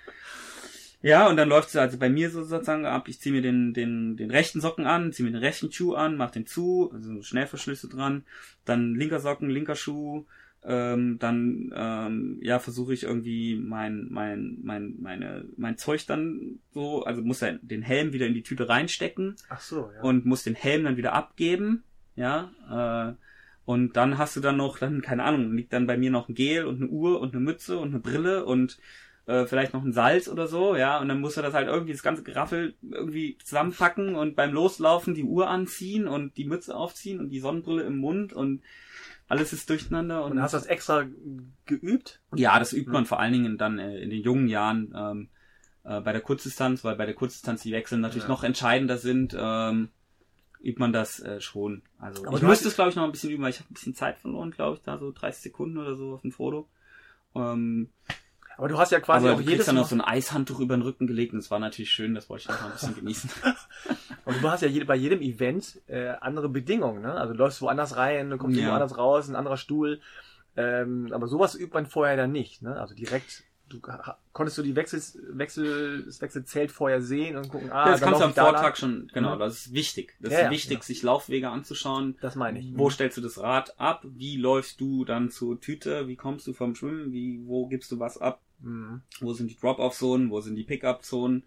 Ja, 1.04 1.28
und 1.28 1.36
dann 1.36 1.48
läuft 1.48 1.68
es 1.70 1.76
also 1.76 1.98
bei 1.98 2.08
mir 2.08 2.30
so 2.30 2.44
sozusagen 2.44 2.86
ab. 2.86 3.08
Ich 3.08 3.20
ziehe 3.20 3.34
mir 3.34 3.42
den, 3.42 3.74
den, 3.74 4.16
den 4.16 4.30
rechten 4.30 4.60
Socken 4.60 4.86
an, 4.86 5.12
ziehe 5.12 5.26
mir 5.26 5.32
den 5.32 5.42
rechten 5.42 5.72
Schuh 5.72 5.94
an, 5.94 6.16
mach 6.16 6.30
den 6.30 6.46
zu, 6.46 6.92
also 6.94 7.22
Schnellverschlüsse 7.22 7.88
dran, 7.88 8.24
dann 8.64 8.94
linker 8.94 9.18
Socken, 9.18 9.50
linker 9.50 9.74
Schuh, 9.74 10.26
ähm, 10.64 11.18
dann 11.18 11.72
ähm, 11.74 12.38
ja 12.40 12.58
versuche 12.58 12.94
ich 12.94 13.02
irgendwie 13.02 13.56
mein 13.56 14.06
mein 14.10 14.58
mein 14.62 14.94
meine 15.00 15.44
mein 15.56 15.76
Zeug 15.76 16.06
dann 16.06 16.60
so 16.72 17.04
also 17.04 17.22
muss 17.22 17.42
er 17.42 17.54
den 17.54 17.82
Helm 17.82 18.12
wieder 18.12 18.26
in 18.26 18.34
die 18.34 18.42
Tüte 18.44 18.68
reinstecken 18.68 19.34
Ach 19.48 19.60
so, 19.60 19.90
ja. 19.94 20.02
und 20.02 20.24
muss 20.24 20.44
den 20.44 20.54
Helm 20.54 20.84
dann 20.84 20.96
wieder 20.96 21.14
abgeben 21.14 21.82
ja 22.14 22.52
äh, 22.70 23.14
und 23.64 23.96
dann 23.96 24.18
hast 24.18 24.36
du 24.36 24.40
dann 24.40 24.56
noch 24.56 24.78
dann 24.78 25.02
keine 25.02 25.24
Ahnung 25.24 25.52
liegt 25.56 25.72
dann 25.72 25.86
bei 25.86 25.96
mir 25.96 26.10
noch 26.10 26.28
ein 26.28 26.34
Gel 26.34 26.64
und 26.64 26.76
eine 26.76 26.90
Uhr 26.90 27.20
und 27.20 27.34
eine 27.34 27.42
Mütze 27.42 27.78
und 27.78 27.88
eine 27.88 28.00
Brille 28.00 28.44
und 28.44 28.78
äh, 29.26 29.46
vielleicht 29.46 29.72
noch 29.72 29.84
ein 29.84 29.92
Salz 29.92 30.28
oder 30.28 30.48
so, 30.48 30.74
ja, 30.74 30.98
und 30.98 31.08
dann 31.08 31.20
muss 31.20 31.36
er 31.36 31.44
das 31.44 31.54
halt 31.54 31.68
irgendwie 31.68 31.92
das 31.92 32.02
ganze 32.02 32.24
Geraffel 32.24 32.74
irgendwie 32.82 33.38
zusammenpacken 33.44 34.16
und 34.16 34.34
beim 34.34 34.52
Loslaufen 34.52 35.14
die 35.14 35.22
Uhr 35.22 35.48
anziehen 35.48 36.08
und 36.08 36.36
die 36.36 36.44
Mütze 36.44 36.74
aufziehen 36.74 37.20
und 37.20 37.28
die 37.28 37.40
Sonnenbrille 37.40 37.84
im 37.84 37.98
Mund 37.98 38.32
und 38.32 38.62
alles 39.32 39.52
ist 39.54 39.70
durcheinander. 39.70 40.24
Und, 40.24 40.32
und 40.32 40.42
hast 40.42 40.52
du 40.52 40.58
das 40.58 40.66
extra 40.66 41.06
geübt? 41.64 42.20
Ja, 42.34 42.58
das 42.58 42.74
übt 42.74 42.90
man 42.90 43.06
vor 43.06 43.18
allen 43.18 43.32
Dingen 43.32 43.56
dann 43.56 43.78
äh, 43.78 43.98
in 43.98 44.10
den 44.10 44.22
jungen 44.22 44.46
Jahren 44.46 44.92
ähm, 44.94 45.28
äh, 45.84 46.00
bei 46.02 46.12
der 46.12 46.20
Kurzdistanz, 46.20 46.84
weil 46.84 46.96
bei 46.96 47.06
der 47.06 47.14
Kurzdistanz 47.14 47.62
die 47.62 47.72
Wechsel 47.72 47.98
natürlich 47.98 48.24
ja. 48.24 48.28
noch 48.28 48.44
entscheidender 48.44 48.98
sind. 48.98 49.34
Ähm, 49.38 49.88
übt 50.62 50.78
man 50.78 50.92
das 50.92 51.18
äh, 51.20 51.40
schon. 51.40 51.82
Also 51.98 52.26
Aber 52.26 52.36
ich 52.36 52.42
müsste 52.42 52.68
es, 52.68 52.74
glaube 52.74 52.90
ich, 52.90 52.96
noch 52.96 53.04
ein 53.04 53.10
bisschen 53.10 53.30
üben, 53.30 53.42
weil 53.42 53.50
ich 53.50 53.58
habe 53.58 53.70
ein 53.70 53.74
bisschen 53.74 53.94
Zeit 53.94 54.18
verloren, 54.18 54.50
glaube 54.50 54.76
ich, 54.76 54.82
da 54.82 54.98
so 54.98 55.10
30 55.10 55.42
Sekunden 55.42 55.78
oder 55.78 55.96
so 55.96 56.12
auf 56.12 56.20
dem 56.20 56.30
Foto. 56.30 56.68
Ähm, 57.34 57.88
aber 58.58 58.68
du 58.68 58.78
hast 58.78 58.92
ja 58.92 59.00
quasi 59.00 59.28
aber 59.28 59.38
auch 59.38 59.40
jedes 59.40 59.66
dann 59.66 59.76
noch 59.76 59.88
so 59.88 59.96
ein 59.96 60.02
Eishandtuch 60.02 60.60
über 60.60 60.76
den 60.76 60.82
Rücken 60.82 61.06
gelegt 61.06 61.32
und 61.32 61.38
es 61.38 61.50
war 61.50 61.58
natürlich 61.58 61.90
schön, 61.90 62.14
das 62.14 62.28
wollte 62.28 62.42
ich 62.42 62.48
noch 62.48 62.64
ein 62.64 62.72
bisschen 62.72 62.94
genießen. 63.00 63.30
und 64.24 64.42
du 64.42 64.50
hast 64.50 64.62
ja 64.62 64.84
bei 64.84 64.96
jedem 64.96 65.20
Event 65.20 65.80
äh, 65.88 66.08
andere 66.20 66.48
Bedingungen, 66.48 67.02
ne? 67.02 67.14
Also 67.14 67.32
du 67.32 67.38
läufst 67.38 67.62
woanders 67.62 67.96
rein, 67.96 68.30
du 68.30 68.38
kommst 68.38 68.58
ja. 68.58 68.70
woanders 68.70 68.96
raus, 68.96 69.28
ein 69.28 69.36
anderer 69.36 69.56
Stuhl. 69.56 70.00
Ähm, 70.56 71.08
aber 71.12 71.28
sowas 71.28 71.54
übt 71.54 71.72
man 71.72 71.86
vorher 71.86 72.16
dann 72.16 72.32
nicht, 72.32 72.62
ne? 72.62 72.78
Also 72.78 72.94
direkt 72.94 73.44
du, 73.72 73.80
konntest 74.32 74.58
du 74.58 74.62
die 74.62 74.76
Wechsel, 74.76 75.02
Wechsel, 75.36 76.04
das 76.04 76.20
Wechselzelt 76.20 76.70
vorher 76.70 77.00
sehen 77.00 77.36
und 77.36 77.48
gucken, 77.48 77.70
ah, 77.70 77.90
das 77.90 78.00
kannst 78.00 78.20
du 78.20 78.24
am 78.24 78.34
Vortag 78.34 78.76
schon, 78.76 79.10
genau, 79.12 79.36
das 79.36 79.66
ist 79.66 79.72
wichtig. 79.72 80.14
Das 80.20 80.32
ja, 80.32 80.40
ist 80.40 80.50
wichtig, 80.50 80.78
ja. 80.78 80.82
sich 80.82 81.02
Laufwege 81.02 81.48
anzuschauen. 81.48 82.16
Das 82.20 82.36
meine 82.36 82.60
ich. 82.60 82.76
Wo 82.76 82.90
stellst 82.90 83.16
du 83.16 83.20
das 83.20 83.38
Rad 83.38 83.78
ab? 83.78 84.04
Wie 84.04 84.36
läufst 84.36 84.80
du 84.80 85.04
dann 85.04 85.30
zur 85.30 85.60
Tüte? 85.60 86.08
Wie 86.08 86.16
kommst 86.16 86.46
du 86.46 86.52
vom 86.52 86.74
Schwimmen? 86.74 87.12
Wie, 87.12 87.40
wo 87.46 87.66
gibst 87.66 87.90
du 87.92 87.98
was 87.98 88.18
ab? 88.18 88.40
Mhm. 88.60 89.02
Wo 89.20 89.32
sind 89.32 89.50
die 89.50 89.58
Drop-Off-Zonen? 89.58 90.30
Wo 90.30 90.40
sind 90.40 90.56
die 90.56 90.64
Pick-up-Zonen? 90.64 91.44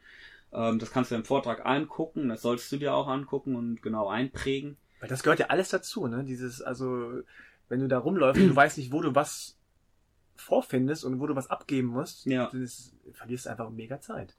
Ähm, 0.56 0.80
das 0.80 0.91
kannst 0.91 1.12
du 1.12 1.16
im 1.16 1.26
Vortrag 1.26 1.66
angucken. 1.66 2.30
Das 2.30 2.41
solltest 2.41 2.72
du 2.72 2.78
dir 2.78 2.93
auch 2.93 3.08
angucken 3.08 3.56
und 3.56 3.82
genau 3.82 4.08
einprägen. 4.08 4.78
Weil 4.99 5.10
das 5.10 5.22
gehört 5.22 5.39
ja 5.39 5.47
alles 5.47 5.70
dazu, 5.70 6.08
ne? 6.08 6.24
Dieses, 6.24 6.62
also, 6.62 7.22
wenn 7.68 7.82
du 7.82 7.88
da 7.88 7.97
rumläufst 7.99 8.41
und 8.41 8.49
du 8.49 8.56
weißt 8.56 8.78
nicht, 8.78 8.91
wo 8.91 9.01
du 9.01 9.14
was 9.14 9.58
vorfindest 10.36 11.03
und 11.03 11.20
wo 11.20 11.28
du 11.28 11.36
was 11.36 11.49
abgeben 11.49 11.89
musst, 11.89 12.26
ja. 12.26 12.49
das, 12.51 12.93
verlierst 13.14 13.45
du 13.45 13.49
einfach 13.49 13.70
mega 13.70 13.99
Zeit. 13.99 14.36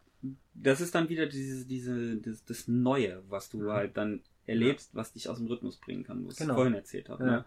Das 0.55 0.81
ist 0.81 0.95
dann 0.95 1.09
wieder 1.09 1.27
diese, 1.27 1.67
diese, 1.67 2.17
das, 2.17 2.45
das 2.45 2.69
Neue, 2.69 3.23
was 3.29 3.51
du 3.51 3.59
mhm. 3.59 3.71
halt 3.71 3.97
dann 3.97 4.23
erlebst, 4.47 4.93
ja. 4.93 5.01
was 5.01 5.13
dich 5.13 5.29
aus 5.29 5.39
dem 5.39 5.47
Rhythmus 5.47 5.77
bringen 5.77 6.05
kann, 6.05 6.27
was 6.27 6.37
genau. 6.37 6.55
ich 6.55 6.57
vorhin 6.57 6.75
erzählt 6.75 7.09
habe. 7.11 7.25
Ja. 7.25 7.31
Ne? 7.31 7.45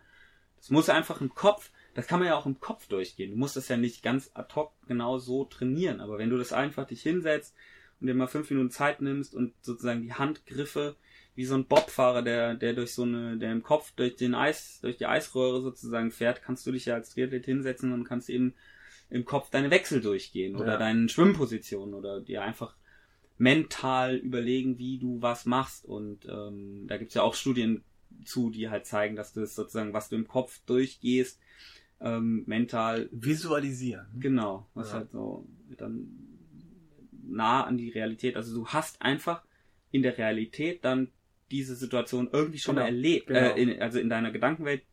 Das 0.57 0.69
muss 0.69 0.89
einfach 0.89 1.21
im 1.21 1.33
Kopf, 1.33 1.71
das 1.93 2.07
kann 2.07 2.19
man 2.19 2.27
ja 2.27 2.35
auch 2.35 2.45
im 2.45 2.59
Kopf 2.59 2.87
durchgehen. 2.87 3.31
Du 3.31 3.37
musst 3.37 3.55
das 3.55 3.69
ja 3.69 3.77
nicht 3.77 4.03
ganz 4.03 4.29
ad 4.33 4.53
hoc 4.55 4.73
genau 4.87 5.17
so 5.17 5.45
trainieren, 5.45 6.01
aber 6.01 6.17
wenn 6.17 6.29
du 6.29 6.37
das 6.37 6.53
einfach 6.53 6.85
dich 6.85 7.01
hinsetzt 7.01 7.55
und 7.99 8.07
dir 8.07 8.13
mal 8.13 8.27
fünf 8.27 8.49
Minuten 8.49 8.71
Zeit 8.71 9.01
nimmst 9.01 9.35
und 9.35 9.53
sozusagen 9.61 10.01
die 10.01 10.13
Handgriffe 10.13 10.95
wie 11.35 11.45
so 11.45 11.55
ein 11.55 11.65
Bobfahrer, 11.65 12.21
der, 12.21 12.55
der 12.55 12.73
durch 12.73 12.93
so 12.93 13.03
eine, 13.03 13.37
der 13.37 13.51
im 13.51 13.63
Kopf 13.63 13.93
durch 13.95 14.15
den 14.17 14.35
Eis, 14.35 14.79
durch 14.81 14.97
die 14.97 15.05
Eisröhre 15.05 15.61
sozusagen 15.61 16.11
fährt, 16.11 16.41
kannst 16.41 16.65
du 16.67 16.71
dich 16.71 16.85
ja 16.85 16.95
als 16.95 17.11
Triathlet 17.11 17.45
hinsetzen 17.45 17.93
und 17.93 18.03
kannst 18.03 18.29
eben 18.29 18.53
im 19.09 19.25
Kopf 19.25 19.49
deine 19.49 19.71
Wechsel 19.71 20.01
durchgehen 20.01 20.55
oder 20.55 20.73
ja. 20.73 20.77
deine 20.77 21.07
Schwimmpositionen 21.07 21.93
oder 21.93 22.19
dir 22.19 22.43
einfach 22.43 22.75
mental 23.37 24.17
überlegen, 24.17 24.77
wie 24.77 24.99
du 24.99 25.21
was 25.21 25.45
machst. 25.45 25.85
Und 25.85 26.25
ähm, 26.25 26.85
da 26.87 26.97
gibt's 26.97 27.15
ja 27.15 27.23
auch 27.23 27.33
Studien 27.33 27.83
zu, 28.25 28.49
die 28.49 28.69
halt 28.69 28.85
zeigen, 28.85 29.15
dass 29.15 29.33
das 29.33 29.55
sozusagen, 29.55 29.93
was 29.93 30.09
du 30.09 30.17
im 30.17 30.27
Kopf 30.27 30.59
durchgehst, 30.65 31.39
ähm, 32.01 32.43
mental 32.47 33.09
visualisieren. 33.11 34.07
Genau, 34.19 34.67
was 34.73 34.89
ja. 34.89 34.95
halt 34.95 35.11
so 35.11 35.47
dann 35.77 36.28
nah 37.31 37.63
an 37.63 37.77
die 37.77 37.89
Realität. 37.89 38.35
Also 38.35 38.53
du 38.53 38.67
hast 38.67 39.01
einfach 39.01 39.43
in 39.91 40.03
der 40.03 40.17
Realität 40.17 40.83
dann 40.85 41.09
diese 41.51 41.75
Situation 41.75 42.29
irgendwie 42.31 42.59
schon 42.59 42.75
genau, 42.75 42.85
mal 42.85 42.93
erlebt, 42.93 43.27
genau. 43.27 43.39
äh, 43.39 43.61
in, 43.61 43.81
also 43.81 43.99
in 43.99 44.09
deiner 44.09 44.31
Gedankenwelt 44.31 44.83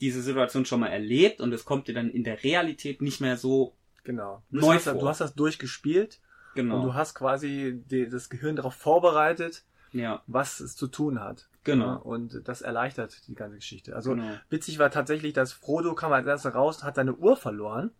diese 0.00 0.22
Situation 0.22 0.64
schon 0.64 0.80
mal 0.80 0.88
erlebt 0.88 1.40
und 1.40 1.52
es 1.52 1.64
kommt 1.64 1.88
dir 1.88 1.94
dann 1.94 2.10
in 2.10 2.24
der 2.24 2.42
Realität 2.42 3.00
nicht 3.00 3.20
mehr 3.20 3.36
so 3.36 3.74
genau. 4.04 4.42
Neu 4.50 4.74
hast, 4.74 4.84
vor. 4.84 4.94
Du 4.94 5.08
hast 5.08 5.20
das 5.20 5.34
durchgespielt 5.34 6.20
genau. 6.54 6.76
und 6.76 6.82
du 6.82 6.94
hast 6.94 7.14
quasi 7.14 7.82
die, 7.90 8.08
das 8.08 8.28
Gehirn 8.28 8.56
darauf 8.56 8.74
vorbereitet, 8.74 9.64
ja. 9.92 10.22
was 10.26 10.60
es 10.60 10.76
zu 10.76 10.88
tun 10.88 11.20
hat. 11.20 11.48
Genau. 11.64 11.86
Ja, 11.86 11.94
und 11.94 12.46
das 12.46 12.60
erleichtert 12.60 13.26
die 13.26 13.34
ganze 13.34 13.56
Geschichte. 13.56 13.96
Also 13.96 14.10
genau. 14.10 14.32
witzig 14.50 14.78
war 14.78 14.90
tatsächlich, 14.90 15.32
dass 15.32 15.52
Frodo 15.52 15.94
kam 15.94 16.12
als 16.12 16.26
erster 16.26 16.50
raus, 16.50 16.84
hat 16.84 16.96
seine 16.96 17.14
Uhr 17.14 17.36
verloren 17.36 17.90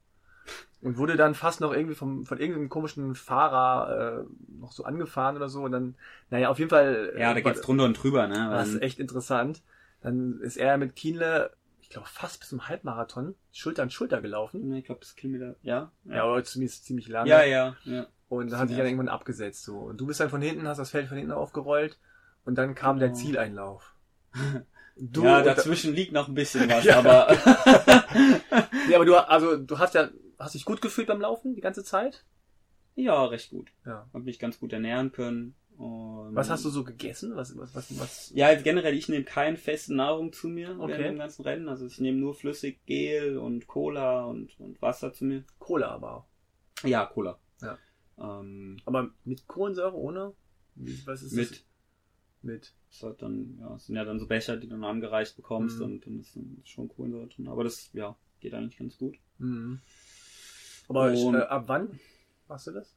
und 0.84 0.98
wurde 0.98 1.16
dann 1.16 1.34
fast 1.34 1.62
noch 1.62 1.72
irgendwie 1.72 1.94
vom, 1.94 2.26
von 2.26 2.38
irgendeinem 2.38 2.68
komischen 2.68 3.14
Fahrer 3.14 4.26
äh, 4.26 4.60
noch 4.60 4.70
so 4.70 4.84
angefahren 4.84 5.34
oder 5.34 5.48
so. 5.48 5.62
Und 5.62 5.72
dann, 5.72 5.94
naja, 6.28 6.50
auf 6.50 6.58
jeden 6.58 6.68
Fall. 6.68 7.14
Äh, 7.16 7.20
ja, 7.22 7.32
da 7.32 7.40
geht's 7.40 7.62
drunter 7.62 7.84
und 7.84 7.94
drüber, 7.94 8.28
ne? 8.28 8.50
Das 8.50 8.68
ist 8.68 8.82
echt 8.82 8.98
interessant. 8.98 9.62
Dann 10.02 10.40
ist 10.42 10.58
er 10.58 10.76
mit 10.76 10.94
Kienle, 10.94 11.52
ich 11.80 11.88
glaube, 11.88 12.06
fast 12.06 12.40
bis 12.40 12.50
zum 12.50 12.68
Halbmarathon, 12.68 13.34
Schulter 13.50 13.82
an 13.82 13.88
Schulter 13.88 14.20
gelaufen. 14.20 14.68
Ne, 14.68 14.80
ich 14.80 14.84
glaube, 14.84 15.00
das 15.00 15.16
Kilometer, 15.16 15.56
ja. 15.62 15.90
Ja, 16.04 16.16
ja 16.16 16.24
aber 16.24 16.44
zumindest 16.44 16.84
ziemlich 16.84 17.08
lange. 17.08 17.30
Ja, 17.30 17.42
ja, 17.44 17.76
ja. 17.84 18.06
Und 18.28 18.52
dann 18.52 18.60
hat 18.60 18.68
sich 18.68 18.76
dann 18.76 18.86
irgendwann 18.86 19.08
abgesetzt, 19.08 19.64
so. 19.64 19.78
Und 19.78 19.98
du 20.02 20.06
bist 20.06 20.20
dann 20.20 20.28
von 20.28 20.42
hinten, 20.42 20.68
hast 20.68 20.76
das 20.76 20.90
Feld 20.90 21.08
von 21.08 21.16
hinten 21.16 21.32
aufgerollt 21.32 21.98
und 22.44 22.56
dann 22.56 22.74
kam 22.74 22.98
genau. 22.98 23.06
der 23.06 23.14
Zieleinlauf. 23.14 23.94
Du, 24.96 25.24
ja, 25.24 25.42
dazwischen 25.42 25.92
liegt 25.92 26.12
noch 26.12 26.28
ein 26.28 26.34
bisschen 26.34 26.70
was, 26.70 26.84
ja. 26.84 26.98
aber. 26.98 27.32
ja, 28.88 28.94
aber 28.94 29.04
du, 29.04 29.16
also, 29.16 29.56
du 29.56 29.76
hast 29.80 29.94
ja 29.94 30.08
hast 30.38 30.54
dich 30.54 30.64
gut 30.64 30.82
gefühlt 30.82 31.06
beim 31.06 31.20
Laufen 31.20 31.54
die 31.54 31.60
ganze 31.60 31.84
Zeit? 31.84 32.24
Ja, 32.94 33.24
recht 33.24 33.50
gut. 33.50 33.72
Ja. 33.84 34.08
Hab 34.12 34.22
mich 34.22 34.38
ganz 34.38 34.58
gut 34.58 34.72
ernähren 34.72 35.12
können. 35.12 35.54
was 35.76 36.50
hast 36.50 36.64
du 36.64 36.70
so 36.70 36.84
gegessen? 36.84 37.34
Was, 37.34 37.56
was, 37.56 37.74
was, 37.74 37.98
was? 37.98 38.32
Ja, 38.34 38.46
also 38.46 38.62
generell, 38.62 38.94
ich 38.94 39.08
nehme 39.08 39.24
keine 39.24 39.56
feste 39.56 39.94
Nahrung 39.94 40.32
zu 40.32 40.48
mir 40.48 40.78
okay. 40.78 40.92
während 40.92 41.14
dem 41.14 41.18
ganzen 41.18 41.42
Rennen. 41.42 41.68
Also 41.68 41.86
ich 41.86 41.98
nehme 42.00 42.18
nur 42.18 42.34
flüssig 42.34 42.84
Gel 42.86 43.38
und 43.38 43.66
Cola 43.66 44.24
und, 44.24 44.58
und 44.60 44.80
Wasser 44.80 45.12
zu 45.12 45.24
mir. 45.24 45.44
Cola 45.58 45.88
aber 45.88 46.16
auch. 46.16 46.26
Ja, 46.84 47.06
Cola. 47.06 47.38
Ja. 47.60 47.78
Ähm, 48.18 48.78
aber 48.84 49.10
mit 49.24 49.46
Kohlensäure 49.46 49.96
ohne? 49.96 50.34
Was 51.04 51.22
ist 51.22 51.32
mit. 51.32 51.50
Das? 51.50 51.64
Mit. 52.42 52.74
Das 52.90 53.02
hat 53.02 53.22
dann, 53.22 53.58
ja, 53.58 53.70
das 53.70 53.86
sind 53.86 53.96
ja 53.96 54.04
dann 54.04 54.20
so 54.20 54.26
Becher, 54.26 54.56
die 54.56 54.68
du 54.68 54.74
dann 54.74 54.84
angereicht 54.84 55.34
bekommst 55.34 55.78
mhm. 55.78 55.84
und 55.84 56.06
dann 56.06 56.20
ist 56.20 56.38
schon 56.68 56.88
Kohlensäure 56.88 57.26
drin. 57.28 57.48
Aber 57.48 57.64
das, 57.64 57.90
ja, 57.92 58.16
geht 58.40 58.54
eigentlich 58.54 58.78
ganz 58.78 58.98
gut. 58.98 59.16
Mhm. 59.38 59.80
Aber 60.88 61.12
ich, 61.12 61.24
äh, 61.24 61.36
ab 61.36 61.64
wann 61.66 61.98
machst 62.48 62.66
du 62.66 62.72
das? 62.72 62.94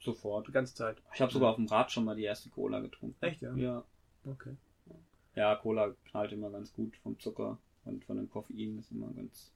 Sofort. 0.00 0.48
Die 0.48 0.52
ganze 0.52 0.74
Zeit. 0.74 1.00
Ich 1.14 1.20
habe 1.20 1.32
sogar 1.32 1.50
auf 1.50 1.56
dem 1.56 1.66
Rad 1.66 1.92
schon 1.92 2.04
mal 2.04 2.16
die 2.16 2.24
erste 2.24 2.50
Cola 2.50 2.80
getrunken. 2.80 3.16
Echt, 3.24 3.42
ja? 3.42 3.54
Ja. 3.54 3.84
Okay. 4.24 4.56
Ja, 5.34 5.54
Cola 5.56 5.94
knallt 6.10 6.32
immer 6.32 6.50
ganz 6.50 6.72
gut 6.72 6.96
vom 6.96 7.18
Zucker 7.18 7.58
und 7.84 8.04
von 8.04 8.16
dem 8.16 8.28
Koffein. 8.28 8.78
Ist 8.78 8.90
immer 8.90 9.12
ganz, 9.12 9.52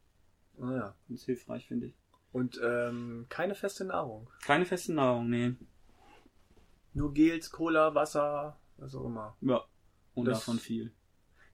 ah, 0.61 0.73
ja. 0.73 0.95
ganz 1.09 1.25
hilfreich, 1.25 1.67
finde 1.67 1.87
ich. 1.87 1.95
Und 2.33 2.61
ähm, 2.62 3.27
keine 3.29 3.55
feste 3.55 3.85
Nahrung? 3.85 4.29
Keine 4.45 4.67
feste 4.67 4.93
Nahrung, 4.95 5.29
nee. 5.29 5.55
Nur 6.95 7.12
Gels, 7.12 7.51
Cola, 7.51 7.95
Wasser, 7.95 8.59
was 8.79 8.95
auch 8.95 9.05
immer. 9.05 9.37
Ja. 9.41 9.64
Und 10.14 10.27
das, 10.27 10.39
davon 10.39 10.59
viel. 10.59 10.93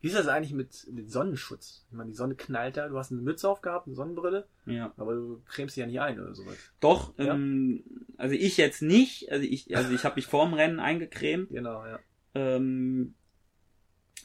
Wie 0.02 0.08
ist 0.08 0.16
das 0.16 0.26
eigentlich 0.26 0.52
mit, 0.52 0.88
mit 0.90 1.12
Sonnenschutz? 1.12 1.86
Ich 1.88 1.96
meine, 1.96 2.10
die 2.10 2.16
Sonne 2.16 2.34
knallt 2.34 2.76
da, 2.76 2.88
du 2.88 2.98
hast 2.98 3.12
eine 3.12 3.20
Mütze 3.20 3.48
aufgehabt, 3.48 3.86
eine 3.86 3.94
Sonnenbrille, 3.94 4.48
ja. 4.66 4.92
aber 4.96 5.14
du 5.14 5.42
cremst 5.46 5.76
dich 5.76 5.80
ja 5.80 5.86
nicht 5.86 6.00
ein 6.00 6.18
oder 6.18 6.34
sowas. 6.34 6.56
Doch, 6.80 7.16
ja? 7.18 7.32
ähm, 7.32 7.84
also 8.16 8.34
ich 8.34 8.56
jetzt 8.56 8.82
nicht, 8.82 9.30
also 9.30 9.46
ich, 9.46 9.76
also 9.76 9.94
ich 9.94 10.04
habe 10.04 10.16
mich 10.16 10.26
vorm 10.26 10.54
Rennen 10.54 10.80
eingecremt. 10.80 11.50
Genau, 11.50 11.86
ja. 11.86 12.00
Ähm, 12.34 13.14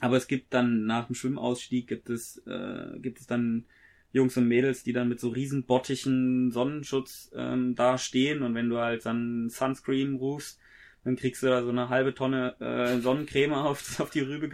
Aber 0.00 0.16
es 0.16 0.26
gibt 0.26 0.52
dann 0.52 0.84
nach 0.84 1.06
dem 1.06 1.14
Schwimmausstieg 1.14 1.86
gibt 1.86 2.10
es, 2.10 2.38
äh, 2.44 2.98
gibt 2.98 3.20
es 3.20 3.28
dann 3.28 3.66
Jungs 4.10 4.36
und 4.36 4.48
Mädels, 4.48 4.82
die 4.82 4.92
dann 4.92 5.08
mit 5.08 5.20
so 5.20 5.28
riesen 5.28 5.64
bottigen 5.64 6.50
Sonnenschutz 6.50 7.30
ähm, 7.36 7.76
da 7.76 7.98
stehen 7.98 8.42
und 8.42 8.56
wenn 8.56 8.68
du 8.68 8.78
halt 8.78 9.06
dann 9.06 9.48
Sunscreen 9.48 10.16
rufst, 10.16 10.58
dann 11.04 11.14
kriegst 11.14 11.44
du 11.44 11.46
da 11.46 11.62
so 11.62 11.70
eine 11.70 11.88
halbe 11.88 12.14
Tonne 12.14 12.56
äh, 12.58 12.98
Sonnencreme 12.98 13.52
auf, 13.54 14.00
auf 14.00 14.10
die 14.10 14.22
Rübe 14.22 14.48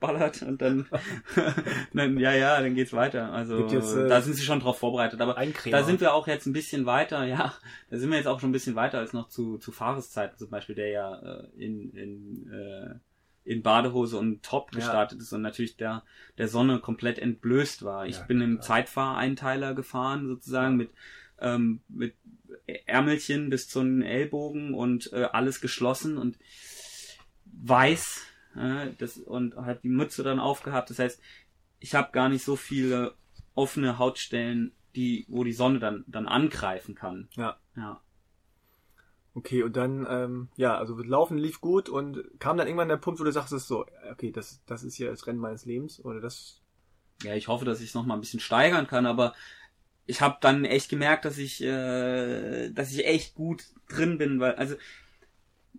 geballert 0.00 0.42
und 0.42 0.62
dann, 0.62 0.86
dann 1.92 2.18
ja, 2.18 2.32
ja, 2.32 2.60
dann 2.60 2.74
geht's 2.74 2.92
weiter. 2.92 3.32
Also 3.32 3.68
jetzt, 3.68 3.94
äh, 3.94 4.08
da 4.08 4.20
sind 4.20 4.34
sie 4.34 4.44
schon 4.44 4.60
drauf 4.60 4.78
vorbereitet. 4.78 5.20
Aber 5.20 5.36
da 5.70 5.82
sind 5.82 6.00
wir 6.00 6.14
auch 6.14 6.26
jetzt 6.26 6.46
ein 6.46 6.52
bisschen 6.52 6.86
weiter, 6.86 7.24
ja, 7.24 7.54
da 7.90 7.98
sind 7.98 8.10
wir 8.10 8.16
jetzt 8.16 8.26
auch 8.26 8.40
schon 8.40 8.50
ein 8.50 8.52
bisschen 8.52 8.76
weiter 8.76 8.98
als 8.98 9.12
noch 9.12 9.28
zu, 9.28 9.58
zu 9.58 9.72
Fahreszeiten 9.72 10.38
zum 10.38 10.50
Beispiel, 10.50 10.74
der 10.74 10.88
ja 10.90 11.18
äh, 11.18 11.48
in, 11.56 11.90
in, 11.92 12.50
äh, 12.52 12.94
in 13.44 13.62
Badehose 13.62 14.18
und 14.18 14.42
Top 14.42 14.70
Ja. 14.72 14.76
gestartet 14.78 15.20
ist 15.20 15.32
und 15.32 15.42
natürlich 15.42 15.76
der, 15.76 16.02
der 16.36 16.48
Sonne 16.48 16.78
komplett 16.80 17.18
entblößt 17.18 17.84
war. 17.84 18.06
Ich 18.06 18.18
Ja, 18.18 18.24
bin 18.24 18.40
im. 18.40 18.60
Zeitfahreinteiler 18.60 19.74
gefahren 19.74 20.26
sozusagen 20.28 20.76
mit, 20.76 20.90
ähm, 21.40 21.80
mit 21.88 22.14
Ärmelchen 22.86 23.50
bis 23.50 23.68
zu 23.68 23.80
den 23.82 24.02
Ellbogen 24.02 24.74
und 24.74 25.12
äh, 25.12 25.24
alles 25.32 25.60
geschlossen 25.60 26.18
und 26.18 26.38
weiß 27.46 28.26
äh, 28.56 28.88
das, 28.98 29.18
und 29.18 29.56
hat 29.56 29.82
die 29.84 29.88
Mütze 29.88 30.22
dann 30.22 30.40
aufgehabt. 30.40 30.90
Das 30.90 30.98
heißt, 30.98 31.20
ich 31.80 31.94
habe 31.94 32.12
gar 32.12 32.28
nicht 32.28 32.44
so 32.44 32.56
viele 32.56 33.14
offene 33.54 33.98
Hautstellen, 33.98 34.72
die, 34.94 35.26
wo 35.28 35.44
die 35.44 35.52
Sonne 35.52 35.78
dann, 35.78 36.04
dann 36.06 36.26
angreifen 36.26 36.94
kann. 36.94 37.28
Ja. 37.36 37.56
Ja. 37.76 38.00
Okay, 39.34 39.62
und 39.62 39.76
dann, 39.76 40.06
ähm, 40.10 40.48
ja, 40.56 40.76
also 40.76 40.96
das 40.96 41.06
Laufen 41.06 41.38
lief 41.38 41.60
gut 41.60 41.88
und 41.88 42.24
kam 42.40 42.56
dann 42.56 42.66
irgendwann 42.66 42.88
der 42.88 42.96
Punkt, 42.96 43.20
wo 43.20 43.24
du 43.24 43.30
sagst, 43.30 43.50
so, 43.50 43.86
okay, 44.10 44.32
das, 44.32 44.60
das 44.66 44.82
ist 44.82 44.96
hier 44.96 45.10
das 45.10 45.26
Rennen 45.28 45.38
meines 45.38 45.64
Lebens 45.64 46.04
oder 46.04 46.20
das. 46.20 46.60
Ja, 47.22 47.34
ich 47.34 47.46
hoffe, 47.46 47.64
dass 47.64 47.80
ich 47.80 47.88
es 47.88 47.94
noch 47.94 48.06
mal 48.06 48.14
ein 48.14 48.20
bisschen 48.20 48.40
steigern 48.40 48.86
kann, 48.88 49.06
aber 49.06 49.34
ich 50.06 50.22
habe 50.22 50.38
dann 50.40 50.64
echt 50.64 50.88
gemerkt, 50.88 51.24
dass 51.24 51.38
ich, 51.38 51.62
äh, 51.62 52.70
dass 52.70 52.92
ich 52.92 53.06
echt 53.06 53.34
gut 53.34 53.64
drin 53.88 54.18
bin, 54.18 54.40
weil, 54.40 54.54
also 54.54 54.74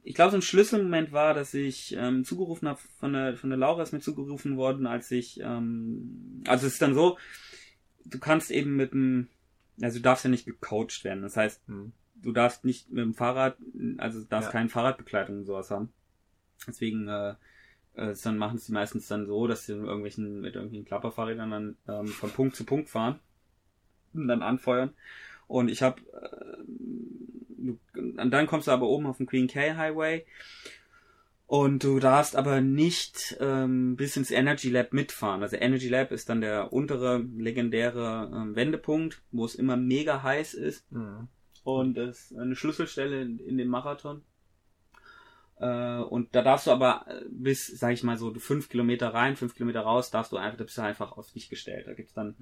ich 0.04 0.16
glaube, 0.16 0.32
so 0.32 0.38
ein 0.38 0.42
Schlüsselmoment 0.42 1.12
war, 1.12 1.34
dass 1.34 1.54
ich 1.54 1.96
ähm, 1.98 2.24
zugerufen 2.24 2.68
habe, 2.68 2.80
von 3.00 3.14
der, 3.14 3.38
von 3.38 3.50
der 3.50 3.58
Laura 3.60 3.84
ist 3.84 3.94
mir 3.94 4.00
zugerufen 4.00 4.58
worden, 4.58 4.88
als 4.88 5.12
ich, 5.12 5.40
ähm, 5.42 6.44
also 6.48 6.68
es 6.68 6.74
ist 6.74 6.82
dann 6.82 6.96
so, 6.96 7.18
du 8.06 8.20
kannst 8.20 8.52
eben 8.52 8.76
mit 8.76 8.94
dem, 8.94 9.28
also 9.82 10.00
du 10.00 10.04
darfst 10.04 10.24
ja 10.26 10.30
nicht 10.32 10.46
gecoacht 10.46 11.04
werden, 11.04 11.22
das 11.22 11.38
heißt, 11.38 11.62
Hm. 11.68 11.92
du 12.16 12.32
darfst 12.32 12.66
nicht 12.66 12.90
mit 12.90 13.04
dem 13.04 13.14
Fahrrad, 13.14 13.58
also 13.98 14.22
du 14.22 14.26
darfst 14.28 14.48
Ja. 14.48 14.52
keine 14.54 14.70
Fahrradbegleitung 14.70 15.40
und 15.40 15.46
sowas 15.46 15.70
haben. 15.72 15.92
Deswegen 16.68 17.08
äh, 17.08 17.36
äh, 17.96 18.16
dann 18.24 18.38
machen 18.38 18.58
es 18.58 18.66
die 18.66 18.72
meistens 18.72 19.08
dann 19.08 19.26
so, 19.26 19.48
dass 19.48 19.66
sie 19.66 19.76
mit 19.76 19.86
irgendwelchen, 19.86 20.42
mit 20.42 20.56
irgendwelchen 20.56 20.86
Klapperfahrrädern 20.86 21.52
dann 21.52 21.78
ähm, 21.88 22.08
von 22.08 22.32
Punkt 22.32 22.56
zu 22.56 22.64
Punkt 22.66 22.90
fahren 22.90 23.20
und 24.14 24.28
dann 24.28 24.42
anfeuern. 24.42 24.92
Und 25.48 25.70
ich 25.70 25.82
habe, 25.82 26.02
äh, 26.02 26.49
und 27.96 28.32
dann 28.32 28.48
kommst 28.48 28.68
du 28.68 28.72
aber 28.72 28.88
oben 28.88 29.08
auf 29.08 29.18
den 29.18 29.26
Queen 29.26 29.48
K 29.48 29.76
Highway 29.76 30.26
und 31.48 31.84
du 31.84 32.00
darfst 32.00 32.36
aber 32.36 32.62
nicht 32.62 33.38
ähm, 33.40 33.96
bis 33.96 34.16
ins 34.18 34.32
Energy 34.32 34.70
Lab 34.70 34.94
mitfahren. 34.94 35.42
Also 35.42 35.56
Energy 35.58 35.90
Lab 35.90 36.12
ist 36.12 36.30
dann 36.30 36.42
der 36.42 36.72
untere 36.72 37.18
legendäre 37.18 38.32
ähm, 38.34 38.56
Wendepunkt, 38.56 39.22
wo 39.32 39.46
es 39.46 39.56
immer 39.56 39.76
mega 39.76 40.22
heiß 40.22 40.54
ist 40.54 40.86
Hm. 40.92 41.28
und 41.64 41.96
das 41.96 42.32
ist 42.32 42.38
eine 42.38 42.56
Schlüsselstelle 42.56 43.22
in, 43.22 43.40
in 43.40 43.58
dem 43.58 43.68
Marathon. 43.68 44.22
Äh, 45.60 45.98
und 46.00 46.36
da 46.36 46.42
darfst 46.42 46.68
du 46.68 46.72
aber 46.72 47.06
äh, 47.08 47.26
bis, 47.30 47.68
sag 47.68 47.94
ich 47.94 48.04
mal 48.04 48.18
so, 48.18 48.34
fünf 48.36 48.70
Kilometer 48.70 49.14
rein, 49.14 49.36
fünf 49.36 49.56
Kilometer 49.56 49.82
raus, 49.82 50.10
darfst 50.10 50.32
du 50.32 50.38
einfach, 50.38 50.58
da 50.58 50.64
bist 50.64 50.78
du 50.78 50.82
einfach 50.84 51.18
auf 51.18 51.32
dich 51.32 51.50
gestellt. 51.50 51.88
Da 51.88 51.94
gibt's 51.94 52.14
dann 52.14 52.36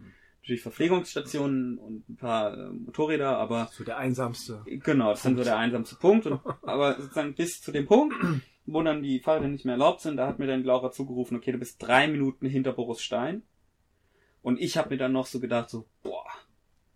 natürlich 0.47 0.61
Verpflegungsstationen 0.61 1.77
und 1.77 2.07
ein 2.07 2.15
paar 2.15 2.57
äh, 2.57 2.69
Motorräder, 2.71 3.37
aber 3.37 3.69
So 3.73 3.83
der 3.83 3.97
einsamste. 3.97 4.63
genau, 4.65 5.09
das 5.09 5.19
ist 5.19 5.25
dann 5.25 5.35
so 5.37 5.43
der 5.43 5.57
einsamste 5.57 5.97
Punkt. 5.97 6.25
Und, 6.25 6.39
aber 6.63 6.95
sozusagen 7.01 7.35
bis 7.35 7.61
zu 7.61 7.73
dem 7.73 7.85
Punkt, 7.85 8.15
wo 8.65 8.81
dann 8.81 9.03
die 9.03 9.19
Fahrräder 9.19 9.49
nicht 9.49 9.65
mehr 9.65 9.73
erlaubt 9.73 9.99
sind, 9.99 10.15
da 10.15 10.25
hat 10.25 10.39
mir 10.39 10.47
dann 10.47 10.63
Laura 10.63 10.89
zugerufen, 10.91 11.35
okay, 11.35 11.51
du 11.51 11.57
bist 11.57 11.83
drei 11.83 12.07
Minuten 12.07 12.45
hinter 12.47 12.71
Boris 12.71 13.01
Stein. 13.01 13.43
Und 14.41 14.61
ich 14.61 14.77
habe 14.77 14.91
mir 14.91 14.97
dann 14.97 15.11
noch 15.11 15.25
so 15.25 15.41
gedacht, 15.41 15.69
so, 15.69 15.85
boah, 16.01 16.25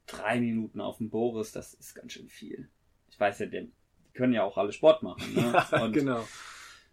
drei 0.08 0.40
Minuten 0.40 0.80
auf 0.80 1.00
dem 1.00 1.10
Boris, 1.10 1.52
das 1.52 1.74
ist 1.74 1.94
ganz 1.94 2.14
schön 2.14 2.30
viel. 2.30 2.70
Ich 3.10 3.20
weiß 3.20 3.40
ja, 3.40 3.48
die 3.48 3.70
die 4.08 4.14
können 4.14 4.34
ja 4.34 4.44
auch 4.44 4.58
alle 4.58 4.72
Sport 4.72 5.04
machen. 5.04 5.34
Ne? 5.36 5.42
Ja, 5.72 5.84
Und 5.84 5.92
genau. 5.94 6.26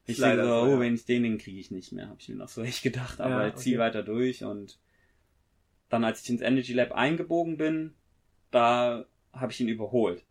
ich 0.07 0.17
denke 0.19 0.45
so, 0.45 0.53
oh, 0.55 0.81
wenn 0.81 0.95
ich 0.95 1.05
den, 1.05 1.23
den 1.23 1.39
kriege 1.39 1.61
ich 1.61 1.71
nicht 1.71 1.93
mehr, 1.93 2.09
habe 2.09 2.19
ich 2.21 2.29
mir 2.29 2.35
noch 2.37 2.49
so 2.49 2.63
echt 2.63 2.83
gedacht. 2.83 3.21
Aber 3.21 3.43
Ja, 3.43 3.49
ich 3.49 3.55
zieh 3.57 3.75
okay. 3.75 3.79
weiter 3.81 4.03
durch 4.03 4.43
und 4.43 4.79
dann, 5.89 6.05
als 6.05 6.23
ich 6.23 6.31
ins 6.31 6.43
Energy 6.43 6.73
Lab 6.73 6.93
eingebogen 6.93 7.57
bin, 7.57 7.95
da 8.51 9.05
habe 9.33 9.53
ich 9.53 9.61
ihn 9.61 9.69
überholt. 9.69 10.25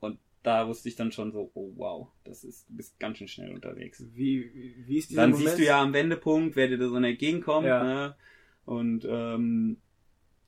Und 0.00 0.18
da 0.42 0.66
wusste 0.68 0.88
ich 0.88 0.96
dann 0.96 1.12
schon 1.12 1.32
so, 1.32 1.50
oh 1.54 1.72
wow, 1.76 2.08
das 2.24 2.44
ist, 2.44 2.68
du 2.68 2.76
bist 2.76 2.98
ganz 2.98 3.18
schön 3.18 3.28
schnell 3.28 3.52
unterwegs. 3.54 4.02
Wie, 4.14 4.52
wie, 4.54 4.84
wie 4.86 4.98
ist 4.98 5.10
dieser 5.10 5.22
Dann 5.22 5.30
Moment? 5.30 5.48
siehst 5.50 5.60
du 5.60 5.64
ja 5.64 5.80
am 5.80 5.92
Wendepunkt, 5.92 6.56
wer 6.56 6.68
dir 6.68 6.78
da 6.78 6.88
so 6.88 6.96
entgegenkommt. 6.96 7.66
Ja. 7.66 7.82
Ne? 7.84 8.16
Und 8.64 9.04
ähm, 9.08 9.76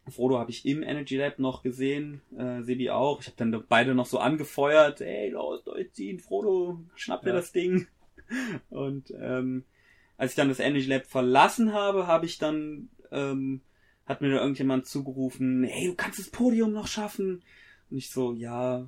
Frodo 0.09 0.39
habe 0.39 0.51
ich 0.51 0.67
im 0.67 0.83
Energy 0.83 1.17
Lab 1.17 1.39
noch 1.39 1.63
gesehen, 1.63 2.21
äh, 2.37 2.63
Sebi 2.63 2.91
auch. 2.91 3.21
Ich 3.21 3.27
habe 3.27 3.37
dann 3.39 3.65
beide 3.69 3.95
noch 3.95 4.07
so 4.07 4.19
angefeuert, 4.19 5.01
ey, 5.01 5.31
los, 5.31 5.65
durchziehen, 5.65 6.19
Frodo, 6.19 6.81
schnapp 6.95 7.23
dir 7.23 7.31
Ja. 7.31 7.37
das 7.37 7.53
Ding. 7.53 7.87
Und 8.71 9.13
ähm, 9.19 9.65
als 10.17 10.33
ich 10.33 10.37
dann 10.37 10.49
das 10.49 10.61
Energy 10.61 10.87
Lab 10.87 11.07
verlassen 11.07 11.73
habe, 11.73 12.07
habe 12.07 12.27
ich 12.27 12.39
dann, 12.39 12.89
ähm, 13.11 13.61
hat 14.07 14.21
mir 14.21 14.31
da 14.31 14.41
irgendjemand 14.41 14.87
zugerufen, 14.87 15.65
hey, 15.65 15.87
du 15.87 15.95
kannst 15.95 16.19
das 16.19 16.31
Podium 16.31 16.73
noch 16.73 16.87
schaffen. 16.87 17.43
Und 17.91 17.97
ich 17.97 18.11
so, 18.11 18.33
ja, 18.33 18.87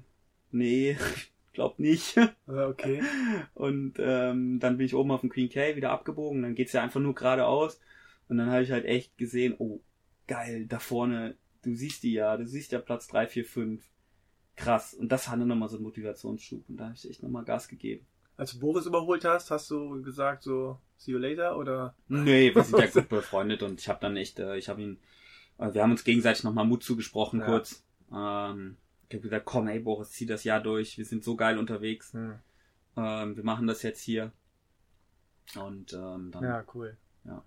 nee, 0.50 0.96
glaub 1.52 1.78
nicht. 1.78 2.16
Ja, 2.16 2.68
okay. 2.68 3.02
Und 3.54 3.94
ähm, 3.98 4.58
dann 4.60 4.76
bin 4.76 4.86
ich 4.86 4.94
oben 4.94 5.10
auf 5.10 5.22
dem 5.22 5.30
Queen 5.30 5.48
K 5.48 5.76
wieder 5.76 5.90
abgebogen. 5.90 6.42
Dann 6.42 6.54
geht's 6.54 6.72
ja 6.72 6.82
einfach 6.82 7.00
nur 7.00 7.14
geradeaus. 7.14 7.80
Und 8.28 8.38
dann 8.38 8.50
habe 8.50 8.62
ich 8.62 8.70
halt 8.70 8.84
echt 8.84 9.16
gesehen, 9.16 9.54
oh, 9.58 9.80
geil, 10.26 10.66
da 10.66 10.78
vorne, 10.78 11.36
du 11.62 11.74
siehst 11.74 12.02
die 12.02 12.12
ja, 12.12 12.36
du 12.36 12.46
siehst 12.46 12.72
ja 12.72 12.80
Platz 12.80 13.06
3, 13.08 13.26
4, 13.26 13.44
5. 13.44 13.84
Krass. 14.56 14.94
Und 14.94 15.12
das 15.12 15.28
hatte 15.28 15.46
nochmal 15.46 15.68
so 15.68 15.76
einen 15.76 15.84
Motivationsschub. 15.84 16.68
Und 16.68 16.76
da 16.76 16.84
habe 16.86 16.94
ich 16.94 17.08
echt 17.08 17.22
nochmal 17.22 17.44
Gas 17.44 17.68
gegeben. 17.68 18.06
Als 18.36 18.52
du 18.52 18.58
Boris 18.58 18.86
überholt 18.86 19.24
hast, 19.24 19.50
hast 19.50 19.70
du 19.70 20.02
gesagt 20.02 20.42
so, 20.42 20.78
see 20.96 21.12
you 21.12 21.18
later 21.18 21.56
oder? 21.56 21.94
Nee, 22.08 22.54
wir 22.54 22.62
sind 22.62 22.78
ja 22.78 22.86
gut 23.00 23.08
befreundet 23.08 23.62
und 23.62 23.80
ich 23.80 23.88
habe 23.88 23.98
dann 24.00 24.16
echt, 24.16 24.38
äh, 24.38 24.56
ich 24.56 24.68
habe 24.68 24.82
ihn, 24.82 24.98
äh, 25.58 25.72
wir 25.72 25.82
haben 25.82 25.90
uns 25.92 26.04
gegenseitig 26.04 26.44
nochmal 26.44 26.64
Mut 26.66 26.82
zugesprochen 26.82 27.40
Ja. 27.40 27.46
kurz. 27.46 27.84
Ähm, 28.12 28.76
ich 29.08 29.14
habe 29.14 29.22
gesagt, 29.22 29.44
komm, 29.46 29.68
ey 29.68 29.78
Boris, 29.80 30.10
zieh 30.10 30.26
das 30.26 30.44
Jahr 30.44 30.60
durch, 30.60 30.98
wir 30.98 31.04
sind 31.04 31.22
so 31.24 31.36
geil 31.36 31.58
unterwegs. 31.58 32.12
Hm. 32.12 32.38
Ähm, 32.96 33.36
wir 33.36 33.44
machen 33.44 33.66
das 33.66 33.82
jetzt 33.82 34.00
hier. 34.00 34.32
Und 35.54 35.92
ähm, 35.92 36.30
dann 36.32 36.42
Ja, 36.42 36.64
cool. 36.74 36.96
Ja. 37.24 37.44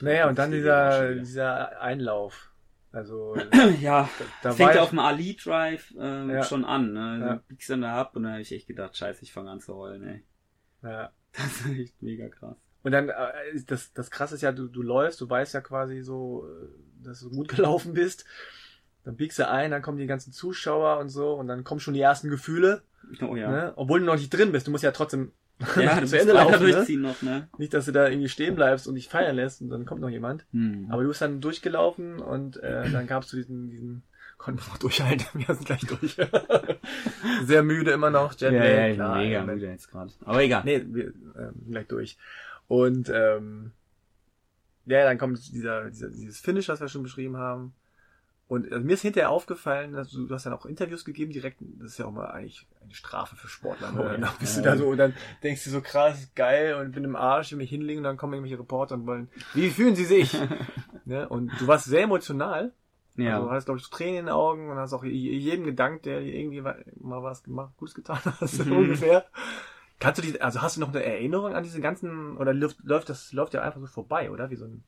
Naja, 0.00 0.28
und 0.28 0.38
dann 0.38 0.50
dieser, 0.52 1.14
dieser 1.16 1.80
Einlauf. 1.80 2.52
Also, 2.92 3.36
ja, 3.80 4.08
da, 4.18 4.24
da 4.42 4.52
fängt 4.52 4.74
ja 4.74 4.82
auf 4.82 4.90
dem 4.90 5.00
Ali 5.00 5.36
Drive 5.36 5.92
ähm, 5.98 6.30
Ja. 6.30 6.42
schon 6.44 6.64
an, 6.64 6.92
ne? 6.94 7.18
Ja. 7.20 7.34
Du 7.34 7.40
biegst 7.48 7.68
dann 7.68 7.82
da 7.82 7.94
ab 8.00 8.16
und 8.16 8.22
dann 8.22 8.32
habe 8.32 8.42
ich 8.42 8.52
echt 8.52 8.66
gedacht, 8.68 8.96
scheiße, 8.96 9.22
ich 9.22 9.32
fange 9.32 9.50
an 9.50 9.60
zu 9.60 9.74
heulen, 9.74 10.02
ey. 10.02 10.24
ja. 10.82 11.10
Das 11.32 11.46
ist 11.60 11.66
echt 11.66 12.02
mega 12.02 12.28
krass. 12.30 12.56
Und 12.86 12.92
dann, 12.92 13.08
äh, 13.08 13.12
das, 13.66 13.92
das 13.94 14.12
krasse 14.12 14.36
ist 14.36 14.42
ja, 14.42 14.52
du, 14.52 14.68
du 14.68 14.80
läufst, 14.80 15.20
du 15.20 15.28
weißt 15.28 15.54
ja 15.54 15.60
quasi 15.60 16.02
so, 16.02 16.46
äh, 16.46 16.68
dass 17.04 17.18
du 17.18 17.30
gut 17.30 17.48
gelaufen 17.56 17.94
bist. 17.94 18.24
Dann 19.04 19.16
biegst 19.16 19.40
du 19.40 19.48
ein, 19.48 19.72
dann 19.72 19.82
kommen 19.82 19.98
die 19.98 20.06
ganzen 20.06 20.32
Zuschauer 20.32 21.00
und 21.00 21.08
so 21.08 21.34
und 21.34 21.48
dann 21.48 21.64
kommen 21.64 21.80
schon 21.80 21.94
die 21.94 22.00
ersten 22.00 22.30
Gefühle, 22.30 22.82
Oh 23.28 23.34
ja. 23.34 23.50
ne? 23.50 23.72
obwohl 23.74 23.98
du 23.98 24.06
noch 24.06 24.14
nicht 24.14 24.30
drin 24.30 24.52
bist. 24.52 24.68
Du 24.68 24.70
musst 24.70 24.84
ja 24.84 24.92
trotzdem 24.92 25.32
Ja, 25.76 26.04
zu 26.06 26.16
Ende 26.16 26.34
laufen. 26.34 26.64
Ne? 26.64 26.70
durchziehen 26.70 27.00
noch, 27.00 27.22
ne? 27.22 27.48
Nicht, 27.58 27.74
dass 27.74 27.86
du 27.86 27.92
da 27.92 28.06
irgendwie 28.06 28.28
stehen 28.28 28.54
bleibst 28.54 28.86
und 28.86 28.94
dich 28.94 29.08
feiern 29.08 29.34
lässt 29.34 29.62
und 29.62 29.70
dann 29.70 29.84
kommt 29.84 30.00
noch 30.00 30.08
jemand. 30.08 30.46
Hm. 30.52 30.86
Aber 30.88 31.02
du 31.02 31.08
bist 31.08 31.20
dann 31.20 31.40
durchgelaufen 31.40 32.20
und 32.20 32.62
äh, 32.62 32.88
dann 32.88 33.08
gab's 33.08 33.30
du 33.30 33.36
diesen, 33.36 33.68
diesen, 33.68 34.04
konnten 34.38 34.60
wir 34.60 34.68
noch 34.68 34.78
durchhalten, 34.78 35.26
wir 35.34 35.52
sind 35.52 35.66
gleich 35.66 35.80
durch. 35.80 36.16
Sehr 37.46 37.64
müde 37.64 37.90
immer 37.90 38.10
noch, 38.10 38.38
ja, 38.38 38.52
Jetlag, 38.52 38.68
ja, 38.70 38.86
bin 38.86 38.94
klar, 38.94 39.16
mega 39.16 39.42
müde 39.44 39.66
jetzt 39.66 39.90
gerade. 39.90 40.12
Aber 40.24 40.40
egal. 40.40 40.62
Nee, 40.64 40.84
wir 40.86 41.06
ähm, 41.36 41.54
gleich 41.68 41.88
durch. 41.88 42.16
Und 42.68 43.08
ähm, 43.14 43.72
ja, 44.86 45.04
dann 45.04 45.18
kommt 45.18 45.38
dieser, 45.52 45.90
dieser 45.90 46.08
dieses 46.10 46.38
Finish, 46.40 46.68
was 46.68 46.80
wir 46.80 46.88
schon 46.88 47.02
beschrieben 47.02 47.36
haben. 47.36 47.74
Und 48.48 48.70
also 48.72 48.84
mir 48.84 48.92
ist 48.94 49.02
hinterher 49.02 49.30
aufgefallen, 49.30 49.92
dass 49.92 50.10
du, 50.10 50.24
du 50.28 50.32
hast 50.34 50.46
dann 50.46 50.52
auch 50.52 50.66
Interviews 50.66 51.04
gegeben, 51.04 51.32
direkt, 51.32 51.58
das 51.80 51.92
ist 51.92 51.98
ja 51.98 52.04
auch 52.06 52.12
mal 52.12 52.26
eigentlich 52.30 52.64
eine 52.80 52.94
Strafe 52.94 53.34
für 53.34 53.48
Sportler. 53.48 53.90
Ne? 53.90 54.00
Oh 54.00 54.04
ja. 54.04 54.16
Dann 54.18 54.30
bist 54.38 54.56
du 54.56 54.62
da 54.62 54.76
so 54.76 54.86
und 54.86 54.98
dann 54.98 55.14
denkst 55.42 55.64
du 55.64 55.70
so 55.70 55.80
krass, 55.80 56.30
geil 56.36 56.74
und 56.74 56.92
bin 56.92 57.02
im 57.02 57.16
Arsch, 57.16 57.50
will 57.50 57.58
mich 57.58 57.70
hinlegen 57.70 57.98
und 57.98 58.04
dann 58.04 58.16
kommen 58.16 58.34
irgendwelche 58.34 58.60
Reporter 58.60 58.94
und 58.94 59.06
wollen, 59.08 59.28
wie 59.54 59.68
fühlen 59.70 59.96
sie 59.96 60.04
sich? 60.04 60.38
ne? 61.04 61.28
Und 61.28 61.50
du 61.60 61.66
warst 61.66 61.86
sehr 61.86 62.02
emotional. 62.02 62.72
Ja. 63.16 63.36
Also, 63.36 63.48
du 63.48 63.52
hast, 63.54 63.64
glaube 63.64 63.80
ich, 63.80 63.90
Tränen 63.90 64.18
in 64.20 64.24
den 64.26 64.34
Augen 64.34 64.70
und 64.70 64.76
hast 64.76 64.92
auch 64.92 65.02
je- 65.02 65.10
jedem 65.38 65.64
gedankt, 65.64 66.06
der 66.06 66.20
irgendwie 66.20 66.60
mal 66.60 66.84
was 67.00 67.42
gemacht, 67.42 67.72
Gutes 67.78 67.94
getan 67.96 68.20
hast, 68.24 68.52
so 68.58 68.64
Mhm. 68.64 68.76
ungefähr. 68.76 69.24
Kannst 69.98 70.18
du 70.18 70.22
die, 70.22 70.40
also 70.40 70.60
hast 70.60 70.76
du 70.76 70.80
noch 70.80 70.90
eine 70.90 71.02
Erinnerung 71.02 71.54
an 71.54 71.64
diese 71.64 71.80
ganzen, 71.80 72.36
oder 72.36 72.52
läuft, 72.52 72.80
läuft 72.82 73.08
das, 73.08 73.32
läuft 73.32 73.54
ja 73.54 73.62
einfach 73.62 73.80
so 73.80 73.86
vorbei, 73.86 74.30
oder? 74.30 74.50
Wie 74.50 74.56
so 74.56 74.66
ein, 74.66 74.84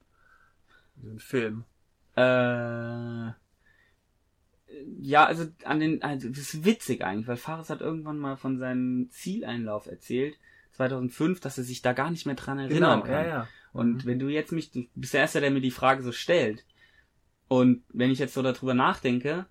wie 0.97 1.07
so 1.07 1.13
ein 1.13 1.19
Film. 1.19 1.65
Äh, 2.15 3.33
ja, 5.01 5.25
also 5.25 5.47
an 5.65 5.81
den, 5.81 6.03
also 6.03 6.29
das 6.29 6.39
ist 6.39 6.65
witzig 6.65 7.05
eigentlich, 7.05 7.27
weil 7.27 7.37
Fares 7.37 7.71
hat 7.71 7.81
irgendwann 7.81 8.19
mal 8.19 8.37
von 8.37 8.59
seinem 8.59 9.09
Zieleinlauf 9.11 9.87
erzählt, 9.87 10.39
2005, 10.73 11.41
dass 11.41 11.59
er 11.59 11.65
sich 11.65 11.81
da 11.81 11.93
gar 11.93 12.11
nicht 12.11 12.27
mehr 12.27 12.35
dran 12.35 12.59
erinnern 12.59 13.03
kann. 13.03 13.13
ja, 13.13 13.27
ja. 13.27 13.49
Und 13.73 14.07
wenn 14.07 14.19
du 14.19 14.29
jetzt 14.29 14.53
mich, 14.53 14.71
du 14.71 14.87
bist 14.95 15.15
der 15.15 15.21
Erste, 15.21 15.41
der 15.41 15.51
mir 15.51 15.61
die 15.61 15.71
Frage 15.71 16.03
so 16.03 16.13
stellt. 16.13 16.65
Und 17.49 17.85
wenn 17.91 18.11
ich 18.11 18.19
jetzt 18.19 18.35
so 18.35 18.43
darüber 18.43 18.75
nachdenke, 18.75 19.47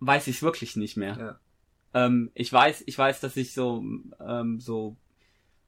weiß 0.00 0.26
ich 0.26 0.36
es 0.36 0.42
wirklich 0.42 0.76
nicht 0.76 0.96
mehr. 0.96 1.16
Ja. 1.18 1.40
Ähm, 1.94 2.30
ich 2.34 2.52
weiß, 2.52 2.84
ich 2.86 2.96
weiß, 2.96 3.20
dass 3.20 3.36
ich 3.36 3.52
so, 3.52 3.84
ähm, 4.20 4.60
so 4.60 4.96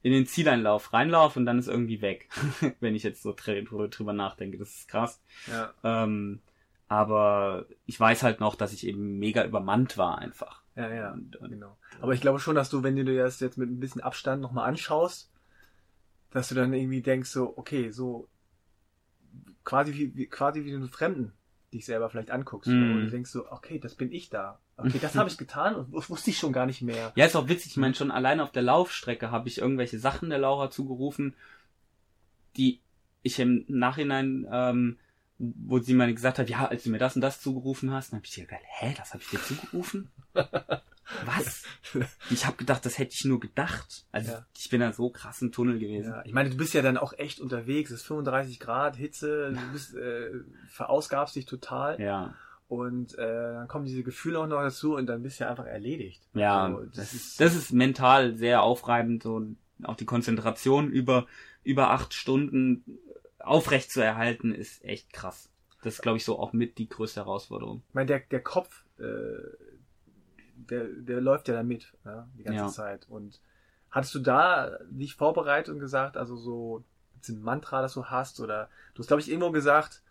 in 0.03 0.13
den 0.13 0.27
Zieleinlauf 0.27 0.93
reinlaufe 0.93 1.39
und 1.39 1.47
dann 1.47 1.59
ist 1.59 1.69
irgendwie 1.69 2.03
weg. 2.03 2.29
wenn 2.81 2.95
ich 2.95 3.03
jetzt 3.03 3.23
so 3.23 3.35
drüber, 3.37 3.89
drüber 3.89 4.13
nachdenke. 4.13 4.59
Das 4.59 4.71
ist 4.71 4.89
krass. 4.89 5.21
Ja. 5.49 5.73
Ähm, 5.85 6.41
aber 6.89 7.67
ich 7.87 7.99
weiß 7.99 8.23
halt 8.23 8.41
noch, 8.41 8.55
dass 8.55 8.73
ich 8.73 8.87
eben 8.87 9.19
mega 9.19 9.45
übermannt 9.45 9.97
war 9.97 10.19
einfach. 10.19 10.63
Ja, 10.75 10.93
ja, 10.93 11.13
Und, 11.13 11.37
und 11.37 11.51
genau. 11.51 11.77
Aber 12.01 12.15
ich 12.15 12.21
glaube 12.21 12.39
schon, 12.39 12.55
dass 12.55 12.71
du, 12.71 12.83
wenn 12.83 12.97
du 12.97 13.05
dir 13.05 13.23
das 13.23 13.41
jetzt 13.41 13.59
mit 13.59 13.71
ein 13.71 13.81
bisschen 13.81 14.03
Abstand 14.03 14.43
nochmal 14.43 14.69
anschaust, 14.69 15.31
dass 16.31 16.49
du 16.49 16.55
dann 16.55 16.73
irgendwie 16.73 17.03
denkst 17.03 17.31
so, 17.31 17.57
okay, 17.57 17.91
so 17.91 18.29
quasi 19.65 20.13
wie, 20.15 20.27
quasi 20.27 20.65
wie 20.65 20.75
einen 20.75 20.89
Fremden 20.89 21.33
dich 21.73 21.85
selber 21.87 22.11
vielleicht 22.11 22.31
anguckst. 22.31 22.69
Mhm. 22.69 22.93
Und 22.93 23.05
du 23.05 23.11
denkst 23.11 23.31
so, 23.31 23.51
okay, 23.51 23.79
das 23.79 23.95
bin 23.95 24.13
ich 24.13 24.31
da. 24.31 24.59
Okay, 24.77 24.99
das 25.01 25.15
habe 25.17 25.29
ich 25.29 25.39
getan 25.39 25.75
und 25.75 25.95
das 25.95 26.11
wusste 26.11 26.31
ich 26.31 26.39
schon 26.39 26.53
gar 26.53 26.67
nicht 26.67 26.83
mehr. 26.83 27.13
Ja, 27.17 27.27
ist 27.27 27.37
auch 27.37 27.49
witzig. 27.49 27.73
Ich 27.73 27.77
meine, 27.77 27.95
schon 27.95 28.11
allein 28.11 28.41
auf 28.41 28.53
der 28.53 28.63
Laufstrecke 28.63 29.31
habe 29.31 29.49
ich 29.49 29.59
irgendwelche 29.59 29.99
Sachen 29.99 30.31
der 30.31 30.39
Laura 30.39 30.71
zugerufen, 30.71 31.35
die 32.57 32.81
ich 33.23 33.39
im 33.39 33.65
Nachhinein, 33.69 34.47
ähm, 34.51 34.99
wo 35.45 35.79
sie 35.81 35.95
mal 35.95 36.13
gesagt 36.15 36.39
hat, 36.39 36.49
ja, 36.49 36.67
als 36.67 36.85
du 36.85 36.91
mir 36.91 36.99
das 36.99 37.17
und 37.17 37.21
das 37.23 37.41
zugerufen 37.41 37.91
hast, 37.93 38.13
dann 38.13 38.19
habe 38.19 38.27
ich 38.27 38.33
dir 38.35 38.45
gedacht, 38.45 38.63
hä, 38.65 38.95
das 38.97 39.13
habe 39.13 39.23
ich 39.25 39.31
dir 39.31 39.43
zugerufen? 39.43 40.11
Was? 41.27 41.65
Ich 42.31 42.47
habe 42.47 42.57
gedacht, 42.57 42.87
das 42.87 42.97
hätte 42.99 43.13
ich 43.15 43.25
nur 43.25 43.41
gedacht. 43.41 44.07
Also 44.13 44.33
Ja. 44.33 44.47
ich 44.57 44.71
bin 44.71 44.81
da 44.81 44.93
so 44.93 45.11
krass 45.11 45.43
im 45.43 45.53
Tunnel 45.53 45.79
gewesen. 45.79 46.11
Ja, 46.13 46.25
ich 46.25 46.33
meine, 46.33 46.51
du 46.51 46.57
bist 46.57 46.75
ja 46.75 46.81
dann 46.83 46.97
auch 46.97 47.13
echt 47.19 47.41
unterwegs. 47.41 47.91
Es 47.91 48.01
ist 48.01 48.07
35 48.07 48.61
Grad, 48.61 48.97
Hitze, 48.97 49.53
du 49.53 49.61
bist, 49.73 49.95
äh, 49.95 50.31
verausgabst 50.69 51.35
dich 51.37 51.45
total. 51.47 52.01
Ja, 52.01 52.35
Und 52.69 53.19
äh, 53.19 53.53
dann 53.55 53.69
kommen 53.69 53.85
diese 53.85 54.03
Gefühle 54.05 54.39
auch 54.39 54.47
noch 54.47 54.61
dazu 54.63 54.95
und 54.95 55.07
dann 55.07 55.23
bist 55.23 55.41
du 55.41 55.45
ja 55.45 55.51
einfach 55.51 55.67
erledigt. 55.67 56.23
ja, 56.35 56.67
Also, 56.67 56.85
das, 56.95 57.13
ist, 57.13 57.41
das 57.41 57.55
ist 57.57 57.73
mental 57.73 58.37
sehr 58.37 58.63
aufreibend 58.63 59.27
und 59.27 59.59
auch 59.83 59.97
die 59.97 60.07
Konzentration 60.07 60.89
über, 60.91 61.27
über 61.65 61.91
acht 61.91 62.15
Stunden 62.15 62.85
aufrecht 63.45 63.91
zu 63.91 64.01
erhalten, 64.01 64.55
ist 64.55 64.85
echt 64.85 65.13
krass. 65.13 65.49
Das 65.83 65.95
ist, 65.95 66.03
glaube 66.03 66.19
ich, 66.19 66.25
so 66.25 66.39
auch 66.39 66.53
mit 66.53 66.79
die 66.79 66.89
größte 66.89 67.21
Herausforderung. 67.21 67.83
Ich 67.89 67.95
meine, 67.95 68.07
der, 68.07 68.21
der 68.21 68.41
Kopf, 68.41 68.85
äh, 68.99 69.03
der, 70.55 70.85
der 70.85 71.21
läuft 71.21 71.49
ja 71.49 71.55
da 71.55 71.63
mit, 71.63 71.93
ja, 72.05 72.29
die 72.39 72.45
ganze 72.45 72.61
Ja. 72.61 72.69
Zeit. 72.69 73.09
Und 73.09 73.41
hattest 73.91 74.15
du 74.15 74.21
da 74.21 74.79
dich 74.91 75.17
vorbereitet 75.17 75.75
und 75.75 75.81
gesagt, 75.81 76.17
also 76.17 76.37
so 76.37 76.85
ein 77.29 77.43
Mantra, 77.43 77.83
das 77.83 77.95
du 77.95 78.07
hast, 78.07 78.41
oder 78.41 78.69
du 78.95 79.01
hast, 79.01 79.09
glaube 79.09 79.21
ich, 79.21 79.29
irgendwo 79.29 79.51
gesagt, 79.51 80.03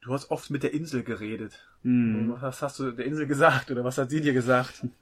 du 0.00 0.12
hast 0.12 0.30
oft 0.30 0.50
mit 0.50 0.62
der 0.62 0.72
Insel 0.72 1.02
geredet. 1.02 1.66
Hm. 1.82 2.36
Was 2.40 2.62
hast 2.62 2.78
du 2.78 2.92
der 2.92 3.06
Insel 3.06 3.26
gesagt 3.26 3.70
oder 3.70 3.84
was 3.84 3.98
hat 3.98 4.10
sie 4.10 4.20
dir 4.20 4.32
gesagt? 4.32 4.86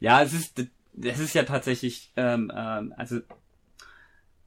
Ja, 0.00 0.22
es 0.22 0.34
ist, 0.34 0.58
es 1.00 1.18
ist 1.18 1.34
ja 1.34 1.44
tatsächlich, 1.44 2.12
ähm, 2.16 2.52
ähm, 2.54 2.92
also 2.96 3.20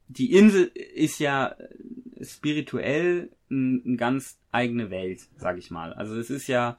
die 0.08 0.32
Insel 0.32 0.64
ist 0.64 1.18
ja 1.18 1.48
äh, 1.48 2.24
spirituell 2.24 3.30
eine 3.50 3.80
ein 3.84 3.96
ganz 3.96 4.38
eigene 4.50 4.90
Welt, 4.90 5.20
sag 5.36 5.58
ich 5.58 5.70
mal. 5.70 5.92
Also 5.92 6.16
es 6.16 6.30
ist 6.30 6.46
ja, 6.46 6.78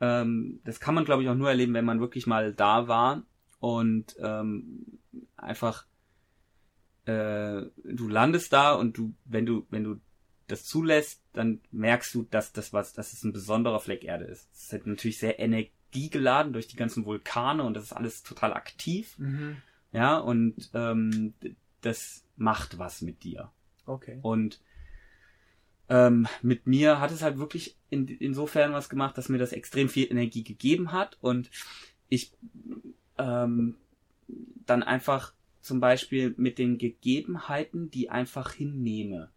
ähm, 0.00 0.60
das 0.64 0.80
kann 0.80 0.94
man 0.94 1.04
glaube 1.04 1.22
ich 1.22 1.28
auch 1.28 1.34
nur 1.34 1.48
erleben, 1.48 1.74
wenn 1.74 1.84
man 1.84 2.00
wirklich 2.00 2.26
mal 2.26 2.52
da 2.52 2.88
war 2.88 3.22
und 3.60 4.16
ähm, 4.20 4.98
einfach 5.36 5.86
äh, 7.06 7.62
du 7.84 8.08
landest 8.08 8.52
da 8.52 8.72
und 8.72 8.96
du, 8.96 9.14
wenn 9.24 9.46
du, 9.46 9.66
wenn 9.70 9.84
du 9.84 10.00
das 10.46 10.64
zulässt, 10.64 11.22
dann 11.32 11.60
merkst 11.70 12.14
du, 12.14 12.22
dass 12.24 12.52
das 12.52 12.72
was, 12.72 12.92
dass 12.92 13.12
es 13.12 13.24
ein 13.24 13.32
besonderer 13.32 13.80
Fleck 13.80 14.04
Erde 14.04 14.24
ist. 14.24 14.48
Es 14.52 14.64
ist 14.64 14.72
halt 14.72 14.86
natürlich 14.86 15.18
sehr 15.18 15.38
energiegeladen 15.38 16.52
durch 16.52 16.66
die 16.66 16.76
ganzen 16.76 17.04
Vulkane 17.04 17.62
und 17.62 17.74
das 17.74 17.84
ist 17.84 17.92
alles 17.92 18.22
total 18.22 18.52
aktiv, 18.52 19.16
ja, 19.92 20.18
und 20.18 20.70
ähm, 20.74 21.34
das 21.86 22.24
macht 22.36 22.78
was 22.78 23.02
mit 23.02 23.22
dir. 23.24 23.50
Okay. 23.86 24.18
Und 24.22 24.60
ähm, 25.88 26.26
mit 26.42 26.66
mir 26.66 27.00
hat 27.00 27.10
es 27.10 27.22
halt 27.22 27.38
wirklich 27.38 27.76
in, 27.90 28.08
insofern 28.08 28.72
was 28.72 28.88
gemacht, 28.88 29.18
dass 29.18 29.28
mir 29.28 29.38
das 29.38 29.52
extrem 29.52 29.88
viel 29.88 30.10
Energie 30.10 30.42
gegeben 30.42 30.92
hat 30.92 31.18
und 31.20 31.50
ich 32.08 32.32
ähm, 33.18 33.76
dann 34.66 34.82
einfach 34.82 35.34
zum 35.60 35.80
Beispiel 35.80 36.34
mit 36.36 36.58
den 36.58 36.78
Gegebenheiten, 36.78 37.90
die 37.90 38.10
einfach 38.10 38.52
hinnehme. 38.52 39.30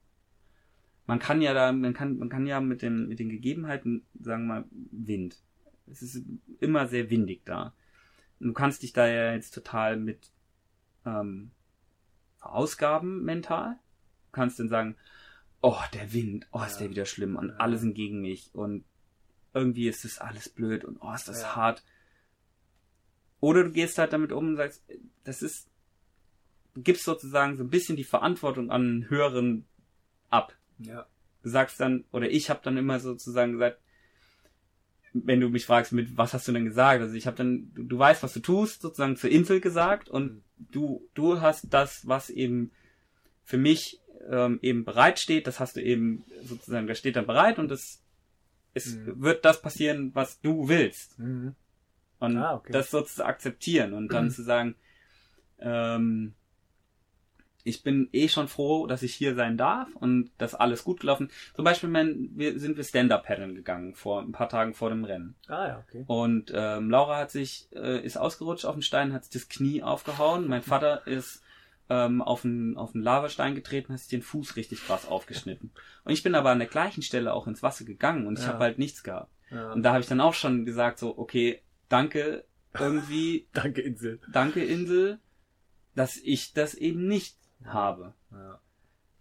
Man 1.05 1.19
kann 1.19 1.41
ja 1.41 1.53
da, 1.53 1.71
man 1.71 1.93
kann, 1.93 2.17
man 2.17 2.29
kann 2.29 2.45
ja 2.45 2.59
mit 2.59 2.81
den, 2.81 3.07
mit 3.07 3.19
den 3.19 3.29
Gegebenheiten, 3.29 4.05
sagen 4.19 4.47
wir 4.47 4.55
mal, 4.55 4.65
Wind. 4.91 5.37
Es 5.89 6.01
ist 6.01 6.23
immer 6.59 6.87
sehr 6.87 7.09
windig 7.09 7.45
da. 7.45 7.73
Du 8.39 8.51
kannst 8.51 8.83
dich 8.83 8.91
da 8.91 9.07
ja 9.07 9.33
jetzt 9.33 9.53
total 9.53 9.95
mit 9.95 10.31
ähm, 11.05 11.51
verausgaben 12.47 13.23
mental. 13.23 13.73
Du 14.27 14.31
kannst 14.31 14.59
dann 14.59 14.69
sagen, 14.69 14.95
oh, 15.61 15.77
der 15.93 16.13
Wind, 16.13 16.47
oh, 16.51 16.61
ist 16.63 16.73
Ja. 16.73 16.79
der 16.81 16.89
wieder 16.91 17.05
schlimm 17.05 17.35
und 17.35 17.49
Ja. 17.49 17.55
alle 17.57 17.77
sind 17.77 17.93
gegen 17.93 18.21
mich 18.21 18.49
und 18.53 18.85
irgendwie 19.53 19.87
ist 19.87 20.05
das 20.05 20.19
alles 20.19 20.49
blöd 20.49 20.85
und 20.85 20.97
oh, 21.01 21.13
ist 21.13 21.27
das 21.27 21.41
Ja. 21.41 21.55
hart. 21.55 21.83
Oder 23.39 23.63
du 23.63 23.71
gehst 23.71 23.97
halt 23.97 24.13
damit 24.13 24.31
um 24.31 24.49
und 24.49 24.55
sagst, 24.57 24.83
das 25.23 25.41
ist, 25.41 25.69
du 26.73 26.81
gibst 26.81 27.03
sozusagen 27.03 27.57
so 27.57 27.63
ein 27.63 27.69
bisschen 27.69 27.95
die 27.95 28.03
Verantwortung 28.03 28.71
an 28.71 28.81
einen 28.81 29.09
höheren 29.09 29.65
ab. 30.29 30.55
Ja. 30.79 31.05
Du 31.43 31.49
sagst 31.49 31.79
dann, 31.79 32.05
oder 32.11 32.29
ich 32.29 32.49
habe 32.49 32.61
dann 32.63 32.77
immer 32.77 32.99
sozusagen 32.99 33.53
gesagt, 33.53 33.79
wenn 35.13 35.39
du 35.39 35.49
mich 35.49 35.65
fragst, 35.65 35.91
mit 35.93 36.17
was 36.17 36.33
hast 36.33 36.47
du 36.47 36.51
denn 36.51 36.65
gesagt? 36.65 37.01
Also 37.01 37.15
ich 37.15 37.27
habe 37.27 37.37
dann, 37.37 37.71
du, 37.73 37.83
du 37.83 37.99
weißt, 37.99 38.23
was 38.23 38.33
du 38.33 38.39
tust, 38.39 38.81
sozusagen 38.81 39.15
zur 39.17 39.29
Insel 39.29 39.59
gesagt 39.61 40.09
und 40.09 40.31
Mhm. 40.31 40.43
du, 40.71 41.09
du 41.13 41.41
hast 41.41 41.67
das, 41.73 42.07
was 42.07 42.29
eben 42.29 42.71
für 43.43 43.57
mich 43.57 44.01
ähm, 44.29 44.59
eben 44.61 44.83
bereitsteht, 44.83 45.47
das 45.47 45.59
hast 45.59 45.75
du 45.77 45.81
eben 45.81 46.23
sozusagen, 46.43 46.87
das 46.87 46.97
steht 46.97 47.15
dann 47.15 47.27
bereit 47.27 47.59
und 47.59 47.71
es, 47.71 48.03
es 48.73 48.95
Mhm. 48.95 49.21
wird 49.21 49.45
das 49.45 49.61
passieren, 49.61 50.11
was 50.13 50.41
du 50.41 50.67
willst. 50.67 51.17
Mhm. 51.19 51.55
Und 52.19 52.37
Ah, 52.37 52.55
okay. 52.55 52.73
das 52.73 52.91
so 52.91 53.01
zu 53.01 53.25
akzeptieren 53.25 53.93
und 53.93 54.11
dann 54.11 54.29
zu 54.31 54.43
sagen, 54.43 54.75
ähm, 55.59 56.33
ich 57.67 57.83
bin 57.83 58.09
eh 58.13 58.27
schon 58.29 58.47
froh, 58.47 58.87
dass 58.87 59.03
ich 59.03 59.13
hier 59.13 59.35
sein 59.35 59.57
darf 59.57 59.95
und 59.95 60.31
dass 60.37 60.55
alles 60.55 60.83
gut 60.83 61.01
gelaufen. 61.01 61.29
Zum 61.55 61.65
Beispiel 61.65 61.89
mein, 61.89 62.29
wir, 62.33 62.59
sind 62.59 62.77
wir 62.77 62.83
Stand-Up-Paddeln 62.83 63.55
gegangen 63.55 63.93
vor 63.95 64.21
ein 64.21 64.31
paar 64.31 64.49
Tagen 64.49 64.73
vor 64.73 64.89
dem 64.89 65.03
Rennen. 65.03 65.35
Ah 65.47 65.67
ja, 65.67 65.83
okay. 65.87 66.03
Und 66.07 66.51
ähm, 66.55 66.89
Laura 66.89 67.17
hat 67.17 67.31
sich, 67.31 67.67
äh, 67.73 68.03
ist 68.03 68.17
ausgerutscht 68.17 68.65
auf 68.65 68.75
den 68.75 68.81
Stein, 68.81 69.13
hat 69.13 69.23
sich 69.25 69.33
das 69.33 69.49
Knie 69.49 69.83
aufgehauen. 69.83 70.47
Mein 70.47 70.61
Vater 70.61 71.05
ist 71.07 71.41
ähm, 71.89 72.21
auf 72.21 72.43
einen, 72.43 72.77
auf 72.77 72.93
einen 72.95 73.03
Lavastein 73.03 73.55
getreten, 73.55 73.93
hat 73.93 73.99
sich 73.99 74.09
den 74.09 74.21
Fuß 74.21 74.55
richtig 74.55 74.83
krass 74.85 75.07
aufgeschnitten. 75.07 75.71
Und 76.03 76.11
ich 76.13 76.23
bin 76.23 76.35
aber 76.35 76.49
an 76.51 76.59
der 76.59 76.67
gleichen 76.67 77.01
Stelle 77.01 77.33
auch 77.33 77.47
ins 77.47 77.63
Wasser 77.63 77.85
gegangen 77.85 78.27
und 78.27 78.37
ich 78.39 78.45
Ja. 78.45 78.53
habe 78.53 78.63
halt 78.65 78.77
nichts 78.79 79.03
gehabt. 79.03 79.31
Ja. 79.51 79.71
Und 79.71 79.83
da 79.83 79.91
habe 79.91 80.01
ich 80.01 80.07
dann 80.07 80.19
auch 80.21 80.33
schon 80.33 80.65
gesagt, 80.65 80.99
so, 80.99 81.17
okay, 81.17 81.61
danke 81.89 82.43
irgendwie, 82.77 83.47
Danke, 83.53 83.81
Insel. 83.81 84.19
danke 84.31 84.63
Insel, 84.63 85.19
dass 85.95 86.17
ich 86.17 86.53
das 86.53 86.73
eben 86.75 87.07
nicht 87.07 87.35
habe. 87.65 88.13
Ja. 88.31 88.59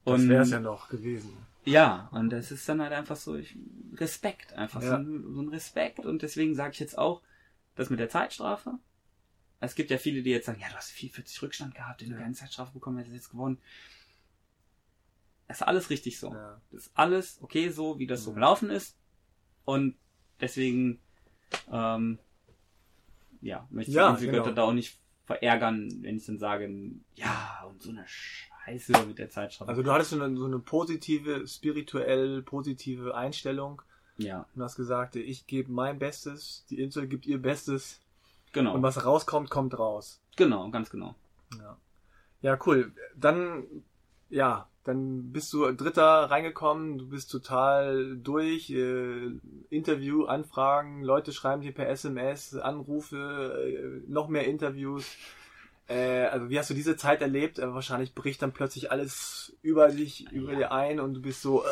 Das 0.04 0.14
Und 0.14 0.28
wäre 0.28 0.42
es 0.42 0.50
ja 0.50 0.60
noch 0.60 0.88
gewesen. 0.88 1.36
ja, 1.64 2.08
und 2.12 2.30
das 2.30 2.50
ist 2.52 2.68
dann 2.68 2.80
halt 2.80 2.92
einfach 2.92 3.16
so 3.16 3.34
ich, 3.36 3.56
Respekt, 3.94 4.52
einfach 4.52 4.80
so, 4.82 4.88
Ja. 4.88 4.96
ein, 4.98 5.34
so 5.34 5.40
ein 5.42 5.48
Respekt. 5.48 5.98
Und 6.00 6.22
deswegen 6.22 6.54
sage 6.54 6.72
ich 6.74 6.78
jetzt 6.80 6.96
auch, 6.98 7.22
das 7.74 7.90
mit 7.90 7.98
der 7.98 8.08
Zeitstrafe. 8.08 8.78
Es 9.60 9.74
gibt 9.74 9.90
ja 9.90 9.98
viele, 9.98 10.22
die 10.22 10.30
jetzt 10.30 10.46
sagen, 10.46 10.60
ja, 10.60 10.68
du 10.68 10.74
hast 10.76 10.90
44 10.90 11.42
Rückstand 11.42 11.74
gehabt, 11.74 12.02
wenn 12.02 12.10
du 12.10 12.14
Ja. 12.16 12.20
keine 12.22 12.34
Zeitstrafe 12.34 12.72
bekommen 12.72 12.98
hättest, 12.98 13.14
jetzt 13.14 13.30
gewonnen. 13.30 13.58
Das 15.48 15.58
ist 15.58 15.62
alles 15.66 15.90
richtig 15.90 16.18
so. 16.18 16.32
Ja. 16.32 16.60
Das 16.70 16.86
ist 16.86 16.92
alles 16.94 17.38
okay 17.42 17.68
so, 17.70 17.98
wie 17.98 18.06
das 18.06 18.22
so 18.24 18.32
gelaufen 18.32 18.70
ist. 18.70 18.96
Und 19.64 19.96
deswegen, 20.40 21.00
ähm, 21.70 22.18
ja, 23.40 23.66
möchte 23.70 23.90
ich 23.90 23.96
Ja, 23.96 24.12
die 24.16 24.26
genau. 24.26 24.50
da 24.50 24.62
auch 24.62 24.72
nicht 24.72 24.98
verärgern, 25.26 25.90
wenn 26.00 26.16
ich 26.16 26.26
dann 26.26 26.38
sage, 26.38 26.70
ja, 27.14 27.64
und 27.68 27.82
so 27.82 27.90
eine 27.90 28.04
Scheiße 28.06 28.92
mit 29.06 29.18
der 29.18 29.28
Zeitstrafe. 29.28 29.68
Also 29.68 29.82
du 29.82 29.92
hattest 29.92 30.10
so 30.10 30.22
eine, 30.22 30.36
so 30.36 30.46
eine 30.46 30.58
positive, 30.58 31.46
spirituell 31.46 32.42
positive 32.42 33.14
Einstellung 33.14 33.82
ja. 34.16 34.46
und 34.54 34.62
hast 34.62 34.76
gesagt, 34.76 35.16
ich 35.16 35.46
gebe 35.46 35.70
mein 35.70 35.98
Bestes, 35.98 36.64
die 36.70 36.80
Insel 36.80 37.06
gibt 37.06 37.26
ihr 37.26 37.42
Bestes 37.42 38.00
Genau. 38.56 38.74
Und 38.74 38.82
was 38.82 39.04
rauskommt, 39.04 39.50
kommt 39.50 39.78
raus. 39.78 40.18
Genau, 40.36 40.70
ganz 40.70 40.88
genau. 40.88 41.14
Ja. 41.58 41.76
Ja, 42.40 42.58
cool. 42.64 42.90
Dann, 43.14 43.64
ja, 44.30 44.66
dann 44.86 45.32
bist 45.32 45.52
du 45.52 45.72
Dritter 45.72 46.30
reingekommen, 46.30 46.98
du 46.98 47.08
bist 47.08 47.30
total 47.30 48.16
durch, 48.18 48.70
äh, 48.70 49.32
Interview, 49.68 50.26
Anfragen, 50.26 51.02
Leute 51.02 51.32
schreiben 51.32 51.60
dir 51.60 51.72
per 51.72 51.88
SMS, 51.88 52.54
Anrufe, 52.54 54.04
äh, 54.06 54.10
noch 54.10 54.28
mehr 54.28 54.46
Interviews. 54.46 55.04
Äh, 55.88 56.26
also 56.26 56.50
wie 56.50 56.58
hast 56.58 56.70
du 56.70 56.74
diese 56.74 56.96
Zeit 56.96 57.20
erlebt? 57.20 57.58
Äh, 57.58 57.74
wahrscheinlich 57.74 58.14
bricht 58.14 58.42
dann 58.42 58.52
plötzlich 58.52 58.92
alles 58.92 59.56
über 59.60 59.88
dich, 59.88 60.30
über 60.30 60.54
dir 60.54 60.70
ein 60.70 61.00
und 61.00 61.14
du 61.14 61.22
bist 61.22 61.42
so. 61.42 61.64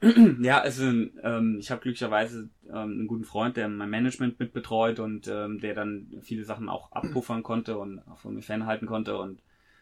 Äh. 0.00 0.12
Ja, 0.40 0.60
also 0.60 0.84
ähm, 0.84 1.56
ich 1.58 1.70
habe 1.70 1.80
glücklicherweise 1.80 2.50
ähm, 2.68 2.74
einen 2.74 3.06
guten 3.08 3.24
Freund, 3.24 3.56
der 3.56 3.68
mein 3.68 3.90
Management 3.90 4.38
mit 4.38 4.52
betreut 4.52 5.00
und 5.00 5.26
ähm, 5.26 5.60
der 5.60 5.74
dann 5.74 6.20
viele 6.22 6.44
Sachen 6.44 6.68
auch 6.68 6.92
abpuffern 6.92 7.42
konnte 7.42 7.78
und 7.78 8.00
auch 8.08 8.18
von 8.18 8.34
mir 8.34 8.42
fernhalten 8.42 8.86
konnte 8.86 9.16
und 9.18 9.40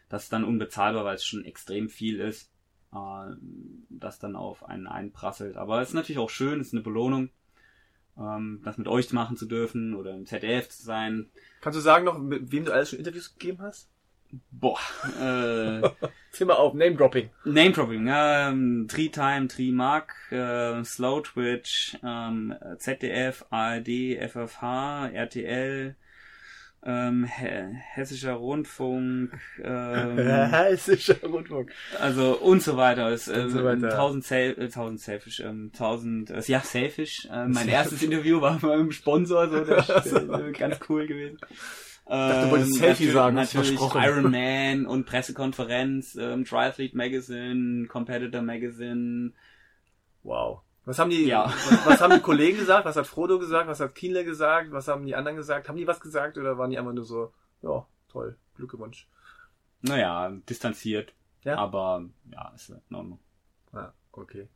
das 0.09 0.25
ist 0.25 0.33
dann 0.33 0.43
unbezahlbar, 0.43 1.05
weil 1.05 1.15
es 1.15 1.25
schon 1.25 1.43
extrem 1.43 1.89
viel 1.89 2.19
ist, 2.19 2.52
äh, 2.93 3.35
das 3.89 4.19
dann 4.19 4.35
auf 4.35 4.67
einen 4.67 4.87
einprasselt. 4.87 5.57
Aber 5.57 5.81
es 5.81 5.89
ist 5.89 5.95
natürlich 5.95 6.19
auch 6.19 6.29
schön, 6.29 6.59
es 6.59 6.67
ist 6.67 6.73
eine 6.73 6.83
Belohnung, 6.83 7.29
ähm, 8.17 8.61
das 8.63 8.77
mit 8.77 8.87
euch 8.87 9.11
machen 9.13 9.37
zu 9.37 9.45
dürfen 9.45 9.95
oder 9.95 10.13
im 10.13 10.25
ZDF 10.25 10.69
zu 10.69 10.83
sein. 10.83 11.29
Kannst 11.61 11.77
du 11.77 11.81
sagen 11.81 12.05
noch, 12.05 12.17
mit 12.17 12.51
wem 12.51 12.65
du 12.65 12.73
alles 12.73 12.89
schon 12.89 12.99
Interviews 12.99 13.33
gegeben 13.33 13.61
hast? 13.61 13.89
Boah, 14.49 14.79
äh, 15.21 15.87
Zähl 16.31 16.47
mal 16.47 16.55
auf, 16.55 16.73
Name 16.73 16.95
Dropping. 16.95 17.29
Name 17.45 17.71
Dropping, 17.71 18.07
ähm, 18.11 18.87
Tree 18.89 19.09
Time, 19.09 19.47
Tree 19.47 19.71
Mark, 19.71 20.15
äh, 20.31 20.83
Slow 20.83 21.21
Twitch, 21.21 21.95
ähm, 22.03 22.55
ZDF, 22.77 23.45
ARD, 23.51 24.17
FFH, 24.17 25.09
RTL, 25.09 25.95
ähm, 26.85 27.25
He 27.25 27.47
Hessischer 27.93 28.33
Rundfunk, 28.33 29.31
ähm, 29.63 30.17
Hessischer 30.17 31.21
Rundfunk. 31.23 31.71
also 31.99 32.37
und 32.39 32.61
so 32.61 32.75
weiter. 32.77 33.09
Es, 33.09 33.27
Und 33.27 33.49
so 33.51 33.59
ähm, 33.59 33.81
weiter. 33.81 33.91
1000 33.93 34.23
Sel 34.23 34.55
äh, 34.57 34.63
1000 34.63 34.99
Selfish, 34.99 35.39
ähm, 35.39 35.69
1000, 35.73 36.29
äh, 36.31 36.41
ja 36.47 36.59
Selfish. 36.61 37.25
Äh, 37.31 37.45
mein 37.47 37.69
erstes 37.69 38.03
Interview 38.03 38.41
war 38.41 38.55
mit 38.55 38.65
einem 38.65 38.91
Sponsor, 38.91 39.49
so 39.49 39.63
das 39.63 39.89
ist 40.05 40.13
äh, 40.13 40.51
ganz 40.51 40.79
cool 40.89 41.07
gewesen. 41.07 41.37
dachte, 42.05 42.45
du 42.45 42.51
wolltest 42.51 42.73
Ähm, 42.73 42.79
Selfie 42.79 42.87
natürlich- 43.05 43.13
sagen, 43.13 43.35
natürlich 43.37 43.67
versprochen. 43.79 44.01
Iron 44.03 44.31
Man 44.31 44.85
und 44.85 45.05
Pressekonferenz, 45.05 46.15
ähm, 46.19 46.43
Triathlete 46.43 46.97
Magazine, 46.97 47.87
Competitor 47.87 48.41
Magazine. 48.41 49.31
Wow. 50.23 50.61
Was 50.85 50.99
haben 50.99 51.09
die, 51.09 51.25
Ja. 51.27 51.45
was, 51.45 51.85
was 51.85 52.01
haben 52.01 52.13
die 52.13 52.19
Kollegen 52.19 52.57
gesagt? 52.57 52.85
Was 52.85 52.95
hat 52.95 53.07
Frodo 53.07 53.39
gesagt? 53.39 53.67
Was 53.67 53.79
hat 53.79 53.95
Kienle 53.95 54.25
gesagt? 54.25 54.71
Was 54.71 54.87
haben 54.87 55.05
die 55.05 55.15
anderen 55.15 55.37
gesagt? 55.37 55.69
Haben 55.69 55.77
die 55.77 55.87
was 55.87 55.99
gesagt 55.99 56.37
oder 56.37 56.57
waren 56.57 56.69
die 56.69 56.77
einfach 56.77 56.93
nur 56.93 57.05
so, 57.05 57.33
ja, 57.61 57.85
toll, 58.09 58.37
Glückwunsch. 58.55 59.07
Naja, 59.81 60.29
distanziert. 60.49 61.13
Ja? 61.43 61.57
Aber 61.57 62.05
ja, 62.31 62.51
ist 62.55 62.69
in 62.69 62.95
Ordnung. 62.95 63.19
Ja, 63.73 63.93
okay. 64.11 64.47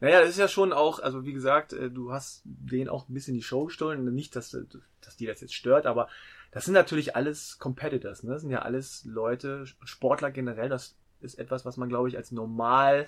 Naja, 0.00 0.20
das 0.20 0.30
ist 0.30 0.38
ja 0.38 0.48
schon 0.48 0.72
auch, 0.72 0.98
also 0.98 1.24
wie 1.24 1.32
gesagt, 1.34 1.72
äh, 1.74 1.90
du 1.90 2.10
hast 2.12 2.42
denen 2.44 2.88
auch 2.88 3.08
ein 3.08 3.14
bisschen 3.14 3.34
die 3.34 3.42
Show 3.42 3.66
gestohlen. 3.66 4.02
Nicht, 4.14 4.34
dass, 4.34 4.50
dass 5.02 5.16
die 5.16 5.26
das 5.26 5.40
jetzt 5.42 5.54
stört, 5.54 5.86
aber 5.86 6.08
das 6.52 6.64
sind 6.64 6.74
natürlich 6.74 7.16
alles 7.16 7.58
Competitors, 7.58 8.22
ne? 8.22 8.32
Das 8.32 8.40
sind 8.42 8.50
ja 8.50 8.62
alles 8.62 9.04
Leute, 9.04 9.66
Sportler 9.66 10.30
generell, 10.30 10.68
das 10.68 10.96
ist 11.20 11.38
etwas, 11.38 11.64
was 11.66 11.76
man, 11.76 11.88
glaube 11.90 12.08
ich, 12.08 12.16
als 12.16 12.32
normal 12.32 13.06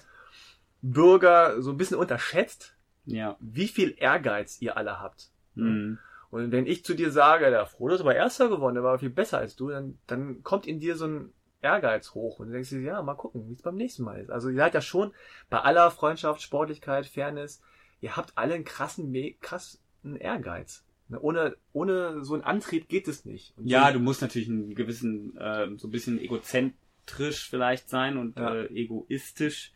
Bürger 0.82 1.62
so 1.62 1.70
ein 1.70 1.76
bisschen 1.76 1.96
unterschätzt, 1.96 2.76
Ja. 3.06 3.36
wie 3.40 3.68
viel 3.68 3.94
Ehrgeiz 3.96 4.60
ihr 4.60 4.76
alle 4.76 5.00
habt. 5.00 5.30
Mhm. 5.54 5.98
Und 6.30 6.50
wenn 6.50 6.66
ich 6.66 6.84
zu 6.84 6.94
dir 6.94 7.10
sage, 7.10 7.50
der 7.50 7.66
Frodo 7.66 7.94
ist 7.94 8.00
aber 8.00 8.14
Erster 8.16 8.48
geworden, 8.48 8.74
der 8.74 8.84
war 8.84 8.98
viel 8.98 9.10
besser 9.10 9.38
als 9.38 9.54
du, 9.56 9.68
dann, 9.68 9.98
dann 10.06 10.42
kommt 10.42 10.66
in 10.66 10.80
dir 10.80 10.96
so 10.96 11.06
ein 11.06 11.32
Ehrgeiz 11.60 12.14
hoch 12.14 12.38
und 12.40 12.46
du 12.48 12.52
denkst 12.54 12.70
dir, 12.70 12.80
ja, 12.80 13.02
mal 13.02 13.14
gucken, 13.14 13.48
wie 13.48 13.52
es 13.52 13.62
beim 13.62 13.76
nächsten 13.76 14.02
Mal 14.02 14.20
ist. 14.20 14.30
Also 14.30 14.48
ihr 14.48 14.56
seid 14.56 14.74
ja 14.74 14.80
schon 14.80 15.12
bei 15.50 15.60
aller 15.60 15.90
Freundschaft, 15.90 16.42
Sportlichkeit, 16.42 17.06
Fairness, 17.06 17.60
ihr 18.00 18.16
habt 18.16 18.32
alle 18.36 18.54
einen 18.54 18.64
krassen, 18.64 19.14
krassen 19.40 20.16
Ehrgeiz. 20.16 20.84
Ne, 21.08 21.20
Ohne, 21.20 21.54
ohne 21.72 22.24
so 22.24 22.34
einen 22.34 22.42
Antrieb 22.44 22.88
geht 22.88 23.06
es 23.06 23.24
nicht. 23.26 23.52
Und 23.58 23.66
Ja, 23.68 23.92
du 23.92 23.98
musst 24.00 24.22
natürlich 24.22 24.48
einen 24.48 24.74
gewissen, 24.74 25.36
äh, 25.36 25.68
so 25.76 25.86
ein 25.86 25.90
bisschen 25.92 26.18
egozentrisch 26.18 27.48
vielleicht 27.50 27.88
sein 27.90 28.16
und 28.16 28.38
Ja. 28.38 28.54
äh, 28.54 28.66
egoistisch 28.74 29.72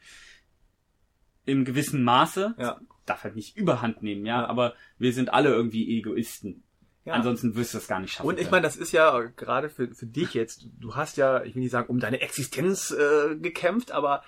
im 1.46 1.64
gewissen 1.64 2.04
Maße. 2.04 2.54
Ja. 2.58 2.80
Darf 3.06 3.24
halt 3.24 3.36
nicht 3.36 3.56
überhand 3.56 4.02
nehmen, 4.02 4.26
ja, 4.26 4.42
Ja. 4.42 4.46
aber 4.48 4.74
wir 4.98 5.12
sind 5.12 5.32
alle 5.32 5.50
irgendwie 5.50 5.98
Egoisten. 5.98 6.62
ja. 7.04 7.14
Ansonsten 7.14 7.54
wirst 7.54 7.72
du 7.72 7.78
das 7.78 7.86
gar 7.88 8.00
nicht 8.00 8.12
schaffen. 8.12 8.26
Und 8.26 8.40
ich 8.40 8.50
meine, 8.50 8.62
das 8.64 8.76
ist 8.76 8.92
ja 8.92 9.20
gerade 9.36 9.68
für, 9.70 9.94
für 9.94 10.06
dich 10.06 10.34
jetzt, 10.34 10.66
du 10.80 10.96
hast 10.96 11.16
ja, 11.16 11.42
ich 11.44 11.54
will 11.54 11.62
nicht 11.62 11.70
sagen, 11.70 11.88
um 11.88 12.00
deine 12.00 12.20
Existenz 12.20 12.90
äh, 12.90 13.36
gekämpft, 13.36 13.92
aber 13.92 14.22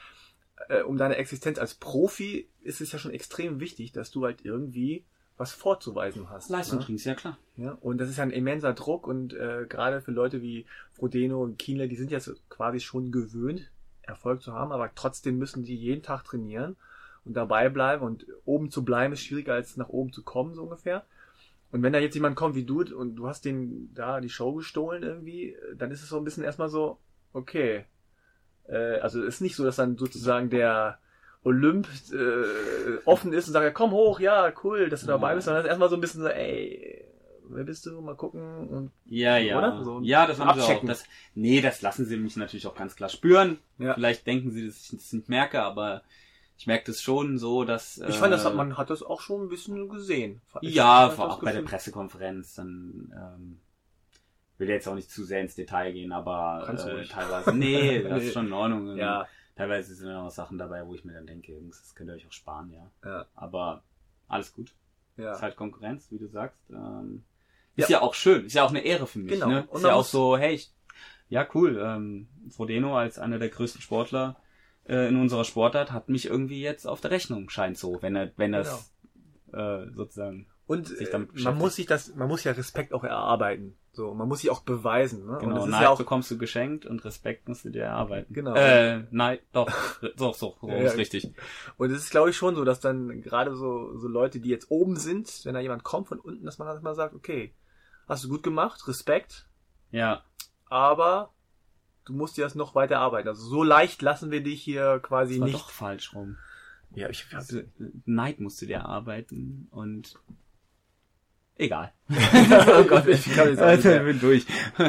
äh, 0.69 0.82
um 0.82 0.97
deine 0.97 1.16
Existenz 1.16 1.59
als 1.59 1.74
Profi 1.74 2.49
ist 2.62 2.81
es 2.81 2.93
ja 2.93 2.99
schon 3.01 3.11
extrem 3.11 3.59
wichtig, 3.59 3.90
dass 3.93 4.12
du 4.12 4.24
halt 4.24 4.45
irgendwie 4.45 5.05
was 5.36 5.53
vorzuweisen 5.53 6.31
hast. 6.31 6.51
Leistung 6.51 6.78
ne? 6.81 6.85
bringst, 6.85 7.07
ja 7.07 7.15
klar. 7.15 7.39
Ja, 7.57 7.73
und 7.81 7.99
das 7.99 8.09
ist 8.11 8.19
ja 8.19 8.24
ein 8.24 8.31
immenser 8.31 8.74
Druck 8.74 9.07
und 9.07 9.32
äh, 9.35 9.66
gerade 9.69 10.01
für 10.01 10.11
Leute 10.12 10.43
wie 10.43 10.66
Frodeno 10.93 11.43
und 11.43 11.59
Kienle, 11.59 11.89
die 11.89 11.97
sind 11.97 12.11
ja 12.11 12.19
quasi 12.49 12.81
schon 12.81 13.11
gewöhnt, 13.12 13.70
Erfolg 14.03 14.43
zu 14.43 14.53
haben, 14.53 14.73
aber 14.73 14.90
trotzdem 14.95 15.39
müssen 15.39 15.65
die 15.65 15.77
jeden 15.77 16.03
Tag 16.03 16.24
trainieren 16.24 16.77
und 17.29 17.35
dabei 17.35 17.69
bleiben 17.69 18.05
und 18.05 18.27
oben 18.45 18.71
zu 18.71 18.85
bleiben 18.85 19.13
ist 19.13 19.23
schwieriger 19.23 19.55
als 19.55 19.77
nach 19.77 19.91
oben 19.91 20.13
zu 20.13 20.25
kommen, 20.25 20.55
so 20.55 20.63
ungefähr. 20.63 21.05
Und 21.71 21.83
wenn 21.83 21.93
da 21.93 21.99
jetzt 21.99 22.15
jemand 22.15 22.35
kommt 22.35 22.55
wie 22.55 22.65
du 22.65 22.83
und 22.97 23.17
du 23.17 23.29
hast 23.29 23.45
den 23.45 23.93
da 23.95 24.21
die 24.21 24.31
Show 24.31 24.55
gestohlen 24.55 25.03
irgendwie, 25.03 25.55
dann 25.77 25.91
ist 25.91 26.03
es 26.03 26.09
so 26.09 26.17
ein 26.17 26.25
bisschen 26.25 26.43
erstmal 26.43 26.71
so, 26.71 26.99
okay. 27.35 27.85
Äh, 28.67 28.99
also 29.01 29.21
es 29.21 29.37
ist 29.37 29.41
nicht 29.43 29.55
so, 29.55 29.65
dass 29.65 29.77
dann 29.77 29.99
sozusagen 29.99 30.49
der 30.49 30.99
Olymp 31.45 31.87
äh, 32.11 32.99
offen 33.05 33.35
ist 33.35 33.47
und 33.47 33.53
sagt, 33.53 33.65
ja, 33.65 33.71
komm 33.71 33.93
hoch, 33.93 34.19
ja, 34.19 34.51
cool, 34.65 34.89
dass 34.89 35.03
du 35.03 35.07
dabei 35.07 35.35
bist, 35.35 35.45
sondern 35.45 35.67
erstmal 35.67 35.91
so 35.91 35.97
ein 35.97 36.01
bisschen 36.01 36.23
so, 36.23 36.29
ey, 36.29 37.05
wer 37.51 37.65
bist 37.65 37.85
du? 37.85 38.01
Mal 38.01 38.17
gucken 38.17 38.69
und 38.69 38.91
Ja, 39.05 39.37
ja. 39.37 39.59
Oder? 39.59 39.85
So 39.85 40.01
ja, 40.01 40.27
das 40.27 40.41
haben 40.41 40.59
sie 40.59 40.65
auch. 40.65 40.69
abchecken. 40.69 40.89
Das, 40.89 41.05
nee, 41.35 41.61
das 41.61 41.83
lassen 41.83 42.07
sie 42.07 42.17
mich 42.17 42.37
natürlich 42.37 42.67
auch 42.67 42.75
ganz 42.75 42.97
klar 42.97 43.11
spüren. 43.11 43.59
Ja. 43.79 43.95
Vielleicht 43.95 44.27
denken 44.27 44.51
sie, 44.51 44.67
dass 44.67 44.81
ich 44.81 44.91
das 44.91 45.13
nicht 45.13 45.29
merke, 45.29 45.63
aber 45.63 46.03
ich 46.59 46.67
merke 46.67 46.87
das 46.87 47.01
schon 47.01 47.39
so, 47.39 47.65
dass. 47.65 47.99
Ich 48.09 48.17
fand, 48.17 48.33
das 48.33 48.45
hat, 48.45 48.53
äh, 48.53 48.57
man 48.57 48.77
hat 48.77 48.91
das 48.91 49.03
auch 49.03 49.21
schon 49.21 49.43
ein 49.43 49.49
bisschen 49.49 49.89
gesehen. 49.89 50.43
Ich 50.61 50.75
Ja, 50.75 51.09
vor, 51.09 51.31
auch 51.31 51.41
bei 51.43 51.53
der 51.53 51.63
Pressekonferenz, 51.63 52.55
dann 52.55 53.13
ähm, 53.17 53.61
will 54.59 54.69
jetzt 54.69 54.89
auch 54.89 54.95
nicht 54.95 55.11
zu 55.11 55.25
sehr 55.25 55.41
ins 55.41 55.55
Detail 55.55 55.93
gehen, 55.93 56.13
aber 56.13 56.69
äh, 56.69 57.07
teilweise, 57.07 57.55
nee, 57.55 58.03
das 58.09 58.25
ist 58.25 58.33
schon 58.35 58.49
in 58.49 58.53
Ordnung. 58.53 58.97
Ja, 58.97 59.27
Teilweise 59.59 59.93
sind 59.93 60.07
da 60.07 60.23
noch 60.23 60.31
Sachen 60.31 60.57
dabei, 60.57 60.87
wo 60.87 60.95
ich 60.95 61.05
mir 61.05 61.15
dann 61.15 61.27
denke, 61.27 61.51
Jungs, 61.51 61.83
das 61.83 61.97
könnt 61.97 62.09
ihr 62.11 62.15
euch 62.15 62.25
auch 62.29 62.33
sparen, 62.33 62.73
ja. 62.73 62.91
ja, 63.05 63.27
Aber 63.35 63.83
alles 64.29 64.53
gut. 64.53 64.73
ja. 65.17 65.33
Ist 65.33 65.43
halt 65.43 65.57
Konkurrenz, 65.57 66.07
wie 66.13 66.19
du 66.19 66.29
sagst. 66.29 66.61
Ähm, 66.71 67.25
ist 67.75 67.89
ja. 67.89 68.01
auch 68.01 68.15
schön, 68.15 68.47
ist 68.47 68.55
ja 68.55 68.63
auch 68.63 68.71
eine 68.71 68.85
Ehre 68.85 69.09
für 69.09 69.19
mich. 69.19 69.33
Genau. 69.33 69.49
Ne? 69.49 69.69
Ist 69.73 69.83
ja 69.83 69.95
auch 69.95 70.05
so, 70.05 70.39
hey, 70.39 70.55
ich, 70.55 70.71
ja 71.29 71.45
cool, 71.55 71.77
ähm, 71.85 72.29
Frodeno 72.51 72.97
als 72.97 73.19
einer 73.19 73.41
der 73.41 73.49
größten 73.49 73.81
Sportler 73.81 74.37
äh, 74.89 75.09
in 75.09 75.16
unserer 75.16 75.44
Sportart 75.44 75.93
hat 75.93 76.09
mich 76.09 76.27
irgendwie 76.27 76.60
jetzt 76.60 76.86
auf 76.86 77.01
der 77.01 77.10
Rechnung, 77.10 77.51
scheint 77.51 77.78
so, 77.78 77.98
wenn 78.01 78.16
er, 78.16 78.32
wenn 78.36 78.52
das 78.52 78.93
äh, 79.52 79.86
sozusagen 79.94 80.47
Und 80.66 80.89
sich 80.89 81.12
äh, 81.12 81.27
man 81.35 81.56
muss 81.56 81.77
sich 81.77 81.86
das, 81.86 82.15
man 82.15 82.28
muss 82.28 82.44
ja 82.44 82.52
Respekt 82.52 82.93
auch 82.93 83.05
erarbeiten. 83.05 83.77
So, 83.93 84.15
man 84.15 84.28
muss 84.28 84.43
sich 84.43 84.51
auch 84.51 84.60
beweisen. 84.60 85.27
Ne? 85.27 85.32
und 85.32 85.40
Genau, 85.40 85.66
Neid 85.66 85.82
ja 85.82 85.89
auch 85.90 85.98
bekommst 85.98 86.31
du 86.31 86.39
geschenkt 86.39 86.86
und 86.86 87.05
Respekt 87.05 87.48
musst 87.48 87.65
du 87.65 87.70
dir 87.70 87.82
erarbeiten. 87.82 88.32
Genau. 88.32 88.55
Äh, 88.55 89.05
Neid, 89.10 89.43
doch, 89.52 89.69
doch, 90.16 90.35
so, 90.36 90.56
so 90.60 90.69
Ja, 90.69 90.77
ist 90.77 90.97
richtig. 90.97 91.32
Und 91.78 91.90
es 91.90 92.05
ist, 92.05 92.10
glaube 92.10 92.31
ich, 92.31 92.36
schon 92.36 92.55
so, 92.55 92.65
dass 92.65 92.81
dann 92.81 93.23
gerade 93.23 93.56
so, 93.56 93.97
so 93.97 94.06
Leute, 94.06 94.40
die 94.40 94.51
jetzt 94.51 94.70
oben 94.70 94.97
sind, 94.97 95.44
wenn 95.44 95.55
da 95.55 95.60
jemand 95.60 95.82
kommt 95.82 96.09
von 96.09 96.20
unten, 96.20 96.44
dass 96.44 96.59
man 96.59 96.69
dann 96.69 96.82
mal 96.82 96.94
sagt, 96.94 97.15
okay, 97.15 97.55
hast 98.06 98.24
du 98.24 98.28
gut 98.28 98.43
gemacht, 98.43 98.86
Respekt, 98.86 99.48
Ja, 99.90 100.23
aber 100.66 101.32
du 102.09 102.15
musst 102.15 102.37
dir 102.37 102.43
das 102.45 102.55
noch 102.55 102.75
weiter 102.75 102.99
arbeiten. 102.99 103.29
Also 103.29 103.43
so 103.47 103.63
leicht 103.63 104.03
lassen 104.03 104.31
wir 104.31 104.43
dich 104.43 104.63
hier 104.63 104.99
quasi 105.03 105.35
das 105.35 105.41
war 105.41 105.47
nicht. 105.47 105.59
doch 105.59 105.71
falsch 105.71 106.15
rum. 106.15 106.37
Ja, 106.95 107.09
ich 107.11 107.27
Also, 107.35 107.61
Neid 108.07 108.41
musst 108.41 108.61
du 108.63 108.67
dir 108.67 108.77
erarbeiten 108.79 109.69
und 109.71 110.15
egal. 111.57 111.93
oh 112.09 112.85
Gott, 112.85 113.07
ich 113.09 113.25
kann 113.35 113.49
jetzt 113.51 113.61
Also, 113.61 113.89
mehr. 113.89 114.05
bin 114.05 114.21
durch. 114.21 114.47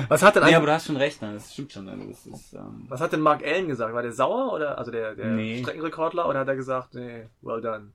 Was 0.08 0.24
hat 0.24 0.36
denn 0.36 0.41
Nee, 0.44 0.48
eigentlich, 0.48 0.56
aber 0.58 0.66
du 0.68 0.72
hast 0.74 0.86
schon 0.88 0.98
recht, 0.98 1.22
nein, 1.22 1.34
das 1.34 1.52
stimmt 1.54 1.74
schon. 1.74 1.86
Das 1.88 2.26
ist, 2.26 2.54
ähm, 2.54 2.86
was 2.88 3.02
hat 3.02 3.12
denn 3.12 3.20
Mark 3.22 3.44
Allen 3.44 3.68
gesagt? 3.68 3.94
War 3.94 4.02
der 4.04 4.14
sauer 4.14 4.54
oder 4.54 4.78
also 4.78 4.91
der, 4.91 5.16
der 5.16 5.28
Nee. 5.32 5.62
Streckenrekordler 5.62 6.28
oder 6.30 6.40
hat 6.40 6.48
er 6.48 6.56
gesagt, 6.56 6.94
nee, 6.96 7.26
well 7.41 7.62
done? 7.62 7.91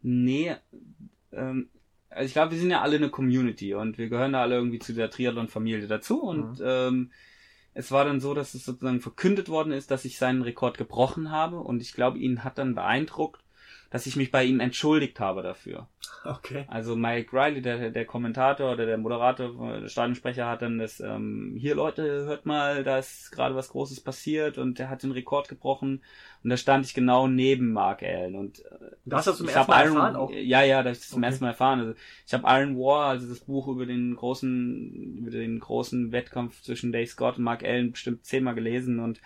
nee, 0.00 0.54
ähm, 1.32 1.68
also 2.10 2.24
ich 2.26 2.32
glaube, 2.32 2.52
wir 2.52 2.58
sind 2.58 2.70
ja 2.70 2.80
alle 2.82 2.96
eine 2.96 3.10
Community 3.10 3.74
und 3.74 3.98
wir 3.98 4.08
gehören 4.08 4.32
da 4.32 4.42
alle 4.42 4.54
irgendwie 4.54 4.78
zu 4.78 4.92
der 4.94 5.10
Triathlon-Familie 5.10 5.88
dazu 5.88 6.22
und 6.22 6.62
ähm, 6.64 7.10
es 7.78 7.92
war 7.92 8.04
dann 8.04 8.18
so, 8.18 8.34
dass 8.34 8.54
es 8.54 8.64
sozusagen 8.64 9.00
verkündet 9.00 9.48
worden 9.48 9.72
ist, 9.72 9.92
dass 9.92 10.04
ich 10.04 10.18
seinen 10.18 10.42
Rekord 10.42 10.78
gebrochen 10.78 11.30
habe 11.30 11.60
und 11.60 11.80
ich 11.80 11.92
glaube, 11.92 12.18
ihn 12.18 12.42
hat 12.42 12.58
dann 12.58 12.74
beeindruckt, 12.74 13.40
dass 13.90 14.06
ich 14.06 14.16
mich 14.16 14.30
bei 14.30 14.44
ihm 14.44 14.60
entschuldigt 14.60 15.20
habe 15.20 15.42
dafür. 15.42 15.88
Okay. 16.24 16.64
Also 16.68 16.96
Mike 16.96 17.32
Riley, 17.32 17.62
der, 17.62 17.90
der 17.90 18.04
Kommentator 18.04 18.72
oder 18.72 18.84
der 18.84 18.98
Moderator, 18.98 19.80
der 19.80 19.88
Stadionsprecher 19.88 20.46
hat 20.46 20.62
dann 20.62 20.78
das, 20.78 21.00
ähm, 21.00 21.54
hier 21.58 21.74
Leute, 21.74 22.02
hört 22.26 22.44
mal, 22.44 22.84
da 22.84 22.98
ist 22.98 23.30
gerade 23.32 23.54
was 23.54 23.70
Großes 23.70 24.00
passiert 24.00 24.58
und 24.58 24.78
der 24.78 24.90
hat 24.90 25.02
den 25.02 25.12
Rekord 25.12 25.48
gebrochen 25.48 26.02
und 26.42 26.50
da 26.50 26.56
stand 26.56 26.84
ich 26.84 26.92
genau 26.92 27.26
neben 27.28 27.72
Mark 27.72 28.02
Allen 28.02 28.34
und 28.34 28.58
äh, 28.66 28.96
Da 29.06 29.16
hast 29.18 29.26
du 29.26 29.30
das 29.30 29.38
zum 29.38 29.48
ersten 29.48 29.70
Mal 29.70 29.84
Iron, 29.84 29.96
erfahren 29.96 30.16
auch? 30.16 30.30
Ja, 30.30 30.62
ja, 30.62 30.82
das 30.82 30.98
habe 30.98 31.04
ich 31.04 31.08
zum 31.08 31.22
Okay. 31.22 31.26
ersten 31.30 31.44
Mal 31.44 31.50
erfahren. 31.50 31.80
Also 31.80 31.94
ich 32.26 32.34
habe 32.34 32.44
Iron 32.46 32.76
War, 32.76 33.06
also 33.08 33.28
das 33.28 33.40
Buch 33.40 33.68
über 33.68 33.86
den 33.86 34.14
großen, 34.14 35.16
über 35.18 35.30
den 35.30 35.58
großen 35.60 36.12
Wettkampf 36.12 36.62
zwischen 36.62 36.92
Dave 36.92 37.06
Scott 37.06 37.38
und 37.38 37.44
Mark 37.44 37.64
Allen 37.64 37.92
bestimmt 37.92 38.24
zehnmal 38.26 38.54
gelesen 38.54 38.98
und 39.00 39.20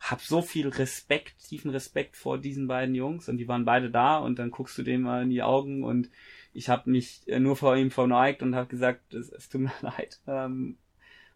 hab 0.00 0.20
so 0.22 0.40
viel 0.40 0.68
Respekt, 0.68 1.38
tiefen 1.46 1.70
Respekt 1.70 2.16
vor 2.16 2.38
diesen 2.38 2.66
beiden 2.66 2.94
Jungs 2.94 3.28
und 3.28 3.36
die 3.36 3.46
waren 3.48 3.66
beide 3.66 3.90
da 3.90 4.18
und 4.18 4.38
dann 4.38 4.50
guckst 4.50 4.76
du 4.78 4.82
dem 4.82 5.02
mal 5.02 5.22
in 5.22 5.30
die 5.30 5.42
Augen 5.42 5.84
und 5.84 6.10
ich 6.52 6.68
habe 6.68 6.90
mich 6.90 7.22
äh, 7.26 7.38
nur 7.38 7.54
vor 7.54 7.76
ihm 7.76 7.90
verneigt 7.90 8.42
und 8.42 8.54
habe 8.54 8.66
gesagt, 8.66 9.14
es, 9.14 9.30
es 9.30 9.48
tut 9.48 9.60
mir 9.62 9.72
leid. 9.82 10.18
Ähm, 10.26 10.78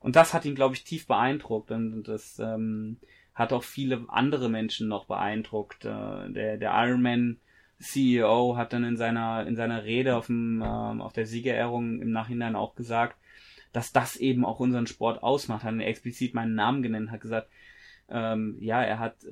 und 0.00 0.16
das 0.16 0.34
hat 0.34 0.44
ihn, 0.44 0.54
glaube 0.54 0.74
ich, 0.74 0.84
tief 0.84 1.06
beeindruckt 1.06 1.70
und, 1.70 2.04
das 2.04 2.38
ähm, 2.38 2.98
hat 3.34 3.52
auch 3.52 3.64
viele 3.64 4.04
andere 4.08 4.48
Menschen 4.48 4.88
noch 4.88 5.06
beeindruckt. 5.06 5.84
Äh, 5.84 6.30
der, 6.30 6.56
der 6.56 6.72
Ironman 6.74 7.38
CEO 7.78 8.56
hat 8.56 8.72
dann 8.72 8.84
in 8.84 8.96
seiner 8.96 9.46
in 9.46 9.56
seiner 9.56 9.84
Rede 9.84 10.16
auf 10.16 10.26
dem 10.26 10.62
ähm, 10.64 11.00
auf 11.00 11.12
der 11.12 11.26
Siegerehrung 11.26 12.00
im 12.00 12.12
Nachhinein 12.12 12.56
auch 12.56 12.74
gesagt, 12.74 13.16
dass 13.72 13.92
das 13.92 14.16
eben 14.16 14.44
auch 14.44 14.60
unseren 14.60 14.86
Sport 14.86 15.22
ausmacht. 15.22 15.64
Hat 15.64 15.74
explizit 15.80 16.34
meinen 16.34 16.54
Namen 16.54 16.82
genannt, 16.82 17.10
hat 17.10 17.20
gesagt, 17.20 17.48
ähm, 18.08 18.56
ja, 18.60 18.82
er 18.82 18.98
hat 18.98 19.24
äh, 19.24 19.30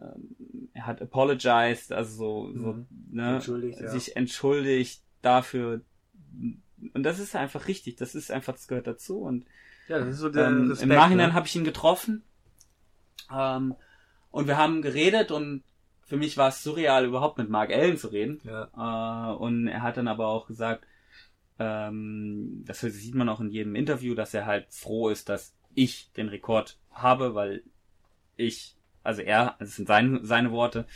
ähm, 0.00 0.68
er 0.74 0.86
hat 0.86 1.00
apologized, 1.00 1.92
also 1.92 2.16
so, 2.16 2.52
so 2.58 2.72
Mhm. 2.74 2.86
ne, 3.10 3.34
Entschuldigt, 3.36 3.80
ja. 3.80 3.88
sich 3.88 4.16
entschuldigt 4.16 5.02
dafür. 5.22 5.80
Und 6.92 7.02
das 7.02 7.18
ist 7.18 7.34
einfach 7.34 7.68
richtig. 7.68 7.96
Das 7.96 8.14
ist 8.14 8.30
einfach, 8.30 8.52
das 8.54 8.68
gehört 8.68 8.86
dazu. 8.86 9.20
Und 9.20 9.46
Ja, 9.88 9.98
das 9.98 10.08
ist 10.08 10.18
so 10.18 10.28
der 10.28 10.48
ähm, 10.48 10.68
Respekt. 10.70 10.90
Im 10.90 10.96
Nachhinein 10.96 11.28
ne? 11.30 11.34
habe 11.34 11.46
ich 11.46 11.56
ihn 11.56 11.64
getroffen 11.64 12.22
ähm, 13.32 13.74
und 14.30 14.46
wir 14.46 14.56
haben 14.58 14.82
geredet 14.82 15.30
und 15.30 15.62
für 16.02 16.16
mich 16.16 16.36
war 16.36 16.48
es 16.48 16.62
surreal, 16.62 17.04
überhaupt 17.06 17.38
mit 17.38 17.48
Mark 17.48 17.70
Allen 17.72 17.96
zu 17.96 18.08
reden. 18.08 18.40
Ja. 18.44 19.32
Äh, 19.32 19.36
und 19.36 19.66
er 19.66 19.82
hat 19.82 19.96
dann 19.96 20.08
aber 20.08 20.28
auch 20.28 20.46
gesagt, 20.46 20.84
ähm, 21.58 22.62
das 22.66 22.80
sieht 22.80 23.14
man 23.14 23.28
auch 23.28 23.40
in 23.40 23.50
jedem 23.50 23.74
Interview, 23.74 24.14
dass 24.14 24.34
er 24.34 24.46
halt 24.46 24.66
froh 24.70 25.08
ist, 25.08 25.28
dass 25.28 25.54
ich 25.74 26.12
den 26.12 26.28
Rekord 26.28 26.78
habe, 26.90 27.34
weil 27.34 27.62
ich, 28.36 28.76
also 29.02 29.22
er, 29.22 29.56
das 29.58 29.76
sind 29.76 29.88
seine, 29.88 30.24
seine 30.24 30.50
Worte, 30.52 30.86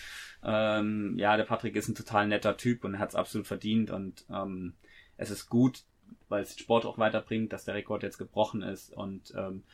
ähm, 0.43 1.19
ja, 1.19 1.37
der 1.37 1.45
Patrick 1.45 1.77
ist 1.77 1.89
ein 1.89 1.95
total 1.95 2.27
netter 2.29 2.57
Typ 2.57 2.85
und 2.85 2.95
er 2.95 3.01
hat 3.01 3.11
es 3.11 3.15
absolut 3.15 3.47
verdient 3.47 3.91
und 3.91 4.25
ähm, 4.31 4.75
es 5.17 5.31
ist 5.31 5.49
gut, 5.49 5.85
weil 6.29 6.43
es 6.43 6.55
den 6.55 6.63
Sport 6.63 6.87
auch 6.87 6.99
weiterbringt, 6.99 7.53
dass 7.53 7.65
der 7.65 7.75
Rekord 7.75 8.03
jetzt 8.03 8.19
gebrochen 8.19 8.63
ist 8.63 8.93
und 8.93 9.33
ähm, 9.37 9.65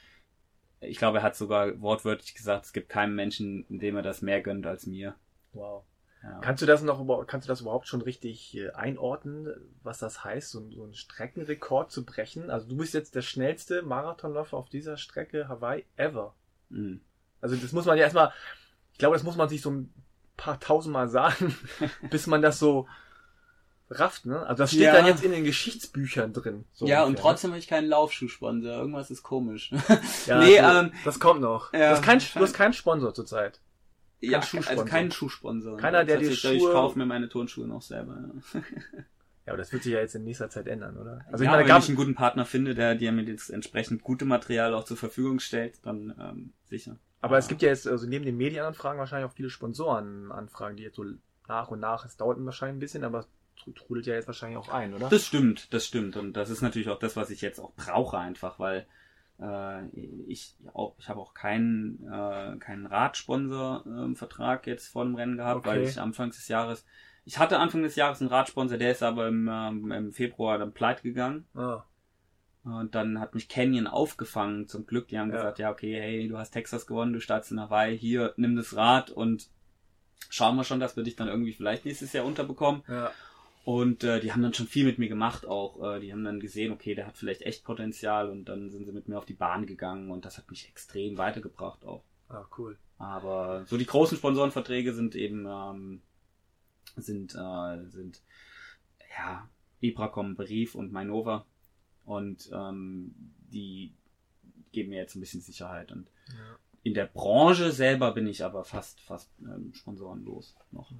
ich 0.80 0.98
glaube, 0.98 1.18
er 1.18 1.24
hat 1.24 1.36
sogar 1.36 1.80
wortwörtlich 1.80 2.34
gesagt, 2.34 2.66
es 2.66 2.72
gibt 2.72 2.88
keinen 2.88 3.14
Menschen, 3.14 3.64
dem 3.68 3.96
er 3.96 4.02
das 4.02 4.22
mehr 4.22 4.42
gönnt 4.42 4.66
als 4.66 4.86
mir. 4.86 5.14
Wow. 5.52 5.84
Ja. 6.22 6.40
Kannst 6.40 6.62
du 6.62 6.66
das 6.66 6.82
noch 6.82 7.26
kannst 7.26 7.46
du 7.46 7.52
das 7.52 7.60
überhaupt 7.60 7.86
schon 7.88 8.02
richtig 8.02 8.56
äh, 8.56 8.70
einordnen, 8.70 9.48
was 9.82 9.98
das 9.98 10.24
heißt, 10.24 10.50
so, 10.50 10.60
ein- 10.60 10.72
so 10.72 10.82
einen 10.84 10.94
Streckenrekord 10.94 11.90
zu 11.90 12.04
brechen? 12.04 12.50
Also 12.50 12.68
du 12.68 12.76
bist 12.76 12.94
jetzt 12.94 13.14
der 13.14 13.22
schnellste 13.22 13.82
Marathonläufer 13.82 14.56
auf 14.56 14.68
dieser 14.68 14.96
Strecke 14.96 15.48
Hawaii 15.48 15.84
ever. 15.96 16.34
Mhm. 16.68 17.00
Also 17.40 17.56
das 17.56 17.72
muss 17.72 17.84
man 17.84 17.96
ja 17.98 18.04
erstmal, 18.04 18.32
ich 18.92 18.98
glaube, 18.98 19.14
das 19.16 19.22
muss 19.24 19.36
man 19.36 19.48
sich 19.48 19.60
so 19.62 19.70
ein 19.70 19.92
paar 20.36 20.58
tausendmal 20.60 21.08
sagen, 21.08 21.54
bis 22.10 22.26
man 22.26 22.42
das 22.42 22.58
so 22.58 22.88
rafft, 23.88 24.26
ne? 24.26 24.40
Also 24.46 24.64
das 24.64 24.70
steht 24.70 24.82
Ja. 24.82 24.94
dann 24.94 25.06
jetzt 25.06 25.22
in 25.22 25.30
den 25.30 25.44
Geschichtsbüchern 25.44 26.32
drin. 26.32 26.64
so 26.72 26.86
ja, 26.86 27.02
und 27.02 27.10
ungefähr, 27.10 27.22
trotzdem 27.22 27.50
habe 27.52 27.58
ich 27.60 27.68
keinen 27.68 27.88
Laufschuhsponsor. 27.88 28.72
Irgendwas 28.72 29.10
ist 29.10 29.22
komisch. 29.22 29.70
ne? 29.70 29.80
Ja, 30.26 30.38
nee, 30.44 30.58
du, 30.58 30.62
ähm, 30.64 30.92
das 31.04 31.20
kommt 31.20 31.40
noch. 31.40 31.72
ja, 31.72 31.78
du, 31.90 31.96
hast 31.96 32.02
kein, 32.02 32.18
du 32.18 32.40
hast 32.40 32.52
keinen 32.54 32.72
Sponsor 32.72 33.14
zurzeit. 33.14 33.60
ja, 34.20 34.42
Schuhsponsor. 34.42 34.70
also 34.70 34.84
keinen 34.84 35.12
Schuhsponsor. 35.12 35.76
Keiner, 35.76 36.04
der 36.04 36.18
dir 36.18 36.32
Schuhe- 36.32 36.54
Ich 36.54 36.62
kaufe 36.64 36.98
mir 36.98 37.06
meine 37.06 37.28
Turnschuhe 37.28 37.68
noch 37.68 37.82
selber. 37.82 38.16
Ja. 38.54 38.60
Ja, 39.46 39.52
aber 39.52 39.58
das 39.58 39.72
wird 39.72 39.84
sich 39.84 39.92
ja 39.92 40.00
jetzt 40.00 40.16
in 40.16 40.24
nächster 40.24 40.50
Zeit 40.50 40.66
ändern, 40.66 40.96
oder? 40.96 41.24
Also 41.30 41.44
ich 41.44 41.46
ja, 41.46 41.52
meine, 41.52 41.62
wenn 41.62 41.68
gab, 41.68 41.80
ich 41.80 41.88
einen 41.88 41.96
guten 41.96 42.16
Partner 42.16 42.44
finde, 42.44 42.74
der 42.74 42.96
dir 42.96 43.12
mir 43.12 43.24
das 43.32 43.48
entsprechend 43.48 44.02
gute 44.02 44.24
Material 44.24 44.74
auch 44.74 44.82
zur 44.82 44.96
Verfügung 44.96 45.38
stellt, 45.38 45.78
dann 45.86 46.12
ähm, 46.20 46.52
sicher. 46.64 46.96
Aber 47.26 47.38
es 47.38 47.48
gibt 47.48 47.62
ja 47.62 47.68
jetzt, 47.68 47.86
also 47.86 48.06
neben 48.06 48.24
den 48.24 48.36
Medienanfragen 48.36 48.98
wahrscheinlich 48.98 49.30
auch 49.30 49.34
viele 49.34 49.50
Sponsorenanfragen, 49.50 50.76
die 50.76 50.82
jetzt 50.84 50.96
so 50.96 51.04
nach 51.48 51.68
und 51.68 51.80
nach, 51.80 52.04
es 52.04 52.16
dauert 52.16 52.44
wahrscheinlich 52.44 52.76
ein 52.76 52.80
bisschen, 52.80 53.04
aber 53.04 53.26
trudelt 53.74 54.06
ja 54.06 54.14
jetzt 54.14 54.26
wahrscheinlich 54.26 54.58
auch 54.58 54.68
ein, 54.68 54.94
oder? 54.94 55.08
Das 55.08 55.26
stimmt, 55.26 55.72
das 55.72 55.86
stimmt. 55.86 56.16
Und 56.16 56.34
das 56.34 56.50
ist 56.50 56.62
natürlich 56.62 56.88
auch 56.88 56.98
das, 56.98 57.16
was 57.16 57.30
ich 57.30 57.40
jetzt 57.40 57.58
auch 57.58 57.72
brauche 57.74 58.18
einfach, 58.18 58.58
weil 58.58 58.86
äh, 59.40 59.86
ich 60.26 60.54
auch, 60.72 60.94
ich 60.98 61.08
habe 61.08 61.20
auch 61.20 61.34
keinen 61.34 62.04
äh, 62.06 62.56
keinen 62.58 62.86
Radsponsor-Vertrag 62.86 64.66
jetzt 64.66 64.88
vor 64.88 65.04
dem 65.04 65.14
Rennen 65.14 65.36
gehabt, 65.36 65.66
Okay. 65.66 65.68
weil 65.68 65.82
ich 65.82 66.00
Anfang 66.00 66.30
des 66.30 66.48
Jahres 66.48 66.84
ich 67.26 67.38
hatte 67.38 67.58
Anfang 67.58 67.82
des 67.82 67.96
Jahres 67.96 68.20
einen 68.20 68.30
Radsponsor, 68.30 68.78
der 68.78 68.92
ist 68.92 69.02
aber 69.02 69.26
im, 69.26 69.48
ähm, 69.52 69.90
im 69.90 70.12
Februar 70.12 70.58
dann 70.58 70.72
pleite 70.72 71.02
gegangen. 71.02 71.44
Ah, 71.56 71.82
Und 72.66 72.96
dann 72.96 73.20
hat 73.20 73.34
mich 73.34 73.48
Canyon 73.48 73.86
aufgefangen, 73.86 74.66
zum 74.66 74.86
Glück. 74.86 75.06
Die 75.08 75.18
haben 75.18 75.30
Ja. 75.30 75.36
gesagt, 75.36 75.58
ja, 75.60 75.70
okay, 75.70 75.94
hey, 76.00 76.26
du 76.28 76.36
hast 76.36 76.50
Texas 76.50 76.86
gewonnen, 76.86 77.12
du 77.12 77.20
startest 77.20 77.52
in 77.52 77.60
Hawaii, 77.60 77.96
hier, 77.96 78.34
nimm 78.36 78.56
das 78.56 78.74
Rad 78.74 79.10
und 79.10 79.48
schauen 80.30 80.56
wir 80.56 80.64
schon, 80.64 80.80
dass 80.80 80.96
wir 80.96 81.04
dich 81.04 81.14
dann 81.14 81.28
irgendwie 81.28 81.52
vielleicht 81.52 81.84
nächstes 81.84 82.12
Jahr 82.12 82.24
unterbekommen. 82.24 82.82
ja. 82.88 83.12
Und 83.64 84.04
äh, 84.04 84.20
die 84.20 84.32
haben 84.32 84.42
dann 84.42 84.54
schon 84.54 84.68
viel 84.68 84.84
mit 84.86 84.98
mir 85.00 85.08
gemacht 85.08 85.44
auch. 85.44 85.82
Äh, 85.96 85.98
die 85.98 86.12
haben 86.12 86.22
dann 86.22 86.38
gesehen, 86.38 86.72
okay, 86.72 86.94
der 86.94 87.04
hat 87.08 87.16
vielleicht 87.16 87.42
echt 87.42 87.64
Potenzial 87.64 88.30
und 88.30 88.44
dann 88.44 88.70
sind 88.70 88.84
sie 88.86 88.92
mit 88.92 89.08
mir 89.08 89.18
auf 89.18 89.24
die 89.24 89.34
Bahn 89.34 89.66
gegangen 89.66 90.12
und 90.12 90.24
das 90.24 90.38
hat 90.38 90.48
mich 90.50 90.68
extrem 90.68 91.18
weitergebracht 91.18 91.84
auch. 91.84 92.04
Ah, 92.28 92.44
cool. 92.58 92.78
Aber 92.98 93.64
so 93.66 93.76
die 93.76 93.84
großen 93.86 94.18
Sponsorenverträge 94.18 94.94
sind 94.94 95.16
eben 95.16 95.46
ähm, 95.48 96.00
sind 96.96 97.34
äh, 97.34 97.88
sind 97.88 98.22
ja 99.18 99.48
Ibracom, 99.80 100.36
Brief 100.36 100.76
und 100.76 100.92
Mainova 100.92 101.44
und 102.06 102.48
ähm, 102.52 103.14
die 103.52 103.92
geben 104.72 104.90
mir 104.90 104.98
jetzt 105.00 105.14
ein 105.16 105.20
bisschen 105.20 105.40
Sicherheit 105.42 105.92
und 105.92 106.08
Ja. 106.28 106.34
in 106.82 106.94
der 106.94 107.06
Branche 107.06 107.72
selber 107.72 108.12
bin 108.12 108.26
ich 108.26 108.42
aber 108.44 108.64
fast 108.64 109.00
fast 109.02 109.28
ähm, 109.42 109.72
sponsorenlos 109.74 110.56
noch. 110.72 110.90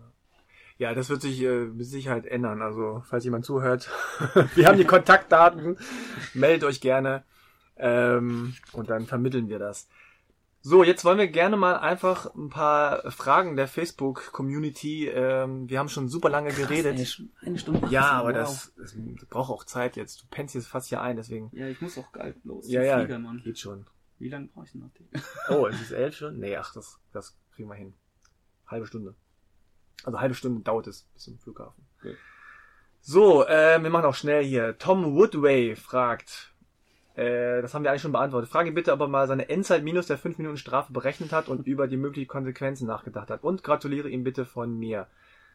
Ja, 0.78 0.93
das 0.95 1.09
wird 1.09 1.23
sich 1.23 1.41
äh, 1.43 1.65
mit 1.66 1.87
Sicherheit 1.87 2.27
ändern. 2.27 2.61
Also, 2.61 3.03
falls 3.07 3.24
jemand 3.24 3.47
zuhört, 3.47 3.89
wir 4.55 4.66
haben 4.66 4.77
die 4.77 4.85
Kontaktdaten, 4.85 5.78
meldet 6.35 6.65
euch 6.65 6.83
gerne 6.83 7.24
ähm, 7.78 8.55
und 8.73 8.91
dann 8.91 9.07
vermitteln 9.07 9.49
wir 9.49 9.59
das. 9.59 9.89
So, 10.68 10.82
jetzt 10.82 11.05
wollen 11.05 11.18
wir 11.18 11.28
gerne 11.28 11.56
mal 11.56 11.76
einfach 11.76 12.34
ein 12.34 12.48
paar 12.48 13.09
Fragen 13.12 13.55
der 13.55 13.68
Facebook-Community. 13.68 15.06
Ähm, 15.06 15.70
wir 15.70 15.78
haben 15.78 15.88
schon 15.88 16.09
super 16.09 16.28
lange 16.28 16.52
geredet. 16.52 16.98
Ey, 16.98 17.47
eine 17.47 17.56
Stunde. 17.56 17.86
ja, 17.88 18.01
18, 18.01 18.18
aber 18.18 18.28
wow. 18.30 18.34
das, 18.34 18.72
das 18.76 18.97
braucht 19.30 19.52
auch 19.52 19.62
Zeit 19.62 19.94
jetzt. 19.94 20.22
Du 20.22 20.26
pennst 20.28 20.56
jetzt 20.56 20.66
fast 20.66 20.88
hier 20.88 21.01
ein, 21.01 21.14
deswegen. 21.14 21.51
Ja, 21.52 21.68
ich 21.68 21.80
muss 21.80 21.97
auch 21.97 22.10
geil 22.10 22.34
los. 22.43 22.68
Ja, 22.68 22.82
ja, 22.82 22.98
Flieger, 22.98 23.20
Mann. 23.20 23.43
geht 23.44 23.60
schon. 23.60 23.86
Wie 24.18 24.28
lange 24.28 24.48
brauche 24.48 24.64
ich 24.66 24.74
noch? 24.74 24.90
Oh, 25.51 25.68
es 25.68 25.80
ist 25.80 25.93
elf 25.93 26.16
schon? 26.16 26.40
Nee, 26.40 26.56
ach, 26.56 26.74
das, 26.74 26.98
das 27.12 27.38
kriegen 27.55 27.68
wir 27.68 27.76
hin. 27.76 27.94
Halbe 28.66 28.88
Stunde. 28.88 29.14
Also 30.02 30.18
halbe 30.18 30.34
Stunde 30.34 30.62
dauert 30.62 30.88
es 30.88 31.02
bis 31.14 31.22
zum 31.22 31.38
Flughafen. 31.38 31.86
Okay. 32.01 32.16
So, 33.02 33.47
äh, 33.47 33.80
wir 33.80 33.90
machen 33.90 34.06
auch 34.06 34.16
schnell 34.16 34.44
hier. 34.44 34.76
Tom 34.78 35.14
Woodway 35.14 35.76
fragt, 35.76 36.56
äh, 37.16 37.62
das 37.62 37.74
haben 37.74 37.82
wir 37.82 37.90
eigentlich 37.90 38.02
schon 38.02 38.12
beantwortet. 38.12 38.51
Frage 38.51 38.72
bitte, 38.72 38.93
ob 38.93 39.01
er 39.01 39.09
mal 39.09 39.26
seine 39.26 39.48
Endzeit 39.48 39.82
minus 39.82 40.06
der 40.06 40.18
5 40.18 40.38
Minuten 40.38 40.56
Strafe 40.59 40.93
berechnet 40.93 41.32
hat 41.32 41.48
und 41.48 41.66
über 41.66 41.88
die 41.88 41.97
möglichen 41.97 42.28
Konsequenzen 42.28 42.86
nachgedacht 42.86 43.30
hat. 43.30 43.43
Und 43.43 43.62
gratuliere 43.64 44.09
ihm 44.09 44.22
bitte 44.24 44.44
von 44.44 44.78
mir. 44.78 45.06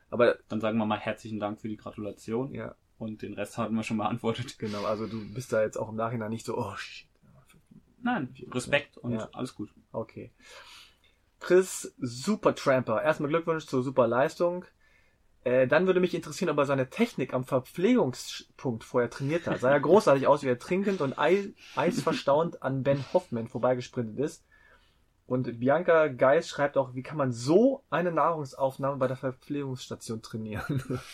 Aber, 0.10 0.38
Dann 0.50 0.60
sagen 0.60 0.78
wir 0.78 0.86
mal 0.86 1.00
herzlichen 1.00 1.40
Dank 1.40 1.62
für 1.62 1.70
die 1.70 1.78
Gratulation 1.78 2.54
ja, 2.54 2.76
und 2.98 3.22
den 3.22 3.34
Rest 3.34 3.58
hatten 3.58 3.76
wir 3.76 3.84
schon 3.84 3.98
beantwortet. 3.98 4.60
genau, 4.60 4.84
also 4.86 5.08
du 5.08 5.34
bist 5.34 5.54
da 5.54 5.62
jetzt 5.62 5.78
auch 5.78 5.90
im 5.90 5.96
Nachhinein 5.96 6.30
nicht 6.32 6.46
so, 6.46 6.58
oh 6.58 6.76
shit. 6.76 7.08
Nein, 8.04 8.34
Respekt 8.52 8.98
und 8.98 9.14
Ja. 9.14 9.30
alles 9.34 9.54
gut. 9.56 9.70
Okay. 9.92 10.32
Chris 11.40 11.94
Supertramper. 12.00 13.02
Erstmal 13.02 13.30
Glückwunsch 13.30 13.66
zur 13.68 13.84
super 13.84 14.08
Leistung. 14.08 14.66
Äh, 15.44 15.68
dann 15.68 15.88
würde 15.88 16.00
mich 16.00 16.14
interessieren, 16.14 16.52
ob 16.52 16.58
er 16.58 16.66
seine 16.66 16.90
Technik 16.90 17.34
am 17.34 17.44
Verpflegungspunkt 17.44 18.84
vorher 18.84 19.10
trainiert 19.10 19.48
hat. 19.48 19.60
Sah 19.60 19.72
ja 19.72 19.80
großartig 19.80 20.28
aus, 20.28 20.44
wie 20.44 20.48
er 20.48 20.60
trinkend 20.60 21.02
und 21.02 21.18
ei 21.18 21.54
eisverstaunt 21.76 22.62
an 22.62 22.84
Ben 22.84 23.04
Hoffman 23.14 23.48
vorbeigesprintet 23.48 24.20
ist. 24.20 24.44
Und 25.26 25.60
Bianca 25.60 26.08
Geis 26.10 26.50
schreibt 26.50 26.78
auch, 26.78 26.94
wie 26.94 27.04
kann 27.04 27.18
man 27.18 27.32
so 27.32 27.84
eine 27.90 28.12
Nahrungsaufnahme 28.12 28.98
bei 28.98 29.08
der 29.08 29.18
Verpflegungsstation 29.18 30.22
trainieren? 30.22 31.00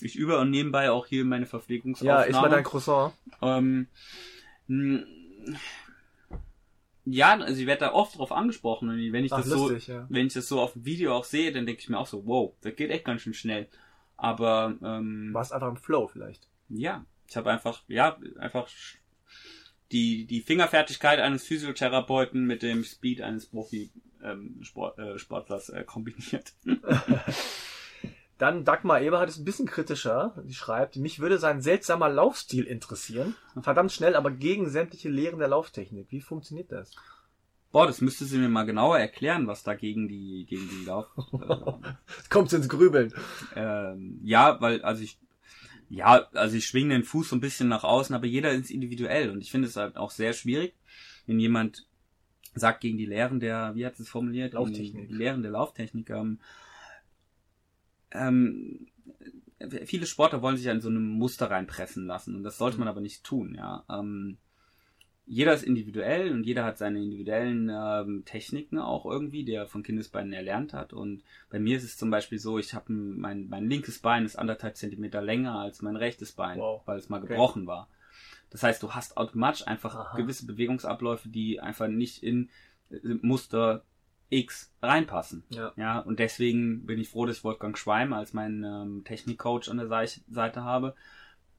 Ich 0.00 0.16
übe 0.16 0.38
und 0.38 0.50
nebenbei 0.50 0.90
auch 0.90 1.06
hier 1.06 1.24
meine 1.24 1.44
ja, 1.44 1.50
Verpflegungsaufnahme. 1.50 2.26
ist 2.26 2.34
mal 2.34 2.50
dein 2.50 2.64
Croissant. 2.64 3.14
ähm, 3.40 3.86
mh, 4.66 5.04
Ja, 7.06 7.38
also 7.38 7.60
ich 7.60 7.66
werde 7.66 7.80
da 7.80 7.92
oft 7.92 8.18
drauf 8.18 8.32
angesprochen 8.32 8.88
und 8.88 9.12
wenn 9.12 9.24
ich 9.24 9.32
Ach, 9.32 9.38
das 9.38 9.48
lustig, 9.48 9.84
so, 9.84 9.92
ja. 9.92 10.06
wenn 10.08 10.26
ich 10.26 10.32
das 10.32 10.48
so 10.48 10.60
auf 10.60 10.72
dem 10.72 10.84
Video 10.84 11.14
auch 11.14 11.24
sehe, 11.24 11.52
dann 11.52 11.66
denke 11.66 11.82
ich 11.82 11.88
mir 11.88 11.98
auch 11.98 12.06
so, 12.06 12.26
wow, 12.26 12.54
das 12.62 12.74
geht 12.76 12.90
echt 12.90 13.04
ganz 13.04 13.20
schön 13.22 13.34
schnell. 13.34 13.68
Aber 14.16 14.74
ähm, 14.82 15.30
Warst 15.32 15.52
einfach 15.52 15.68
im 15.68 15.76
Flow 15.76 16.06
vielleicht. 16.06 16.48
ja, 16.68 17.04
ich 17.28 17.36
habe 17.36 17.50
einfach, 17.50 17.82
ja, 17.88 18.18
einfach 18.38 18.68
die 19.92 20.26
die 20.26 20.40
Fingerfertigkeit 20.40 21.18
eines 21.18 21.44
Physiotherapeuten 21.44 22.46
mit 22.46 22.62
dem 22.62 22.84
Speed 22.84 23.20
eines 23.20 23.46
Profi 23.46 23.90
ähm, 24.22 24.58
Sport, 24.62 24.98
äh, 24.98 25.18
Sportlers 25.18 25.68
äh, 25.68 25.84
kombiniert. 25.84 26.54
Dann 28.44 28.62
Dagmar 28.66 29.00
Eberhardt 29.00 29.30
ist 29.30 29.38
ein 29.38 29.46
bisschen 29.46 29.66
kritischer. 29.66 30.34
Sie 30.44 30.52
schreibt, 30.52 30.96
mich 30.96 31.18
würde 31.18 31.38
sein 31.38 31.62
seltsamer 31.62 32.10
Laufstil 32.10 32.64
interessieren. 32.64 33.34
Verdammt 33.62 33.90
schnell, 33.90 34.14
aber 34.14 34.30
gegen 34.30 34.68
sämtliche 34.68 35.08
Lehren 35.08 35.38
der 35.38 35.48
Lauftechnik. 35.48 36.08
Wie 36.10 36.20
funktioniert 36.20 36.70
das? 36.70 36.90
Boah, 37.72 37.86
das 37.86 38.02
müsste 38.02 38.26
sie 38.26 38.36
mir 38.36 38.50
mal 38.50 38.66
genauer 38.66 38.98
erklären, 38.98 39.46
was 39.46 39.62
da 39.62 39.72
gegen 39.72 40.08
die 40.08 40.44
gegen 40.46 40.68
die 40.68 40.84
Lauf. 40.84 41.06
Jetzt 42.18 42.28
kommt's 42.28 42.52
ins 42.52 42.68
Grübeln. 42.68 43.14
ähm, 43.56 44.20
ja, 44.22 44.60
weil 44.60 44.82
also 44.82 45.02
ich 45.02 45.16
ja, 45.88 46.28
also 46.34 46.54
ich 46.54 46.66
schwinge 46.66 46.92
den 46.92 47.04
Fuß 47.04 47.30
so 47.30 47.36
ein 47.36 47.40
bisschen 47.40 47.68
nach 47.68 47.82
außen, 47.82 48.14
aber 48.14 48.26
jeder 48.26 48.52
ist 48.52 48.70
individuell 48.70 49.30
und 49.30 49.40
ich 49.40 49.50
finde 49.50 49.68
es 49.68 49.76
halt 49.76 49.96
auch 49.96 50.10
sehr 50.10 50.34
schwierig, 50.34 50.74
wenn 51.26 51.40
jemand 51.40 51.86
sagt 52.54 52.82
gegen 52.82 52.98
die 52.98 53.06
Lehren 53.06 53.40
der, 53.40 53.74
wie 53.74 53.86
hat 53.86 53.98
es 53.98 54.10
formuliert, 54.10 54.50
Gegen 54.52 54.62
Lauftechnik. 54.62 55.08
die 55.08 55.14
Lehren 55.14 55.40
der 55.40 55.52
Lauftechnik. 55.52 56.10
Ähm, 56.10 56.40
ähm, 58.14 58.86
viele 59.84 60.06
Sportler 60.06 60.42
wollen 60.42 60.56
sich 60.56 60.66
ja 60.66 60.72
in 60.72 60.80
so 60.80 60.88
einem 60.88 61.06
Muster 61.08 61.50
reinpressen 61.50 62.06
lassen 62.06 62.34
und 62.36 62.42
das 62.42 62.58
sollte 62.58 62.78
man 62.78 62.88
aber 62.88 63.00
nicht 63.00 63.24
tun. 63.24 63.54
Ja, 63.54 63.84
ähm, 63.90 64.38
jeder 65.26 65.54
ist 65.54 65.62
individuell 65.62 66.32
und 66.32 66.44
jeder 66.44 66.64
hat 66.64 66.76
seine 66.76 67.02
individuellen 67.02 67.70
ähm, 67.74 68.24
Techniken 68.26 68.78
auch 68.78 69.06
irgendwie, 69.06 69.42
die 69.44 69.54
er 69.54 69.66
von 69.66 69.82
Kindesbeinen 69.82 70.34
erlernt 70.34 70.74
hat. 70.74 70.92
Und 70.92 71.22
bei 71.48 71.58
mir 71.58 71.78
ist 71.78 71.84
es 71.84 71.96
zum 71.96 72.10
Beispiel 72.10 72.38
so, 72.38 72.58
ich 72.58 72.74
habe 72.74 72.92
mein, 72.92 73.48
mein 73.48 73.66
linkes 73.68 74.00
Bein 74.00 74.26
ist 74.26 74.36
anderthalb 74.36 74.76
Zentimeter 74.76 75.22
länger 75.22 75.58
als 75.58 75.80
mein 75.80 75.96
rechtes 75.96 76.32
Bein, 76.32 76.58
Wow. 76.58 76.82
weil 76.84 76.98
es 76.98 77.08
mal 77.08 77.22
Okay. 77.22 77.28
gebrochen 77.28 77.66
war. 77.66 77.88
Das 78.50 78.62
heißt, 78.62 78.82
du 78.82 78.92
hast 78.92 79.16
automatisch 79.16 79.66
einfach 79.66 79.94
Aha. 79.96 80.16
gewisse 80.16 80.44
Bewegungsabläufe, 80.46 81.30
die 81.30 81.58
einfach 81.58 81.88
nicht 81.88 82.22
in 82.22 82.50
äh, 82.90 82.98
Muster 83.22 83.82
X 84.34 84.72
reinpassen. 84.82 85.44
Ja. 85.50 85.72
Ja, 85.76 85.98
und 86.00 86.18
deswegen 86.18 86.86
bin 86.86 86.98
ich 86.98 87.08
froh, 87.08 87.26
dass 87.26 87.38
ich 87.38 87.44
Wolfgang 87.44 87.76
Schweim 87.78 88.12
als 88.12 88.32
meinen 88.32 88.64
ähm, 88.64 89.04
Technikcoach 89.04 89.68
an 89.68 89.78
der 89.78 89.88
Seite 89.88 90.64
habe, 90.64 90.94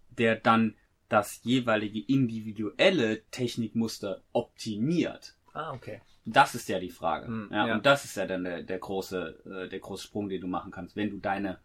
der 0.10 0.36
dann 0.36 0.76
das 1.10 1.42
jeweilige 1.44 2.00
individuelle 2.02 3.24
Technikmuster 3.32 4.24
optimiert. 4.34 5.38
Ah, 5.54 5.74
okay. 5.74 6.02
Das 6.26 6.56
ist 6.56 6.68
ja 6.68 6.80
die 6.80 6.90
Frage. 6.90 7.28
Hm, 7.28 7.50
ja, 7.52 7.68
ja. 7.68 7.76
Und 7.76 7.86
das 7.86 8.04
ist 8.04 8.18
ja 8.18 8.26
dann 8.26 8.44
der, 8.44 8.64
der 8.64 8.80
große, 8.80 9.66
äh, 9.66 9.70
der 9.70 9.80
große 9.80 10.04
Sprung, 10.04 10.28
den 10.28 10.42
du 10.42 10.48
machen 10.48 10.72
kannst, 10.72 10.96
wenn 10.96 11.12
du 11.12 11.18
deine 11.18 11.60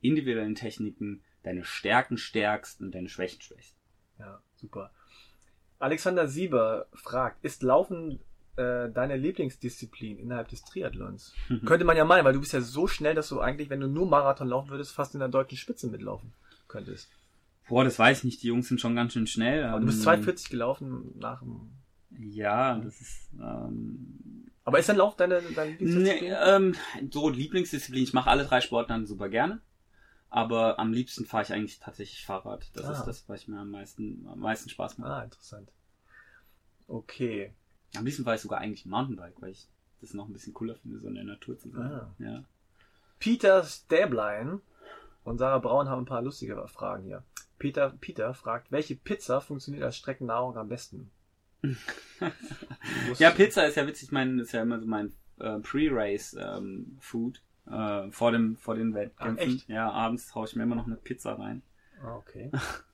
individuellen 0.00 0.56
Techniken, 0.56 1.22
deine 1.44 1.64
Stärken 1.64 2.18
stärkst 2.18 2.80
und 2.80 2.94
deine 2.94 3.08
Schwächen 3.08 3.40
schwächst. 3.40 3.76
Ja, 4.18 4.42
super. 4.56 4.92
Alexander 5.78 6.28
Sieber 6.28 6.86
fragt, 6.92 7.44
ist 7.44 7.62
Laufen 7.62 8.20
äh, 8.56 8.90
deine 8.90 9.16
Lieblingsdisziplin 9.16 10.18
innerhalb 10.18 10.48
des 10.48 10.62
Triathlons? 10.62 11.32
Könnte 11.64 11.84
man 11.84 11.96
ja 11.96 12.04
meinen, 12.04 12.24
weil 12.24 12.32
du 12.34 12.40
bist 12.40 12.52
ja 12.52 12.60
so 12.60 12.86
schnell, 12.86 13.14
dass 13.14 13.28
du 13.28 13.40
eigentlich, 13.40 13.70
wenn 13.70 13.80
du 13.80 13.86
nur 13.88 14.06
Marathon 14.08 14.48
laufen 14.48 14.70
würdest, 14.70 14.92
fast 14.92 15.14
in 15.14 15.20
der 15.20 15.28
deutschen 15.28 15.56
Spitze 15.58 15.88
mitlaufen 15.88 16.32
könntest. 16.68 17.08
Boah, 17.68 17.84
das 17.84 17.98
weiß 17.98 18.18
ich 18.18 18.24
nicht. 18.24 18.42
Die 18.42 18.48
Jungs 18.48 18.68
sind 18.68 18.80
schon 18.80 18.94
ganz 18.96 19.12
schön 19.14 19.26
schnell. 19.26 19.64
Aber 19.64 19.80
du 19.80 19.86
bist 19.86 19.98
Ähm, 19.98 20.04
240 20.04 20.50
gelaufen 20.50 21.12
nach 21.18 21.40
dem... 21.40 21.70
Ja, 22.18 22.76
das 22.78 23.00
ist. 23.00 23.30
Ähm, 23.40 24.50
Aber 24.64 24.78
ist 24.78 24.88
dein 24.88 24.96
Lauf 24.96 25.16
deine, 25.16 25.40
deine 25.40 25.70
nee, 25.70 25.78
Lieblingsdisziplin? 25.78 26.34
ähm, 26.44 26.74
so 27.10 27.28
Lieblingsdisziplin. 27.30 28.02
Ich 28.02 28.12
mache 28.12 28.28
alle 28.28 28.44
drei 28.44 28.60
Sportarten 28.60 29.06
super 29.06 29.28
gerne. 29.30 29.60
Aber 30.28 30.78
am 30.78 30.92
liebsten 30.92 31.24
fahre 31.24 31.44
ich 31.44 31.52
eigentlich 31.52 31.78
tatsächlich 31.78 32.26
Fahrrad. 32.26 32.70
Das 32.74 32.84
Ah. 32.86 32.92
ist 32.92 33.04
das, 33.04 33.28
was 33.28 33.40
ich 33.42 33.48
mir 33.48 33.60
am 33.60 33.70
meisten, 33.70 34.26
am 34.30 34.40
meisten 34.40 34.68
Spaß 34.68 34.98
macht. 34.98 35.10
Ah, 35.10 35.22
interessant. 35.22 35.70
Okay. 36.88 37.52
Am 37.96 38.04
liebsten 38.04 38.24
fahre 38.24 38.36
ich 38.36 38.42
sogar 38.42 38.60
eigentlich 38.60 38.86
Mountainbike, 38.86 39.40
weil 39.40 39.50
ich 39.50 39.68
das 40.00 40.14
noch 40.14 40.26
ein 40.26 40.32
bisschen 40.32 40.54
cooler 40.54 40.74
finde, 40.76 40.98
so 40.98 41.08
in 41.08 41.14
der 41.14 41.24
Natur 41.24 41.58
zu 41.58 41.70
sein. 41.70 41.82
Ah. 41.82 42.14
Ja. 42.18 42.44
Peter 43.18 43.62
Stäblein 43.62 44.60
und 45.24 45.38
Sarah 45.38 45.58
Braun 45.58 45.88
haben 45.88 46.02
ein 46.02 46.06
paar 46.06 46.22
lustige 46.22 46.66
Fragen 46.68 47.04
hier. 47.04 47.22
Peter, 47.58 47.90
Peter 48.00 48.34
fragt, 48.34 48.72
welche 48.72 48.96
Pizza 48.96 49.40
funktioniert 49.40 49.84
als 49.84 49.96
Streckennahrung 49.96 50.56
am 50.56 50.68
besten? 50.68 51.10
ja, 53.18 53.30
Pizza 53.30 53.64
ist 53.66 53.76
ja 53.76 53.86
witzig. 53.86 54.10
Mein, 54.10 54.40
ist 54.40 54.52
ja 54.52 54.62
immer 54.62 54.80
so 54.80 54.86
mein 54.86 55.12
äh, 55.38 55.60
Pre-Race-Food. 55.60 57.42
äh, 57.70 58.10
vor, 58.10 58.32
dem, 58.32 58.56
vor 58.56 58.74
den 58.74 58.94
Wettkämpfen. 58.94 59.60
Ach? 59.62 59.68
Ja, 59.68 59.90
abends 59.92 60.34
haue 60.34 60.46
ich 60.46 60.56
mir 60.56 60.64
immer 60.64 60.74
noch 60.74 60.86
eine 60.86 60.96
Pizza 60.96 61.34
rein. 61.34 61.62
Ah, 62.02 62.16
okay. 62.16 62.50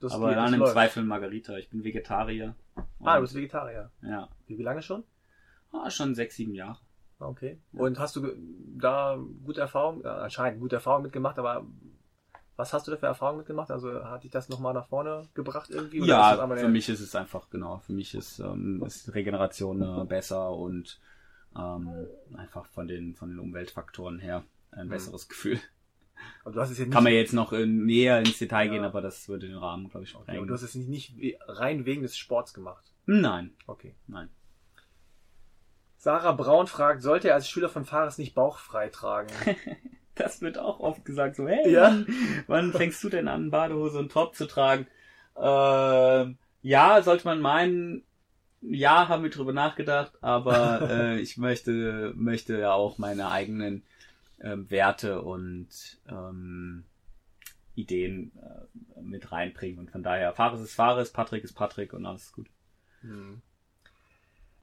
Das 0.00 0.12
Aber 0.12 0.28
geht, 0.28 0.36
dann 0.38 0.54
im 0.54 0.60
läuft. 0.60 0.72
Zweifel 0.72 1.04
Margarita. 1.04 1.56
Ich 1.58 1.70
bin 1.70 1.84
Vegetarier. 1.84 2.54
Ah, 3.00 3.16
du 3.16 3.22
bist 3.22 3.34
Vegetarier. 3.34 3.90
Ja. 4.02 4.28
Wie, 4.46 4.58
wie 4.58 4.62
lange 4.62 4.82
schon? 4.82 5.04
Ah, 5.72 5.90
schon 5.90 6.14
sechs, 6.14 6.36
sieben 6.36 6.54
Jahre. 6.54 6.78
Ah, 7.18 7.26
Okay. 7.26 7.60
Und 7.72 7.98
hast 7.98 8.16
du 8.16 8.26
da 8.76 9.16
gute 9.44 9.60
Erfahrung, 9.60 10.04
anscheinend 10.04 10.60
gute 10.60 10.76
Erfahrung 10.76 11.02
mitgemacht, 11.04 11.38
aber 11.38 11.64
was 12.56 12.72
hast 12.72 12.86
du 12.86 12.90
da 12.90 12.96
für 12.96 13.06
Erfahrungen 13.06 13.38
mitgemacht? 13.38 13.70
Also 13.70 14.04
hat 14.04 14.24
dich 14.24 14.30
das 14.30 14.48
nochmal 14.48 14.74
nach 14.74 14.86
vorne 14.88 15.28
gebracht 15.34 15.70
irgendwie? 15.70 16.04
Ja, 16.06 16.46
für 16.56 16.68
mich 16.68 16.88
ist 16.88 17.00
es 17.00 17.14
einfach, 17.14 17.48
genau, 17.48 17.78
für 17.78 17.92
mich 17.92 18.14
ist, 18.14 18.40
ähm, 18.40 18.82
ist 18.84 19.14
Regeneration 19.14 19.80
äh, 19.82 20.04
besser 20.04 20.50
und 20.52 21.00
ähm, 21.56 22.06
einfach 22.36 22.66
von 22.66 22.86
den, 22.88 23.14
von 23.14 23.30
den 23.30 23.38
Umweltfaktoren 23.38 24.18
her 24.18 24.44
ein 24.70 24.86
Mhm. 24.86 24.90
besseres 24.90 25.28
Gefühl. 25.28 25.60
Aber 26.44 26.54
du 26.54 26.60
hast 26.60 26.70
es 26.70 26.78
ja 26.78 26.84
nicht, 26.84 26.92
Kann 26.94 27.04
man 27.04 27.12
jetzt 27.12 27.32
noch 27.32 27.52
äh, 27.52 27.66
näher 27.66 28.18
ins 28.18 28.38
Detail 28.38 28.66
Ja. 28.66 28.72
gehen, 28.72 28.84
aber 28.84 29.00
das 29.00 29.28
würde 29.28 29.48
den 29.48 29.56
Rahmen, 29.56 29.88
glaube 29.88 30.04
ich, 30.04 30.14
okay, 30.14 30.38
und 30.38 30.48
du 30.48 30.54
hast 30.54 30.62
es 30.62 30.74
nicht, 30.74 31.16
nicht 31.16 31.38
rein 31.46 31.84
wegen 31.84 32.02
des 32.02 32.16
Sports 32.16 32.54
gemacht. 32.54 32.92
Nein, 33.06 33.52
Okay. 33.66 33.94
nein. 34.06 34.28
Sarah 35.96 36.32
Braun 36.32 36.66
fragt, 36.66 37.02
sollte 37.02 37.28
er 37.28 37.34
als 37.34 37.48
Schüler 37.48 37.68
von 37.68 37.84
Fahrers 37.84 38.18
nicht 38.18 38.34
bauchfrei 38.34 38.88
tragen? 38.88 39.30
Das 40.14 40.42
wird 40.42 40.58
auch 40.58 40.78
oft 40.80 41.06
gesagt, 41.06 41.36
so, 41.36 41.48
hey, 41.48 41.72
Ja? 41.72 41.96
wann, 42.46 42.74
fängst 42.74 43.02
du 43.02 43.08
denn 43.08 43.28
an, 43.28 43.50
Badehose 43.50 43.98
und 43.98 44.12
Top 44.12 44.34
zu 44.34 44.44
tragen? 44.46 44.86
Ähm, 45.40 46.36
ja, 46.60 47.00
sollte 47.02 47.24
man 47.24 47.40
meinen, 47.40 48.04
ja, 48.60 49.08
haben 49.08 49.22
wir 49.22 49.30
drüber 49.30 49.54
nachgedacht, 49.54 50.12
aber 50.22 50.82
äh, 50.90 51.18
ich 51.18 51.38
möchte, 51.38 52.12
möchte 52.14 52.58
ja 52.58 52.74
auch 52.74 52.98
meine 52.98 53.30
eigenen 53.30 53.84
ähm, 54.42 54.70
Werte 54.70 55.22
und 55.22 55.68
ähm, 56.08 56.84
Ideen 57.74 58.32
äh, 58.36 59.00
mit 59.00 59.32
reinbringen. 59.32 59.78
Und 59.78 59.90
von 59.90 60.02
daher, 60.02 60.32
Fares 60.34 60.60
ist 60.60 60.74
Fares, 60.74 61.12
Patrick 61.12 61.44
ist 61.44 61.54
Patrick 61.54 61.92
und 61.92 62.04
alles 62.04 62.24
ist 62.24 62.32
gut. 62.32 62.48
Hm. 63.00 63.40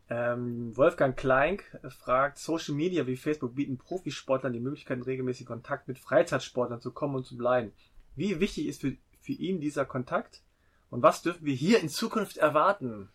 Ähm, 0.09 0.75
Wolfgang 0.75 1.15
Kleink 1.15 1.63
fragt, 1.89 2.39
Social 2.39 2.73
Media 2.73 3.05
wie 3.05 3.15
Facebook 3.15 3.55
bieten 3.55 3.77
Profisportlern 3.77 4.53
die 4.53 4.59
Möglichkeit, 4.59 5.05
regelmäßig 5.05 5.45
Kontakt 5.45 5.87
mit 5.87 5.99
Freizeitsportlern 5.99 6.81
zu 6.81 6.91
kommen 6.91 7.15
und 7.15 7.25
zu 7.25 7.37
bleiben. 7.37 7.73
Wie 8.15 8.39
wichtig 8.39 8.67
ist 8.67 8.81
für, 8.81 8.95
für 9.21 9.33
ihn 9.33 9.61
dieser 9.61 9.85
Kontakt? 9.85 10.41
Und 10.89 11.03
was 11.03 11.21
dürfen 11.21 11.45
wir 11.45 11.53
hier 11.53 11.79
in 11.79 11.89
Zukunft 11.89 12.37
erwarten? 12.37 13.09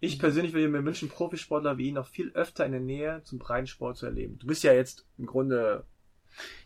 Ich 0.00 0.18
persönlich 0.18 0.52
würde 0.52 0.68
mir 0.68 0.84
wünschen, 0.84 1.08
Profisportler 1.08 1.78
wie 1.78 1.88
ihn 1.88 1.94
noch 1.94 2.06
viel 2.06 2.30
öfter 2.32 2.64
in 2.64 2.72
der 2.72 2.80
Nähe 2.80 3.22
zum 3.24 3.38
Breitensport 3.38 3.96
zu 3.96 4.06
erleben. 4.06 4.38
Du 4.38 4.46
bist 4.46 4.62
ja 4.62 4.72
jetzt 4.72 5.06
im 5.18 5.26
Grunde, 5.26 5.84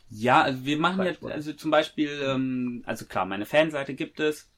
Ja, 0.09 0.43
also 0.43 0.65
wir 0.65 0.78
machen 0.78 1.05
jetzt, 1.05 1.24
also 1.24 1.52
zum 1.52 1.70
Beispiel, 1.70 2.11
ähm, 2.24 2.82
also 2.86 3.06
klar, 3.06 3.27
meine 3.27 3.47
Fanseite 3.47 3.94
gibt 3.94 4.20
es. 4.20 4.51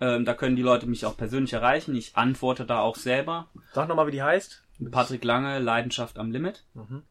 Ähm, 0.00 0.24
da 0.24 0.34
können 0.34 0.56
die 0.56 0.62
Leute 0.62 0.86
mich 0.86 1.06
auch 1.06 1.16
persönlich 1.16 1.52
erreichen. 1.52 1.94
Ich 1.94 2.16
antworte 2.16 2.66
da 2.66 2.80
auch 2.80 2.96
selber. 2.96 3.50
sag 3.72 3.88
nochmal, 3.88 4.06
wie 4.06 4.12
die 4.12 4.22
heißt. 4.22 4.64
Patrick 4.90 5.24
Lange, 5.24 5.58
Leidenschaft 5.60 6.18
am 6.18 6.32
Limit. 6.32 6.64
Mhm. 6.74 7.02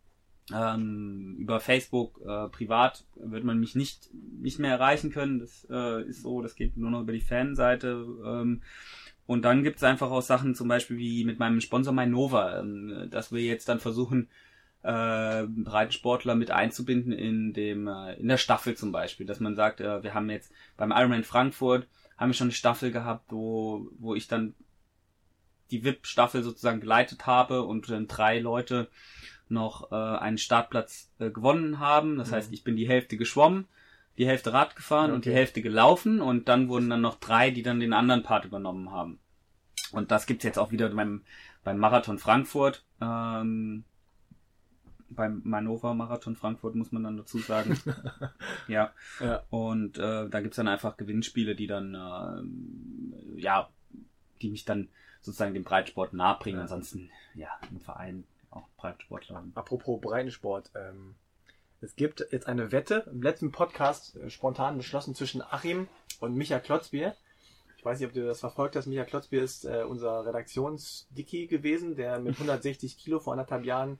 Ähm, 0.53 1.37
über 1.39 1.61
Facebook 1.61 2.19
äh, 2.25 2.49
privat 2.49 3.05
wird 3.15 3.45
man 3.45 3.59
mich 3.59 3.75
nicht 3.75 4.09
nicht 4.13 4.59
mehr 4.59 4.71
erreichen 4.71 5.09
können. 5.11 5.39
Das 5.39 5.65
äh, 5.69 6.03
ist 6.03 6.21
so, 6.21 6.41
das 6.41 6.55
geht 6.55 6.75
nur 6.75 6.91
noch 6.91 7.01
über 7.01 7.13
die 7.13 7.21
Fanseite. 7.21 8.05
Ähm, 8.25 8.61
und 9.25 9.43
dann 9.43 9.63
gibt's 9.63 9.83
einfach 9.83 10.11
auch 10.11 10.21
Sachen, 10.21 10.55
zum 10.55 10.67
Beispiel 10.67 10.97
wie 10.97 11.23
mit 11.25 11.39
meinem 11.39 11.61
Sponsor 11.61 11.93
Mainova, 11.93 12.59
ähm, 12.59 13.07
dass 13.09 13.31
wir 13.31 13.41
jetzt 13.41 13.69
dann 13.69 13.79
versuchen, 13.79 14.29
äh, 14.83 15.43
Breitensportler 15.47 16.35
mit 16.35 16.51
einzubinden 16.51 17.13
in 17.13 17.53
dem 17.53 17.87
äh, 17.87 18.15
in 18.15 18.27
der 18.27 18.37
Staffel 18.37 18.75
zum 18.75 18.91
Beispiel, 18.91 19.25
dass 19.25 19.39
man 19.39 19.55
sagt, 19.55 19.79
äh, 19.79 20.03
wir 20.03 20.13
haben 20.13 20.29
jetzt 20.29 20.51
beim 20.77 20.91
Ironman 20.91 21.23
Frankfurt 21.23 21.87
haben 22.17 22.29
wir 22.29 22.33
schon 22.35 22.45
eine 22.47 22.53
Staffel 22.53 22.91
gehabt, 22.91 23.31
wo 23.31 23.89
wo 23.97 24.13
ich 24.13 24.27
dann 24.27 24.55
die 25.71 25.83
VIP-Staffel 25.83 26.43
sozusagen 26.43 26.81
geleitet 26.81 27.25
habe 27.25 27.63
und 27.63 27.89
dann 27.89 28.07
drei 28.07 28.39
Leute 28.39 28.89
noch 29.49 29.91
äh, 29.91 29.95
einen 29.95 30.37
Startplatz 30.37 31.11
äh, 31.19 31.29
gewonnen 31.29 31.79
haben. 31.79 32.17
Das 32.17 32.29
Mhm. 32.31 32.35
heißt, 32.35 32.53
ich 32.53 32.63
bin 32.63 32.75
die 32.75 32.87
Hälfte 32.87 33.17
geschwommen, 33.17 33.67
die 34.17 34.27
Hälfte 34.27 34.53
Rad 34.53 34.75
gefahren 34.75 35.11
und 35.11 35.25
die 35.25 35.29
Okay. 35.29 35.39
Hälfte 35.39 35.61
gelaufen 35.61 36.21
und 36.21 36.47
dann 36.47 36.69
wurden 36.69 36.89
dann 36.89 37.01
noch 37.01 37.15
drei, 37.15 37.51
die 37.51 37.63
dann 37.63 37.79
den 37.79 37.93
anderen 37.93 38.23
Part 38.23 38.45
übernommen 38.45 38.91
haben. 38.91 39.19
Und 39.91 40.11
das 40.11 40.25
gibt's 40.25 40.43
jetzt 40.43 40.59
auch 40.59 40.71
wieder 40.71 40.89
beim, 40.89 41.23
beim 41.63 41.77
Marathon 41.77 42.17
Frankfurt. 42.17 42.83
Ähm, 43.01 43.83
beim 45.09 45.41
Manova 45.43 45.93
Marathon 45.93 46.35
Frankfurt 46.35 46.75
muss 46.75 46.91
man 46.91 47.03
dann 47.03 47.17
dazu 47.17 47.37
sagen. 47.39 47.79
ja. 48.67 48.91
Ja. 49.19 49.43
Und 49.49 49.97
äh, 49.97 50.29
da 50.29 50.41
gibt's 50.41 50.57
dann 50.57 50.67
einfach 50.67 50.97
Gewinnspiele, 50.97 51.55
die 51.55 51.67
dann, 51.67 51.95
äh, 51.95 53.39
ja, 53.41 53.69
die 54.41 54.49
mich 54.49 54.65
dann 54.65 54.89
sozusagen 55.21 55.53
dem 55.53 55.63
Breitsport 55.63 56.13
nahebringen. 56.13 56.59
Ja. 56.59 56.63
Ansonsten, 56.63 57.09
ja, 57.35 57.49
im 57.71 57.79
Verein 57.79 58.23
auch 58.49 58.67
Breitsportler. 58.77 59.43
Apropos 59.55 60.01
Breitensport, 60.01 60.71
ähm, 60.75 61.15
es 61.83 61.95
gibt 61.95 62.25
jetzt 62.31 62.47
eine 62.47 62.71
Wette 62.71 63.05
im 63.11 63.21
letzten 63.21 63.51
Podcast 63.51 64.15
äh, 64.15 64.29
spontan 64.29 64.77
beschlossen 64.77 65.15
zwischen 65.15 65.41
Achim 65.41 65.87
und 66.19 66.35
Micha 66.35 66.59
Klotzbier. 66.59 67.15
Ich 67.77 67.85
weiß 67.85 67.99
nicht, 67.99 68.07
ob 68.07 68.13
du 68.13 68.25
das 68.25 68.39
verfolgt 68.39 68.75
hast. 68.77 68.85
Micha 68.87 69.03
Klotzbier 69.03 69.43
ist 69.43 69.65
äh, 69.65 69.83
unser 69.87 70.25
Redaktionsdicky 70.25 71.47
gewesen, 71.47 71.95
der 71.95 72.19
mit 72.19 72.35
160 72.35 72.97
Kilo 72.97 73.19
vor 73.19 73.33
anderthalb 73.33 73.65
Jahren 73.65 73.99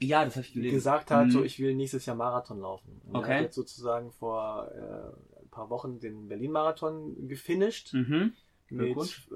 Ja, 0.00 0.24
das 0.24 0.34
habe 0.36 0.46
ich 0.46 0.52
gelesen. 0.52 0.74
gesagt 0.74 1.10
hat, 1.12 1.26
Mhm. 1.26 1.30
so 1.30 1.44
ich 1.44 1.58
will 1.60 1.74
nächstes 1.74 2.06
Jahr 2.06 2.16
Marathon 2.16 2.60
laufen. 2.60 3.00
Und 3.06 3.14
Er 3.14 3.18
Okay. 3.20 3.34
hat 3.36 3.42
jetzt 3.42 3.54
sozusagen 3.54 4.10
vor 4.12 4.68
äh, 4.72 5.40
ein 5.42 5.48
paar 5.50 5.70
Wochen 5.70 6.00
den 6.00 6.28
Berlin-Marathon 6.28 7.28
gefinisht 7.28 7.94
Mhm. 7.94 8.32
mit 8.70 8.90
äh, 8.90 8.94
gut. 8.94 9.28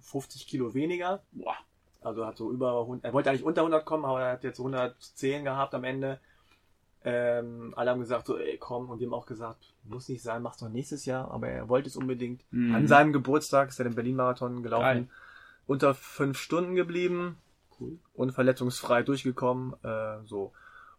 50 0.00 0.46
Kilo 0.46 0.72
weniger. 0.74 1.22
Boah. 1.32 1.56
Also 2.00 2.24
hat 2.24 2.36
so 2.36 2.52
über 2.52 2.80
100, 2.82 3.04
er 3.04 3.12
wollte 3.12 3.30
eigentlich 3.30 3.42
unter 3.44 3.62
100 3.62 3.84
kommen, 3.84 4.04
aber 4.04 4.22
er 4.22 4.32
hat 4.32 4.44
jetzt 4.44 4.60
110 4.60 5.42
gehabt 5.44 5.74
am 5.74 5.82
Ende. 5.82 6.20
Ähm, 7.10 7.72
alle 7.76 7.90
haben 7.90 8.00
gesagt, 8.00 8.26
so, 8.26 8.36
ey, 8.36 8.58
komm, 8.58 8.90
und 8.90 8.98
die 8.98 9.06
haben 9.06 9.14
auch 9.14 9.26
gesagt, 9.26 9.72
muss 9.84 10.08
nicht 10.08 10.22
sein, 10.22 10.42
mach's 10.42 10.58
doch 10.58 10.68
nächstes 10.68 11.06
Jahr, 11.06 11.30
aber 11.30 11.48
er 11.48 11.68
wollte 11.68 11.88
es 11.88 11.96
unbedingt. 11.96 12.44
Mhm. 12.50 12.74
An 12.74 12.86
seinem 12.86 13.12
Geburtstag 13.12 13.70
ist 13.70 13.78
er 13.78 13.84
den 13.84 13.94
Berlin-Marathon 13.94 14.62
gelaufen, 14.62 14.82
Geil. 14.84 15.08
unter 15.66 15.94
fünf 15.94 16.38
Stunden 16.38 16.74
geblieben 16.74 17.38
Cool. 17.80 17.98
und 18.14 18.32
verletzungsfrei 18.32 19.02
durchgekommen, 19.02 19.74
äh, 19.82 20.18
so. 20.24 20.52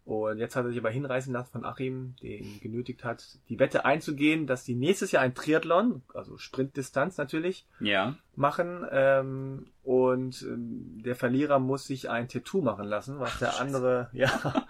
Und 0.09 0.39
jetzt 0.39 0.55
hat 0.55 0.65
er 0.65 0.69
sich 0.69 0.79
aber 0.79 0.89
hinreißen 0.89 1.31
lassen 1.31 1.51
von 1.51 1.65
Achim, 1.65 2.15
der 2.23 2.39
ihn 2.39 2.59
genötigt 2.61 3.03
hat, 3.03 3.23
die 3.47 3.59
Wette 3.59 3.85
einzugehen, 3.85 4.47
dass 4.47 4.63
die 4.63 4.73
nächstes 4.73 5.11
Jahr 5.11 5.21
ein 5.21 5.35
Triathlon, 5.35 6.01
also 6.15 6.35
Sprintdistanz 6.39 7.17
natürlich, 7.17 7.67
Ja. 7.79 8.15
machen 8.35 8.87
ähm, 8.89 9.67
und 9.83 10.41
ähm, 10.41 10.99
der 11.05 11.15
Verlierer 11.15 11.59
muss 11.59 11.85
sich 11.85 12.09
ein 12.09 12.27
Tattoo 12.27 12.63
machen 12.63 12.85
lassen, 12.85 13.19
was 13.19 13.37
der 13.37 13.59
andere, 13.61 14.09
ja, 14.13 14.65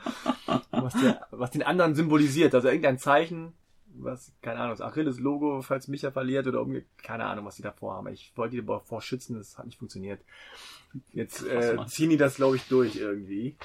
was, 0.72 0.94
der, 0.95 1.22
was 1.32 1.52
den 1.52 1.64
anderen 1.64 1.95
symbolisiert. 1.95 2.53
Also 2.53 2.68
irgendein 2.68 2.98
Zeichen, 2.98 3.53
was, 4.04 4.34
keine 4.42 4.60
Ahnung, 4.60 4.72
das 4.78 4.82
Achilles-Logo, 4.82 5.62
falls 5.62 5.88
Micha 5.88 6.12
verliert 6.12 6.48
oder 6.48 6.62
umge 6.62 6.84
keine 7.02 7.26
Ahnung, 7.26 7.46
was 7.46 7.56
die 7.56 7.62
da 7.62 7.72
vorhaben. 7.72 8.08
Ich 8.14 8.32
wollte 8.36 8.56
die 8.56 8.66
davor 8.66 9.02
schützen, 9.02 9.38
das 9.38 9.58
hat 9.58 9.66
nicht 9.66 9.78
funktioniert. 9.80 10.22
Jetzt 11.14 11.46
äh, 11.46 11.78
ziehen 11.88 12.10
die 12.10 12.18
das, 12.18 12.36
glaube 12.36 12.56
ich, 12.56 12.64
durch 12.68 12.96
irgendwie. 12.96 13.56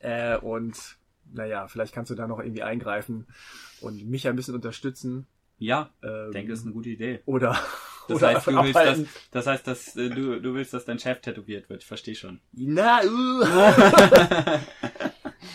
Äh, 0.00 0.38
und 0.38 0.96
naja, 1.32 1.68
vielleicht 1.68 1.94
kannst 1.94 2.10
du 2.10 2.14
da 2.14 2.26
noch 2.26 2.38
irgendwie 2.38 2.62
eingreifen 2.62 3.26
und 3.80 4.08
mich 4.08 4.26
ein 4.26 4.36
bisschen 4.36 4.54
unterstützen. 4.54 5.26
Ja, 5.58 5.90
Ähm, 6.02 6.26
ich 6.28 6.32
denke, 6.32 6.50
das 6.52 6.60
ist 6.60 6.64
eine 6.66 6.74
gute 6.74 6.88
Idee. 6.88 7.20
oder 7.26 7.58
Das 8.08 8.16
oder 8.16 8.28
heißt, 8.28 8.46
du 8.46 8.62
willst, 8.62 8.76
dass, 8.76 9.00
das 9.32 9.46
heißt, 9.46 9.66
dass 9.66 9.96
äh, 9.96 10.08
du, 10.08 10.40
du 10.40 10.54
willst, 10.54 10.72
dass 10.72 10.84
dein 10.86 10.98
Chef 10.98 11.20
tätowiert 11.20 11.68
wird. 11.68 11.82
Ich 11.82 11.86
verstehe 11.86 12.14
schon. 12.14 12.40
Na, 12.52 13.00
uh. 13.04 13.44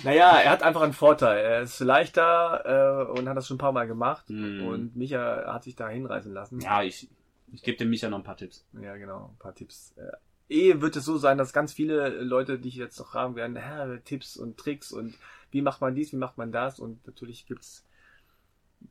naja, 0.03 0.37
er 0.37 0.51
hat 0.51 0.63
einfach 0.63 0.81
einen 0.81 0.93
Vorteil. 0.93 1.43
Er 1.43 1.61
ist 1.61 1.79
leichter 1.79 3.07
äh, 3.07 3.19
und 3.19 3.27
hat 3.27 3.37
das 3.37 3.47
schon 3.47 3.55
ein 3.55 3.59
paar 3.59 3.71
Mal 3.71 3.87
gemacht. 3.87 4.27
Hm. 4.27 4.65
Und 4.67 4.95
Micha 4.95 5.51
hat 5.53 5.63
sich 5.63 5.75
da 5.75 5.89
hinreißen 5.89 6.33
lassen. 6.33 6.59
Ja, 6.59 6.83
ich, 6.83 7.09
ich 7.51 7.63
gebe 7.63 7.77
dem 7.77 7.89
Micha 7.89 8.09
noch 8.09 8.17
ein 8.17 8.23
paar 8.23 8.37
Tipps. 8.37 8.65
Ja, 8.73 8.95
genau, 8.97 9.31
ein 9.33 9.39
paar 9.39 9.55
Tipps. 9.55 9.93
Äh, 9.97 10.11
eh 10.53 10.81
wird 10.81 10.95
es 10.95 11.05
so 11.05 11.17
sein, 11.17 11.37
dass 11.37 11.53
ganz 11.53 11.73
viele 11.73 12.09
Leute 12.09 12.59
dich 12.59 12.75
jetzt 12.75 12.99
noch 12.99 13.07
fragen 13.07 13.35
werden, 13.35 13.55
Hä, 13.55 13.99
Tipps 14.03 14.37
und 14.37 14.57
Tricks 14.57 14.91
und 14.91 15.15
wie 15.51 15.61
macht 15.61 15.81
man 15.81 15.95
dies, 15.95 16.11
wie 16.13 16.17
macht 16.17 16.37
man 16.37 16.51
das 16.51 16.79
und 16.79 17.05
natürlich 17.07 17.45
gibt's 17.45 17.85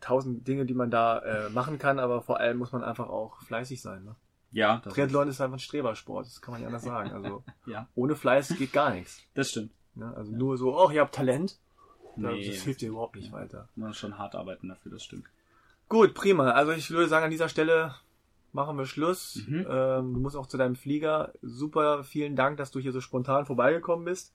tausend 0.00 0.46
Dinge, 0.48 0.64
die 0.64 0.74
man 0.74 0.90
da 0.90 1.18
äh, 1.18 1.50
machen 1.50 1.78
kann, 1.78 1.98
aber 1.98 2.22
vor 2.22 2.38
allem 2.40 2.58
muss 2.58 2.72
man 2.72 2.82
einfach 2.82 3.08
auch 3.08 3.42
fleißig 3.42 3.82
sein. 3.82 4.04
Ne? 4.04 4.16
Ja, 4.50 4.80
das, 4.84 4.94
Triathlon 4.94 5.28
ist 5.28 5.40
einfach 5.40 5.56
ein 5.56 5.60
Strebersport, 5.60 6.26
das 6.26 6.40
kann 6.40 6.52
man 6.52 6.60
nicht 6.60 6.66
anders 6.66 6.84
sagen. 6.84 7.10
Also 7.12 7.44
ja, 7.66 7.88
ohne 7.94 8.16
Fleiß 8.16 8.56
geht 8.56 8.72
gar 8.72 8.92
nichts. 8.92 9.22
das 9.34 9.50
stimmt. 9.50 9.72
Ne? 9.94 10.12
Also 10.16 10.32
nur 10.32 10.56
so, 10.56 10.76
oh, 10.78 10.90
ihr 10.90 11.00
habt 11.00 11.14
Talent, 11.14 11.58
ja, 12.16 12.30
Nee, 12.30 12.46
das 12.46 12.62
hilft 12.62 12.80
dir 12.80 12.90
überhaupt 12.90 13.16
nicht 13.16 13.32
weiter. 13.32 13.68
man 13.74 13.88
muss 13.88 13.98
schon 13.98 14.18
hart 14.18 14.34
arbeiten 14.34 14.68
dafür, 14.68 14.92
das 14.92 15.02
stimmt. 15.02 15.26
Gut, 15.88 16.14
prima. 16.14 16.50
Also 16.50 16.72
ich 16.72 16.90
würde 16.90 17.08
sagen, 17.08 17.24
an 17.24 17.30
dieser 17.30 17.48
Stelle 17.48 17.94
machen 18.52 18.76
wir 18.78 18.86
Schluss. 18.86 19.42
Mhm. 19.46 19.66
Ähm, 19.68 20.14
du 20.14 20.20
musst 20.20 20.36
auch 20.36 20.46
zu 20.46 20.56
deinem 20.56 20.76
Flieger. 20.76 21.32
Super, 21.42 22.04
vielen 22.04 22.36
Dank, 22.36 22.56
dass 22.56 22.70
du 22.70 22.80
hier 22.80 22.92
so 22.92 23.00
spontan 23.00 23.46
vorbeigekommen 23.46 24.04
bist 24.04 24.34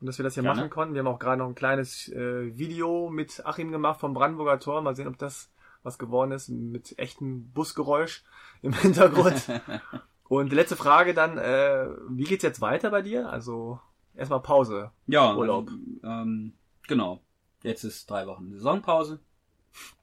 und 0.00 0.06
dass 0.06 0.18
wir 0.18 0.24
das 0.24 0.34
hier 0.34 0.42
Gerne. 0.42 0.58
machen 0.60 0.70
konnten. 0.70 0.94
Wir 0.94 1.00
haben 1.00 1.08
auch 1.08 1.18
gerade 1.18 1.38
noch 1.38 1.48
ein 1.48 1.54
kleines 1.54 2.08
äh, 2.08 2.56
Video 2.56 3.10
mit 3.10 3.44
Achim 3.46 3.70
gemacht 3.70 4.00
vom 4.00 4.14
Brandenburger 4.14 4.58
Tor. 4.58 4.82
Mal 4.82 4.96
sehen, 4.96 5.08
ob 5.08 5.18
das 5.18 5.50
was 5.84 5.98
geworden 5.98 6.30
ist 6.32 6.48
mit 6.48 6.98
echtem 6.98 7.50
Busgeräusch 7.52 8.24
im 8.62 8.72
Hintergrund. 8.80 9.50
und 10.28 10.52
letzte 10.52 10.76
Frage 10.76 11.14
dann, 11.14 11.38
äh, 11.38 11.86
wie 12.08 12.24
geht's 12.24 12.44
jetzt 12.44 12.60
weiter 12.60 12.90
bei 12.90 13.02
dir? 13.02 13.30
Also 13.30 13.80
erstmal 14.14 14.40
Pause. 14.40 14.90
Ja, 15.06 15.34
Urlaub. 15.36 15.70
Ähm, 16.02 16.54
genau. 16.88 17.20
Jetzt 17.62 17.84
ist 17.84 18.10
drei 18.10 18.26
Wochen 18.26 18.50
Saisonpause. 18.52 19.20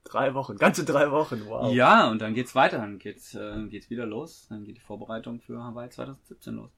Drei 0.03 0.33
Wochen, 0.33 0.57
ganze 0.57 0.83
drei 0.83 1.11
Wochen, 1.11 1.45
wow. 1.45 1.71
Ja, 1.71 2.09
und 2.09 2.19
dann 2.21 2.33
geht's 2.33 2.55
weiter. 2.55 2.77
Dann 2.79 2.97
geht's, 2.97 3.35
äh, 3.35 3.67
geht's 3.67 3.89
wieder 3.91 4.05
los. 4.07 4.47
Dann 4.49 4.63
geht 4.65 4.77
die 4.77 4.81
Vorbereitung 4.81 5.39
für 5.39 5.61
Hawaii 5.63 5.89
2017 5.89 6.55
los. 6.55 6.71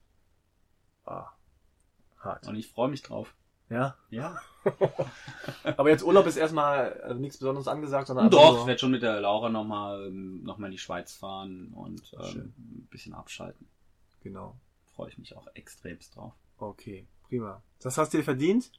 Ah, 1.05 1.27
hart. 2.19 2.47
Und 2.47 2.55
ich 2.57 2.67
freue 2.67 2.89
mich 2.89 3.01
drauf. 3.01 3.33
Ja. 3.69 3.95
Ja. 4.09 4.37
Aber 5.77 5.89
jetzt 5.89 6.03
Urlaub 6.03 6.27
ist 6.27 6.35
erstmal 6.35 6.93
also 7.01 7.21
nichts 7.21 7.37
Besonderes 7.37 7.69
angesagt, 7.69 8.07
sondern 8.07 8.29
Doch, 8.29 8.51
ich 8.51 8.57
nur- 8.57 8.67
werde 8.67 8.79
schon 8.79 8.91
mit 8.91 9.01
der 9.01 9.21
Laura 9.21 9.47
nochmal 9.47 10.07
ähm, 10.07 10.43
noch 10.43 10.57
mal 10.57 10.65
in 10.67 10.73
die 10.73 10.77
Schweiz 10.77 11.15
fahren 11.15 11.69
und 11.73 12.13
ähm, 12.19 12.53
ein 12.57 12.87
bisschen 12.91 13.13
abschalten. 13.13 13.69
Genau. 14.23 14.57
Freue 14.93 15.07
ich 15.09 15.17
mich 15.17 15.37
auch 15.37 15.47
extremst 15.53 16.17
drauf. 16.17 16.33
Okay, 16.57 17.07
prima. 17.31 17.63
Das 17.81 17.97
hast 17.97 18.13
du 18.13 18.17
dir 18.17 18.23
verdient. 18.23 18.71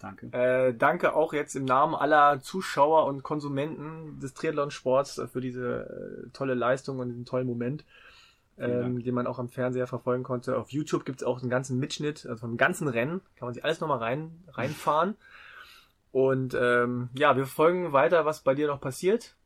Danke. 0.00 0.26
Äh, 0.32 0.74
danke 0.74 1.14
auch 1.14 1.32
jetzt 1.32 1.54
im 1.54 1.64
Namen 1.64 1.94
aller 1.94 2.40
Zuschauer 2.40 3.06
und 3.06 3.22
Konsumenten 3.22 4.18
des 4.18 4.34
Triathlon-Sports 4.34 5.18
äh, 5.18 5.28
für 5.28 5.40
diese 5.40 6.24
äh, 6.26 6.30
tolle 6.32 6.54
Leistung 6.54 6.98
und 6.98 7.08
diesen 7.08 7.24
tollen 7.24 7.46
Moment, 7.46 7.84
ähm, 8.58 9.00
den 9.00 9.14
man 9.14 9.28
auch 9.28 9.38
am 9.38 9.48
Fernseher 9.48 9.86
verfolgen 9.86 10.24
konnte. 10.24 10.58
Auf 10.58 10.70
YouTube 10.70 11.04
gibt's 11.04 11.22
auch 11.22 11.40
einen 11.40 11.50
ganzen 11.50 11.78
Mitschnitt, 11.78 12.26
also 12.26 12.40
vom 12.40 12.56
ganzen 12.56 12.88
Rennen, 12.88 13.20
kann 13.36 13.46
man 13.46 13.54
sich 13.54 13.64
alles 13.64 13.80
nochmal 13.80 13.98
rein, 13.98 14.42
reinfahren. 14.48 15.14
Und 16.10 16.54
ähm, 16.60 17.08
ja, 17.14 17.36
wir 17.36 17.44
verfolgen 17.44 17.92
weiter, 17.92 18.26
was 18.26 18.40
bei 18.40 18.56
dir 18.56 18.66
noch 18.66 18.80
passiert. 18.80 19.36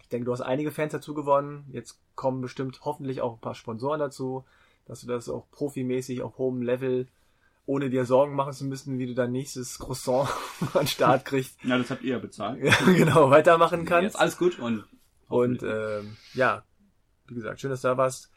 Ich 0.00 0.08
denke, 0.08 0.24
du 0.24 0.32
hast 0.32 0.40
einige 0.40 0.70
Fans 0.70 0.92
dazu 0.92 1.12
gewonnen. 1.12 1.66
Jetzt 1.70 2.00
kommen 2.14 2.40
bestimmt 2.40 2.80
hoffentlich 2.86 3.20
auch 3.20 3.34
ein 3.34 3.40
paar 3.40 3.54
Sponsoren 3.54 4.00
dazu, 4.00 4.46
dass 4.86 5.02
du 5.02 5.08
das 5.08 5.28
auch 5.28 5.50
profimäßig 5.50 6.22
auf 6.22 6.38
hohem 6.38 6.62
Level, 6.62 7.06
ohne 7.68 7.90
dir 7.90 8.06
Sorgen 8.06 8.34
machen 8.34 8.54
zu 8.54 8.64
müssen, 8.64 8.98
wie 8.98 9.06
du 9.06 9.14
dein 9.14 9.30
nächstes 9.30 9.78
Croissant 9.78 10.28
an 10.74 10.80
den 10.84 10.86
Start 10.86 11.24
kriegst, 11.26 11.62
Ja, 11.62 11.76
das 11.76 11.90
habt 11.90 12.02
ihr 12.02 12.12
ja 12.14 12.18
bezahlt. 12.18 12.62
ja, 12.64 12.74
genau, 12.86 13.30
weitermachen 13.30 13.80
Jetzt 13.80 13.88
kannst. 13.88 14.18
alles 14.18 14.38
gut 14.38 14.58
und 14.58 14.84
Und 15.28 15.62
ähm, 15.62 16.16
ja, 16.32 16.64
wie 17.26 17.34
gesagt, 17.34 17.60
schön, 17.60 17.70
dass 17.70 17.82
du 17.82 17.88
da 17.88 17.96
warst. 17.98 18.30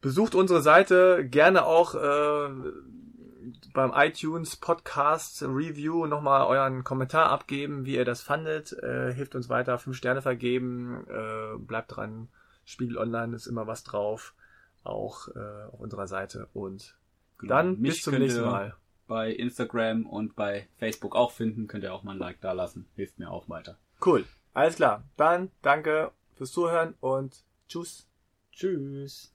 Besucht 0.00 0.36
unsere 0.36 0.62
Seite 0.62 1.26
gerne 1.28 1.64
auch 1.64 1.96
äh, 1.96 2.48
beim 3.74 3.92
iTunes 3.94 4.54
Podcast 4.54 5.42
Review 5.42 6.06
nochmal 6.06 6.46
euren 6.46 6.84
Kommentar 6.84 7.30
abgeben, 7.30 7.84
wie 7.84 7.96
ihr 7.96 8.04
das 8.04 8.22
fandet. 8.22 8.72
Äh, 8.74 9.12
hilft 9.12 9.34
uns 9.34 9.48
weiter, 9.48 9.76
fünf 9.78 9.96
Sterne 9.96 10.22
vergeben. 10.22 11.04
Äh, 11.08 11.58
bleibt 11.58 11.96
dran. 11.96 12.28
Spiegel 12.64 12.96
Online 12.98 13.34
ist 13.34 13.46
immer 13.48 13.66
was 13.66 13.82
drauf. 13.82 14.34
Auch 14.84 15.28
äh, 15.34 15.64
auf 15.72 15.80
unserer 15.80 16.06
Seite. 16.06 16.48
Und 16.52 16.96
Genau. 17.38 17.54
dann 17.54 17.80
Mich 17.80 17.92
bis 17.92 18.02
zum 18.02 18.18
nächsten 18.18 18.42
Mal. 18.42 18.74
bei 19.06 19.30
Instagram 19.32 20.06
und 20.06 20.36
bei 20.36 20.68
Facebook 20.76 21.14
auch 21.16 21.30
finden. 21.32 21.66
Könnt 21.66 21.84
ihr 21.84 21.94
auch 21.94 22.02
mal 22.02 22.12
ein 22.12 22.18
Like 22.18 22.40
da 22.40 22.52
lassen. 22.52 22.86
Hilft 22.96 23.18
mir 23.18 23.30
auch 23.30 23.48
weiter. 23.48 23.78
Cool. 24.04 24.24
Alles 24.54 24.76
klar. 24.76 25.04
Dann 25.16 25.50
danke 25.62 26.12
fürs 26.34 26.52
Zuhören 26.52 26.94
und 27.00 27.44
tschüss. 27.68 28.08
Tschüss. 28.52 29.32